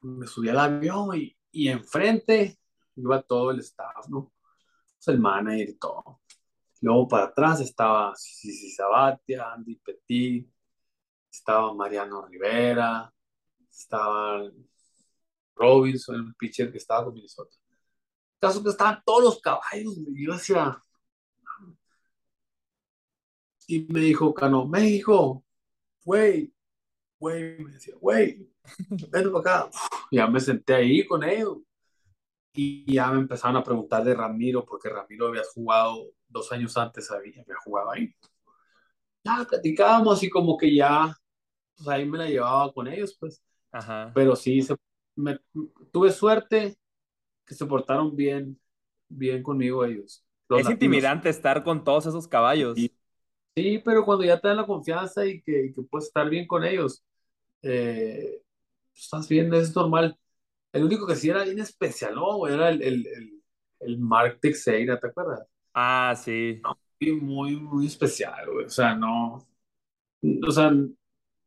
me 0.02 0.28
subí 0.28 0.50
al 0.50 0.60
avión 0.60 1.16
y, 1.16 1.36
y 1.52 1.70
enfrente 1.70 2.60
iba 2.96 3.22
todo 3.22 3.52
el 3.52 3.60
staff, 3.60 4.08
¿no? 4.10 4.32
El 5.08 5.20
manager 5.20 5.70
y 5.70 5.76
todo. 5.76 6.22
Luego 6.84 7.08
para 7.08 7.24
atrás 7.28 7.62
estaba 7.62 8.14
Sisi 8.14 8.70
Sabatia, 8.70 9.54
Andy 9.54 9.78
Petit, 9.78 10.52
estaba 11.32 11.74
Mariano 11.74 12.28
Rivera, 12.28 13.10
estaba 13.72 14.44
Robinson, 15.56 16.16
el 16.16 16.36
pitcher 16.36 16.70
que 16.70 16.80
estaba 16.80 17.06
con 17.06 17.14
Minnesota. 17.14 17.56
El 17.72 18.40
caso 18.42 18.62
que 18.62 18.72
estaban 18.72 19.02
todos 19.06 19.24
los 19.24 19.40
caballos, 19.40 19.98
y 19.98 20.26
yo 20.26 20.34
decía, 20.34 20.78
y 23.68 23.88
me 23.90 24.02
dijo 24.02 24.34
Cano, 24.34 24.68
México, 24.68 25.42
güey, 26.04 26.54
güey, 27.18 27.64
me 27.64 27.72
decía, 27.72 27.96
güey, 27.98 28.46
ven 29.10 29.32
para 29.32 29.40
acá. 29.40 29.70
Ya 30.12 30.28
me 30.28 30.42
senté 30.42 30.74
ahí 30.74 31.08
con 31.08 31.24
ellos. 31.24 31.60
Y 32.54 32.94
ya 32.94 33.12
me 33.12 33.20
empezaron 33.20 33.58
a 33.58 33.64
preguntar 33.64 34.04
de 34.04 34.14
Ramiro, 34.14 34.66
porque 34.66 34.90
Ramiro 34.90 35.28
había 35.28 35.44
jugado 35.54 36.12
dos 36.28 36.52
años 36.52 36.78
antes, 36.78 37.10
había, 37.12 37.42
había 37.42 37.56
jugado 37.64 37.92
ahí. 37.92 38.14
Ya 39.24 39.46
platicábamos 39.50 40.22
y 40.24 40.30
como 40.30 40.58
que 40.58 40.74
ya, 40.76 41.16
pues 41.78 41.88
ahí 41.90 42.06
me 42.06 42.18
la 42.18 42.28
llevaba 42.28 42.74
con 42.74 42.88
ellos, 42.88 43.16
pues. 43.20 43.42
Ajá. 43.72 44.12
Pero 44.14 44.36
sí, 44.36 44.62
se, 44.62 44.76
me, 45.16 45.40
tuve 45.92 46.12
suerte 46.12 46.78
que 47.46 47.56
se 47.56 47.66
portaron 47.66 48.16
bien, 48.16 48.60
bien 49.10 49.44
conmigo 49.44 49.86
ellos. 49.86 50.26
Los 50.50 50.62
Es 50.62 50.66
latinos. 50.66 50.74
intimidante 50.74 51.30
estar 51.30 51.64
con 51.64 51.84
todos 51.84 52.06
esos 52.06 52.28
caballos. 52.28 52.76
Sí. 52.78 52.92
Sí, 53.56 53.80
pero 53.86 54.04
cuando 54.06 54.24
ya 54.26 54.40
te 54.40 54.48
dan 54.48 54.58
la 54.58 54.66
confianza 54.66 55.26
y 55.26 55.42
que, 55.44 55.66
y 55.68 55.74
que 55.74 55.84
puedes 55.84 56.08
estar 56.08 56.28
bien 56.30 56.48
con 56.48 56.64
ellos, 56.64 57.04
eh, 57.64 58.42
estás 58.96 59.30
bien, 59.30 59.54
es 59.54 59.76
normal. 59.76 60.18
El 60.74 60.84
único 60.86 61.08
que 61.08 61.16
sí 61.16 61.30
era 61.30 61.44
bien 61.44 61.60
especial, 61.60 62.16
¿no? 62.16 62.48
Era 62.48 62.70
el, 62.70 62.82
el, 62.82 63.08
el, 63.08 63.44
el 63.82 64.00
Mark 64.00 64.40
Teixeira, 64.42 65.00
¿te 65.00 65.08
acuerdas? 65.08 65.48
Ah, 65.74 66.16
sí. 66.16 66.68
Muy, 67.22 67.58
muy 67.58 67.88
especial, 67.88 68.50
güey. 68.52 68.66
O 68.66 68.70
sea, 68.70 68.96
no. 68.96 69.46
O 70.48 70.52
sea, 70.52 70.72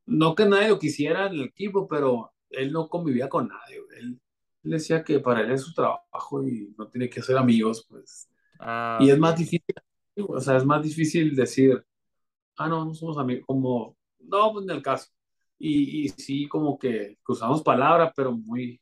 no 0.06 0.34
que 0.34 0.46
nadie 0.46 0.68
lo 0.68 0.78
quisiera 0.78 1.26
en 1.26 1.34
el 1.34 1.42
equipo, 1.44 1.88
pero 1.88 2.32
él 2.50 2.72
no 2.72 2.88
convivía 2.88 3.28
con 3.28 3.48
nadie, 3.48 3.80
güey. 3.80 3.98
Él, 4.00 4.20
él 4.64 4.70
decía 4.70 5.04
que 5.04 5.20
para 5.20 5.40
él 5.42 5.52
es 5.52 5.62
su 5.62 5.74
trabajo 5.74 6.42
y 6.46 6.74
no 6.78 6.88
tiene 6.88 7.08
que 7.10 7.22
ser 7.22 7.38
amigos, 7.38 7.86
pues. 7.88 8.28
Ah, 8.58 8.98
Y 9.00 9.10
es 9.10 9.18
más 9.18 9.36
difícil, 9.38 9.74
o 10.28 10.40
sea, 10.40 10.56
es 10.56 10.64
más 10.64 10.82
difícil 10.82 11.34
decir, 11.36 11.84
ah, 12.56 12.68
no, 12.68 12.84
no 12.86 12.94
somos 12.94 13.18
amigos, 13.18 13.44
como, 13.46 13.96
no, 14.20 14.52
pues 14.52 14.64
en 14.66 14.70
el 14.72 14.82
caso. 14.82 15.10
Y, 15.58 16.04
y 16.06 16.08
sí, 16.10 16.48
como 16.48 16.78
que 16.78 17.18
cruzamos 17.22 17.62
palabras, 17.62 18.12
pero 18.16 18.32
muy 18.32 18.80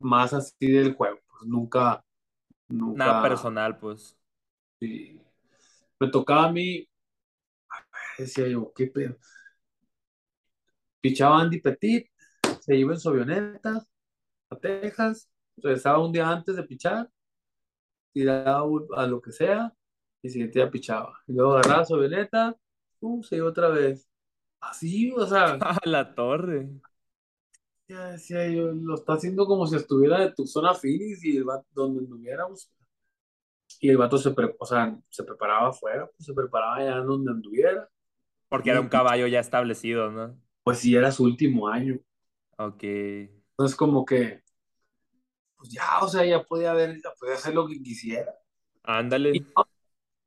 más 0.00 0.32
así 0.32 0.70
del 0.70 0.94
juego, 0.94 1.18
pues 1.28 1.44
nunca, 1.44 2.04
Nada 2.68 3.22
personal, 3.22 3.78
pues. 3.78 4.16
sí. 4.80 5.20
Me 6.00 6.08
tocaba 6.10 6.44
a 6.46 6.52
mí, 6.52 6.88
decía 8.18 8.46
yo, 8.48 8.72
qué 8.74 8.86
pedo. 8.86 9.16
Pichaba 11.00 11.40
Andy 11.40 11.60
Petit, 11.60 12.08
se 12.60 12.76
iba 12.76 12.92
en 12.92 13.00
su 13.00 13.08
avioneta 13.08 13.84
a 14.50 14.56
Texas, 14.56 15.28
regresaba 15.56 16.04
un 16.04 16.12
día 16.12 16.28
antes 16.28 16.56
de 16.56 16.62
pichar, 16.62 17.10
tiraba 18.12 18.64
a 18.96 19.06
lo 19.06 19.20
que 19.20 19.32
sea, 19.32 19.72
y 20.22 20.28
siguiente 20.28 20.58
día 20.58 20.70
pichaba. 20.70 21.18
Y 21.26 21.32
luego 21.32 21.54
agarraba 21.54 21.84
su 21.84 21.94
avioneta, 21.94 22.56
uh, 23.00 23.22
se 23.22 23.36
iba 23.36 23.48
otra 23.48 23.68
vez. 23.68 24.08
Así, 24.60 25.12
o 25.12 25.26
sea, 25.26 25.52
A 25.60 25.78
la 25.84 26.14
torre. 26.14 26.68
Ya 27.88 28.10
decía 28.12 28.48
yo, 28.48 28.72
lo 28.72 28.94
está 28.94 29.14
haciendo 29.14 29.46
como 29.46 29.66
si 29.66 29.76
estuviera 29.76 30.20
de 30.20 30.32
tu 30.32 30.46
zona 30.46 30.74
Phoenix 30.74 31.24
y 31.24 31.36
el 31.36 31.44
vato, 31.44 31.66
donde 31.74 32.00
anduviéramos. 32.00 32.70
Y 33.80 33.88
el 33.90 33.96
vato 33.96 34.18
se, 34.18 34.32
pre- 34.32 34.56
o 34.58 34.66
sea, 34.66 34.98
se 35.08 35.24
preparaba 35.24 35.68
afuera, 35.70 36.06
pues, 36.16 36.26
se 36.26 36.34
preparaba 36.34 36.76
allá 36.76 36.96
donde 37.00 37.30
anduviera. 37.32 37.88
Porque 38.48 38.70
era 38.70 38.80
Y 38.80 38.82
un 38.82 38.88
caballo 38.88 39.26
ya 39.26 39.40
establecido, 39.40 40.10
¿no? 40.10 40.38
pues 40.62 40.78
sí, 40.80 40.94
era 40.94 41.10
su 41.12 41.24
último 41.24 41.68
año. 41.68 41.98
Ok. 42.58 42.82
Entonces, 43.52 43.76
como 43.76 44.04
que, 44.06 44.42
pues 45.56 45.70
ya, 45.70 45.98
o 46.02 46.08
sea, 46.08 46.24
ya 46.24 46.42
podía 46.44 46.72
ver, 46.72 46.96
ya 47.02 47.10
podía 47.18 47.34
hacer 47.34 47.54
lo 47.54 47.66
que 47.68 47.82
quisiera. 47.82 48.32
Y, 49.32 49.40
Ándale. 49.40 49.46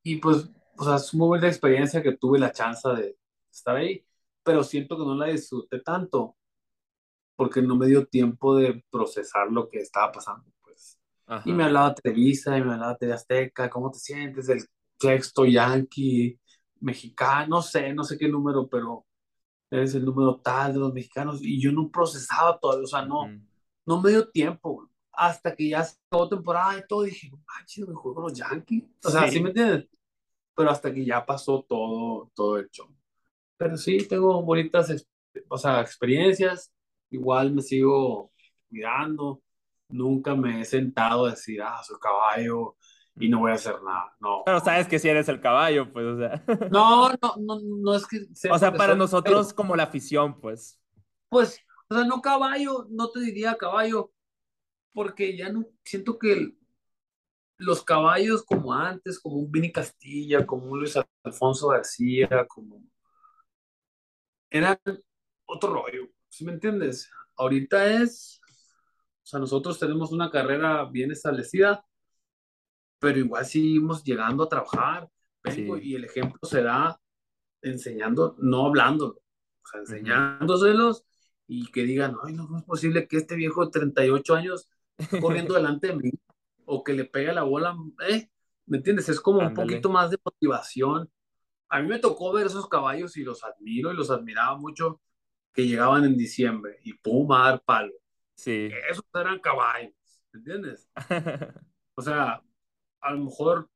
y 0.03 0.17
pues, 0.17 0.49
o 0.77 0.85
sea, 0.85 0.97
es 0.97 1.13
muy 1.13 1.27
buena 1.29 1.47
experiencia 1.49 2.03
que 2.03 2.17
tuve 2.17 2.39
la 2.39 2.51
chance 2.51 2.88
de 2.89 3.17
estar 3.51 3.75
ahí, 3.77 4.05
pero 4.43 4.63
siento 4.63 4.97
que 4.97 5.05
no 5.05 5.15
la 5.15 5.27
disfruté 5.27 5.81
tanto 5.81 6.38
porque 7.41 7.59
no 7.59 7.76
me 7.76 7.88
dio 7.88 8.05
tiempo 8.05 8.55
de 8.55 8.85
procesar 8.91 9.51
lo 9.51 9.68
que 9.68 9.80
estaba 9.80 10.11
pasando, 10.11 10.45
pues. 10.61 10.99
Y 11.43 11.53
me 11.53 11.63
Ajá. 11.63 11.65
hablaba 11.65 11.95
Televisa, 11.95 12.55
y 12.55 12.61
me 12.63 12.73
hablaba 12.73 12.95
TV 12.95 13.13
Azteca, 13.13 13.68
¿cómo 13.68 13.89
te 13.89 13.97
sientes? 13.97 14.47
El 14.47 14.63
sexto 14.99 15.43
Yankee, 15.43 16.39
mexicano, 16.81 17.47
no 17.47 17.61
sé, 17.63 17.95
no 17.95 18.03
sé 18.03 18.15
qué 18.19 18.27
número, 18.27 18.69
pero 18.69 19.07
eres 19.72 19.95
el 19.95 20.05
número 20.05 20.39
tal 20.39 20.73
de 20.73 20.80
los 20.81 20.93
mexicanos, 20.93 21.39
y 21.41 21.59
yo 21.59 21.72
no 21.72 21.89
procesaba 21.89 22.59
todavía, 22.59 22.84
o 22.84 22.88
sea, 22.88 23.03
no, 23.03 23.22
Ujú. 23.22 23.41
no 23.88 23.99
me 24.03 24.11
dio 24.11 24.30
tiempo, 24.30 24.88
hasta 25.11 25.55
que 25.55 25.69
ya 25.69 25.84
se 25.84 25.97
acabó 26.05 26.30
temporada 26.30 26.77
y 26.77 26.85
todo, 26.88 27.01
dije, 27.01 27.31
manches, 27.47 27.88
me 27.88 27.95
juego 27.95 28.13
con 28.13 28.23
los 28.26 28.34
Yankees, 28.34 28.84
o 29.03 29.09
sea, 29.09 29.27
¿sí 29.27 29.39
me 29.41 29.49
Sí. 29.49 29.59
entiendes? 29.59 29.89
Pero 30.55 30.69
hasta 30.69 30.93
que 30.93 31.03
ya 31.03 31.26
pasó 31.26 31.65
todo, 31.68 32.30
todo 32.35 32.59
el 32.59 32.69
show. 32.69 32.88
Pero 33.57 33.77
sí, 33.77 34.07
tengo 34.07 34.43
bonitas, 34.43 35.07
o 35.49 35.57
sea, 35.57 35.81
experiencias, 35.81 36.72
igual 37.11 37.53
me 37.53 37.61
sigo 37.61 38.31
cuidando, 38.69 39.41
nunca 39.89 40.35
me 40.35 40.61
he 40.61 40.65
sentado 40.65 41.25
a 41.25 41.31
decir, 41.31 41.61
ah, 41.61 41.81
soy 41.83 41.97
caballo 41.99 42.77
y 43.15 43.29
no 43.29 43.39
voy 43.39 43.51
a 43.51 43.55
hacer 43.55 43.75
nada, 43.83 44.15
no. 44.19 44.43
Pero 44.45 44.59
sabes 44.61 44.88
que 44.88 44.97
si 44.97 45.09
eres 45.09 45.27
el 45.29 45.41
caballo, 45.41 45.91
pues, 45.91 46.05
o 46.05 46.17
sea. 46.17 46.43
No, 46.71 47.09
no, 47.21 47.35
no, 47.39 47.59
no 47.61 47.95
es 47.95 48.07
que 48.07 48.17
O 48.17 48.35
sepa 48.35 48.59
sea, 48.59 48.73
para 48.73 48.95
nosotros 48.95 49.53
como 49.53 49.75
la 49.75 49.83
afición, 49.83 50.39
pues. 50.39 50.81
Pues, 51.29 51.59
O 51.89 51.95
sea, 51.95 52.05
no 52.05 52.21
caballo, 52.21 52.88
no 52.89 53.09
te 53.11 53.19
diría 53.19 53.57
caballo, 53.57 54.11
porque 54.93 55.38
ya 55.38 55.49
no 55.51 55.65
siento 55.83 56.17
que 56.17 56.53
los 57.57 57.83
caballos 57.83 58.43
como 58.43 58.73
antes, 58.73 59.19
como 59.19 59.35
un 59.38 59.51
Vini 59.51 59.71
Castilla, 59.71 60.45
como 60.45 60.65
un 60.71 60.79
Luis 60.79 60.97
Alfonso 61.23 61.67
García, 61.67 62.47
como 62.47 62.81
eran 64.49 64.77
otro 65.45 65.73
rollo, 65.73 66.07
¿sí 66.31 66.45
me 66.45 66.53
entiendes? 66.53 67.11
Ahorita 67.35 67.85
es, 68.01 68.41
o 68.47 69.25
sea, 69.25 69.39
nosotros 69.39 69.77
tenemos 69.77 70.11
una 70.11 70.31
carrera 70.31 70.85
bien 70.85 71.11
establecida, 71.11 71.85
pero 72.99 73.19
igual 73.19 73.45
seguimos 73.45 74.03
llegando 74.03 74.43
a 74.43 74.49
trabajar, 74.49 75.09
vengo, 75.43 75.77
y 75.77 75.95
el 75.95 76.05
ejemplo 76.05 76.39
se 76.43 76.63
da 76.63 76.99
enseñando, 77.61 78.35
no 78.39 78.65
hablando, 78.65 79.07
o 79.07 79.67
sea, 79.69 79.81
enseñándoselos 79.81 81.03
y 81.47 81.69
que 81.71 81.83
digan, 81.83 82.15
ay, 82.23 82.33
no, 82.33 82.47
es 82.57 82.63
posible 82.63 83.07
que 83.07 83.17
este 83.17 83.35
viejo 83.35 83.65
de 83.65 83.71
38 83.71 84.35
años 84.35 84.69
corriendo 85.19 85.55
delante 85.55 85.87
de 85.87 85.95
mí 85.95 86.11
o 86.65 86.83
que 86.83 86.93
le 86.93 87.05
pegue 87.05 87.33
la 87.33 87.43
bola, 87.43 87.75
¿eh? 88.07 88.29
¿Me 88.67 88.77
entiendes? 88.77 89.09
Es 89.09 89.19
como 89.19 89.39
un 89.39 89.53
poquito 89.53 89.89
más 89.89 90.11
de 90.11 90.17
motivación. 90.23 91.11
A 91.67 91.81
mí 91.81 91.89
me 91.89 91.99
tocó 91.99 92.31
ver 92.31 92.47
esos 92.47 92.69
caballos 92.69 93.17
y 93.17 93.23
los 93.23 93.43
admiro 93.43 93.91
y 93.91 93.95
los 93.95 94.09
admiraba 94.11 94.57
mucho 94.57 95.01
que 95.53 95.68
llegaban 95.68 96.06
en 96.06 96.18
diciembre 96.18 96.80
y 96.84 96.94
pum, 96.94 97.32
a 97.32 97.49
dar 97.49 97.64
palo. 97.64 97.94
Sí. 98.36 98.69
Esos 98.90 99.06
eran 99.14 99.40
caballos, 99.40 99.94
¿me 100.32 100.40
entiendes? 100.40 100.90
o 101.95 102.02
sea, 102.02 102.41
a 103.02 103.11
lo 103.14 103.26
mejor 103.26 103.69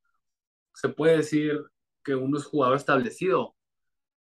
se 0.74 0.88
puede 0.88 1.18
decir 1.18 1.60
que 2.02 2.14
uno 2.14 2.38
es 2.38 2.44
jugador 2.44 2.76
establecido, 2.76 3.54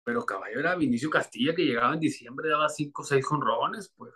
pero 0.03 0.25
caballo 0.25 0.59
era 0.59 0.75
Vinicio 0.75 1.09
Castilla 1.09 1.55
que 1.55 1.65
llegaba 1.65 1.93
en 1.93 1.99
diciembre, 1.99 2.49
daba 2.49 2.69
cinco 2.69 3.01
o 3.03 3.05
seis 3.05 3.25
jonrones, 3.25 3.93
pues. 3.95 4.13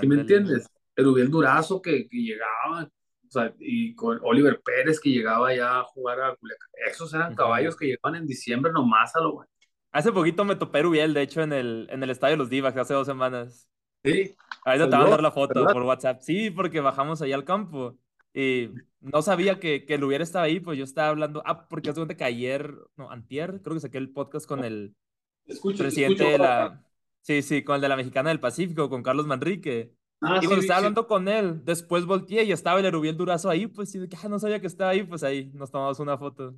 ¿Sí 0.00 0.06
me 0.06 0.16
entiendes? 0.16 0.68
Erubiel 0.94 1.30
Durazo 1.30 1.80
que, 1.80 2.08
que 2.08 2.16
llegaba, 2.18 2.84
o 2.84 3.30
sea, 3.30 3.54
y 3.58 3.94
con 3.94 4.18
Oliver 4.22 4.60
Pérez 4.62 5.00
que 5.00 5.10
llegaba 5.10 5.54
ya 5.54 5.80
a 5.80 5.84
jugar 5.84 6.20
a 6.20 6.36
Culiacán. 6.36 6.68
Esos 6.90 7.12
eran 7.14 7.34
caballos 7.34 7.76
que 7.76 7.86
llegaban 7.86 8.16
en 8.16 8.26
diciembre 8.26 8.72
nomás 8.72 9.14
a 9.16 9.20
lo 9.20 9.34
bueno. 9.34 9.50
Hace 9.96 10.12
poquito 10.12 10.44
me 10.44 10.56
topé 10.56 10.82
Rubiel, 10.82 11.14
de 11.14 11.22
hecho, 11.22 11.40
en 11.40 11.54
el, 11.54 11.88
en 11.90 12.02
el 12.02 12.10
estadio 12.10 12.34
de 12.34 12.36
los 12.36 12.50
Divacs, 12.50 12.76
hace 12.76 12.92
dos 12.92 13.06
semanas. 13.06 13.66
Sí. 14.04 14.36
Ahorita 14.66 14.90
te 14.90 14.90
voy 14.90 14.96
a 14.96 15.02
mandar 15.04 15.22
la 15.22 15.30
foto 15.30 15.66
por 15.72 15.82
WhatsApp. 15.84 16.20
Sí, 16.20 16.50
porque 16.50 16.80
bajamos 16.80 17.22
ahí 17.22 17.32
al 17.32 17.46
campo. 17.46 17.96
Y 18.34 18.68
no 19.00 19.22
sabía 19.22 19.58
que, 19.58 19.86
que 19.86 19.94
el 19.94 20.02
Rubiel 20.02 20.20
estaba 20.20 20.44
ahí, 20.44 20.60
pues 20.60 20.76
yo 20.76 20.84
estaba 20.84 21.08
hablando. 21.08 21.42
Ah, 21.46 21.66
porque 21.66 21.88
hace 21.88 22.00
cuenta 22.00 22.14
que 22.14 22.24
ayer, 22.24 22.74
no, 22.98 23.10
antier, 23.10 23.62
creo 23.62 23.72
que 23.72 23.80
saqué 23.80 23.96
el 23.96 24.12
podcast 24.12 24.46
con 24.46 24.64
el 24.64 24.94
presidente 25.78 26.24
de 26.24 26.38
la. 26.38 26.84
Sí, 27.22 27.40
sí, 27.40 27.64
con 27.64 27.76
el 27.76 27.80
de 27.80 27.88
la 27.88 27.96
Mexicana 27.96 28.28
del 28.28 28.38
Pacífico, 28.38 28.90
con 28.90 29.02
Carlos 29.02 29.26
Manrique. 29.26 29.94
Ah, 30.20 30.40
y 30.42 30.44
cuando 30.44 30.60
estaba 30.60 30.76
hablando 30.76 31.06
con 31.06 31.26
él, 31.26 31.64
después 31.64 32.04
volteé 32.04 32.44
y 32.44 32.52
estaba 32.52 32.80
el 32.80 32.84
Erubiel 32.84 33.16
Durazo 33.16 33.48
ahí, 33.48 33.66
pues 33.66 33.90
sí, 33.90 34.06
que 34.06 34.16
ah, 34.22 34.28
no 34.28 34.38
sabía 34.38 34.60
que 34.60 34.66
estaba 34.66 34.90
ahí, 34.90 35.04
pues 35.04 35.22
ahí 35.22 35.50
nos 35.54 35.70
tomamos 35.70 35.98
una 36.00 36.18
foto. 36.18 36.54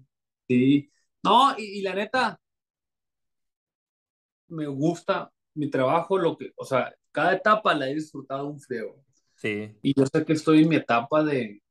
Sí, 0.48 0.90
no, 1.22 1.54
y, 1.56 1.82
la 1.82 1.94
neta, 1.94 2.40
me 4.48 4.66
gusta 4.66 5.30
mi 5.54 5.70
trabajo, 5.70 6.18
lo 6.18 6.36
que, 6.36 6.52
o 6.56 6.64
sea, 6.64 6.94
cada 7.12 7.34
etapa 7.34 7.74
la 7.74 7.88
he 7.88 7.94
disfrutado 7.94 8.46
un 8.46 8.60
frío. 8.60 8.96
Sí. 9.36 9.76
Y 9.82 9.98
yo 9.98 10.06
sé 10.06 10.24
que 10.24 10.32
estoy 10.32 10.62
en 10.62 10.68
mi 10.68 10.76
etapa 10.76 11.22
de, 11.22 11.62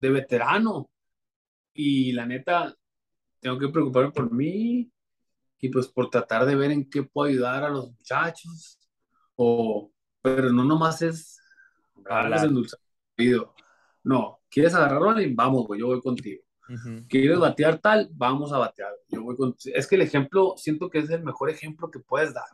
de 0.00 0.10
veterano. 0.10 0.90
Y 1.72 2.12
la 2.12 2.26
neta, 2.26 2.74
tengo 3.40 3.58
que 3.58 3.68
preocuparme 3.68 4.10
por 4.10 4.32
mí 4.32 4.90
y 5.60 5.68
pues 5.68 5.88
por 5.88 6.10
tratar 6.10 6.44
de 6.46 6.56
ver 6.56 6.70
en 6.70 6.88
qué 6.88 7.02
puedo 7.02 7.28
ayudar 7.30 7.64
a 7.64 7.68
los 7.68 7.90
muchachos. 7.90 8.78
O 9.36 9.92
pero 10.20 10.52
no 10.52 10.64
nomás 10.64 11.02
es 11.02 11.40
No, 14.04 14.40
¿quieres 14.50 14.74
agarrarlo? 14.74 15.20
Y 15.20 15.34
vamos, 15.34 15.66
güey, 15.66 15.80
yo 15.80 15.88
voy 15.88 16.00
contigo. 16.00 16.42
¿Quieres 17.08 17.38
batear 17.38 17.78
tal? 17.78 18.08
Vamos 18.12 18.52
a 18.52 18.58
batear. 18.58 18.92
Yo 19.08 19.22
voy 19.22 19.36
con... 19.36 19.54
Es 19.74 19.86
que 19.86 19.96
el 19.96 20.02
ejemplo, 20.02 20.54
siento 20.56 20.90
que 20.90 20.98
es 20.98 21.10
el 21.10 21.22
mejor 21.22 21.50
ejemplo 21.50 21.90
que 21.90 22.00
puedes 22.00 22.34
dar. 22.34 22.44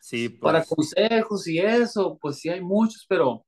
Sí, 0.00 0.28
pues. 0.28 0.40
Para 0.40 0.64
consejos 0.64 1.46
y 1.46 1.58
eso, 1.58 2.18
pues 2.20 2.38
sí 2.38 2.48
hay 2.48 2.60
muchos, 2.60 3.06
pero 3.08 3.44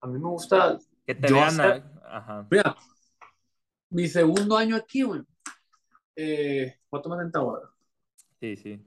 a 0.00 0.06
mí 0.06 0.18
me 0.18 0.28
gusta... 0.28 0.78
Que 1.06 1.14
te 1.14 1.32
vean 1.32 1.60
Ajá. 2.06 2.46
Mira, 2.50 2.76
mi 3.90 4.08
segundo 4.08 4.56
año 4.56 4.76
aquí, 4.76 5.02
güey. 5.02 5.22
Eh, 6.16 6.78
¿Cuánto 6.88 7.08
me 7.08 7.16
han 7.16 7.30
ahora? 7.34 7.68
Sí, 8.40 8.56
sí. 8.56 8.80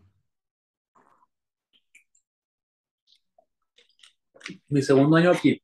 mi 4.69 4.81
segundo 4.81 5.18
año 5.18 5.31
aquí, 5.31 5.61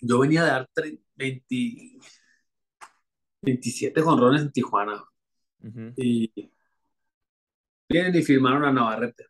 yo 0.00 0.18
venía 0.18 0.42
a 0.42 0.46
dar 0.46 0.70
20, 1.16 1.98
27 3.44 4.00
jonrones 4.00 4.42
en 4.42 4.52
Tijuana. 4.52 5.04
Y 5.96 6.30
vienen 7.88 8.14
y 8.14 8.22
firmaron 8.22 8.64
a 8.64 8.72
Navarrete. 8.72 9.26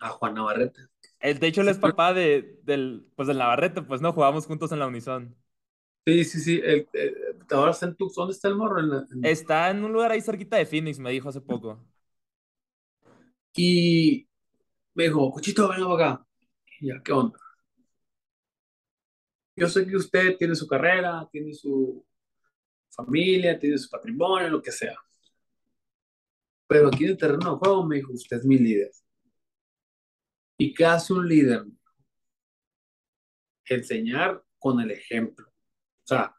A 0.00 0.10
Juan 0.10 0.34
Navarrete. 0.34 0.80
El, 1.20 1.38
de 1.38 1.46
hecho, 1.48 1.62
él 1.62 1.68
es 1.68 1.78
papá 1.78 2.14
de, 2.14 2.60
del, 2.62 3.06
pues, 3.16 3.26
del 3.26 3.38
Navarrete, 3.38 3.82
pues 3.82 4.00
no, 4.00 4.12
jugamos 4.12 4.46
juntos 4.46 4.70
en 4.72 4.78
la 4.78 4.86
Unison. 4.86 5.34
Sí, 6.06 6.24
sí, 6.24 6.40
sí. 6.40 6.60
El, 6.64 6.88
ahora 7.50 7.72
está 7.72 7.86
en 7.86 7.96
Tux. 7.96 8.14
¿Dónde 8.14 8.32
está 8.32 8.48
el 8.48 8.54
morro? 8.54 8.80
Está 9.22 9.70
en 9.70 9.84
un 9.84 9.92
lugar 9.92 10.12
ahí 10.12 10.20
cerquita 10.20 10.56
de 10.56 10.66
Phoenix, 10.66 10.98
me 10.98 11.10
dijo 11.10 11.28
hace 11.28 11.40
poco. 11.40 11.84
Y 13.54 14.28
me 14.94 15.04
dijo, 15.04 15.30
Cuchito, 15.32 15.68
venga 15.68 15.92
acá. 15.94 16.26
ya, 16.80 17.02
¿qué 17.02 17.12
onda? 17.12 17.38
Yo 19.56 19.68
sé 19.68 19.84
que 19.84 19.96
usted 19.96 20.36
tiene 20.38 20.54
su 20.54 20.66
carrera, 20.68 21.28
tiene 21.32 21.52
su 21.52 22.06
familia, 22.90 23.58
tiene 23.58 23.78
su 23.78 23.88
patrimonio, 23.88 24.48
lo 24.48 24.62
que 24.62 24.72
sea. 24.72 24.96
Pero 26.66 26.88
aquí 26.88 27.04
en 27.04 27.10
el 27.10 27.16
terreno 27.16 27.52
de 27.52 27.58
juego 27.58 27.86
me 27.86 27.96
dijo, 27.96 28.12
usted 28.12 28.38
es 28.38 28.44
mi 28.44 28.58
líder. 28.58 28.90
¿Y 30.58 30.74
qué 30.74 30.84
hace 30.84 31.12
un 31.12 31.28
líder? 31.28 31.64
Enseñar 33.64 34.42
con 34.58 34.80
el 34.80 34.90
ejemplo. 34.90 35.46
O 35.48 36.06
sea, 36.06 36.34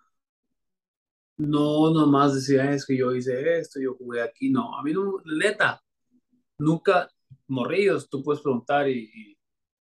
no 1.37 1.91
nomás 1.91 2.35
decía, 2.35 2.71
es 2.71 2.85
que 2.85 2.97
yo 2.97 3.13
hice 3.13 3.59
esto, 3.59 3.79
yo 3.79 3.95
jugué 3.95 4.21
aquí. 4.21 4.49
No, 4.49 4.77
a 4.77 4.83
mí 4.83 4.93
no, 4.93 5.21
neta, 5.25 5.81
nunca, 6.57 7.09
morridos, 7.47 8.09
tú 8.09 8.21
puedes 8.21 8.41
preguntar 8.41 8.89
y, 8.89 9.09
y 9.13 9.37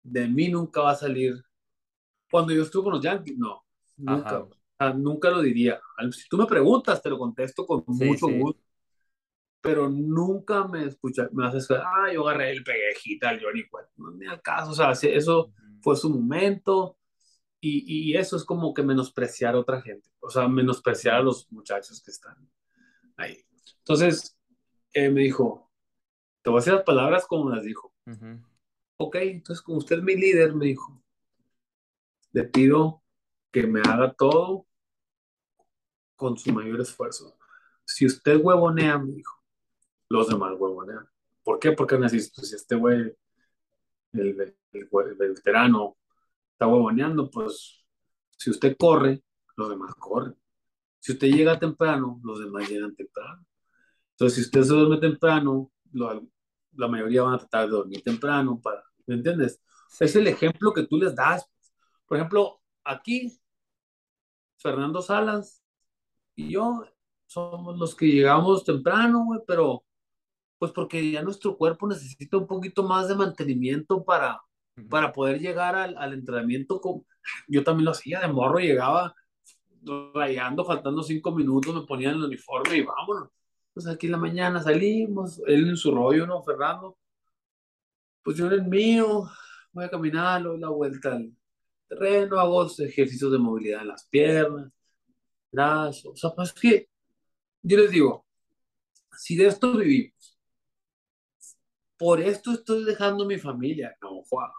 de 0.03 0.29
mí 0.29 0.49
nunca 0.49 0.81
va 0.81 0.93
a 0.93 0.97
salir 0.97 1.45
cuando 2.35 2.53
yo 2.53 2.63
estuve 2.63 2.83
con 2.83 2.95
los 2.95 3.03
Yankees, 3.03 3.39
no, 3.39 3.65
nunca, 3.97 4.45
nunca 4.95 5.31
lo 5.31 5.41
diría. 5.41 5.81
Si 6.13 6.29
tú 6.29 6.37
me 6.37 6.47
preguntas, 6.47 7.03
te 7.03 7.11
lo 7.11 7.19
contesto 7.19 7.67
con 7.67 7.85
mucho 7.87 8.29
gusto, 8.29 8.63
pero 9.61 9.89
nunca 9.89 10.67
me 10.67 10.85
escuchas, 10.85 11.33
me 11.33 11.47
haces, 11.47 11.71
ah, 11.71 12.13
yo 12.13 12.29
agarré 12.29 12.51
el 12.51 12.65
pegejita 12.65 13.31
al 13.31 13.43
Johnny. 13.43 13.63
No 13.97 14.13
me 14.13 14.29
al 14.29 14.43
caso, 14.43 14.73
o 14.73 14.75
sea, 14.75 14.93
eso 15.11 15.53
fue 15.81 15.97
su 15.97 16.11
momento 16.11 16.99
y, 17.61 18.11
y, 18.11 18.17
eso 18.17 18.37
es 18.37 18.45
como 18.45 18.75
que 18.75 18.83
menospreciar 18.83 19.55
a 19.55 19.59
otra 19.59 19.81
gente, 19.81 20.11
o 20.21 20.29
sea, 20.29 20.49
menospreciar 20.49 21.15
a 21.17 21.23
los 21.23 21.51
muchachos 21.51 22.03
que 22.03 22.11
están 22.11 22.37
ahí. 23.17 23.39
Entonces, 23.79 24.37
eh, 24.93 25.09
me 25.11 25.23
dijo, 25.23 25.71
te 26.43 26.51
voy 26.51 26.59
a 26.59 26.61
decir 26.61 26.75
las 26.75 26.83
palabras 26.83 27.27
como 27.27 27.49
las 27.49 27.65
dijo. 27.65 27.95
Ok, 28.99 29.17
entonces 29.17 29.63
como 29.63 29.79
usted 29.79 29.97
es 29.97 30.03
mi 30.03 30.15
líder, 30.15 30.55
me 30.55 30.67
dijo, 30.67 31.03
le 32.33 32.45
pido 32.45 33.04
que 33.55 33.69
me 33.69 33.81
haga 33.83 34.13
todo 34.13 34.67
con 36.17 36.37
su 36.37 36.53
mayor 36.53 36.81
esfuerzo. 36.81 37.39
Si 37.85 38.05
usted 38.05 38.41
huevonea, 38.43 38.99
me 38.99 39.13
dijo, 39.13 39.41
los 40.09 40.27
demás 40.27 40.55
huevonean. 40.59 41.09
¿Por 41.45 41.61
qué? 41.61 41.71
Porque 41.71 41.97
necesito, 41.97 42.43
si 42.43 42.57
este 42.57 42.75
güey, 42.75 43.17
el, 44.13 44.57
veterano, 45.17 45.97
está 46.51 46.67
huevoneando, 46.67 47.31
pues 47.31 47.85
si 48.37 48.51
usted 48.51 48.77
corre, 48.77 49.23
los 49.57 49.69
demás 49.69 49.95
corren. 49.95 50.35
Si 50.99 51.13
usted 51.13 51.29
llega 51.29 51.57
temprano, 51.57 52.21
los 52.25 52.41
demás 52.41 52.69
llegan 52.69 52.97
temprano. 52.97 53.47
Entonces, 54.15 54.35
si 54.35 54.41
usted 54.43 54.63
se 54.63 54.75
duerme 54.75 54.97
temprano, 54.99 55.71
la 55.93 56.89
mayoría 56.89 57.23
van 57.23 57.35
a 57.35 57.39
tratar 57.39 57.67
de 57.67 57.77
dormir 57.77 58.03
temprano, 58.03 58.61
para, 58.61 58.83
¿me 59.07 59.15
entiendes? 59.15 59.63
Es 60.01 60.17
el 60.17 60.27
ejemplo 60.27 60.73
que 60.73 60.89
tú 60.89 60.97
les 60.97 61.15
das. 61.15 61.49
Por 62.05 62.17
ejemplo, 62.17 62.61
aquí, 62.85 63.41
Fernando 64.65 65.03
Salas 65.03 65.63
y 66.35 66.49
yo 66.49 66.85
somos 67.27 67.79
los 67.79 67.95
que 67.95 68.07
llegamos 68.07 68.65
temprano, 68.65 69.27
güey, 69.27 69.41
pero 69.47 69.85
pues 70.59 70.73
porque 70.73 71.11
ya 71.11 71.23
nuestro 71.23 71.59
cuerpo 71.59 71.87
necesita 71.87 72.39
un 72.39 72.47
poquito 72.47 72.83
más 72.83 73.09
de 73.09 73.15
mantenimiento 73.15 74.03
para, 74.03 74.41
para 74.89 75.13
poder 75.13 75.39
llegar 75.39 75.77
al, 75.77 75.99
al 75.99 76.15
entrenamiento. 76.15 76.81
Con... 76.81 77.05
Yo 77.47 77.63
también 77.63 77.85
lo 77.85 77.91
hacía, 77.91 78.21
de 78.21 78.29
morro 78.29 78.59
llegaba 78.59 79.15
rayando, 80.15 80.65
faltando 80.65 81.03
cinco 81.03 81.33
minutos, 81.33 81.75
me 81.75 81.83
ponían 81.83 82.15
el 82.15 82.25
uniforme 82.25 82.79
y 82.79 82.83
vámonos. 82.83 83.29
Pues 83.75 83.87
aquí 83.87 84.07
en 84.07 84.13
la 84.13 84.19
mañana 84.19 84.63
salimos, 84.63 85.43
él 85.47 85.69
en 85.69 85.77
su 85.77 85.95
rollo, 85.95 86.27
¿no, 86.27 86.43
Fernando? 86.43 86.97
Pues 88.23 88.39
yo 88.39 88.47
en 88.47 88.53
el 88.55 88.65
mío, 88.65 89.29
voy 89.73 89.85
a 89.85 89.91
caminar, 89.91 90.41
la 90.41 90.69
vuelta 90.71 91.13
al 91.13 91.31
terreno, 91.95 92.39
hago 92.39 92.67
ejercicios 92.79 93.33
de 93.33 93.39
movilidad 93.39 93.83
en 93.83 93.89
las 93.89 94.07
piernas, 94.09 94.71
brazos, 95.51 96.13
o 96.13 96.17
sea, 96.17 96.31
pues 96.31 96.53
que 96.53 96.89
yo 97.63 97.79
les 97.79 97.91
digo, 97.91 98.27
si 99.17 99.37
de 99.37 99.47
esto 99.47 99.77
vivimos, 99.77 100.39
por 101.97 102.21
esto 102.21 102.53
estoy 102.53 102.85
dejando 102.85 103.25
mi 103.25 103.39
familia, 103.39 103.97
no, 104.03 104.23
Juan, 104.25 104.51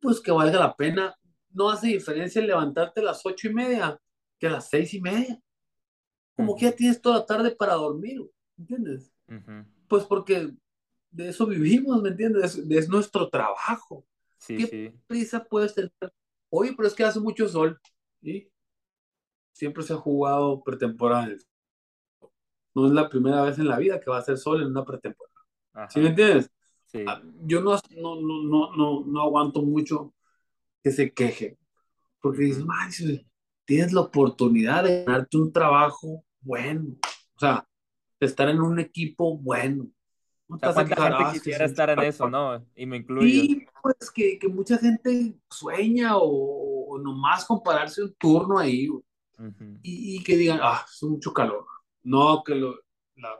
pues 0.00 0.20
que 0.20 0.30
valga 0.30 0.58
la 0.58 0.76
pena. 0.76 1.14
No 1.52 1.68
hace 1.68 1.88
diferencia 1.88 2.40
levantarte 2.40 3.00
a 3.00 3.04
las 3.04 3.24
ocho 3.24 3.48
y 3.48 3.54
media 3.54 4.00
que 4.38 4.46
a 4.46 4.50
las 4.50 4.68
seis 4.68 4.94
y 4.94 5.00
media. 5.00 5.40
Como 6.36 6.54
que 6.54 6.66
ya 6.66 6.72
tienes 6.72 7.02
toda 7.02 7.18
la 7.18 7.26
tarde 7.26 7.50
para 7.50 7.74
dormir, 7.74 8.20
¿entiendes? 8.56 9.12
Pues 9.88 10.04
porque 10.04 10.52
de 11.10 11.28
eso 11.28 11.46
vivimos, 11.46 12.00
¿me 12.00 12.10
entiendes? 12.10 12.56
Es, 12.56 12.88
nuestro 12.88 13.28
trabajo. 13.28 14.06
¿Qué 14.46 14.94
prisa 15.06 15.44
puedes 15.44 15.74
tener? 15.74 15.92
Oye, 16.50 16.74
pero 16.76 16.88
es 16.88 16.94
que 16.94 17.04
hace 17.04 17.20
mucho 17.20 17.48
sol. 17.48 17.80
¿sí? 18.22 18.50
Siempre 19.52 19.82
se 19.82 19.92
ha 19.92 19.96
jugado 19.96 20.62
pretemporada. 20.62 21.28
No 22.74 22.86
es 22.86 22.92
la 22.92 23.08
primera 23.08 23.42
vez 23.42 23.58
en 23.58 23.68
la 23.68 23.78
vida 23.78 24.00
que 24.00 24.10
va 24.10 24.16
a 24.16 24.20
hacer 24.20 24.38
sol 24.38 24.62
en 24.62 24.68
una 24.68 24.84
pretemporada. 24.84 25.30
¿Sí 25.88 26.00
me 26.00 26.08
entiendes? 26.08 26.50
Ah, 27.06 27.22
yo 27.42 27.60
no, 27.60 27.78
no, 27.96 28.20
no, 28.20 28.76
no, 28.76 29.04
no 29.06 29.20
aguanto 29.20 29.62
mucho 29.62 30.12
que 30.82 30.90
se 30.90 31.12
queje, 31.12 31.58
porque 32.20 32.42
dicen, 32.42 32.66
tienes 33.64 33.92
la 33.92 34.00
oportunidad 34.00 34.84
de 34.84 35.04
ganarte 35.04 35.36
un 35.36 35.52
trabajo 35.52 36.24
bueno, 36.40 36.96
o 37.34 37.38
sea, 37.38 37.68
de 38.18 38.26
estar 38.26 38.48
en 38.48 38.60
un 38.60 38.78
equipo 38.80 39.38
bueno. 39.38 39.88
O 40.50 40.74
gente 40.74 40.94
ah, 40.98 41.30
quisiera 41.32 41.64
estar 41.64 41.90
en 41.90 42.00
eso, 42.00 42.28
no? 42.28 42.64
Y 42.74 42.84
me 42.86 42.96
incluyo. 42.96 43.26
Y 43.26 43.66
pues 43.82 44.10
que, 44.10 44.38
que 44.38 44.48
mucha 44.48 44.78
gente 44.78 45.36
sueña 45.48 46.16
o, 46.16 46.98
nomás 47.02 47.44
compararse 47.44 48.02
un 48.02 48.14
turno 48.14 48.58
ahí, 48.58 48.88
y, 49.82 50.16
y, 50.16 50.22
que 50.22 50.36
digan, 50.36 50.60
ah, 50.62 50.84
es 50.86 51.02
mucho 51.04 51.32
calor. 51.32 51.64
No, 52.02 52.42
que 52.44 52.54
lo, 52.54 52.74
la, 53.16 53.30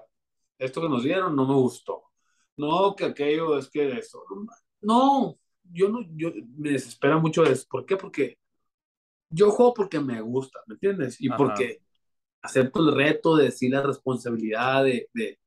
esto 0.58 0.80
que 0.80 0.88
nos 0.88 1.02
dieron 1.02 1.36
no 1.36 1.46
me 1.46 1.54
gustó 1.54 2.10
no, 2.60 2.94
que 2.94 3.06
aquello 3.06 3.58
es 3.58 3.68
que 3.70 3.90
eso. 3.98 4.22
No, 4.82 5.38
yo 5.64 5.88
no, 5.88 6.00
yo 6.14 6.30
me 6.56 6.70
desespera 6.70 7.18
mucho 7.18 7.44
eso. 7.44 7.66
¿Por 7.68 7.86
qué? 7.86 7.96
Porque 7.96 8.38
yo 9.30 9.50
juego 9.50 9.74
porque 9.74 9.98
me 9.98 10.20
gusta, 10.20 10.60
¿me 10.66 10.74
entiendes? 10.74 11.20
Y 11.20 11.30
porque 11.30 11.80
acepto 12.42 12.80
el 12.80 12.94
reto 12.94 13.36
de 13.36 13.46
decir 13.46 13.72
la 13.72 13.82
responsabilidad 13.82 14.84
de, 14.84 15.08
de, 15.14 15.38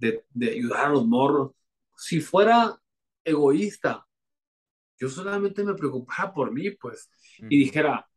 de, 0.00 0.24
ayudar 0.42 0.86
a 0.86 0.88
los 0.90 1.06
morros. 1.06 1.52
Si 1.96 2.20
fuera 2.20 2.80
egoísta, 3.22 4.06
yo 4.98 5.08
solamente 5.08 5.62
me 5.62 5.74
preocupara 5.74 6.32
por 6.32 6.52
mí, 6.52 6.70
pues, 6.70 7.10
y 7.38 7.58
dijera, 7.58 8.08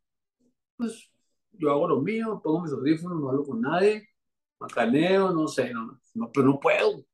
pues, 0.78 1.10
yo 1.52 1.72
hago 1.72 1.88
lo 1.88 2.02
mío, 2.02 2.42
pongo 2.44 2.64
mis 2.64 2.72
audífonos, 2.72 3.20
no 3.20 3.30
hablo 3.30 3.44
con 3.44 3.62
nadie, 3.62 4.10
macaneo, 4.60 5.32
no 5.32 5.48
sé, 5.48 5.74
no, 5.74 6.00
no, 6.14 6.32
pero 6.32 6.46
no 6.46 6.60
puedo. 6.60 7.06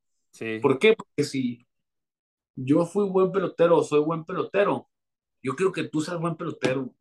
¿Por 0.62 0.78
qué? 0.78 0.94
Porque 0.96 1.24
si 1.24 1.66
yo 2.54 2.86
fui 2.86 3.08
buen 3.08 3.32
pelotero 3.32 3.82
soy 3.82 4.00
buen 4.00 4.24
pelotero, 4.24 4.88
yo 5.42 5.54
quiero 5.56 5.72
que 5.72 5.84
tú 5.84 6.00
seas 6.00 6.20
buen 6.20 6.36
pelotero 6.36 6.94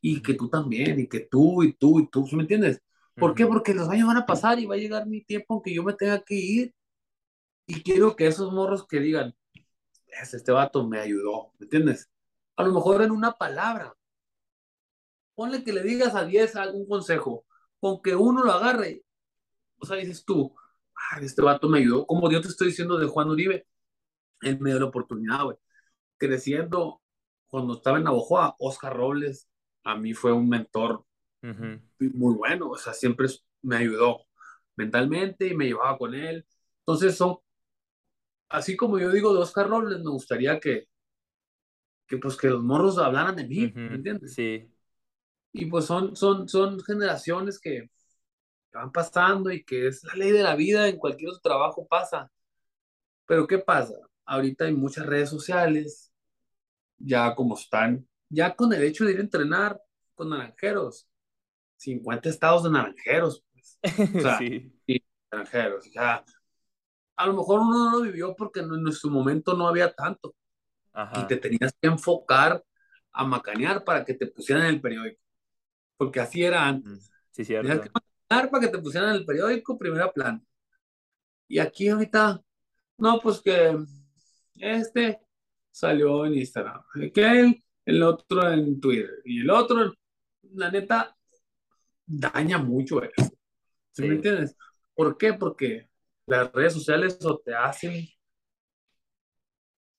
y 0.00 0.22
que 0.22 0.34
tú 0.34 0.48
también, 0.48 1.00
y 1.00 1.08
que 1.08 1.20
tú, 1.20 1.62
y 1.62 1.72
tú, 1.72 2.00
y 2.00 2.08
tú, 2.08 2.26
¿me 2.32 2.42
entiendes? 2.42 2.82
¿Por 3.16 3.34
qué? 3.34 3.46
Porque 3.46 3.74
los 3.74 3.88
años 3.88 4.08
van 4.08 4.16
a 4.16 4.26
pasar 4.26 4.58
y 4.58 4.66
va 4.66 4.74
a 4.74 4.78
llegar 4.78 5.06
mi 5.06 5.22
tiempo 5.22 5.54
aunque 5.54 5.72
yo 5.72 5.82
me 5.82 5.92
tenga 5.92 6.20
que 6.22 6.34
ir. 6.34 6.74
Y 7.66 7.82
quiero 7.82 8.16
que 8.16 8.26
esos 8.26 8.52
morros 8.52 8.86
que 8.86 9.00
digan, 9.00 9.34
este 10.06 10.52
vato 10.52 10.86
me 10.86 11.00
ayudó, 11.00 11.52
¿me 11.58 11.64
entiendes? 11.64 12.10
A 12.56 12.62
lo 12.64 12.72
mejor 12.72 13.02
en 13.02 13.10
una 13.10 13.32
palabra. 13.32 13.94
Ponle 15.34 15.64
que 15.64 15.72
le 15.72 15.82
digas 15.82 16.14
a 16.14 16.24
10 16.24 16.56
algún 16.56 16.86
consejo, 16.86 17.44
con 17.80 18.00
que 18.02 18.14
uno 18.14 18.44
lo 18.44 18.52
agarre. 18.52 19.02
O 19.78 19.86
sea, 19.86 19.96
dices 19.96 20.24
tú, 20.24 20.54
este 21.20 21.42
vato 21.42 21.68
me 21.68 21.78
ayudó, 21.78 22.06
como 22.06 22.30
yo 22.30 22.40
te 22.40 22.48
estoy 22.48 22.68
diciendo 22.68 22.98
de 22.98 23.06
Juan 23.06 23.30
Uribe, 23.30 23.66
él 24.42 24.60
me 24.60 24.70
dio 24.70 24.78
la 24.78 24.86
oportunidad, 24.86 25.44
güey. 25.44 25.56
Creciendo, 26.16 27.02
cuando 27.48 27.74
estaba 27.74 27.98
en 27.98 28.04
Navojoa, 28.04 28.56
Oscar 28.58 28.96
Robles, 28.96 29.48
a 29.82 29.96
mí 29.96 30.14
fue 30.14 30.32
un 30.32 30.48
mentor 30.48 31.04
muy 31.42 32.34
bueno, 32.34 32.70
o 32.70 32.78
sea, 32.78 32.94
siempre 32.94 33.28
me 33.62 33.76
ayudó 33.76 34.26
mentalmente 34.76 35.48
y 35.48 35.54
me 35.54 35.66
llevaba 35.66 35.98
con 35.98 36.14
él. 36.14 36.46
Entonces 36.80 37.16
son, 37.16 37.38
así 38.54 38.76
como 38.76 38.98
yo 38.98 39.10
digo 39.10 39.34
de 39.34 39.40
Oscar 39.40 39.68
Robles, 39.68 39.98
me 39.98 40.10
gustaría 40.10 40.60
que, 40.60 40.86
que 42.06 42.18
pues 42.18 42.36
que 42.36 42.48
los 42.48 42.62
morros 42.62 42.98
hablaran 42.98 43.34
de 43.34 43.46
mí, 43.46 43.72
¿me 43.74 43.96
entiendes? 43.96 44.34
Sí. 44.34 44.70
Y 45.52 45.66
pues 45.66 45.84
son, 45.84 46.14
son, 46.16 46.48
son 46.48 46.80
generaciones 46.80 47.60
que, 47.60 47.90
van 48.72 48.92
pasando 48.92 49.50
y 49.52 49.64
que 49.64 49.86
es 49.88 50.02
la 50.04 50.14
ley 50.14 50.32
de 50.32 50.42
la 50.42 50.56
vida, 50.56 50.88
en 50.88 50.98
cualquier 50.98 51.30
otro 51.30 51.40
trabajo 51.40 51.86
pasa. 51.86 52.30
Pero 53.26 53.46
¿qué 53.46 53.58
pasa? 53.58 53.94
Ahorita 54.24 54.64
hay 54.64 54.74
muchas 54.74 55.06
redes 55.06 55.30
sociales, 55.30 56.12
ya 56.98 57.34
como 57.34 57.56
están, 57.56 58.08
ya 58.28 58.54
con 58.54 58.72
el 58.72 58.82
hecho 58.82 59.04
de 59.04 59.12
ir 59.12 59.18
a 59.18 59.22
entrenar 59.22 59.80
con 60.14 60.30
naranjeros, 60.30 61.08
50 61.76 62.28
estados 62.28 62.64
de 62.64 62.70
naranjeros, 62.70 63.44
pues. 63.52 63.78
O 64.16 64.20
sea, 64.20 64.38
sí. 64.38 64.72
y 64.86 65.04
naranjeros, 65.30 65.90
ya. 65.92 66.24
A 67.16 67.26
lo 67.26 67.34
mejor 67.34 67.60
uno 67.60 67.90
no 67.90 67.98
lo 67.98 68.00
vivió 68.02 68.34
porque 68.36 68.60
en 68.60 68.68
nuestro 68.68 69.10
momento 69.10 69.54
no 69.56 69.68
había 69.68 69.92
tanto. 69.92 70.34
Y 71.16 71.26
te 71.26 71.36
tenías 71.36 71.74
que 71.80 71.88
enfocar 71.88 72.64
a 73.12 73.24
macanear 73.24 73.84
para 73.84 74.04
que 74.04 74.14
te 74.14 74.26
pusieran 74.26 74.66
en 74.66 74.74
el 74.74 74.80
periódico. 74.80 75.20
Porque 75.96 76.20
así 76.20 76.44
era 76.44 76.66
antes. 76.66 77.10
Sí, 77.30 77.44
cierto 77.44 77.90
para 78.28 78.60
que 78.60 78.68
te 78.68 78.78
pusieran 78.78 79.10
en 79.10 79.16
el 79.16 79.26
periódico, 79.26 79.78
primera 79.78 80.12
plana. 80.12 80.42
Y 81.48 81.58
aquí 81.58 81.88
ahorita, 81.88 82.42
no, 82.98 83.20
pues 83.20 83.40
que 83.40 83.76
este 84.56 85.20
salió 85.70 86.24
en 86.26 86.34
Instagram, 86.34 86.82
que 87.12 87.62
el 87.84 88.02
otro 88.02 88.50
en 88.50 88.80
Twitter, 88.80 89.10
y 89.24 89.40
el 89.40 89.50
otro, 89.50 89.92
la 90.54 90.70
neta, 90.70 91.16
daña 92.06 92.58
mucho 92.58 93.02
eso. 93.02 93.30
¿Sí, 93.92 94.02
me 94.02 94.14
entiendes? 94.14 94.56
¿Por 94.94 95.16
qué? 95.18 95.34
Porque 95.34 95.88
las 96.26 96.52
redes 96.52 96.72
sociales 96.72 97.18
o 97.24 97.38
te 97.38 97.54
hacen 97.54 98.08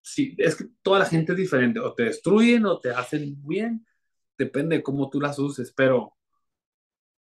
sí, 0.05 0.35
es 0.37 0.55
que 0.55 0.65
toda 0.83 0.99
la 0.99 1.05
gente 1.05 1.31
es 1.31 1.37
diferente, 1.37 1.79
o 1.79 1.93
te 1.93 2.03
destruyen 2.03 2.65
o 2.67 2.79
te 2.79 2.91
hacen 2.91 3.35
bien, 3.45 3.85
depende 4.37 4.77
de 4.77 4.83
cómo 4.83 5.09
tú 5.09 5.19
las 5.19 5.39
uses, 5.39 5.73
pero 5.75 6.15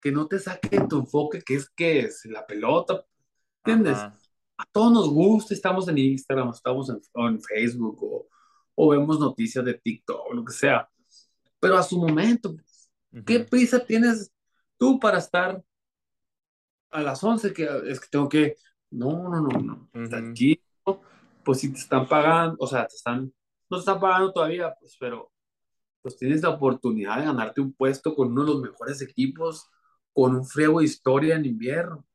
que 0.01 0.11
no 0.11 0.27
te 0.27 0.38
saque 0.38 0.81
tu 0.89 0.99
enfoque, 0.99 1.41
que 1.41 1.55
es 1.55 1.69
que 1.69 2.01
es 2.01 2.25
la 2.25 2.45
pelota, 2.45 3.05
¿entiendes? 3.63 3.97
A 3.97 4.65
todos 4.71 4.91
nos 4.91 5.09
gusta, 5.09 5.53
estamos 5.53 5.88
en 5.88 5.97
Instagram, 5.97 6.49
estamos 6.49 6.89
en, 6.89 7.41
Facebook 7.41 8.03
o, 8.03 8.27
o, 8.75 8.89
vemos 8.89 9.17
noticias 9.17 9.63
de 9.63 9.75
TikTok 9.75 10.30
o 10.30 10.34
lo 10.34 10.43
que 10.43 10.51
sea, 10.51 10.89
pero 11.61 11.77
a 11.77 11.84
su 11.84 11.97
momento, 11.97 12.53
¿qué 13.25 13.39
prisa 13.39 13.85
tienes 13.85 14.30
tú 14.77 14.99
para 14.99 15.19
estar 15.19 15.63
a 16.91 17.01
las 17.01 17.23
11? 17.23 17.53
Que 17.53 17.69
es 17.85 18.01
que 18.01 18.07
tengo 18.11 18.27
que, 18.27 18.57
no, 18.94 19.30
no, 19.30 19.41
no, 19.41 19.60
no, 19.60 20.18
aquí, 20.18 20.61
pues 21.44 21.60
si 21.60 21.72
te 21.74 21.80
están 21.80 22.07
pagando, 22.07 22.57
o 22.60 22.68
sea, 22.68 22.88
te 22.88 22.95
están, 22.95 23.34
no 23.70 23.78
te 23.78 23.80
están 23.80 23.99
pagando 23.99 24.32
todavía, 24.32 24.74
pues, 24.80 24.95
pero 24.99 25.32
pues 26.02 26.18
tienes 26.18 26.41
la 26.41 26.49
oportunidad 26.49 27.18
de 27.18 27.26
ganarte 27.26 27.61
un 27.61 27.74
puesto 27.74 28.14
con 28.14 28.32
uno 28.32 28.44
de 28.44 28.52
los 28.52 28.61
mejores 28.61 29.02
equipos 29.02 29.70
con 30.11 30.36
un 30.36 30.45
friego 30.45 30.80
de 30.80 30.86
historia 30.86 31.36
en 31.36 31.45
invierno. 31.45 32.06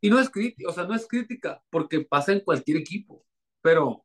Y 0.00 0.10
no 0.10 0.18
es 0.18 0.28
crítica, 0.28 0.68
o 0.68 0.72
sea, 0.72 0.84
no 0.84 0.94
es 0.94 1.06
crítica, 1.06 1.62
porque 1.70 2.00
pasa 2.00 2.32
en 2.32 2.40
cualquier 2.40 2.78
equipo, 2.78 3.24
pero 3.62 4.04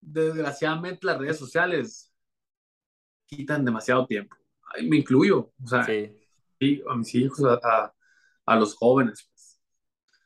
desgraciadamente 0.00 1.06
las 1.06 1.18
redes 1.18 1.38
sociales 1.38 2.12
quitan 3.26 3.64
demasiado 3.64 4.06
tiempo. 4.06 4.34
me 4.88 4.96
incluyo, 4.96 5.52
o 5.62 5.66
sea, 5.66 5.86
a 5.86 6.96
mis 6.96 7.14
hijos, 7.14 7.44
a, 7.44 7.92
a, 8.46 8.56
los 8.56 8.74
jóvenes, 8.74 9.30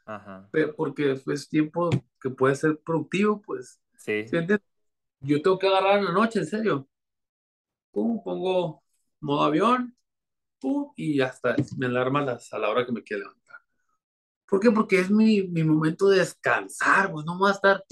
pues. 0.06 0.18
Ajá. 0.20 0.48
porque 0.76 1.20
es 1.26 1.48
tiempo 1.48 1.90
que 2.20 2.30
puede 2.30 2.54
ser 2.54 2.80
productivo, 2.80 3.42
pues. 3.42 3.80
Sí. 3.98 4.24
Yo 5.20 5.42
tengo 5.42 5.58
que 5.58 5.66
agarrar 5.66 5.98
en 5.98 6.04
la 6.06 6.12
noche, 6.12 6.38
en 6.38 6.46
serio. 6.46 6.88
¿Cómo 7.90 8.22
pongo 8.22 8.82
modo 9.20 9.44
avión? 9.44 9.96
y 10.96 11.20
hasta 11.20 11.54
me 11.76 11.86
alarma 11.86 12.22
las, 12.22 12.52
a 12.52 12.58
la 12.58 12.68
hora 12.68 12.84
que 12.84 12.92
me 12.92 13.02
quiero 13.02 13.24
levantar. 13.24 13.56
¿Por 14.48 14.60
qué? 14.60 14.70
Porque 14.70 15.00
es 15.00 15.10
mi, 15.10 15.42
mi 15.42 15.64
momento 15.64 16.08
de 16.08 16.18
descansar, 16.18 17.12
pues 17.12 17.24
no 17.24 17.38
va 17.38 17.50
a 17.50 17.52
estar, 17.52 17.84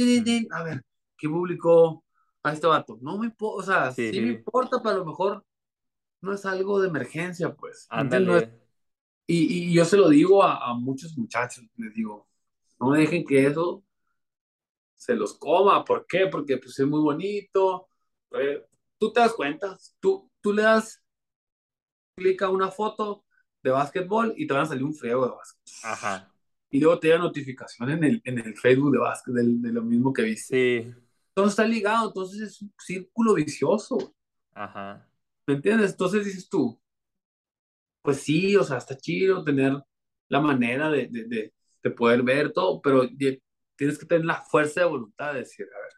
a 0.50 0.62
ver, 0.62 0.82
¿qué 1.16 1.28
publicó 1.28 2.04
a 2.42 2.52
este 2.52 2.66
vato? 2.66 2.98
No 3.00 3.18
me 3.18 3.26
importa, 3.26 3.58
o 3.58 3.62
sea, 3.62 3.92
sí. 3.92 4.10
me 4.20 4.32
importa, 4.32 4.78
pero 4.82 4.96
a 4.96 4.98
lo 4.98 5.04
mejor 5.04 5.44
no 6.20 6.32
es 6.32 6.44
algo 6.46 6.80
de 6.80 6.88
emergencia, 6.88 7.54
pues. 7.54 7.86
Y, 9.26 9.70
y, 9.70 9.72
yo 9.72 9.84
se 9.84 9.96
lo 9.96 10.08
digo 10.08 10.42
a, 10.42 10.70
a, 10.70 10.74
muchos 10.74 11.16
muchachos, 11.16 11.64
les 11.76 11.94
digo, 11.94 12.28
no 12.78 12.92
dejen 12.92 13.24
que 13.24 13.46
eso 13.46 13.82
se 14.94 15.14
los 15.14 15.34
coma. 15.34 15.84
¿Por 15.84 16.06
qué? 16.06 16.26
Porque 16.26 16.56
pues 16.58 16.78
es 16.78 16.86
muy 16.86 17.00
bonito. 17.00 17.88
Eh, 18.32 18.64
tú 18.98 19.12
te 19.12 19.20
das 19.20 19.32
cuenta, 19.32 19.76
tú, 20.00 20.30
tú 20.40 20.52
le 20.52 20.62
das 20.62 21.02
clic 22.16 22.42
a 22.42 22.50
una 22.50 22.70
foto 22.70 23.24
de 23.62 23.70
básquetbol 23.70 24.34
y 24.36 24.46
te 24.46 24.54
van 24.54 24.64
a 24.64 24.66
salir 24.66 24.84
un 24.84 24.94
friego 24.94 25.26
de 25.26 25.32
básquet. 25.32 25.62
Ajá. 25.84 26.30
Y 26.70 26.80
luego 26.80 26.98
te 26.98 27.08
da 27.08 27.18
notificación 27.18 27.90
en 27.90 28.04
el, 28.04 28.22
en 28.24 28.38
el 28.38 28.56
Facebook 28.56 28.92
de 28.92 28.98
básquet 28.98 29.34
de, 29.34 29.42
de 29.44 29.72
lo 29.72 29.82
mismo 29.82 30.12
que 30.12 30.22
viste. 30.22 30.82
Sí. 30.82 30.94
Entonces 31.28 31.52
está 31.52 31.66
ligado, 31.66 32.08
entonces 32.08 32.40
es 32.40 32.62
un 32.62 32.72
círculo 32.78 33.34
vicioso. 33.34 34.14
Ajá. 34.52 35.08
¿Me 35.46 35.54
entiendes? 35.54 35.92
Entonces 35.92 36.24
dices 36.24 36.48
tú, 36.48 36.78
pues 38.04 38.20
sí, 38.20 38.54
o 38.54 38.62
sea, 38.62 38.76
está 38.76 38.94
chido 38.98 39.42
tener 39.42 39.82
la 40.28 40.40
manera 40.40 40.90
de, 40.90 41.08
de, 41.08 41.24
de, 41.24 41.54
de 41.82 41.90
poder 41.90 42.22
ver 42.22 42.52
todo, 42.52 42.82
pero 42.82 43.08
tienes 43.08 43.98
que 43.98 44.04
tener 44.04 44.26
la 44.26 44.42
fuerza 44.42 44.80
de 44.80 44.86
voluntad 44.86 45.32
de 45.32 45.38
decir, 45.38 45.66
a 45.74 45.78
ver, 45.80 45.92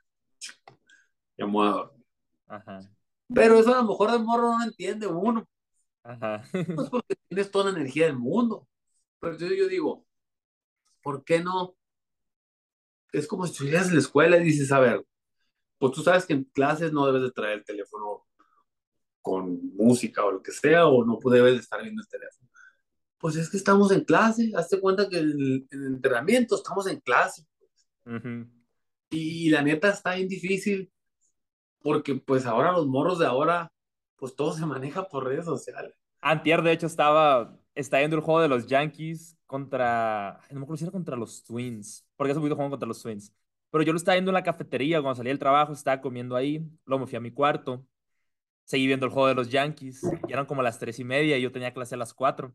ya 1.36 1.46
me 1.46 1.52
voy 1.52 1.66
a 1.66 1.70
dormir. 1.72 2.06
Ajá. 2.46 2.80
Pero 3.34 3.58
eso 3.58 3.74
a 3.74 3.78
lo 3.82 3.88
mejor 3.88 4.12
de 4.12 4.18
morro 4.20 4.52
no 4.52 4.58
lo 4.58 4.64
entiende 4.66 5.08
uno. 5.08 5.48
Ajá. 6.04 6.44
Pues 6.52 6.90
porque 6.90 7.16
tienes 7.26 7.50
toda 7.50 7.72
la 7.72 7.78
energía 7.78 8.06
del 8.06 8.16
mundo. 8.16 8.68
Pero 9.18 9.32
entonces 9.32 9.58
yo 9.58 9.66
digo, 9.66 10.06
¿por 11.02 11.24
qué 11.24 11.40
no? 11.40 11.74
Es 13.10 13.26
como 13.26 13.46
si 13.46 13.52
estuvieras 13.52 13.88
en 13.88 13.94
la 13.94 14.00
escuela 14.00 14.36
y 14.36 14.44
dices, 14.44 14.70
a 14.70 14.78
ver, 14.78 15.04
pues 15.78 15.90
tú 15.90 16.04
sabes 16.04 16.24
que 16.24 16.34
en 16.34 16.44
clases 16.44 16.92
no 16.92 17.04
debes 17.04 17.22
de 17.22 17.32
traer 17.32 17.58
el 17.58 17.64
teléfono 17.64 18.26
con 19.26 19.74
música 19.74 20.24
o 20.24 20.30
lo 20.30 20.40
que 20.40 20.52
sea, 20.52 20.86
o 20.86 21.04
no 21.04 21.18
debes 21.28 21.54
de 21.54 21.58
estar 21.58 21.82
viendo 21.82 22.00
el 22.00 22.06
teléfono. 22.06 22.48
Pues 23.18 23.34
es 23.34 23.50
que 23.50 23.56
estamos 23.56 23.90
en 23.90 24.04
clase, 24.04 24.52
hazte 24.54 24.80
cuenta 24.80 25.08
que 25.08 25.18
en 25.18 25.30
el, 25.30 25.66
entrenamiento 25.72 26.54
estamos 26.54 26.86
en 26.86 27.00
clase. 27.00 27.44
Y, 29.10 29.50
la 29.50 29.62
neta 29.62 29.88
está 29.90 30.14
bien 30.14 30.28
difícil, 30.28 30.92
porque 31.80 32.14
pues 32.14 32.46
ahora 32.46 32.70
los 32.70 32.86
morros 32.86 33.18
de 33.18 33.26
ahora, 33.26 33.72
pues 34.14 34.36
todo 34.36 34.52
se 34.52 34.64
maneja 34.64 35.08
por 35.08 35.24
redes 35.24 35.44
sociales. 35.44 35.92
Antier, 36.20 36.62
de 36.62 36.70
hecho, 36.70 36.86
estaba, 36.86 37.58
está 37.74 37.98
viendo 37.98 38.14
el 38.14 38.22
juego 38.22 38.40
de 38.40 38.48
los 38.48 38.68
Yankees 38.68 39.36
contra, 39.44 40.38
no 40.52 40.60
me 40.60 40.62
acuerdo 40.62 40.76
si 40.76 40.84
era 40.84 40.92
contra 40.92 41.16
los 41.16 41.42
Twins, 41.42 42.06
porque 42.14 42.30
hace 42.30 42.38
poquito 42.38 42.54
jugaron 42.54 42.70
contra 42.70 42.86
los 42.86 43.02
Twins. 43.02 43.32
Pero 43.72 43.82
yo 43.82 43.92
lo 43.92 43.96
estaba 43.96 44.14
viendo 44.14 44.30
en 44.30 44.34
la 44.34 44.44
cafetería 44.44 45.02
cuando 45.02 45.16
salí 45.16 45.30
del 45.30 45.40
trabajo, 45.40 45.72
estaba 45.72 46.00
comiendo 46.00 46.36
ahí, 46.36 46.64
luego 46.84 47.00
me 47.00 47.06
fui 47.08 47.16
a 47.16 47.20
mi 47.20 47.32
cuarto, 47.32 47.84
seguí 48.66 48.86
viendo 48.86 49.06
el 49.06 49.12
juego 49.12 49.28
de 49.28 49.34
los 49.36 49.48
Yankees, 49.50 50.02
y 50.28 50.32
eran 50.34 50.46
como 50.46 50.62
las 50.62 50.78
tres 50.78 50.98
y 51.00 51.04
media 51.04 51.38
y 51.38 51.42
yo 51.42 51.52
tenía 51.52 51.72
clase 51.74 51.94
a 51.96 51.98
las 51.98 52.12
cuatro. 52.14 52.54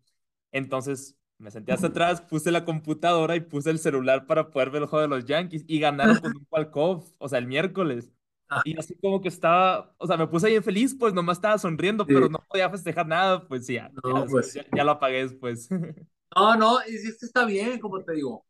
Entonces 0.51 1.17
me 1.39 1.49
senté 1.49 1.71
hasta 1.73 1.87
atrás, 1.87 2.21
puse 2.21 2.51
la 2.51 2.65
computadora 2.65 3.35
y 3.35 3.39
puse 3.41 3.71
el 3.71 3.79
celular 3.79 4.27
para 4.27 4.51
poder 4.51 4.69
ver 4.69 4.83
el 4.83 4.87
juego 4.89 5.01
de 5.01 5.07
los 5.07 5.25
Yankees 5.25 5.65
y 5.67 5.79
ganaron 5.79 6.19
con 6.19 6.37
un 6.37 6.47
walk-off, 6.51 7.11
o 7.17 7.27
sea, 7.27 7.39
el 7.39 7.47
miércoles. 7.47 8.11
Ah. 8.49 8.61
Y 8.65 8.77
así 8.77 8.95
como 9.01 9.21
que 9.21 9.29
estaba, 9.29 9.95
o 9.97 10.05
sea, 10.05 10.17
me 10.17 10.27
puse 10.27 10.49
bien 10.49 10.61
feliz, 10.63 10.93
pues 10.99 11.13
nomás 11.15 11.37
estaba 11.39 11.57
sonriendo, 11.57 12.05
Sí. 12.05 12.13
pero 12.13 12.29
no 12.29 12.39
podía 12.47 12.69
festejar 12.69 13.07
nada, 13.07 13.47
pues 13.47 13.65
ya, 13.65 13.89
No, 14.03 14.25
ya, 14.25 14.29
pues. 14.29 14.53
ya- 14.53 14.65
ya 14.75 14.83
lo 14.83 14.91
apagué 14.91 15.23
después. 15.23 15.69
No, 16.35 16.55
no, 16.55 16.79
y 16.87 16.91
sí, 16.97 17.09
es 17.09 17.17
que 17.19 17.25
está 17.25 17.43
bien, 17.45 17.79
como 17.79 18.03
te 18.03 18.13
digo, 18.13 18.45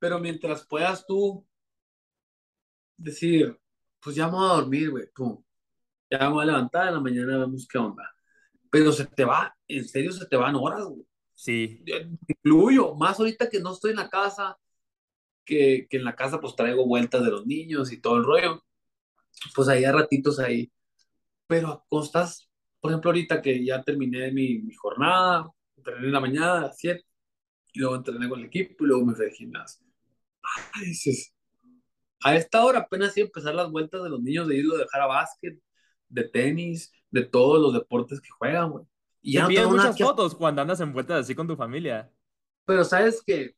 pero 0.00 0.18
mientras 0.18 0.66
puedas 0.66 1.06
tú 1.06 1.46
decir, 2.96 3.58
pues 4.00 4.16
ya 4.16 4.26
me 4.26 4.32
voy 4.34 4.50
a 4.50 4.54
dormir, 4.54 4.90
güey, 4.90 5.06
pum, 5.14 5.42
ya 6.10 6.28
voy 6.28 6.42
a 6.42 6.46
levantar, 6.46 6.88
en 6.88 6.94
la 6.94 7.00
mañana 7.00 7.38
vemos 7.38 7.66
qué 7.68 7.78
onda. 7.78 8.10
Pero 8.70 8.92
se 8.92 9.06
te 9.06 9.24
va, 9.24 9.54
en 9.68 9.86
serio 9.86 10.12
se 10.12 10.26
te 10.26 10.36
van 10.36 10.54
horas, 10.56 10.84
güey. 10.84 11.06
Sí, 11.34 11.82
Yo 11.86 11.96
Incluyo, 12.28 12.94
más 12.94 13.18
ahorita 13.18 13.48
que 13.48 13.60
no 13.60 13.72
estoy 13.72 13.92
en 13.92 13.96
la 13.96 14.10
casa, 14.10 14.58
que, 15.44 15.86
que 15.88 15.96
en 15.96 16.04
la 16.04 16.14
casa 16.14 16.40
pues 16.40 16.54
traigo 16.54 16.86
vueltas 16.86 17.24
de 17.24 17.30
los 17.30 17.46
niños 17.46 17.92
y 17.92 18.00
todo 18.00 18.16
el 18.18 18.24
rollo, 18.24 18.62
pues 19.54 19.68
ahí 19.68 19.84
a 19.84 19.92
ratitos 19.92 20.38
ahí. 20.38 20.70
Pero 21.46 21.84
cuando 21.88 22.06
estás, 22.06 22.50
por 22.80 22.90
ejemplo, 22.90 23.10
ahorita 23.10 23.42
que 23.42 23.64
ya 23.64 23.82
terminé 23.82 24.30
mi, 24.32 24.58
mi 24.58 24.74
jornada, 24.74 25.50
entrené 25.76 26.06
en 26.06 26.12
la 26.12 26.20
mañana 26.20 26.58
a 26.58 26.60
las 26.62 26.78
7, 26.78 27.04
y 27.72 27.80
luego 27.80 27.96
entrené 27.96 28.28
con 28.28 28.40
el 28.40 28.46
equipo 28.46 28.84
y 28.84 28.88
luego 28.88 29.06
me 29.06 29.14
fui 29.14 29.26
al 29.26 29.32
gimnasio. 29.32 29.86
Ay, 30.74 30.86
dices, 30.86 31.34
a 32.22 32.36
esta 32.36 32.64
hora 32.64 32.80
apenas 32.80 33.16
iba 33.16 33.24
a 33.24 33.28
empezar 33.28 33.54
las 33.54 33.70
vueltas 33.70 34.02
de 34.02 34.10
los 34.10 34.20
niños 34.20 34.48
de 34.48 34.56
irlo 34.56 34.76
a 34.76 34.80
dejar 34.80 35.02
a 35.02 35.06
básquet, 35.06 35.58
de 36.10 36.24
tenis, 36.28 36.92
de 37.10 37.24
todos 37.24 37.60
los 37.60 37.72
deportes 37.72 38.20
que 38.20 38.28
juegan, 38.30 38.70
güey. 38.70 38.84
Y 39.22 39.32
te 39.32 39.36
ya 39.38 39.42
no 39.42 39.48
tengo 39.48 39.60
nada 39.70 39.70
muchas 39.82 39.96
que 39.96 40.04
fotos 40.04 40.34
cuando 40.34 40.60
andas 40.62 40.80
en 40.80 40.92
vueltas 40.92 41.20
así 41.22 41.34
con 41.34 41.46
tu 41.46 41.56
familia. 41.56 42.10
Pero 42.66 42.84
sabes 42.84 43.22
que 43.22 43.54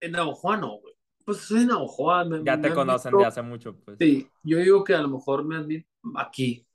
en 0.00 0.12
Navajoa 0.12 0.56
no, 0.56 0.78
güey. 0.78 0.94
Pues 1.24 1.38
soy 1.38 1.60
de 1.60 1.66
Navajoa. 1.66 2.24
Me, 2.24 2.44
Ya 2.44 2.60
te 2.60 2.72
conocen 2.72 3.10
visto- 3.12 3.18
de 3.18 3.26
hace 3.26 3.42
mucho, 3.42 3.76
pues. 3.80 3.96
Sí, 4.00 4.28
yo 4.42 4.58
digo 4.58 4.84
que 4.84 4.94
a 4.94 5.02
lo 5.02 5.08
mejor 5.08 5.44
me 5.44 5.56
han 5.56 5.66
visto 5.66 5.88
aquí. 6.16 6.66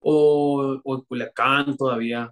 O, 0.00 0.80
o 0.84 0.94
en 0.96 1.00
Culiacán 1.02 1.76
todavía. 1.76 2.30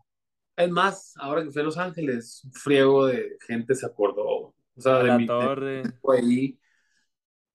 Es 0.56 0.70
más, 0.70 1.12
ahora 1.18 1.42
que 1.44 1.50
fui 1.50 1.60
a 1.60 1.64
Los 1.64 1.76
Ángeles, 1.76 2.42
un 2.44 2.52
friego 2.52 3.06
de 3.06 3.36
gente 3.46 3.74
se 3.74 3.84
acordó. 3.84 4.24
O 4.24 4.54
sea, 4.78 4.96
A 4.96 5.02
de 5.02 5.08
la 5.08 5.18
mi 5.18 5.26
torre. 5.26 5.82
ahí. 6.14 6.58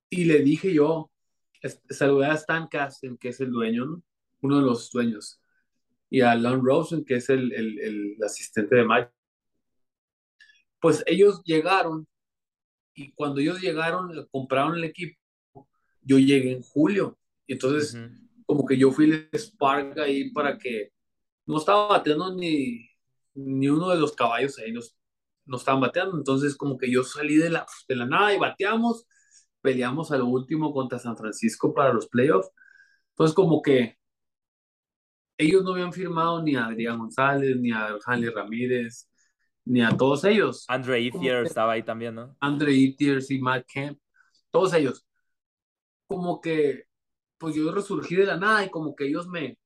Y 0.10 0.26
le 0.26 0.40
dije 0.40 0.74
yo, 0.74 1.10
saludé 1.90 2.28
a 2.28 2.34
Stan 2.34 2.68
Kasten, 2.68 3.18
que 3.18 3.30
es 3.30 3.40
el 3.40 3.50
dueño, 3.52 3.86
¿no? 3.86 4.04
Uno 4.42 4.58
de 4.58 4.64
los 4.64 4.92
dueños. 4.92 5.42
Y 6.10 6.22
a 6.22 6.36
Lon 6.36 6.66
Rosen, 6.66 7.06
que 7.06 7.16
es 7.16 7.30
el, 7.30 7.54
el, 7.54 7.80
el 7.80 8.18
asistente 8.24 8.76
de 8.76 8.86
Mike. 8.86 9.12
Pues 10.80 11.04
ellos 11.06 11.42
llegaron 11.46 12.08
y 12.94 13.12
cuando 13.14 13.40
ellos 13.40 13.62
llegaron, 13.62 14.28
compraron 14.32 14.76
el 14.76 14.84
equipo, 14.84 15.18
yo 16.02 16.18
llegué 16.20 16.52
en 16.54 16.62
julio. 16.62 17.18
Entonces, 17.48 17.96
Ujú. 17.96 18.10
como 18.46 18.66
que 18.66 18.78
yo 18.78 18.92
fui 18.92 19.06
el 19.12 19.30
spark 19.40 20.00
ahí 20.00 20.32
para 20.32 20.58
que 20.58 20.92
no 21.46 21.58
estaba 21.58 21.88
bateando 21.88 22.36
ni, 22.36 22.90
ni 23.34 23.70
uno 23.70 23.90
de 23.90 23.98
los 24.00 24.14
caballos 24.14 24.58
ahí, 24.60 24.72
nos, 24.72 24.96
no 25.46 25.58
estaban 25.58 25.82
bateando. 25.82 26.18
Entonces, 26.18 26.56
como 26.56 26.78
que 26.78 26.92
yo 26.92 27.04
salí 27.04 27.38
de 27.38 27.50
la, 27.50 27.66
de 27.88 27.96
la 27.96 28.06
nada 28.06 28.34
y 28.34 28.40
bateamos, 28.40 29.08
peleamos 29.62 30.12
a 30.12 30.18
lo 30.18 30.26
último 30.28 30.74
contra 30.74 31.00
San 31.00 31.18
Francisco 31.18 31.74
para 31.74 31.94
los 31.94 32.08
playoffs. 32.08 32.50
Entonces, 33.12 33.36
como 33.36 33.62
que 33.62 33.98
ellos 35.42 35.64
no 35.64 35.72
habían 35.72 35.92
firmado 35.92 36.42
ni 36.42 36.56
a 36.56 36.68
Adrián 36.68 37.00
González, 37.00 37.58
ni 37.58 37.72
a 37.72 37.98
Hanley 38.06 38.30
Ramírez, 38.30 39.10
ni 39.66 39.82
a 39.82 39.90
todos 39.90 40.24
ellos. 40.24 40.66
Andre 40.68 41.06
Ethier 41.08 41.46
estaba 41.46 41.74
ahí 41.74 41.84
también, 41.84 42.16
¿no? 42.16 42.36
Andre 42.40 42.74
Etiers 42.76 43.32
y 43.32 43.40
Matt 43.40 43.66
Kemp, 43.68 44.00
todos 44.52 44.74
ellos. 44.74 45.06
Como 46.08 46.42
que, 46.42 46.86
pues 47.38 47.56
yo 47.56 47.72
resurgí 47.72 48.16
de 48.16 48.26
la 48.26 48.38
nada 48.38 48.66
y 48.66 48.70
como 48.70 48.96
que 48.96 49.08
ellos 49.08 49.28
me, 49.28 49.58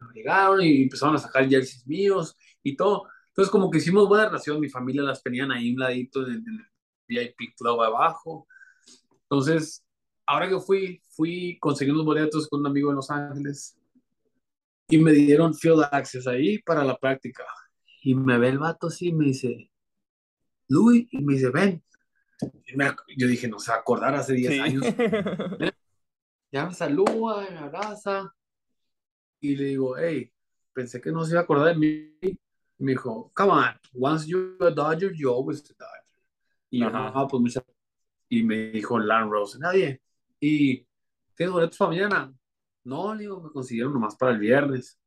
me 0.00 0.14
llegaron 0.14 0.60
y 0.62 0.82
empezaron 0.82 1.16
a 1.16 1.18
sacar 1.18 1.48
jerseys 1.48 1.86
míos 1.86 2.36
y 2.62 2.76
todo. 2.76 3.04
Entonces 3.28 3.50
como 3.50 3.70
que 3.70 3.78
hicimos 3.78 4.08
buena 4.08 4.26
relación, 4.26 4.60
mi 4.60 4.68
familia 4.68 5.02
las 5.02 5.22
tenían 5.22 5.50
ahí 5.52 5.72
un 5.72 5.80
ladito 5.80 6.26
en, 6.26 6.34
en 6.46 6.58
el 6.58 6.66
VIP 7.06 7.56
Club 7.56 7.80
abajo. 7.82 8.46
Entonces, 9.22 9.84
ahora 10.26 10.48
que 10.48 10.58
fui, 10.58 11.00
fui, 11.10 11.58
conseguí 11.60 11.90
unos 11.90 12.04
boletos 12.04 12.48
con 12.48 12.60
un 12.60 12.66
amigo 12.66 12.90
en 12.90 12.96
Los 12.96 13.10
Ángeles 13.10 13.79
y 14.90 14.98
me 14.98 15.12
dieron 15.12 15.54
field 15.54 15.84
access 15.90 16.26
ahí 16.26 16.58
para 16.58 16.84
la 16.84 16.96
práctica. 16.96 17.44
Y 18.02 18.14
me 18.14 18.38
ve 18.38 18.48
el 18.48 18.58
vato 18.58 18.88
así 18.88 19.08
y 19.08 19.12
me 19.12 19.26
dice, 19.26 19.70
Luis, 20.68 21.06
y 21.12 21.22
me 21.22 21.34
dice, 21.34 21.50
ven. 21.50 21.82
Y 22.66 22.76
me 22.76 22.90
yo 23.16 23.26
dije, 23.26 23.48
no 23.48 23.58
se 23.58 23.70
va 23.70 23.76
a 23.78 23.80
acordar 23.80 24.14
hace 24.14 24.32
10 24.34 24.52
Sí. 24.52 24.58
años. 24.60 24.84
Ya 26.52 26.66
me 26.66 26.74
saluda, 26.74 27.48
me 27.48 27.58
abraza. 27.58 28.34
Y 29.40 29.54
le 29.54 29.64
digo, 29.66 29.96
hey, 29.96 30.32
pensé 30.72 31.00
que 31.00 31.12
no 31.12 31.24
se 31.24 31.30
iba 31.30 31.40
a 31.40 31.44
acordar 31.44 31.68
de 31.68 31.76
mí. 31.76 32.16
Y 32.22 32.38
me 32.82 32.90
dijo, 32.92 33.30
come 33.36 33.52
on, 33.52 33.66
once 33.94 34.26
you're 34.26 34.56
a 34.66 34.70
Dodger, 34.70 35.12
you 35.14 35.30
always 35.32 35.60
a 35.70 35.74
Dodger. 35.78 36.04
Y 36.70 36.80
yo. 36.80 36.90
"Ah, 36.92 37.26
pues 37.30 37.40
muchas 37.40 37.62
Y 38.28 38.42
me 38.42 38.70
dijo 38.72 38.98
Lan 38.98 39.30
Rose, 39.30 39.60
nadie. 39.60 40.00
¿Y 40.40 40.84
tienes 41.36 41.52
boletos 41.52 41.76
para 41.78 41.90
mañana? 41.90 42.34
No, 42.90 43.14
le 43.14 43.20
digo, 43.20 43.40
me 43.40 43.50
consiguieron 43.50 43.92
nomás 43.92 44.16
para 44.16 44.32
el 44.32 44.40
viernes. 44.40 44.98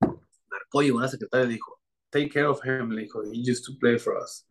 Marcó, 0.00 0.80
llegó 0.80 0.98
una 0.98 1.08
secretaria 1.08 1.46
y 1.46 1.54
dijo, 1.54 1.80
take 2.08 2.28
care 2.28 2.46
of 2.46 2.64
him. 2.64 2.90
Le 2.90 3.02
dijo, 3.02 3.20
he 3.24 3.40
used 3.40 3.64
to 3.64 3.72
play 3.80 3.98
for 3.98 4.16
us. 4.16 4.46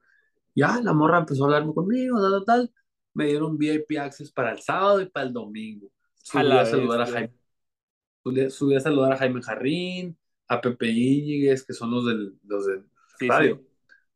Ya, 0.53 0.81
la 0.81 0.91
morra 0.91 1.19
empezó 1.19 1.43
a 1.43 1.47
hablarme 1.47 1.73
conmigo, 1.73 2.21
tal, 2.21 2.43
tal. 2.45 2.73
Me 3.13 3.27
dieron 3.27 3.57
VIP 3.57 3.97
access 3.97 4.29
para 4.29 4.51
el 4.51 4.59
sábado 4.59 4.99
y 4.99 5.05
para 5.05 5.27
el 5.27 5.31
domingo. 5.31 5.89
Subí 6.15 6.51
a 6.51 6.65
saludar 6.65 7.01
a. 7.03 7.05
Jaime, 7.07 8.49
subí, 8.49 8.75
a 8.75 8.79
saludar 8.81 9.13
a 9.13 9.17
Jaime 9.17 9.41
Jarrín, 9.41 10.17
a 10.49 10.59
Pepe 10.59 10.87
Íñiguez, 10.87 11.65
que 11.65 11.73
son 11.73 11.91
los 11.91 12.05
del, 12.05 12.37
los 12.43 12.65
del 12.65 12.83
Sí, 13.17 13.29
radio, 13.29 13.55
sí. 13.55 13.67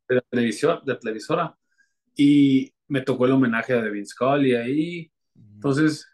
de 0.09 0.15
la 0.15 0.21
televisor, 0.21 0.83
de 0.83 0.93
la 0.93 0.99
televisora. 0.99 1.57
Y 2.13 2.73
me 2.89 3.01
tocó 3.03 3.25
el 3.25 3.31
homenaje 3.31 3.71
a 3.71 3.81
Devin 3.81 4.05
Scully 4.05 4.53
ahí. 4.53 5.11
Entonces, 5.33 6.05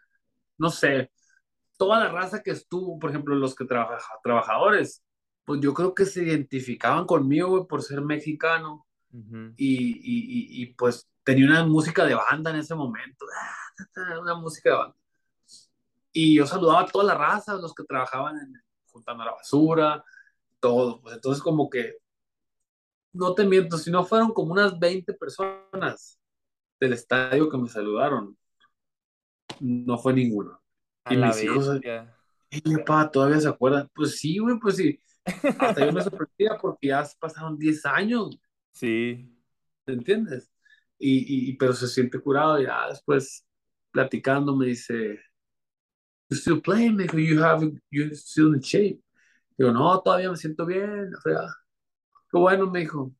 no 0.58 0.70
sé, 0.70 1.10
toda 1.76 1.98
la 2.00 2.10
raza 2.10 2.42
que 2.42 2.50
estuvo, 2.50 2.98
por 2.98 3.10
ejemplo, 3.10 3.34
los 3.34 3.54
que 3.54 3.64
trabaja, 3.64 4.12
trabajadores, 4.22 5.02
pues 5.44 5.60
yo 5.60 5.74
creo 5.74 5.94
que 5.94 6.06
se 6.06 6.22
identificaban 6.24 7.06
conmigo, 7.06 7.48
güey, 7.48 7.66
por 7.66 7.82
ser 7.82 8.00
mexicano 8.00 8.86
Ujú. 9.12 9.52
y, 9.56 9.76
y, 9.76 10.60
y, 10.60 10.62
y, 10.62 10.66
pues 10.74 11.08
tenía 11.22 11.46
una 11.46 11.64
música 11.66 12.04
de 12.04 12.14
banda 12.14 12.50
en 12.50 12.56
ese 12.56 12.74
momento. 12.74 13.26
Ah, 13.96 14.18
una 14.20 14.34
música 14.34 14.70
de 14.70 14.76
banda. 14.76 14.96
Y 16.12 16.36
yo 16.36 16.46
saludaba 16.46 16.82
a 16.82 16.86
toda 16.86 17.04
la 17.04 17.14
raza, 17.16 17.54
los 17.54 17.74
que 17.74 17.84
trabajaban 17.84 18.38
en, 18.38 18.62
juntando 18.86 19.24
la 19.24 19.32
basura, 19.32 20.04
todo. 20.60 21.00
Pues 21.00 21.16
entonces 21.16 21.42
como 21.42 21.68
que, 21.68 21.98
no 23.12 23.34
te 23.34 23.44
miento, 23.44 23.78
si 23.78 23.90
no 23.90 24.04
fueron 24.04 24.32
como 24.32 24.52
unas 24.52 24.78
20 24.78 25.12
personas 25.14 26.18
del 26.80 26.92
estadio 26.92 27.48
que 27.48 27.58
me 27.58 27.68
saludaron, 27.68 28.36
no 29.60 29.98
fue 29.98 30.12
ninguno. 30.14 30.63
A 31.04 31.14
Y 31.14 31.16
la 31.16 31.28
mis 31.28 31.42
hijos. 31.42 31.80
"Ey, 32.50 32.60
papá, 32.60 33.10
¿todavía 33.10 33.40
se 33.40 33.48
acuerdan? 33.48 33.88
Pues 33.94 34.18
sí, 34.18 34.38
güey, 34.38 34.58
pues 34.58 34.76
sí. 34.76 35.00
Hasta 35.24 35.84
yo 35.86 35.92
me 35.92 36.02
sorprendía 36.28 36.56
porque 36.60 36.88
ya 36.88 37.04
pasaron 37.18 37.58
10 37.58 37.84
años, 37.86 38.38
Sí. 38.72 39.30
¿te 39.84 39.92
entiendes? 39.92 40.50
Y, 40.98 41.50
y, 41.50 41.56
pero 41.56 41.72
se 41.72 41.86
siente 41.88 42.18
curado, 42.20 42.60
ya 42.60 42.88
después 42.88 43.46
platicando 43.90 44.56
me 44.56 44.66
dice, 44.66 45.20
you 46.30 46.36
still 46.36 46.60
playing, 46.60 46.96
me 46.96 47.04
dijo, 47.04 47.18
you 47.18 47.42
have, 47.44 47.70
you 47.90 48.06
still 48.14 48.54
in 48.54 48.60
shape. 48.60 49.00
Digo, 49.56 49.70
no, 49.72 50.00
todavía 50.02 50.30
me 50.30 50.36
siento 50.36 50.66
bien, 50.66 51.10
la 51.12 51.20
fregada. 51.20 51.54
Qué 52.30 52.38
bueno, 52.38 52.70
me 52.70 52.80
dijo. 52.80 53.12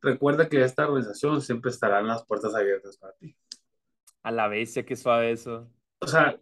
Recuerda 0.00 0.48
que 0.48 0.62
esta 0.62 0.86
organización 0.88 1.42
siempre 1.42 1.70
estarán 1.70 2.06
las 2.06 2.24
puertas 2.24 2.54
abiertas 2.54 2.96
para 2.98 3.14
ti. 3.14 3.36
A 4.22 4.30
la 4.30 4.48
bestia, 4.48 4.86
qué 4.86 4.96
suave 4.96 5.32
eso. 5.32 5.68
O 6.00 6.06
sea, 6.06 6.38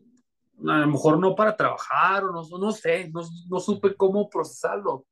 a 0.68 0.78
lo 0.78 0.86
mejor 0.88 1.18
no 1.18 1.34
para 1.34 1.56
trabajar 1.56 2.24
o 2.24 2.32
no, 2.32 2.58
no 2.58 2.72
sé, 2.72 3.10
no, 3.10 3.22
no 3.48 3.60
supe 3.60 3.94
cómo 3.96 4.28
procesarlo. 4.28 5.06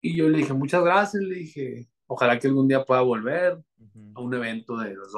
Y 0.00 0.16
yo 0.16 0.28
le 0.28 0.38
dije, 0.38 0.52
muchas 0.52 0.82
gracias, 0.84 1.22
le 1.22 1.34
dije, 1.36 1.88
ojalá 2.06 2.38
que 2.38 2.48
algún 2.48 2.68
día 2.68 2.84
pueda 2.84 3.00
volver 3.02 3.54
Ujú. 3.78 4.12
a 4.14 4.20
un 4.20 4.34
evento 4.34 4.76
de 4.76 4.94
los. 4.94 5.12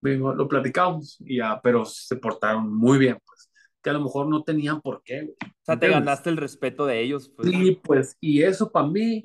Me 0.00 0.12
dijo, 0.12 0.34
lo 0.34 0.46
platicamos, 0.48 1.16
y 1.20 1.38
ya, 1.38 1.60
pero 1.62 1.84
se 1.84 2.16
portaron 2.16 2.74
muy 2.76 2.98
bien, 2.98 3.18
pues, 3.26 3.50
que 3.82 3.90
a 3.90 3.94
lo 3.94 4.02
mejor 4.02 4.28
no 4.28 4.42
tenían 4.42 4.80
por 4.80 5.02
qué, 5.02 5.22
güey. 5.22 5.36
O 5.40 5.64
sea, 5.64 5.74
te 5.78 5.86
¿Entiendes? 5.86 6.00
ganaste 6.00 6.30
el 6.30 6.36
respeto 6.36 6.84
de 6.86 7.00
ellos, 7.00 7.28
pues. 7.28 7.48
Sí, 7.48 7.80
pues, 7.82 8.16
y 8.20 8.42
eso 8.42 8.70
para 8.70 8.86
mí, 8.86 9.22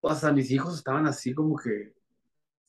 o 0.00 0.14
sea, 0.14 0.32
mis 0.32 0.50
hijos 0.50 0.76
estaban 0.76 1.06
así 1.06 1.34
como 1.34 1.56
que, 1.56 1.94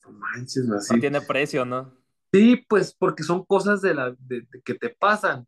no 0.04 0.12
manches, 0.12 0.64
No 0.68 0.74
así. 0.76 0.98
tiene 0.98 1.20
precio, 1.20 1.64
¿no? 1.64 1.99
Sí, 2.32 2.64
pues, 2.68 2.94
porque 2.94 3.22
son 3.22 3.44
cosas 3.44 3.82
de 3.82 3.94
la, 3.94 4.14
de, 4.18 4.42
de 4.42 4.62
que 4.64 4.74
te 4.74 4.90
pasan, 4.90 5.46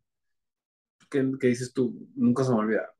que, 1.09 1.31
que 1.39 1.47
dices 1.47 1.73
tú, 1.73 2.07
nunca 2.15 2.43
se 2.43 2.51
me 2.51 2.59
olvida. 2.59 2.93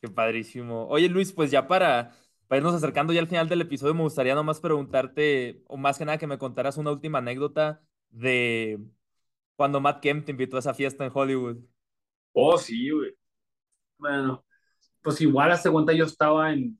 Qué 0.00 0.08
padrísimo. 0.08 0.86
Oye, 0.88 1.08
Luis, 1.08 1.32
pues 1.32 1.50
ya 1.50 1.66
para, 1.68 2.12
para 2.48 2.58
irnos 2.58 2.74
acercando 2.74 3.12
ya 3.12 3.20
al 3.20 3.28
final 3.28 3.48
del 3.48 3.60
episodio, 3.62 3.94
me 3.94 4.02
gustaría 4.02 4.34
nomás 4.34 4.60
preguntarte, 4.60 5.62
o 5.66 5.76
más 5.76 5.98
que 5.98 6.04
nada 6.04 6.18
que 6.18 6.26
me 6.26 6.38
contaras 6.38 6.76
una 6.78 6.90
última 6.90 7.18
anécdota 7.18 7.82
de 8.10 8.80
cuando 9.56 9.80
Matt 9.80 10.00
Kemp 10.00 10.24
te 10.24 10.32
invitó 10.32 10.56
a 10.56 10.60
esa 10.60 10.74
fiesta 10.74 11.04
en 11.04 11.12
Hollywood. 11.14 11.58
Oh, 12.32 12.56
sí, 12.58 12.90
güey. 12.90 13.12
Bueno, 13.98 14.44
pues 15.02 15.20
igual 15.20 15.52
hace 15.52 15.70
cuenta 15.70 15.92
yo 15.92 16.04
estaba 16.06 16.52
en, 16.52 16.78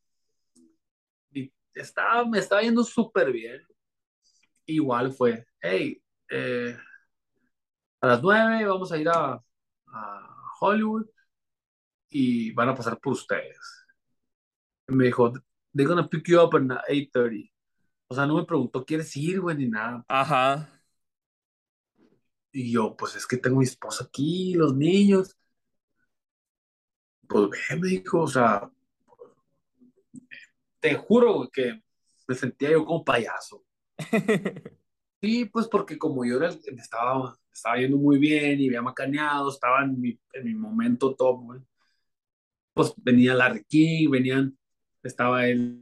estaba, 1.74 2.24
me 2.24 2.38
estaba 2.38 2.62
yendo 2.62 2.84
súper 2.84 3.32
bien. 3.32 3.60
Igual 4.66 5.12
fue, 5.12 5.44
hey, 5.60 6.00
eh, 6.30 6.76
a 8.00 8.06
las 8.06 8.22
nueve 8.22 8.64
vamos 8.64 8.92
a 8.92 8.98
ir 8.98 9.08
a, 9.08 9.42
a 9.92 10.36
Hollywood 10.60 11.06
y 12.08 12.52
van 12.52 12.68
a 12.70 12.74
pasar 12.74 12.98
por 12.98 13.12
ustedes. 13.12 13.58
Y 14.88 14.94
me 14.94 15.06
dijo, 15.06 15.32
they're 15.74 15.88
gonna 15.88 16.08
pick 16.08 16.28
you 16.28 16.40
up 16.40 16.54
at 16.54 16.62
8.30. 16.62 17.50
O 18.08 18.14
sea, 18.14 18.26
no 18.26 18.36
me 18.36 18.44
preguntó, 18.44 18.84
¿quieres 18.84 19.16
ir, 19.16 19.40
güey? 19.40 19.56
Ni 19.56 19.68
nada. 19.68 20.04
Ajá. 20.08 20.68
Y 22.52 22.72
yo, 22.72 22.96
pues 22.96 23.14
es 23.14 23.26
que 23.26 23.36
tengo 23.36 23.58
mi 23.58 23.64
esposa 23.64 24.04
aquí, 24.04 24.54
los 24.54 24.74
niños. 24.74 25.36
Pues 27.28 27.48
ve, 27.50 27.76
me 27.76 27.88
dijo, 27.88 28.22
o 28.22 28.26
sea, 28.26 28.68
te 30.80 30.94
juro 30.96 31.48
que 31.52 31.80
me 32.26 32.34
sentía 32.34 32.70
yo 32.72 32.84
como 32.84 33.04
payaso. 33.04 33.64
Sí, 35.22 35.44
pues 35.46 35.68
porque 35.68 35.98
como 35.98 36.24
yo 36.24 36.36
era 36.38 36.48
el 36.48 36.60
que 36.60 36.72
me 36.72 36.80
estaba, 36.80 37.36
estaba 37.52 37.76
yendo 37.76 37.98
muy 37.98 38.18
bien 38.18 38.60
y 38.60 38.68
había 38.68 38.82
macaneado, 38.82 39.50
estaba 39.50 39.82
en 39.84 40.00
mi, 40.00 40.18
en 40.32 40.44
mi 40.44 40.54
momento 40.54 41.14
top, 41.14 41.42
güey. 41.42 41.60
Pues 42.72 42.94
venía 42.96 43.34
Larry 43.34 43.64
King, 43.64 44.10
venían, 44.10 44.58
estaba 45.02 45.46
él, 45.46 45.80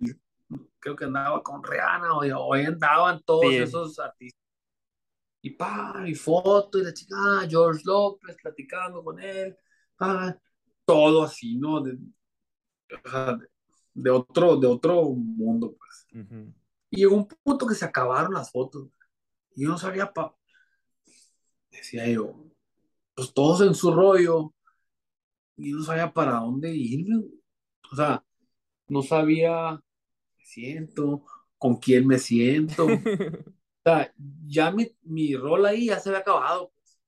creo 0.81 0.97
que 0.97 1.05
andaba 1.05 1.43
con 1.43 1.63
Rihanna, 1.63 2.15
o, 2.15 2.25
o 2.25 2.55
ahí 2.55 2.65
andaban 2.65 3.23
todos 3.25 3.51
Sí. 3.51 3.57
esos 3.57 3.99
artistas. 3.99 4.41
Y 5.41 5.51
pa, 5.51 6.03
y 6.07 6.15
foto, 6.17 6.79
y 6.79 6.85
la 6.85 6.93
chica, 6.93 7.15
ah, 7.17 7.47
George 7.49 7.83
López 7.85 8.37
platicando 8.43 9.05
con 9.05 9.21
él, 9.21 9.57
ah, 10.01 10.37
todo 10.85 11.23
así, 11.23 11.57
¿no? 11.57 11.81
De, 11.81 11.93
de- 11.93 13.49
de 13.95 14.11
otro, 14.11 14.57
de 14.57 14.67
otro 14.67 15.05
mundo, 15.11 15.77
pues. 15.77 16.07
Ujú. 16.25 16.53
Y 16.91 16.97
llegó 16.99 17.17
un 17.17 17.29
punto 17.29 17.67
que 17.67 17.75
se 17.75 17.85
acabaron 17.85 18.33
las 18.35 18.51
fotos. 18.51 18.89
Y 19.59 19.65
yo 19.65 19.71
no 19.71 19.79
sabía, 19.79 20.13
pa... 20.13 20.37
decía 21.69 22.07
yo, 22.07 22.33
pues 23.17 23.35
todos 23.35 23.63
en 23.63 23.75
su 23.75 23.93
rollo. 23.93 24.55
Y 25.57 25.73
yo 25.73 25.79
no 25.79 25.83
sabía 25.83 26.13
para 26.13 26.35
dónde 26.35 26.73
irme. 26.73 27.25
O 27.91 27.97
sea, 27.97 28.25
no 28.87 29.03
sabía, 29.03 29.73
me 29.73 30.45
siento, 30.45 31.25
con 31.59 31.75
quién 31.79 32.07
me 32.07 32.21
siento. 32.21 32.87
O 32.87 32.89
sea, 33.85 34.15
ya 34.47 34.71
mi, 34.71 34.97
mi 35.03 35.35
rol 35.35 35.67
ahí 35.67 35.87
ya 35.87 35.99
se 35.99 36.11
había 36.11 36.21
acabado. 36.21 36.71
pues. 36.77 37.01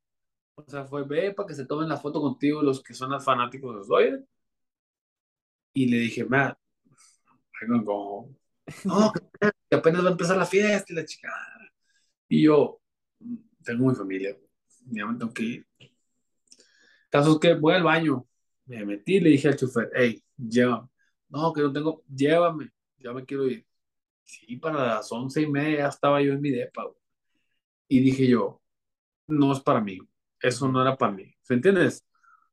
O 0.54 0.68
sea, 0.68 0.84
fue 0.84 1.04
ve 1.04 1.32
para 1.32 1.46
que 1.46 1.54
se 1.54 1.66
tomen 1.66 1.88
la 1.88 1.98
foto 1.98 2.20
contigo 2.20 2.62
los 2.62 2.82
que 2.82 2.94
son 2.94 3.10
los 3.10 3.24
fanáticos 3.24 3.76
de 3.76 3.86
Dodgers. 3.86 4.24
Y 5.72 5.86
le 5.86 5.98
dije, 5.98 6.24
Matt, 6.24 6.58
I 7.62 7.66
gonna 7.68 7.84
go. 7.84 8.34
No, 8.84 9.12
que 9.70 9.76
apenas 9.76 10.04
va 10.04 10.08
a 10.08 10.12
empezar 10.12 10.36
la 10.36 10.46
fiesta 10.46 10.92
y 10.92 10.96
la 10.96 11.04
chica. 11.04 11.30
Y 12.30 12.44
yo, 12.44 12.80
tengo 13.64 13.88
mi 13.88 13.94
familia, 13.96 14.36
ya 14.86 15.04
me 15.04 15.18
tengo 15.18 15.34
que 15.34 15.42
ir. 15.42 15.66
Caso 17.10 17.32
es 17.32 17.38
que 17.40 17.54
voy 17.54 17.74
al 17.74 17.82
baño, 17.82 18.24
me 18.66 18.84
metí 18.86 19.16
y 19.16 19.20
le 19.20 19.30
dije 19.30 19.48
al 19.48 19.56
chofer, 19.56 19.90
hey, 19.92 20.22
llévame. 20.36 20.88
No, 21.28 21.52
que 21.52 21.60
no 21.60 21.72
tengo, 21.72 22.04
llévame, 22.06 22.70
ya 22.98 23.12
me 23.12 23.24
quiero 23.24 23.48
ir. 23.48 23.66
Sí, 24.24 24.56
para 24.58 24.86
las 24.86 25.10
once 25.10 25.42
y 25.42 25.48
media 25.50 25.78
ya 25.78 25.88
estaba 25.88 26.22
yo 26.22 26.32
en 26.32 26.40
mi 26.40 26.50
depa. 26.50 26.84
güey. 26.84 26.96
Y 27.88 27.98
dije 27.98 28.28
yo, 28.28 28.62
no 29.26 29.52
es 29.52 29.58
para 29.58 29.80
mí, 29.80 29.98
eso 30.40 30.68
no 30.68 30.80
era 30.82 30.96
para 30.96 31.12
mí. 31.12 31.34
¿Se 31.42 31.54
entiendes? 31.54 32.06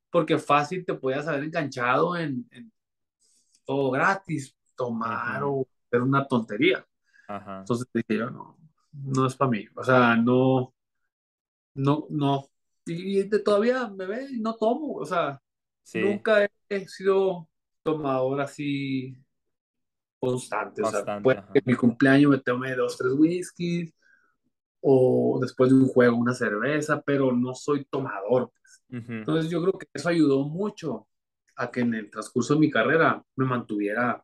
Porque 0.10 0.40
fácil 0.40 0.84
te 0.86 0.96
podías 0.96 1.28
haber 1.28 1.44
enganchado 1.44 2.18
en, 2.18 2.48
en 2.50 2.74
todo 3.64 3.92
gratis, 3.92 4.58
tomar 4.76 5.36
Ajá. 5.38 5.46
o 5.46 5.68
hacer 5.86 6.02
una 6.02 6.28
tontería. 6.28 6.84
Ajá. 7.28 7.60
Entonces 7.60 7.88
dije 7.94 8.18
yo, 8.18 8.32
no, 8.32 8.58
no 9.04 9.28
es 9.28 9.36
para 9.36 9.52
mí. 9.52 9.66
O 9.76 9.84
sea, 9.84 10.16
no, 10.16 10.74
no, 11.76 12.08
no. 12.10 12.48
Y, 12.86 13.24
todavía 13.44 13.88
me 13.90 14.06
ve 14.06 14.28
y 14.32 14.40
no 14.40 14.56
tomo. 14.56 14.94
O 14.96 15.06
sea, 15.06 15.42
Sí, 15.84 16.02
nunca 16.02 16.44
he, 16.44 16.50
he 16.70 16.88
sido 16.88 17.50
tomador 17.84 18.42
así 18.42 19.18
constante. 20.20 20.82
O 20.82 20.92
sea, 20.92 21.22
puede 21.22 21.44
que 21.54 21.60
en 21.60 21.64
mi 21.66 21.76
cumpleaños 21.76 22.32
me 22.32 22.40
tome 22.40 22.76
dos, 22.76 22.98
tres 22.98 23.14
whiskies 23.14 23.94
o 24.82 25.40
después 25.42 25.70
de 25.70 25.76
un 25.78 25.88
juego 25.88 26.18
una 26.18 26.34
cerveza, 26.34 27.02
pero 27.02 27.32
no 27.32 27.54
soy 27.54 27.86
tomador. 27.86 28.52
Ujú. 28.90 29.14
Entonces 29.14 29.50
yo 29.50 29.62
creo 29.62 29.74
que 29.74 29.88
eso 29.94 30.10
ayudó 30.10 30.48
mucho 30.48 31.08
a 31.56 31.72
que 31.72 31.82
en 31.82 31.94
el 31.94 32.10
transcurso 32.10 32.54
de 32.54 32.60
mi 32.60 32.70
carrera 32.70 33.24
me 33.36 33.46
mantuviera 33.46 34.24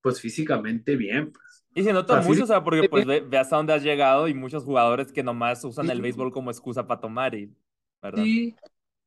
pues 0.00 0.20
físicamente 0.20 0.96
bien. 0.96 1.32
Pues. 1.32 1.47
Y 1.74 1.82
se 1.84 1.92
nota 1.92 2.20
mucho, 2.20 2.44
o 2.44 2.46
sea, 2.46 2.64
porque 2.64 2.88
pues 2.88 3.06
ve, 3.06 3.20
ve 3.20 3.38
hasta 3.38 3.56
dónde 3.56 3.72
has 3.72 3.82
llegado 3.82 4.26
y 4.26 4.34
muchos 4.34 4.64
jugadores 4.64 5.12
que 5.12 5.22
nomás 5.22 5.62
usan 5.64 5.88
el 5.90 6.00
béisbol 6.00 6.32
como 6.32 6.50
excusa 6.50 6.86
para 6.86 7.00
tomar 7.00 7.34
y, 7.34 7.54
¿verdad? 8.02 8.24
Sí, 8.24 8.56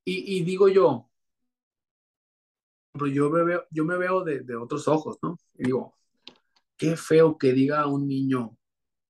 y, 0.06 0.38
y 0.38 0.44
digo 0.44 0.70
yo, 0.70 1.10
pero 2.94 3.08
yo 3.08 3.30
me 3.30 3.44
veo, 3.44 3.66
yo 3.72 3.86
me 3.86 3.98
veo 3.98 4.24
de, 4.24 4.42
de 4.42 4.56
otros 4.56 4.88
ojos, 4.88 5.18
¿no? 5.22 5.38
Y 5.56 5.66
digo, 5.66 5.96
qué 6.78 6.96
feo 6.98 7.38
que 7.38 7.54
diga 7.54 7.82
a 7.82 7.88
un 7.88 8.08
niño, 8.08 8.58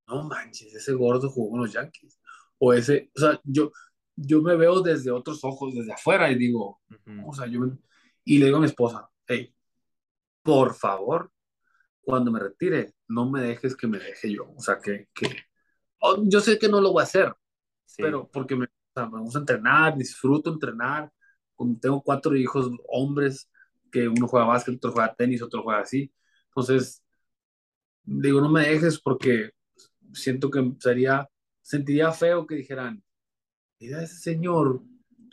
no 0.08 0.24
manches, 0.24 0.74
ese 0.74 0.94
gordo 0.94 1.30
jugó 1.30 1.56
en 1.58 1.64
los 1.64 1.74
Yankees. 1.74 2.20
O 2.60 2.74
ese, 2.74 3.12
o 3.16 3.20
sea, 3.20 3.42
yo, 3.44 3.72
yo 4.16 4.42
me 4.42 4.56
veo 4.56 4.82
desde 4.82 5.12
otros 5.12 5.44
ojos, 5.44 5.74
desde 5.76 5.94
afuera, 5.94 6.32
y 6.32 6.36
digo, 6.36 6.82
Ujú. 6.90 7.30
o 7.30 7.34
sea, 7.34 7.48
yo 7.48 7.60
me- 7.62 7.78
y 8.24 8.38
le 8.40 8.46
digo 8.46 8.58
a 8.58 8.62
mi 8.62 8.68
esposa, 8.68 9.10
hey, 9.28 9.54
por 10.44 10.76
favor, 10.76 11.31
cuando 12.02 12.32
me 12.32 12.40
retire, 12.40 12.94
no 13.08 13.30
me 13.30 13.42
dejes 13.42 13.76
que 13.76 13.88
me 13.88 14.00
deje 14.00 14.34
yo. 14.34 14.52
O 14.56 14.62
sea, 14.62 14.80
que, 14.80 15.08
que 15.14 15.28
oh, 16.00 16.24
yo 16.28 16.42
sé 16.42 16.60
que 16.60 16.70
no 16.70 16.82
lo 16.82 16.92
voy 16.94 17.02
a 17.02 17.04
hacer, 17.06 17.34
Sí. 17.86 18.02
pero 18.04 18.30
porque 18.32 18.56
me, 18.56 18.66
o 18.66 18.70
sea, 18.96 19.08
me 19.10 19.20
gusta 19.20 19.40
entrenar, 19.40 19.98
disfruto 19.98 20.52
entrenar. 20.54 21.12
Como 21.56 21.78
tengo 21.80 22.02
cuatro 22.04 22.36
hijos 22.36 22.72
hombres, 22.90 23.50
que 23.92 24.08
uno 24.08 24.28
juega 24.28 24.46
básquet, 24.48 24.76
otro 24.78 24.92
juega 24.94 25.14
tenis, 25.16 25.42
otro 25.42 25.64
juega 25.64 25.82
así. 25.82 26.12
Entonces, 26.48 27.04
digo, 28.04 28.42
no 28.42 28.50
me 28.50 28.62
dejes 28.68 29.00
porque 29.00 29.52
siento 30.14 30.50
que 30.50 30.74
sería, 30.80 31.28
sentiría 31.62 32.12
feo 32.12 32.48
que 32.48 32.56
dijeran, 32.56 33.04
mira 33.80 34.04
ese 34.04 34.18
señor, 34.18 34.82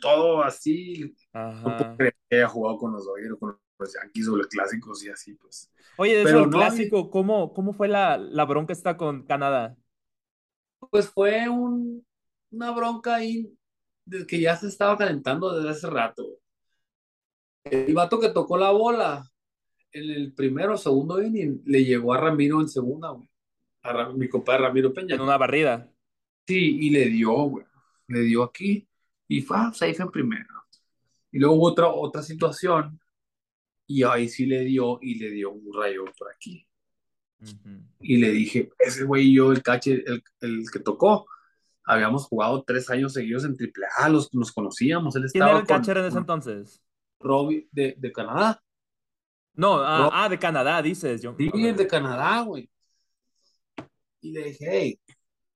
todo 0.01 0.43
así, 0.43 1.15
no 1.61 1.75
puedo 1.77 1.91
Ajá. 1.91 1.97
creer 1.97 2.17
que 2.29 2.35
haya 2.37 2.47
jugado 2.47 2.77
con 2.77 2.93
los 2.93 3.05
Dodgers 3.05 3.37
con 3.39 3.59
Yankees 3.87 4.27
o 4.27 4.35
los 4.37 4.47
clásicos 4.47 5.03
y 5.05 5.09
así, 5.09 5.33
pues. 5.35 5.71
Oye, 5.97 6.15
de 6.15 6.21
eso 6.23 6.29
Pero 6.29 6.39
el 6.45 6.49
no, 6.49 6.57
clásico, 6.57 7.09
¿cómo, 7.09 7.53
cómo 7.53 7.73
fue 7.73 7.87
la, 7.87 8.17
la 8.17 8.45
bronca 8.45 8.73
esta 8.73 8.97
con 8.97 9.23
Canadá? 9.25 9.75
pues 10.89 11.09
fue 11.09 11.47
un, 11.49 12.05
una 12.51 12.71
bronca 12.71 13.15
ahí 13.15 13.53
que 14.27 14.39
ya 14.39 14.55
se 14.55 14.67
estaba 14.67 14.97
calentando 14.97 15.53
desde 15.55 15.69
hace 15.69 15.87
rato. 15.89 16.25
El 17.63 17.93
vato 17.93 18.19
que 18.19 18.29
tocó 18.29 18.57
la 18.57 18.71
bola 18.71 19.29
en 19.91 20.09
el 20.11 20.33
primero 20.33 20.73
o 20.75 20.77
segundo 20.77 21.21
inning 21.21 21.61
le 21.65 21.83
llegó 21.85 22.13
a 22.13 22.17
Ramiro 22.19 22.61
en 22.61 22.69
segunda, 22.69 23.09
güey. 23.11 23.27
A 23.83 23.93
Ra- 23.93 24.13
mi 24.13 24.27
compadre 24.29 24.63
Ramiro 24.63 24.89
En 24.89 24.93
Peña. 24.95 25.23
una 25.23 25.37
barrida. 25.37 25.91
Sí, 26.47 26.77
y 26.81 26.89
le 26.89 27.05
dio, 27.09 27.31
güey. 27.33 27.65
Le 28.07 28.21
dio 28.21 28.43
aquí 28.43 28.87
y 29.27 29.41
fue 29.41 29.57
safe 29.73 30.01
en 30.01 30.11
primera. 30.11 30.47
Y 31.31 31.39
luego 31.39 31.55
hubo 31.55 31.67
otra, 31.67 31.87
otra 31.89 32.23
situación 32.23 32.99
y 33.89 34.03
ahí 34.03 34.29
sí 34.29 34.45
le 34.45 34.63
dio 34.65 34.99
y 35.01 35.15
le 35.15 35.31
dio 35.31 35.51
un 35.51 35.73
rayo 35.73 36.05
por 36.15 36.31
aquí. 36.31 36.67
Y 37.99 38.17
le 38.17 38.29
dije, 38.31 38.69
ese 38.77 39.03
güey 39.03 39.29
y 39.29 39.35
yo, 39.35 39.51
el 39.51 39.63
cache, 39.63 40.03
el, 40.05 40.23
el 40.41 40.63
que 40.71 40.79
tocó, 40.79 41.25
habíamos 41.83 42.25
jugado 42.25 42.63
tres 42.63 42.87
años 42.91 43.13
seguidos 43.13 43.45
en 43.45 43.53
AAA, 43.59 44.09
los, 44.09 44.31
nos 44.33 44.51
conocíamos. 44.51 45.15
Él 45.15 45.23
¿Quién 45.31 45.41
era 45.43 45.45
estaba 45.53 45.59
el 45.61 45.67
catcher 45.67 45.97
en 45.97 46.05
ese 46.05 46.17
entonces? 46.19 46.83
Robbie 47.19 47.67
de, 47.71 47.95
de 47.97 48.11
Canadá. 48.11 48.61
No, 49.55 49.79
ah, 49.79 50.03
Rob- 50.03 50.11
ah, 50.13 50.29
de 50.29 50.37
Canadá, 50.37 50.81
dices. 50.83 51.21
Yo, 51.23 51.33
Sí, 51.35 51.47
ok. 51.49 51.55
el 51.55 51.75
de 51.75 51.87
Canadá, 51.87 52.41
güey. 52.43 52.69
Y 54.21 54.31
le 54.33 54.43
dije, 54.43 54.67
hey, 54.69 54.99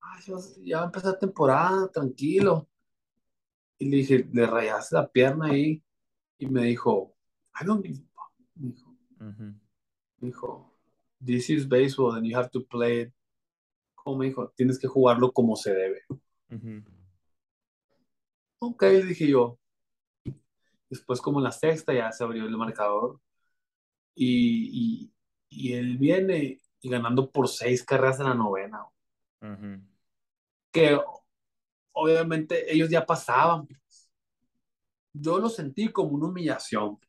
ay, 0.02 0.24
ya 0.26 0.34
va- 0.34 0.42
ya 0.64 0.78
va 0.78 0.84
a 0.84 0.86
empezar 0.88 1.20
temporada, 1.20 1.88
tranquilo. 1.92 2.68
Y 3.78 3.90
le 3.90 3.98
dije, 3.98 4.28
le 4.34 4.48
rayaste 4.48 4.96
la 4.96 5.08
pierna 5.08 5.46
ahí. 5.52 5.84
Y 6.40 6.48
me 6.48 6.64
dijo, 6.64 7.16
I 7.62 7.66
don't 7.66 7.86
give 7.86 8.00
a 8.00 8.14
fuck. 8.14 8.32
Me 8.56 8.74
dijo, 10.18 10.72
this 11.24 11.50
is 11.50 11.68
baseball 11.68 12.16
and 12.16 12.26
you 12.26 12.38
have 12.38 12.50
to 12.50 12.66
play 12.66 13.02
it. 13.02 13.14
Como 13.96 14.24
dijo, 14.24 14.50
tienes 14.56 14.78
que 14.80 14.88
jugarlo 14.88 15.32
como 15.32 15.56
se 15.56 15.74
debe. 15.74 16.04
Ok, 18.60 18.82
le 18.84 19.04
dije 19.04 19.28
yo. 19.28 19.60
Después, 20.90 21.22
como 21.22 21.40
en 21.40 21.46
la 21.46 21.52
sexta, 21.52 21.94
ya 21.94 22.12
se 22.12 22.24
abrió 22.24 22.46
el 22.46 22.58
marcador. 22.58 23.20
Y, 24.16 25.08
y, 25.08 25.14
y 25.50 25.74
él 25.74 25.98
viene 25.98 26.62
y 26.82 26.90
ganando 26.90 27.32
por 27.32 27.48
seis 27.48 27.84
carreras 27.84 28.20
en 28.20 28.26
la 28.26 28.36
novena. 28.36 28.86
Que 30.72 31.00
obviamente 31.94 32.72
ellos 32.74 32.90
ya 32.90 33.06
pasaban. 33.06 33.68
Yo 35.14 35.40
lo 35.40 35.50
sentí 35.50 35.92
como 35.92 36.10
una 36.16 36.28
humillación. 36.28 37.00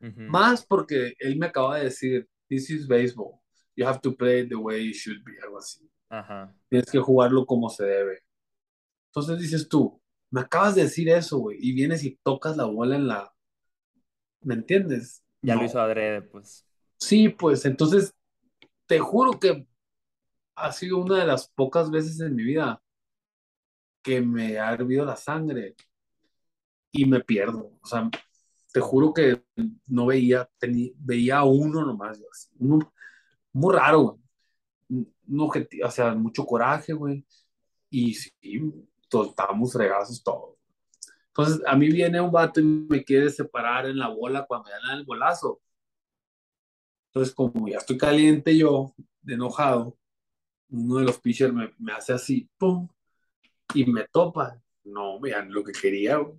Más 0.00 0.64
porque 0.64 1.14
él 1.18 1.36
me 1.36 1.46
acaba 1.46 1.78
de 1.78 1.84
decir, 1.84 2.28
this 2.48 2.70
is 2.70 2.86
baseball. 2.88 3.40
You 3.76 3.86
have 3.86 4.00
to 4.00 4.14
play 4.16 4.40
it 4.42 4.48
the 4.48 4.56
way 4.56 4.88
it 4.88 4.94
should 4.94 5.22
be, 5.24 5.32
algo 5.42 5.58
así. 5.58 5.88
Ajá. 6.08 6.54
Tienes 6.68 6.90
que 6.90 6.98
jugarlo 6.98 7.44
como 7.46 7.68
se 7.68 7.84
debe. 7.84 8.22
Entonces 9.08 9.38
dices 9.40 9.68
tú, 9.68 10.00
me 10.30 10.40
acabas 10.42 10.74
de 10.74 10.82
decir 10.84 11.08
eso, 11.08 11.38
güey, 11.38 11.58
y 11.60 11.72
vienes 11.72 12.04
y 12.04 12.16
tocas 12.22 12.56
la 12.56 12.64
bola 12.64 12.96
en 12.96 13.08
la... 13.08 13.32
¿Me 14.42 14.54
entiendes? 14.54 15.22
Ya 15.42 15.54
lo 15.54 15.60
No. 15.60 15.66
hizo 15.66 15.80
adrede, 15.80 16.22
pues. 16.22 16.66
Sí, 16.98 17.28
pues 17.28 17.64
entonces 17.64 18.14
te 18.86 18.98
juro 18.98 19.38
que 19.38 19.66
ha 20.56 20.72
sido 20.72 20.98
una 20.98 21.18
de 21.18 21.26
las 21.26 21.48
pocas 21.48 21.90
veces 21.90 22.20
en 22.20 22.34
mi 22.36 22.44
vida 22.44 22.82
que 24.02 24.20
me 24.20 24.58
ha 24.58 24.72
hervido 24.72 25.04
la 25.04 25.16
sangre 25.16 25.74
y 26.92 27.06
me 27.06 27.20
pierdo. 27.20 27.72
O 27.82 27.86
sea, 27.86 28.10
te 28.72 28.80
juro 28.80 29.12
que 29.12 29.42
no 29.86 30.06
veía, 30.06 30.48
veía 30.96 31.38
a 31.38 31.44
uno 31.44 31.84
nomás, 31.84 32.20
uno 32.58 32.92
muy 33.52 33.74
raro, 33.74 34.00
güey. 34.00 34.20
Un 35.28 35.50
o 35.84 35.90
sea, 35.90 36.14
mucho 36.14 36.44
coraje, 36.44 36.92
güey. 36.92 37.24
Y 37.90 38.14
sí, 38.14 38.32
estábamos 39.28 39.72
fregazos 39.72 40.22
todos. 40.22 40.56
Entonces, 41.28 41.62
a 41.66 41.76
mí 41.76 41.88
viene 41.88 42.20
un 42.20 42.32
vato 42.32 42.60
y 42.60 42.64
me 42.64 43.04
quiere 43.04 43.30
separar 43.30 43.86
en 43.86 43.98
la 43.98 44.08
bola 44.08 44.46
cuando 44.46 44.68
le 44.68 44.74
dan 44.86 44.98
el 44.98 45.04
bolazo. 45.04 45.60
Entonces, 47.08 47.34
como 47.34 47.68
ya 47.68 47.78
estoy 47.78 47.98
caliente 47.98 48.56
yo, 48.56 48.94
enojado, 49.26 49.96
uno 50.70 50.96
de 50.98 51.04
los 51.04 51.18
pitchers 51.18 51.52
me, 51.52 51.72
me 51.78 51.92
hace 51.92 52.12
así, 52.12 52.48
pum, 52.58 52.88
y 53.74 53.84
me 53.86 54.06
topa. 54.08 54.60
No, 54.84 55.20
vean 55.20 55.52
lo 55.52 55.62
que 55.64 55.72
quería, 55.72 56.16
güey. 56.16 56.36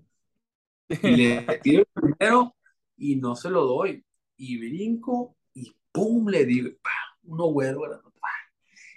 Y 1.04 1.16
le 1.16 1.60
tiro 1.64 1.84
el 1.84 2.02
primero 2.02 2.56
y 2.98 3.16
no 3.16 3.36
se 3.36 3.50
lo 3.50 3.66
doy. 3.66 4.06
Y 4.38 4.58
brinco 4.58 5.38
y 5.54 5.76
pum, 5.92 6.28
le 6.28 6.46
digo, 6.46 6.70
pa, 6.82 6.92
uno 7.24 7.46
güero, 7.48 7.82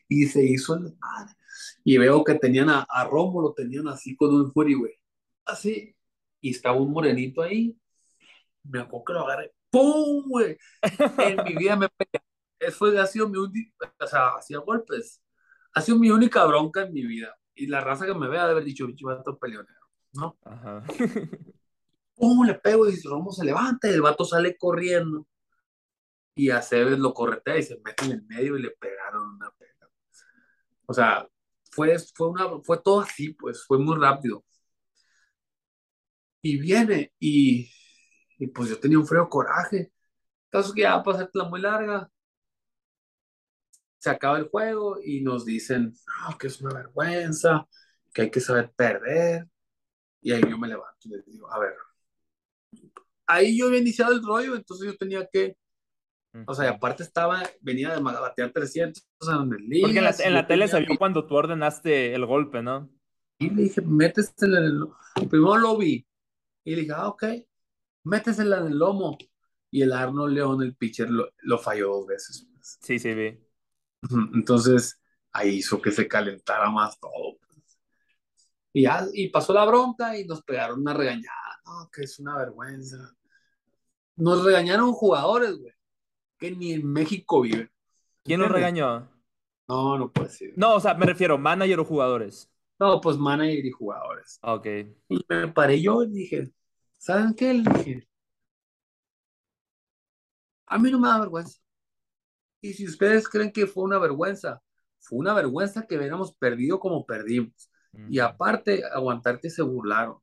y 0.09 0.27
se 0.27 0.45
hizo 0.45 0.75
el 0.75 0.97
madre. 0.99 1.35
Y 1.83 1.99
veo 1.99 2.25
que 2.25 2.35
tenían 2.35 2.71
a, 2.71 2.87
a 2.89 3.05
Rómulo, 3.05 3.53
tenían 3.53 3.89
así 3.89 4.16
con 4.16 4.35
un 4.35 4.53
fury, 4.53 4.75
güey. 4.75 4.93
Así. 5.45 5.95
Y 6.41 6.51
estaba 6.51 6.77
un 6.77 6.93
morenito 6.93 7.43
ahí. 7.43 7.77
Me 8.65 8.81
acuerdo 8.81 9.05
que 9.05 9.12
lo 9.12 9.21
agarré. 9.21 9.53
¡Pum, 9.71 10.29
güey! 10.29 10.57
En 11.19 11.45
mi 11.45 11.55
vida 11.57 11.77
me 11.77 11.89
peleé. 11.89 12.23
Eso 12.59 12.87
ha 12.87 13.07
sido 13.07 13.29
mi 13.29 13.39
única, 13.39 13.95
o 14.01 14.07
sea, 14.07 14.29
hacía 14.29 14.59
golpes. 14.59 15.23
Ha 15.75 15.81
sido 15.83 15.99
mi 15.99 16.11
única 16.11 16.45
bronca 16.45 16.83
en 16.83 16.93
mi 16.93 17.05
vida. 17.05 17.37
Y 17.55 17.66
la 17.66 17.81
raza 17.81 18.07
que 18.07 18.15
me 18.15 18.29
vea 18.29 18.47
de 18.47 18.53
haber 18.53 18.65
dicho, 18.65 18.87
bicho, 18.87 19.07
vato 19.07 19.39
peleonero, 19.39 19.81
¿no? 20.12 20.39
Ajá. 20.45 20.85
¡Pum! 22.16 22.45
Le 22.47 22.55
pego 22.55 22.89
y 22.89 23.01
Romo 23.03 23.31
se 23.32 23.45
levanta 23.45 23.89
y 23.89 23.93
el 23.95 24.03
vato 24.03 24.24
sale 24.24 24.57
corriendo. 24.57 25.27
Y 26.36 26.51
a 26.51 26.62
lo 26.97 27.15
corretea 27.15 27.59
y 27.59 27.62
se 27.62 27.81
mete 27.85 28.05
en 28.07 28.12
el 28.12 28.23
medio 28.27 28.57
y 28.57 28.62
le 28.62 28.70
pegaron 28.70 29.36
una 29.36 29.51
pega. 29.53 29.89
O 30.86 30.95
sea, 30.95 31.28
fue, 31.70 31.97
fue, 32.15 32.28
una, 32.28 32.49
fue 32.65 32.78
todo 32.82 33.01
así, 33.01 33.31
pues, 33.35 33.65
fue 33.66 33.78
muy 33.78 33.97
rápido. 33.99 34.45
Y 36.43 36.59
viene 36.59 37.12
y, 37.19 37.70
y 38.39 38.47
pues 38.49 38.69
yo 38.70 38.78
tenía 38.81 38.99
un 38.99 39.07
frío 39.07 39.28
coraje. 39.28 39.93
Caso 40.51 40.74
que 40.74 40.82
ya 40.82 41.03
para 41.03 41.19
hacértela 41.19 41.45
muy 41.47 41.61
larga, 41.61 42.11
se 43.99 44.11
acaba 44.11 44.39
el 44.39 44.49
juego 44.49 44.99
y 45.03 45.23
nos 45.23 45.45
dicen 45.45 45.95
"No, 46.28 46.39
que 46.39 46.49
es 46.49 46.61
una 46.61 46.74
vergüenza, 46.74 47.66
que 48.12 48.23
hay 48.23 48.31
que 48.31 48.41
saber 48.41 48.73
perder. 48.77 49.49
Y 50.23 50.32
ahí 50.32 50.43
yo 50.49 50.59
me 50.59 50.69
levanto 50.69 50.99
y 51.09 51.11
les 51.11 51.27
digo, 51.27 51.53
a 51.53 51.59
ver, 51.61 51.74
ahí 53.27 53.59
yo 53.59 53.67
había 53.67 53.81
iniciado 53.81 54.13
el 54.13 54.23
rollo, 54.23 54.57
entonces 54.57 54.87
yo 54.87 54.97
tenía 54.97 55.27
que, 55.31 55.57
o 56.47 56.55
sea, 56.55 56.65
y 56.65 56.69
aparte 56.69 57.03
estaba, 57.03 57.43
venía 57.61 57.95
de 57.95 58.03
batear 58.03 58.51
300 58.51 59.03
en 59.23 59.53
el 59.53 59.81
Porque 59.81 59.99
en 59.99 60.05
la, 60.05 60.15
en 60.19 60.35
la 60.35 60.47
tele 60.47 60.69
se 60.69 60.81
vio 60.81 60.99
cuando 60.99 61.27
tú 61.27 61.37
ordenaste 61.37 62.15
el 62.15 62.27
golpe, 62.27 62.63
¿no? 62.63 62.91
Y 63.39 63.51
le 63.51 63.63
dije, 63.63 63.81
métesela 63.83 64.59
en 64.59 64.65
el 64.65 64.89
Primero 65.29 65.57
lo 65.57 65.77
vi. 65.77 66.07
Y 66.65 66.75
le 66.75 66.83
dije, 66.83 66.93
ah, 66.95 67.09
ok, 67.09 67.25
métesela 68.05 68.59
en 68.59 68.67
el 68.69 68.79
lomo. 68.79 69.17
Y 69.71 69.83
el 69.83 69.93
Arnold 69.93 70.35
León, 70.35 70.63
el 70.63 70.77
pitcher, 70.77 71.11
lo, 71.11 71.31
lo 71.39 71.59
falló 71.59 71.89
dos 71.89 72.07
veces. 72.07 72.47
Sí, 72.61 72.99
sí, 72.99 73.15
vi. 73.15 73.39
Entonces, 74.35 75.01
ahí 75.33 75.57
hizo 75.57 75.81
que 75.83 75.91
se 75.91 76.07
calentara 76.07 76.71
más 76.71 76.99
todo. 76.99 77.39
Y 78.75 78.83
ya, 78.83 79.07
y 79.15 79.29
pasó 79.31 79.55
la 79.55 79.65
bronca 79.65 80.19
y 80.19 80.27
nos 80.27 80.43
pegaron 80.45 80.81
una 80.83 80.95
regañada. 80.95 81.61
No, 81.67 81.91
que 81.93 82.03
es 82.05 82.19
una 82.21 82.37
vergüenza. 82.39 83.17
Nos 84.17 84.45
regañaron 84.45 84.93
jugadores, 84.93 85.57
güey, 85.59 85.73
que 86.39 86.53
ni 86.53 86.73
en 86.73 86.87
México 86.93 87.43
viven. 87.43 87.71
¿Quién 88.25 88.41
¿Entiendes? 88.41 88.51
regañó? 88.51 89.09
No, 89.69 89.99
no 89.99 90.13
puede 90.13 90.31
ser. 90.31 90.53
No, 90.57 90.75
o 90.77 90.81
sea, 90.81 90.95
me 90.95 91.07
refiero, 91.07 91.39
manager 91.39 91.81
o 91.81 91.85
jugadores. 91.85 92.51
No, 92.79 93.01
pues 93.01 93.17
manager 93.17 93.65
y 93.67 93.71
jugadores. 93.71 94.39
Ah, 94.43 94.55
Ok. 94.55 94.67
Y 95.09 95.21
me 95.29 95.49
paré 95.49 95.81
yo 95.81 96.03
y 96.03 96.09
dije, 96.11 96.53
¿saben 96.99 97.35
qué? 97.35 97.55
Le 97.55 97.63
dije, 97.71 98.09
a 100.67 100.79
mí 100.79 100.91
no 100.91 100.99
me 101.01 101.09
da 101.09 101.21
vergüenza. 101.21 101.59
Y 102.61 102.73
si 102.73 102.87
ustedes 102.87 103.29
creen 103.29 103.53
que 103.53 103.67
fue 103.67 103.85
una 103.85 103.99
vergüenza, 103.99 104.61
fue 104.99 105.19
una 105.19 105.35
vergüenza 105.35 105.87
que 105.87 105.97
hubiéramos 105.99 106.35
perdido 106.35 106.81
como 106.81 107.05
perdimos. 107.05 107.71
Y 108.09 108.19
aparte, 108.19 108.83
aguantar 108.85 109.41
que 109.41 109.51
se 109.51 109.62
burlaron. 109.62 110.19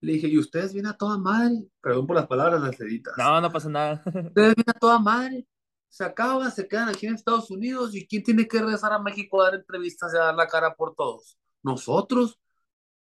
Le 0.00 0.12
dije, 0.12 0.28
y 0.28 0.38
ustedes 0.38 0.72
vienen 0.72 0.92
a 0.92 0.96
toda 0.96 1.18
madre. 1.18 1.66
Perdón 1.80 2.06
por 2.06 2.16
las 2.16 2.26
palabras, 2.26 2.60
las 2.60 2.80
editas. 2.80 3.14
No, 3.16 3.40
no 3.40 3.50
pasa 3.50 3.68
nada. 3.68 4.02
Ustedes 4.06 4.54
vienen 4.54 4.64
a 4.68 4.78
toda 4.78 4.98
madre. 4.98 5.46
Se 5.88 6.04
acaban, 6.04 6.52
se 6.52 6.68
quedan 6.68 6.88
aquí 6.88 7.06
en 7.06 7.14
Estados 7.14 7.50
Unidos. 7.50 7.94
¿Y 7.94 8.06
quién 8.06 8.22
tiene 8.22 8.46
que 8.46 8.60
regresar 8.60 8.92
a 8.92 8.98
México 8.98 9.40
a 9.40 9.46
dar 9.46 9.54
entrevistas 9.54 10.12
y 10.14 10.16
a 10.16 10.20
dar 10.20 10.34
la 10.34 10.46
cara 10.46 10.74
por 10.74 10.94
todos? 10.94 11.38
Nosotros. 11.62 12.38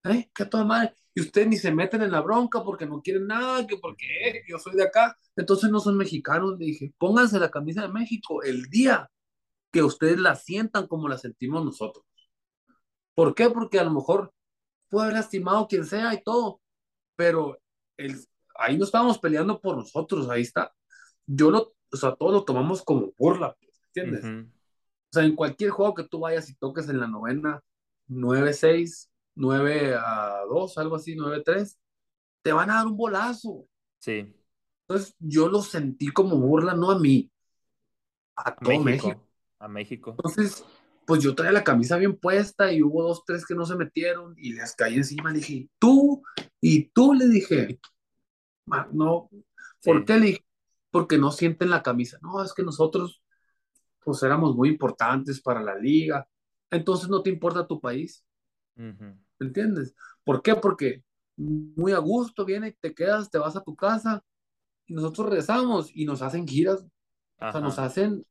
¿Eh? 0.04 0.30
¿Qué 0.34 0.42
a 0.42 0.50
toda 0.50 0.64
madre? 0.64 0.94
Y 1.14 1.20
ustedes 1.20 1.46
ni 1.46 1.56
se 1.56 1.72
meten 1.72 2.02
en 2.02 2.10
la 2.10 2.20
bronca 2.20 2.64
porque 2.64 2.86
no 2.86 3.02
quieren 3.02 3.26
nada, 3.26 3.66
que 3.66 3.76
porque 3.76 4.06
eh, 4.28 4.42
yo 4.48 4.58
soy 4.58 4.74
de 4.74 4.84
acá. 4.84 5.16
Entonces 5.36 5.70
no 5.70 5.78
son 5.78 5.96
mexicanos. 5.96 6.58
Le 6.58 6.66
dije, 6.66 6.92
pónganse 6.98 7.38
la 7.38 7.50
camisa 7.50 7.82
de 7.82 7.88
México 7.88 8.42
el 8.42 8.64
día 8.64 9.10
que 9.70 9.82
ustedes 9.82 10.18
la 10.18 10.34
sientan 10.34 10.86
como 10.86 11.08
la 11.08 11.18
sentimos 11.18 11.64
nosotros. 11.64 12.04
¿Por 13.14 13.34
qué? 13.34 13.50
Porque 13.50 13.78
a 13.78 13.84
lo 13.84 13.90
mejor 13.90 14.32
puede 14.88 15.06
haber 15.06 15.16
lastimado 15.18 15.66
quien 15.68 15.84
sea 15.84 16.12
y 16.14 16.22
todo, 16.22 16.60
pero 17.16 17.58
el, 17.96 18.18
ahí 18.56 18.76
no 18.76 18.84
estábamos 18.84 19.18
peleando 19.18 19.60
por 19.60 19.76
nosotros, 19.76 20.28
ahí 20.28 20.42
está. 20.42 20.72
Yo 21.26 21.50
lo, 21.50 21.74
o 21.92 21.96
sea, 21.96 22.14
todos 22.14 22.32
lo 22.32 22.44
tomamos 22.44 22.82
como 22.82 23.12
burla, 23.16 23.56
pues, 23.60 23.80
¿entiendes? 23.86 24.24
O 24.24 25.12
sea, 25.12 25.24
en 25.24 25.34
cualquier 25.34 25.70
juego 25.70 25.94
que 25.94 26.04
tú 26.04 26.20
vayas 26.20 26.48
y 26.48 26.54
toques 26.54 26.88
en 26.88 27.00
la 27.00 27.08
novena, 27.08 27.62
9-6, 28.08 29.10
9 29.34 29.94
a 29.94 30.42
2, 30.48 30.78
algo 30.78 30.96
así, 30.96 31.16
9-3, 31.16 31.78
te 32.42 32.52
van 32.52 32.70
a 32.70 32.76
dar 32.76 32.86
un 32.86 32.96
bolazo. 32.96 33.66
Sí. 33.98 34.34
Entonces 34.82 35.14
yo 35.18 35.48
lo 35.48 35.62
sentí 35.62 36.08
como 36.08 36.36
burla, 36.36 36.74
no 36.74 36.90
a 36.90 36.98
mí, 36.98 37.30
a 38.36 38.54
todo 38.54 38.80
México. 38.80 39.26
A 39.58 39.68
México. 39.68 40.10
Entonces, 40.10 40.64
pues 41.06 41.22
yo 41.22 41.34
traía 41.34 41.52
la 41.52 41.64
camisa 41.64 41.96
bien 41.96 42.16
puesta 42.16 42.72
y 42.72 42.82
hubo 42.82 43.02
dos, 43.02 43.24
tres 43.26 43.44
que 43.44 43.54
no 43.54 43.66
se 43.66 43.76
metieron 43.76 44.34
y 44.36 44.52
les 44.52 44.74
caí 44.74 44.94
encima. 44.94 45.30
Le 45.32 45.38
dije, 45.38 45.68
tú, 45.78 46.22
y 46.60 46.88
tú 46.90 47.14
le 47.14 47.26
dije, 47.28 47.80
no, 48.92 49.28
¿por 49.82 50.04
qué 50.04 50.18
le 50.18 50.26
dije? 50.26 50.46
Porque 50.90 51.18
no 51.18 51.32
sienten 51.32 51.70
la 51.70 51.82
camisa. 51.82 52.18
No, 52.22 52.42
es 52.42 52.52
que 52.52 52.62
nosotros, 52.62 53.22
pues 54.04 54.22
éramos 54.22 54.54
muy 54.54 54.68
importantes 54.68 55.40
para 55.40 55.62
la 55.62 55.76
liga. 55.76 56.28
Entonces 56.70 57.08
no 57.08 57.22
te 57.22 57.30
importa 57.30 57.66
tu 57.66 57.80
país. 57.80 58.24
¿Entiendes? 59.38 59.94
¿Por 60.24 60.42
qué? 60.42 60.54
Porque 60.54 61.02
muy 61.36 61.92
a 61.92 61.98
gusto 61.98 62.44
viene, 62.44 62.76
te 62.80 62.94
quedas, 62.94 63.30
te 63.30 63.38
vas 63.38 63.56
a 63.56 63.62
tu 63.62 63.74
casa 63.74 64.22
y 64.86 64.94
nosotros 64.94 65.28
regresamos 65.28 65.90
y 65.94 66.04
nos 66.04 66.22
hacen 66.22 66.46
giras. 66.46 66.84
O 67.40 67.52
sea, 67.52 67.60
nos 67.60 67.78
hacen 67.78 68.26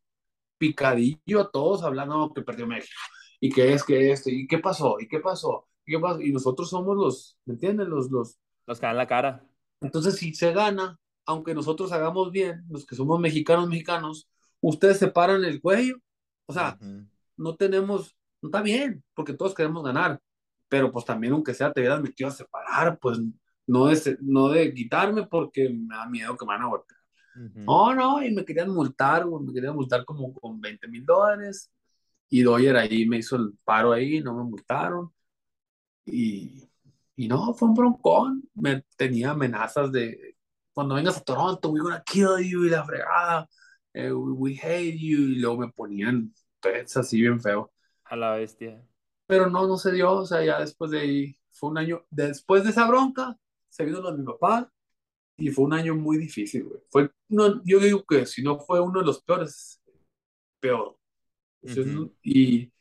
picadillo 0.59 1.41
a 1.41 1.51
todos 1.51 1.83
hablando 1.83 2.31
que 2.33 2.43
perdió 2.43 2.67
México. 2.67 2.93
¿Y 3.39 3.49
qué 3.51 3.73
es 3.73 3.83
que 3.83 4.11
esto? 4.11 4.29
¿Y 4.29 4.45
qué 4.47 4.59
pasó? 4.59 4.97
¿Y 4.99 5.07
qué 5.07 5.19
pasó? 5.19 5.67
¿Y 5.85 5.93
qué 5.93 5.99
pasó? 5.99 6.21
Y 6.21 6.31
nosotros 6.31 6.69
somos 6.69 6.95
los, 6.95 7.37
¿me 7.45 7.53
entiendes? 7.53 7.87
Los, 7.87 8.11
los, 8.11 8.37
los 8.67 8.79
que 8.79 8.85
dan 8.85 8.97
la 8.97 9.07
cara. 9.07 9.43
Entonces, 9.81 10.17
si 10.17 10.33
se 10.35 10.53
gana, 10.53 10.99
aunque 11.25 11.53
nosotros 11.53 11.91
hagamos 11.91 12.31
bien, 12.31 12.65
los 12.69 12.85
que 12.85 12.95
somos 12.95 13.19
mexicanos, 13.19 13.69
mexicanos, 13.69 14.29
ustedes 14.61 14.97
se 14.97 15.07
paran 15.07 15.43
el 15.45 15.61
cuello. 15.61 15.97
O 16.45 16.53
sea, 16.53 16.77
no 17.37 17.55
tenemos, 17.55 18.15
no 18.41 18.49
está 18.49 18.61
bien, 18.61 19.03
porque 19.13 19.33
todos 19.33 19.53
queremos 19.53 19.83
ganar, 19.83 20.19
pero 20.67 20.91
pues 20.91 21.05
también 21.05 21.33
aunque 21.33 21.53
sea 21.53 21.71
te 21.71 21.81
hubieras 21.81 22.01
metido 22.01 22.29
a 22.29 22.33
separar, 22.33 22.99
pues 22.99 23.19
no 23.67 23.85
de, 23.85 24.17
no 24.21 24.49
de 24.49 24.73
quitarme 24.73 25.27
porque 25.27 25.69
me 25.69 25.95
da 25.95 26.07
miedo 26.07 26.35
que 26.35 26.45
me 26.45 26.53
van 26.53 26.63
a 26.63 26.67
golpear. 26.67 26.98
No, 27.35 27.93
no, 27.95 28.23
y 28.23 28.31
me 28.33 28.43
querían 28.43 28.71
multar, 28.71 29.25
me 29.25 29.53
querían 29.53 29.75
multar 29.75 30.03
como 30.05 30.33
con 30.33 30.59
20 30.59 30.87
mil 30.87 31.05
dólares. 31.05 31.71
Y 32.29 32.43
Doyer 32.43 32.75
ahí 32.77 33.07
me 33.07 33.17
hizo 33.17 33.35
el 33.37 33.53
paro 33.63 33.93
ahí, 33.93 34.21
no 34.21 34.35
me 34.35 34.43
multaron. 34.43 35.11
Y, 36.05 36.69
y 37.15 37.27
no, 37.27 37.53
fue 37.53 37.69
un 37.69 37.75
broncón. 37.75 38.49
Me 38.55 38.83
tenía 38.97 39.31
amenazas 39.31 39.91
de 39.91 40.35
cuando 40.73 40.95
vengas 40.95 41.17
a 41.17 41.23
Toronto, 41.23 41.69
we're 41.69 41.83
gonna 41.83 42.03
kill 42.05 42.37
you 42.39 42.65
y 42.65 42.69
la 42.69 42.85
fregada. 42.85 43.49
Eh, 43.93 44.11
we, 44.11 44.55
hate 44.55 44.97
you. 44.97 45.19
Y 45.19 45.35
luego 45.39 45.57
me 45.57 45.71
ponían 45.71 46.33
pets 46.61 46.97
así 46.97 47.19
bien 47.21 47.41
feo. 47.41 47.71
A 48.05 48.15
la 48.15 48.35
bestia. 48.35 48.81
Pero 49.27 49.49
no, 49.49 49.67
no 49.67 49.77
se 49.77 49.91
dio. 49.91 50.11
O 50.13 50.25
sea, 50.25 50.43
ya 50.43 50.59
después 50.59 50.91
de 50.91 50.99
ahí, 50.99 51.35
fue 51.51 51.69
un 51.71 51.77
año. 51.77 52.05
Después 52.09 52.63
de 52.63 52.69
esa 52.71 52.87
bronca, 52.87 53.37
se 53.69 53.85
vino 53.85 54.01
lo 54.01 54.11
de 54.11 54.19
mi 54.19 54.25
papá 54.25 54.71
y 55.39 55.49
fue 55.49 55.65
un 55.65 55.73
año 55.73 55.95
muy 55.95 56.17
difícil, 56.17 56.63
güey. 56.65 56.81
Fue, 56.89 57.09
no, 57.29 57.61
yo 57.63 57.79
digo 57.79 58.03
que 58.05 58.25
si 58.25 58.43
no 58.43 58.59
fue 58.59 58.79
uno 58.79 58.99
de 58.99 59.05
los 59.05 59.23
peores, 59.23 59.81
peor. 60.59 60.97
y, 62.23 62.71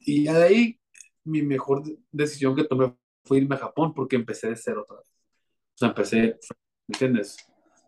y 0.00 0.24
de 0.24 0.42
ahí, 0.42 0.80
mi 1.24 1.42
mejor 1.42 1.82
decisión 2.10 2.56
que 2.56 2.64
tomé 2.64 2.94
fue 3.24 3.38
irme 3.38 3.54
a 3.54 3.58
Japón 3.58 3.94
porque 3.94 4.16
empecé 4.16 4.48
de 4.48 4.56
cero 4.56 4.82
otra 4.82 4.98
vez. 4.98 5.06
O 5.08 5.78
sea, 5.78 5.88
empecé, 5.88 6.38
¿me 6.86 6.94
entiendes? 6.94 7.36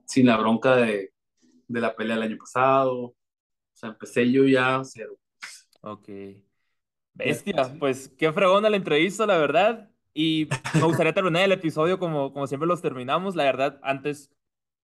Sin 0.06 0.26
la 0.26 0.36
bronca 0.36 0.76
de, 0.76 1.12
de 1.66 1.80
la 1.80 1.94
pelea 1.94 2.16
del 2.16 2.30
año 2.30 2.38
pasado. 2.38 2.96
O 2.96 3.16
sea, 3.72 3.90
empecé 3.90 4.30
yo 4.30 4.44
ya 4.44 4.82
cero. 4.84 5.18
Ok. 5.80 6.08
Bestia, 7.12 7.76
pues 7.78 8.08
qué 8.08 8.32
fregona 8.32 8.70
la 8.70 8.76
entrevista, 8.76 9.26
la 9.26 9.38
verdad. 9.38 9.90
Y 10.14 10.48
me 10.74 10.84
gustaría 10.84 11.12
terminar 11.12 11.42
el 11.42 11.52
episodio 11.52 11.98
como, 11.98 12.32
como 12.32 12.46
siempre 12.46 12.68
los 12.68 12.80
terminamos. 12.80 13.34
La 13.34 13.44
verdad, 13.44 13.80
antes 13.82 14.30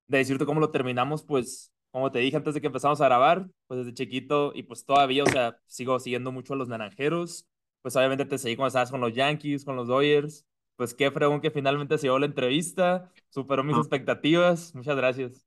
de 0.09 0.19
decirte 0.19 0.45
cómo 0.45 0.61
lo 0.61 0.71
terminamos, 0.71 1.23
pues, 1.23 1.73
como 1.93 2.11
te 2.11 2.19
dije 2.19 2.37
antes 2.37 2.55
de 2.55 2.61
que 2.61 2.67
empezamos 2.67 3.01
a 3.01 3.07
grabar, 3.07 3.49
pues 3.69 3.79
desde 3.79 3.95
chiquito 3.95 4.53
y 4.55 4.65
pues 4.65 4.85
todavía, 4.85 5.23
o 5.23 5.27
sea, 5.27 5.59
sigo 5.67 5.99
siguiendo 6.01 6.33
mucho 6.33 6.55
a 6.55 6.57
los 6.57 6.69
naranjeros. 6.69 7.47
Pues 7.83 7.97
obviamente 7.97 8.27
te 8.27 8.39
seguí 8.39 8.57
cuando 8.57 8.69
estabas 8.69 8.91
con 8.91 9.01
los 9.01 9.15
Yankees, 9.15 9.65
con 9.65 9.77
los 9.77 9.89
Dodgers. 9.89 10.45
Pues 10.77 10.95
qué 10.95 11.11
fregón 11.11 11.41
que 11.41 11.51
finalmente 11.51 11.97
se 11.97 12.07
llevó 12.07 12.19
la 12.19 12.27
entrevista. 12.27 13.11
Superó 13.31 13.63
mis 13.65 13.77
expectativas. 13.77 14.75
Muchas 14.75 14.97
gracias. 14.97 15.47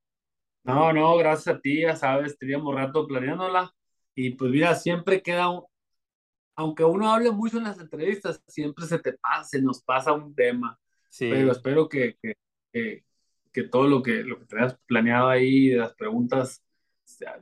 No, 0.64 0.94
no, 0.94 1.18
gracias 1.18 1.56
a 1.56 1.60
ti, 1.60 1.82
ya 1.82 1.96
sabes, 1.96 2.38
teníamos 2.38 2.74
rato 2.74 3.06
planeándola. 3.06 3.74
Y 4.16 4.32
pues 4.32 4.52
mira, 4.52 4.76
siempre 4.76 5.22
queda 5.22 5.50
un, 5.50 5.64
aunque 6.56 6.84
uno 6.84 7.12
hable 7.12 7.32
mucho 7.32 7.58
en 7.58 7.66
las 7.66 7.80
entrevistas, 7.80 8.42
siempre 8.48 8.86
se 8.86 9.00
te 9.00 9.14
pasa, 9.14 9.44
se 9.44 9.62
nos 9.62 9.84
pasa 9.84 10.14
un 10.14 10.34
tema. 10.36 10.80
Sí. 11.10 11.30
Pero 11.30 11.52
espero 11.52 11.90
que, 11.90 12.18
que, 12.72 13.04
que, 13.52 13.64
todo 13.64 13.88
lo 13.88 14.02
que, 14.02 14.24
lo 14.24 14.40
que 14.40 14.46
te 14.46 14.58
hayas 14.58 14.80
planeado 14.86 15.30
ahí, 15.30 15.70
de 15.70 15.78
las 15.78 15.94
preguntas, 15.94 16.64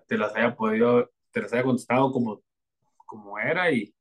te 0.07 0.17
las 0.17 0.35
haya 0.35 0.55
podido, 0.55 1.09
te 1.31 1.41
las 1.41 1.53
haya 1.53 1.63
contestado 1.63 2.11
como, 2.11 2.41
como 3.05 3.37
era 3.39 3.71
y, 3.71 3.93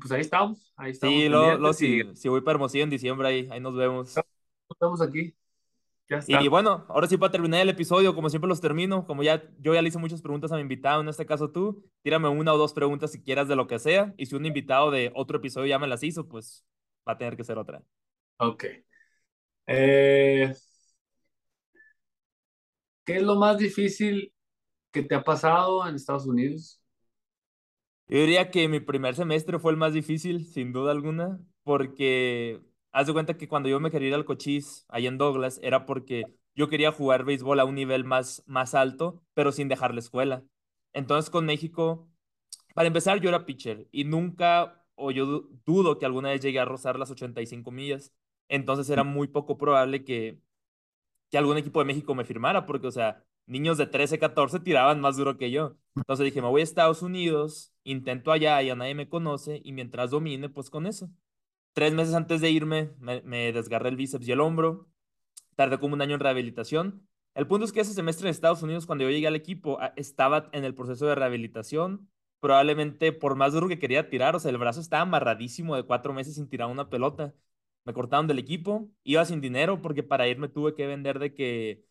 pues 0.00 0.12
ahí 0.12 0.20
estamos. 0.20 0.72
Ahí 0.76 0.92
estamos 0.92 1.16
sí, 1.16 1.28
lo, 1.28 1.58
lo, 1.58 1.72
si, 1.72 2.02
si 2.14 2.28
voy 2.28 2.40
para 2.40 2.56
Hermosillo 2.56 2.84
en 2.84 2.90
diciembre, 2.90 3.28
ahí, 3.28 3.48
ahí 3.50 3.60
nos 3.60 3.74
vemos. 3.74 4.14
Estamos 4.70 5.00
aquí. 5.00 5.34
Y 6.26 6.48
bueno, 6.48 6.86
ahora 6.88 7.06
sí 7.06 7.18
para 7.18 7.30
terminar 7.32 7.60
el 7.60 7.68
episodio, 7.68 8.14
como 8.14 8.30
siempre 8.30 8.48
los 8.48 8.60
termino, 8.62 9.06
como 9.06 9.22
ya 9.22 9.42
yo 9.60 9.74
ya 9.74 9.82
le 9.82 9.88
hice 9.88 9.98
muchas 9.98 10.22
preguntas 10.22 10.50
a 10.52 10.54
mi 10.54 10.62
invitado, 10.62 11.02
en 11.02 11.08
este 11.08 11.26
caso 11.26 11.50
tú, 11.50 11.84
tírame 12.02 12.28
una 12.28 12.54
o 12.54 12.58
dos 12.58 12.72
preguntas 12.72 13.12
si 13.12 13.22
quieras 13.22 13.46
de 13.46 13.56
lo 13.56 13.66
que 13.66 13.78
sea, 13.78 14.14
y 14.16 14.26
si 14.26 14.34
un 14.34 14.46
invitado 14.46 14.90
de 14.90 15.12
otro 15.14 15.36
episodio 15.36 15.66
ya 15.66 15.78
me 15.78 15.86
las 15.86 16.02
hizo, 16.02 16.26
pues 16.26 16.64
va 17.06 17.12
a 17.12 17.18
tener 17.18 17.36
que 17.36 17.44
ser 17.44 17.58
otra. 17.58 17.82
Ok. 18.38 18.64
Eh, 19.66 20.54
¿Qué 23.04 23.16
es 23.16 23.22
lo 23.22 23.36
más 23.36 23.58
difícil 23.58 24.32
que 24.90 25.02
te 25.02 25.14
ha 25.14 25.22
pasado 25.22 25.86
en 25.86 25.94
Estados 25.94 26.26
Unidos? 26.26 26.80
Yo 28.06 28.18
diría 28.18 28.50
que 28.50 28.66
mi 28.68 28.80
primer 28.80 29.14
semestre 29.14 29.58
fue 29.58 29.72
el 29.72 29.76
más 29.76 29.92
difícil, 29.92 30.46
sin 30.46 30.72
duda 30.72 30.92
alguna, 30.92 31.38
porque 31.64 32.62
haz 32.92 33.06
de 33.06 33.12
cuenta 33.12 33.36
que 33.36 33.48
cuando 33.48 33.68
yo 33.68 33.80
me 33.80 33.90
quería 33.90 34.08
ir 34.08 34.14
al 34.14 34.24
Cochise, 34.24 34.84
ahí 34.88 35.06
en 35.06 35.18
Douglas, 35.18 35.60
era 35.62 35.86
porque 35.86 36.24
yo 36.54 36.68
quería 36.68 36.92
jugar 36.92 37.24
béisbol 37.24 37.60
a 37.60 37.64
un 37.64 37.74
nivel 37.74 38.04
más, 38.04 38.42
más 38.46 38.74
alto, 38.74 39.22
pero 39.34 39.52
sin 39.52 39.68
dejar 39.68 39.94
la 39.94 40.00
escuela. 40.00 40.44
Entonces 40.92 41.30
con 41.30 41.46
México, 41.46 42.08
para 42.74 42.88
empezar, 42.88 43.20
yo 43.20 43.28
era 43.28 43.46
pitcher 43.46 43.88
y 43.92 44.04
nunca, 44.04 44.84
o 44.94 45.10
yo 45.10 45.48
dudo 45.66 45.98
que 45.98 46.06
alguna 46.06 46.30
vez 46.30 46.40
llegué 46.42 46.60
a 46.60 46.64
rozar 46.64 46.98
las 46.98 47.10
85 47.10 47.70
millas. 47.70 48.12
Entonces 48.48 48.88
era 48.90 49.04
muy 49.04 49.28
poco 49.28 49.58
probable 49.58 50.04
que, 50.04 50.40
que 51.30 51.38
algún 51.38 51.58
equipo 51.58 51.80
de 51.80 51.86
México 51.86 52.14
me 52.14 52.24
firmara, 52.24 52.66
porque, 52.66 52.86
o 52.86 52.90
sea, 52.90 53.24
niños 53.46 53.78
de 53.78 53.86
13, 53.86 54.18
14 54.18 54.60
tiraban 54.60 55.00
más 55.00 55.16
duro 55.16 55.36
que 55.36 55.50
yo. 55.50 55.76
Entonces 55.96 56.24
dije, 56.24 56.42
me 56.42 56.48
voy 56.48 56.60
a 56.62 56.64
Estados 56.64 57.02
Unidos, 57.02 57.72
intento 57.84 58.32
allá, 58.32 58.62
y 58.62 58.70
a 58.70 58.76
nadie 58.76 58.94
me 58.94 59.08
conoce, 59.08 59.60
y 59.64 59.72
mientras 59.72 60.10
domine, 60.10 60.48
pues 60.48 60.70
con 60.70 60.86
eso. 60.86 61.10
Tres 61.78 61.94
meses 61.94 62.14
antes 62.14 62.40
de 62.40 62.50
irme, 62.50 62.90
me, 62.98 63.52
desgarré 63.52 63.88
el 63.88 63.94
bíceps 63.94 64.26
y 64.26 64.32
el 64.32 64.40
hombro. 64.40 64.88
Tardé 65.54 65.78
como 65.78 65.94
un 65.94 66.02
año 66.02 66.14
en 66.14 66.20
rehabilitación. 66.20 67.08
El 67.36 67.46
punto 67.46 67.64
es 67.66 67.72
que 67.72 67.78
ese 67.82 67.94
semestre 67.94 68.26
en 68.26 68.32
Estados 68.32 68.64
Unidos, 68.64 68.84
cuando 68.84 69.04
yo 69.04 69.10
llegué 69.10 69.28
al 69.28 69.36
equipo, 69.36 69.78
estaba 69.94 70.48
en 70.50 70.64
el 70.64 70.74
proceso 70.74 71.06
de 71.06 71.14
rehabilitación. 71.14 72.10
Probablemente 72.40 73.12
por 73.12 73.36
más 73.36 73.52
duro 73.52 73.68
que 73.68 73.78
quería 73.78 74.10
tirar, 74.10 74.34
o 74.34 74.40
sea, 74.40 74.50
el 74.50 74.58
brazo 74.58 74.80
estaba 74.80 75.02
amarradísimo 75.02 75.76
de 75.76 75.84
cuatro 75.84 76.12
meses 76.12 76.34
sin 76.34 76.48
tirar 76.48 76.68
una 76.68 76.90
pelota. 76.90 77.32
Me 77.84 77.92
cortaron 77.94 78.26
del 78.26 78.40
equipo, 78.40 78.90
iba 79.04 79.24
sin 79.24 79.40
dinero 79.40 79.80
porque 79.80 80.02
para 80.02 80.26
irme 80.26 80.48
tuve 80.48 80.74
que 80.74 80.88
vender 80.88 81.20
de 81.20 81.32
que 81.32 81.84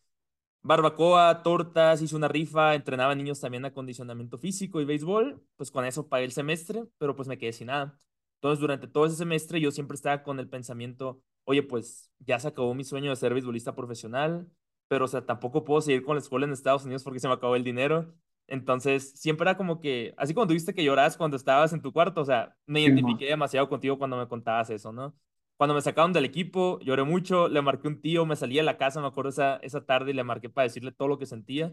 barbacoa, 0.62 1.42
tortas, 1.42 2.02
hice 2.02 2.16
una 2.16 2.28
rifa, 2.28 2.74
entrenaba 2.74 3.14
niños 3.14 3.40
también 3.40 3.64
acondicionamiento 3.64 4.38
físico 4.38 4.82
y 4.82 4.84
béisbol. 4.84 5.42
Pues 5.56 5.70
con 5.70 5.86
eso 5.86 6.08
pagué 6.08 6.26
el 6.26 6.32
semestre, 6.32 6.84
pero 6.98 7.16
pues 7.16 7.28
me 7.28 7.38
quedé 7.38 7.54
sin 7.54 7.68
nada. 7.68 7.98
Entonces, 8.38 8.60
durante 8.60 8.86
todo 8.88 9.06
ese 9.06 9.16
semestre 9.16 9.60
yo 9.60 9.70
siempre 9.70 9.96
estaba 9.96 10.22
con 10.22 10.38
el 10.38 10.48
pensamiento, 10.48 11.20
oye, 11.44 11.62
pues 11.62 12.10
ya 12.20 12.38
se 12.38 12.48
acabó 12.48 12.74
mi 12.74 12.84
sueño 12.84 13.10
de 13.10 13.16
ser 13.16 13.34
beisbolista 13.34 13.74
profesional, 13.74 14.48
pero 14.88 15.04
o 15.06 15.08
sea, 15.08 15.26
tampoco 15.26 15.64
puedo 15.64 15.80
seguir 15.80 16.04
con 16.04 16.16
la 16.16 16.20
escuela 16.20 16.46
en 16.46 16.52
Estados 16.52 16.84
Unidos 16.84 17.02
porque 17.04 17.20
se 17.20 17.28
me 17.28 17.34
acabó 17.34 17.56
el 17.56 17.64
dinero. 17.64 18.14
Entonces, 18.46 19.12
siempre 19.20 19.44
era 19.44 19.56
como 19.56 19.80
que, 19.80 20.14
así 20.16 20.34
como 20.34 20.46
tuviste 20.46 20.74
que 20.74 20.84
lloras 20.84 21.16
cuando 21.16 21.36
estabas 21.36 21.72
en 21.72 21.82
tu 21.82 21.92
cuarto, 21.92 22.22
o 22.22 22.24
sea, 22.24 22.56
me 22.66 22.80
identifiqué 22.80 23.26
demasiado 23.26 23.68
contigo 23.68 23.98
cuando 23.98 24.16
me 24.16 24.28
contabas 24.28 24.70
eso, 24.70 24.92
¿no? 24.92 25.14
Cuando 25.56 25.74
me 25.74 25.82
sacaron 25.82 26.12
del 26.12 26.24
equipo, 26.24 26.78
lloré 26.80 27.02
mucho, 27.04 27.48
le 27.48 27.60
marqué 27.60 27.88
un 27.88 28.00
tío, 28.00 28.24
me 28.24 28.36
salí 28.36 28.56
de 28.56 28.62
la 28.62 28.78
casa, 28.78 29.00
me 29.00 29.08
acuerdo 29.08 29.30
esa, 29.30 29.56
esa 29.56 29.84
tarde 29.84 30.12
y 30.12 30.14
le 30.14 30.24
marqué 30.24 30.48
para 30.48 30.64
decirle 30.64 30.92
todo 30.92 31.08
lo 31.08 31.18
que 31.18 31.26
sentía. 31.26 31.72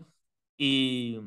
Y 0.58 1.20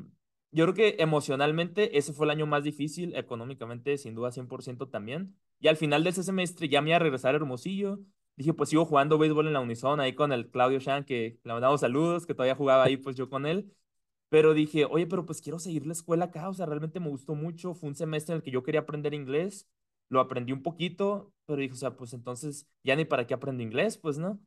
yo 0.51 0.65
creo 0.65 0.73
que 0.73 1.01
emocionalmente 1.03 1.97
ese 1.97 2.13
fue 2.13 2.25
el 2.25 2.31
año 2.31 2.45
más 2.47 2.63
difícil, 2.63 3.15
económicamente 3.15 3.97
sin 3.97 4.15
duda 4.15 4.31
100% 4.31 4.87
también. 4.89 5.35
Y 5.59 5.67
al 5.67 5.77
final 5.77 6.03
de 6.03 6.11
ese 6.11 6.23
semestre 6.23 6.69
ya 6.69 6.81
me 6.81 6.89
iba 6.89 6.97
a 6.97 6.99
regresar 6.99 7.33
a 7.35 7.37
Hermosillo. 7.37 7.99
Dije, 8.35 8.53
pues 8.53 8.69
sigo 8.69 8.85
jugando 8.85 9.17
béisbol 9.17 9.47
en 9.47 9.53
la 9.53 9.59
Unison 9.59 9.99
ahí 9.99 10.15
con 10.15 10.31
el 10.31 10.49
Claudio 10.49 10.79
Shan, 10.79 11.03
que 11.05 11.39
le 11.43 11.53
mandamos 11.53 11.81
saludos, 11.81 12.25
que 12.25 12.33
todavía 12.33 12.55
jugaba 12.55 12.83
ahí 12.85 12.97
pues 12.97 13.15
yo 13.15 13.29
con 13.29 13.45
él. 13.45 13.71
Pero 14.29 14.53
dije, 14.53 14.85
oye, 14.85 15.07
pero 15.07 15.25
pues 15.25 15.41
quiero 15.41 15.59
seguir 15.59 15.85
la 15.85 15.93
escuela 15.93 16.25
acá, 16.25 16.49
o 16.49 16.53
sea, 16.53 16.65
realmente 16.65 16.99
me 16.99 17.09
gustó 17.09 17.35
mucho. 17.35 17.73
Fue 17.73 17.89
un 17.89 17.95
semestre 17.95 18.33
en 18.33 18.37
el 18.37 18.43
que 18.43 18.51
yo 18.51 18.63
quería 18.63 18.81
aprender 18.81 19.13
inglés, 19.13 19.67
lo 20.09 20.19
aprendí 20.19 20.53
un 20.53 20.63
poquito, 20.63 21.33
pero 21.45 21.61
dije, 21.61 21.73
o 21.73 21.77
sea, 21.77 21.95
pues 21.97 22.13
entonces 22.13 22.67
ya 22.83 22.95
ni 22.95 23.05
para 23.05 23.25
qué 23.27 23.33
aprendo 23.33 23.63
inglés, 23.63 23.97
pues, 23.97 24.17
¿no? 24.19 24.39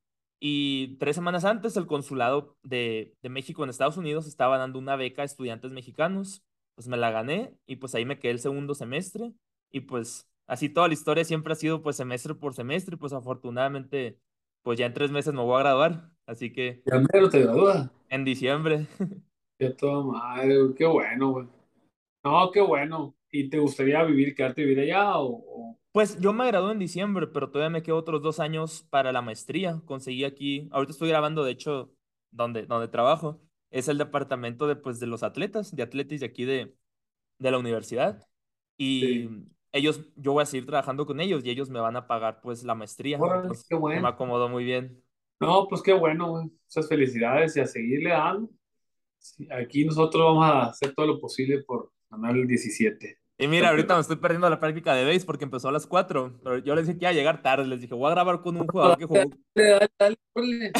Y 0.44 0.96
tres 0.98 1.14
semanas 1.14 1.44
antes, 1.44 1.76
el 1.76 1.86
consulado 1.86 2.56
de, 2.64 3.14
de 3.22 3.28
México 3.28 3.62
en 3.62 3.70
Estados 3.70 3.96
Unidos 3.96 4.26
estaba 4.26 4.58
dando 4.58 4.80
una 4.80 4.96
beca 4.96 5.22
a 5.22 5.24
estudiantes 5.24 5.70
mexicanos. 5.70 6.42
Pues 6.74 6.88
me 6.88 6.96
la 6.96 7.12
gané 7.12 7.54
y 7.64 7.76
pues 7.76 7.94
ahí 7.94 8.04
me 8.04 8.18
quedé 8.18 8.32
el 8.32 8.38
segundo 8.40 8.74
semestre. 8.74 9.32
Y 9.70 9.82
pues 9.82 10.28
así 10.48 10.68
toda 10.68 10.88
la 10.88 10.94
historia 10.94 11.24
siempre 11.24 11.52
ha 11.52 11.56
sido 11.56 11.80
pues 11.80 11.94
semestre 11.96 12.34
por 12.34 12.54
semestre. 12.54 12.96
Pues 12.96 13.12
afortunadamente, 13.12 14.18
pues 14.62 14.80
ya 14.80 14.86
en 14.86 14.94
tres 14.94 15.12
meses 15.12 15.32
me 15.32 15.42
voy 15.42 15.54
a 15.56 15.60
graduar. 15.60 16.10
Así 16.26 16.52
que 16.52 16.82
Ya 16.86 16.98
mero 17.12 17.30
te 17.30 17.42
gradúas. 17.42 17.88
en 18.08 18.24
diciembre. 18.24 18.86
Ya 19.60 19.76
toda 19.76 20.02
madre, 20.02 20.56
qué 20.76 20.84
bueno, 20.86 21.30
güey. 21.30 21.46
No, 22.24 22.50
qué 22.50 22.60
bueno. 22.60 23.14
¿Y 23.30 23.48
te 23.48 23.60
gustaría 23.60 24.02
vivir, 24.02 24.34
quedarte 24.34 24.62
vivir 24.64 24.80
allá 24.80 25.18
o, 25.18 25.28
o- 25.36 25.78
Pues 25.92 26.18
yo 26.20 26.32
me 26.32 26.46
gradué 26.46 26.72
en 26.72 26.78
diciembre, 26.78 27.26
pero 27.26 27.50
todavía 27.50 27.70
me 27.70 27.82
quedo 27.82 27.96
otros 27.98 28.22
dos 28.22 28.40
años 28.40 28.86
para 28.88 29.12
la 29.12 29.20
maestría. 29.20 29.82
Conseguí 29.84 30.24
aquí, 30.24 30.68
ahorita 30.72 30.92
estoy 30.92 31.10
grabando, 31.10 31.44
de 31.44 31.52
hecho, 31.52 31.92
donde, 32.30 32.64
donde 32.64 32.88
trabajo, 32.88 33.42
es 33.70 33.88
el 33.88 33.98
departamento 33.98 34.66
de, 34.66 34.76
pues, 34.76 35.00
de 35.00 35.06
los 35.06 35.22
atletas, 35.22 35.74
de 35.76 35.82
atletas 35.82 36.20
de 36.20 36.26
aquí 36.26 36.44
de, 36.46 36.74
de 37.38 37.50
la 37.50 37.58
universidad. 37.58 38.26
Y 38.78 39.00
Sí. 39.00 39.28
ellos, 39.72 40.00
yo 40.16 40.32
voy 40.32 40.42
a 40.42 40.46
seguir 40.46 40.66
trabajando 40.66 41.04
con 41.04 41.20
ellos 41.20 41.44
y 41.44 41.50
ellos 41.50 41.68
me 41.68 41.80
van 41.80 41.96
a 41.96 42.06
pagar 42.06 42.40
pues 42.40 42.64
la 42.64 42.74
maestría. 42.74 43.18
Entonces, 43.18 43.66
qué 43.68 43.76
me 43.78 44.08
acomodó 44.08 44.48
muy 44.48 44.64
bien. 44.64 45.02
No, 45.40 45.66
pues 45.68 45.82
qué 45.82 45.92
bueno, 45.92 46.30
güey. 46.30 46.44
Muchas 46.44 46.88
felicidades 46.88 47.56
y 47.56 47.60
a 47.60 47.66
seguirle 47.66 48.10
dando. 48.10 48.48
Sí, 49.18 49.46
aquí 49.50 49.84
nosotros 49.84 50.24
vamos 50.24 50.44
a 50.46 50.62
hacer 50.70 50.94
todo 50.94 51.06
lo 51.06 51.20
posible 51.20 51.62
por 51.62 51.92
ganar 52.10 52.34
el 52.36 52.46
17. 52.46 53.18
Y 53.42 53.48
mira, 53.48 53.70
ahorita 53.70 53.96
me 53.96 54.00
estoy 54.00 54.14
perdiendo 54.14 54.48
la 54.48 54.60
práctica 54.60 54.94
de 54.94 55.04
base 55.04 55.26
porque 55.26 55.42
empezó 55.42 55.68
a 55.68 55.72
las 55.72 55.84
4, 55.88 56.38
pero 56.44 56.58
yo 56.58 56.76
les 56.76 56.86
dije 56.86 56.96
que 56.96 57.06
iba 57.06 57.10
a 57.10 57.12
llegar 57.12 57.42
tarde, 57.42 57.66
les 57.66 57.80
dije, 57.80 57.92
voy 57.92 58.06
a 58.06 58.14
grabar 58.14 58.40
con 58.40 58.56
un 58.56 58.68
jugador 58.68 58.96
que 58.96 59.04
jugó 59.04 59.20
Dale, 59.52 59.88
dale, 59.98 60.16
órale. 60.32 60.72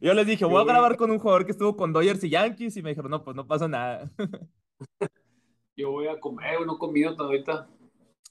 Yo 0.00 0.12
les 0.12 0.26
dije, 0.26 0.44
voy 0.44 0.60
a 0.60 0.64
grabar 0.64 0.96
con 0.96 1.12
un 1.12 1.20
jugador 1.20 1.44
que 1.44 1.52
estuvo 1.52 1.76
con 1.76 1.92
Dodgers 1.92 2.24
y 2.24 2.30
Yankees 2.30 2.76
y 2.76 2.82
me 2.82 2.90
dijeron, 2.90 3.12
no, 3.12 3.22
pues 3.22 3.36
no 3.36 3.46
pasa 3.46 3.68
nada. 3.68 4.10
Yo 5.76 5.92
voy 5.92 6.08
a 6.08 6.18
comer, 6.18 6.66
no 6.66 6.74
he 6.74 6.78
comido 6.78 7.10
hasta 7.10 7.22
ahorita. 7.22 7.68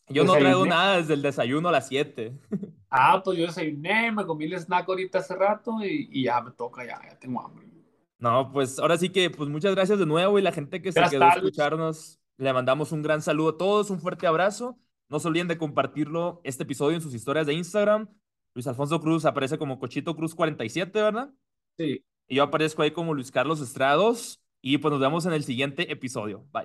Yo 0.10 0.26
no 0.26 0.34
traigo 0.34 0.66
nada 0.66 0.98
desde 0.98 1.14
el 1.14 1.22
desayuno 1.22 1.70
a 1.70 1.72
las 1.72 1.88
7. 1.88 2.38
Ah, 2.92 3.22
pues 3.24 3.38
yo 3.38 3.46
desayuné, 3.46 4.12
me 4.12 4.26
comí 4.26 4.46
el 4.46 4.54
snack 4.54 4.90
ahorita 4.90 5.20
hace 5.20 5.36
rato 5.36 5.78
y, 5.84 6.10
y 6.12 6.24
ya 6.24 6.42
me 6.42 6.50
toca, 6.50 6.84
ya, 6.84 7.00
ya 7.08 7.20
tengo 7.20 7.40
hambre. 7.40 7.70
No, 8.18 8.52
pues 8.52 8.80
ahora 8.80 8.98
sí 8.98 9.10
que, 9.10 9.30
pues 9.30 9.48
muchas 9.48 9.74
gracias 9.76 10.00
de 10.00 10.06
nuevo 10.06 10.40
y 10.40 10.42
la 10.42 10.52
gente 10.52 10.82
que 10.82 10.92
se 10.92 11.00
quedó 11.10 11.24
a 11.24 11.30
escucharnos, 11.30 12.19
le 12.40 12.54
mandamos 12.54 12.92
un 12.92 13.02
gran 13.02 13.22
saludo 13.22 13.50
a 13.50 13.58
todos, 13.58 13.90
un 13.90 14.00
fuerte 14.00 14.26
abrazo. 14.26 14.80
No 15.10 15.20
se 15.20 15.28
olviden 15.28 15.48
de 15.48 15.58
compartirlo, 15.58 16.40
este 16.44 16.64
episodio 16.64 16.96
en 16.96 17.02
sus 17.02 17.14
historias 17.14 17.46
de 17.46 17.54
Instagram. 17.54 18.08
Luis 18.54 18.68
Alfonso 18.68 19.02
Cruz 19.02 19.26
aparece 19.26 19.58
como 19.58 19.80
Cochito 19.80 20.16
Cruz 20.16 20.36
47, 20.36 21.02
¿verdad? 21.02 21.34
Sí. 21.78 22.06
Y 22.28 22.36
yo 22.36 22.44
aparezco 22.44 22.82
ahí 22.82 22.92
como 22.92 23.14
Luis 23.14 23.32
Carlos 23.32 23.60
Estrados. 23.60 24.40
Y 24.62 24.78
pues 24.78 24.92
nos 24.92 25.02
vemos 25.02 25.26
en 25.26 25.34
el 25.34 25.44
siguiente 25.44 25.92
episodio. 25.92 26.46
Bye. 26.52 26.58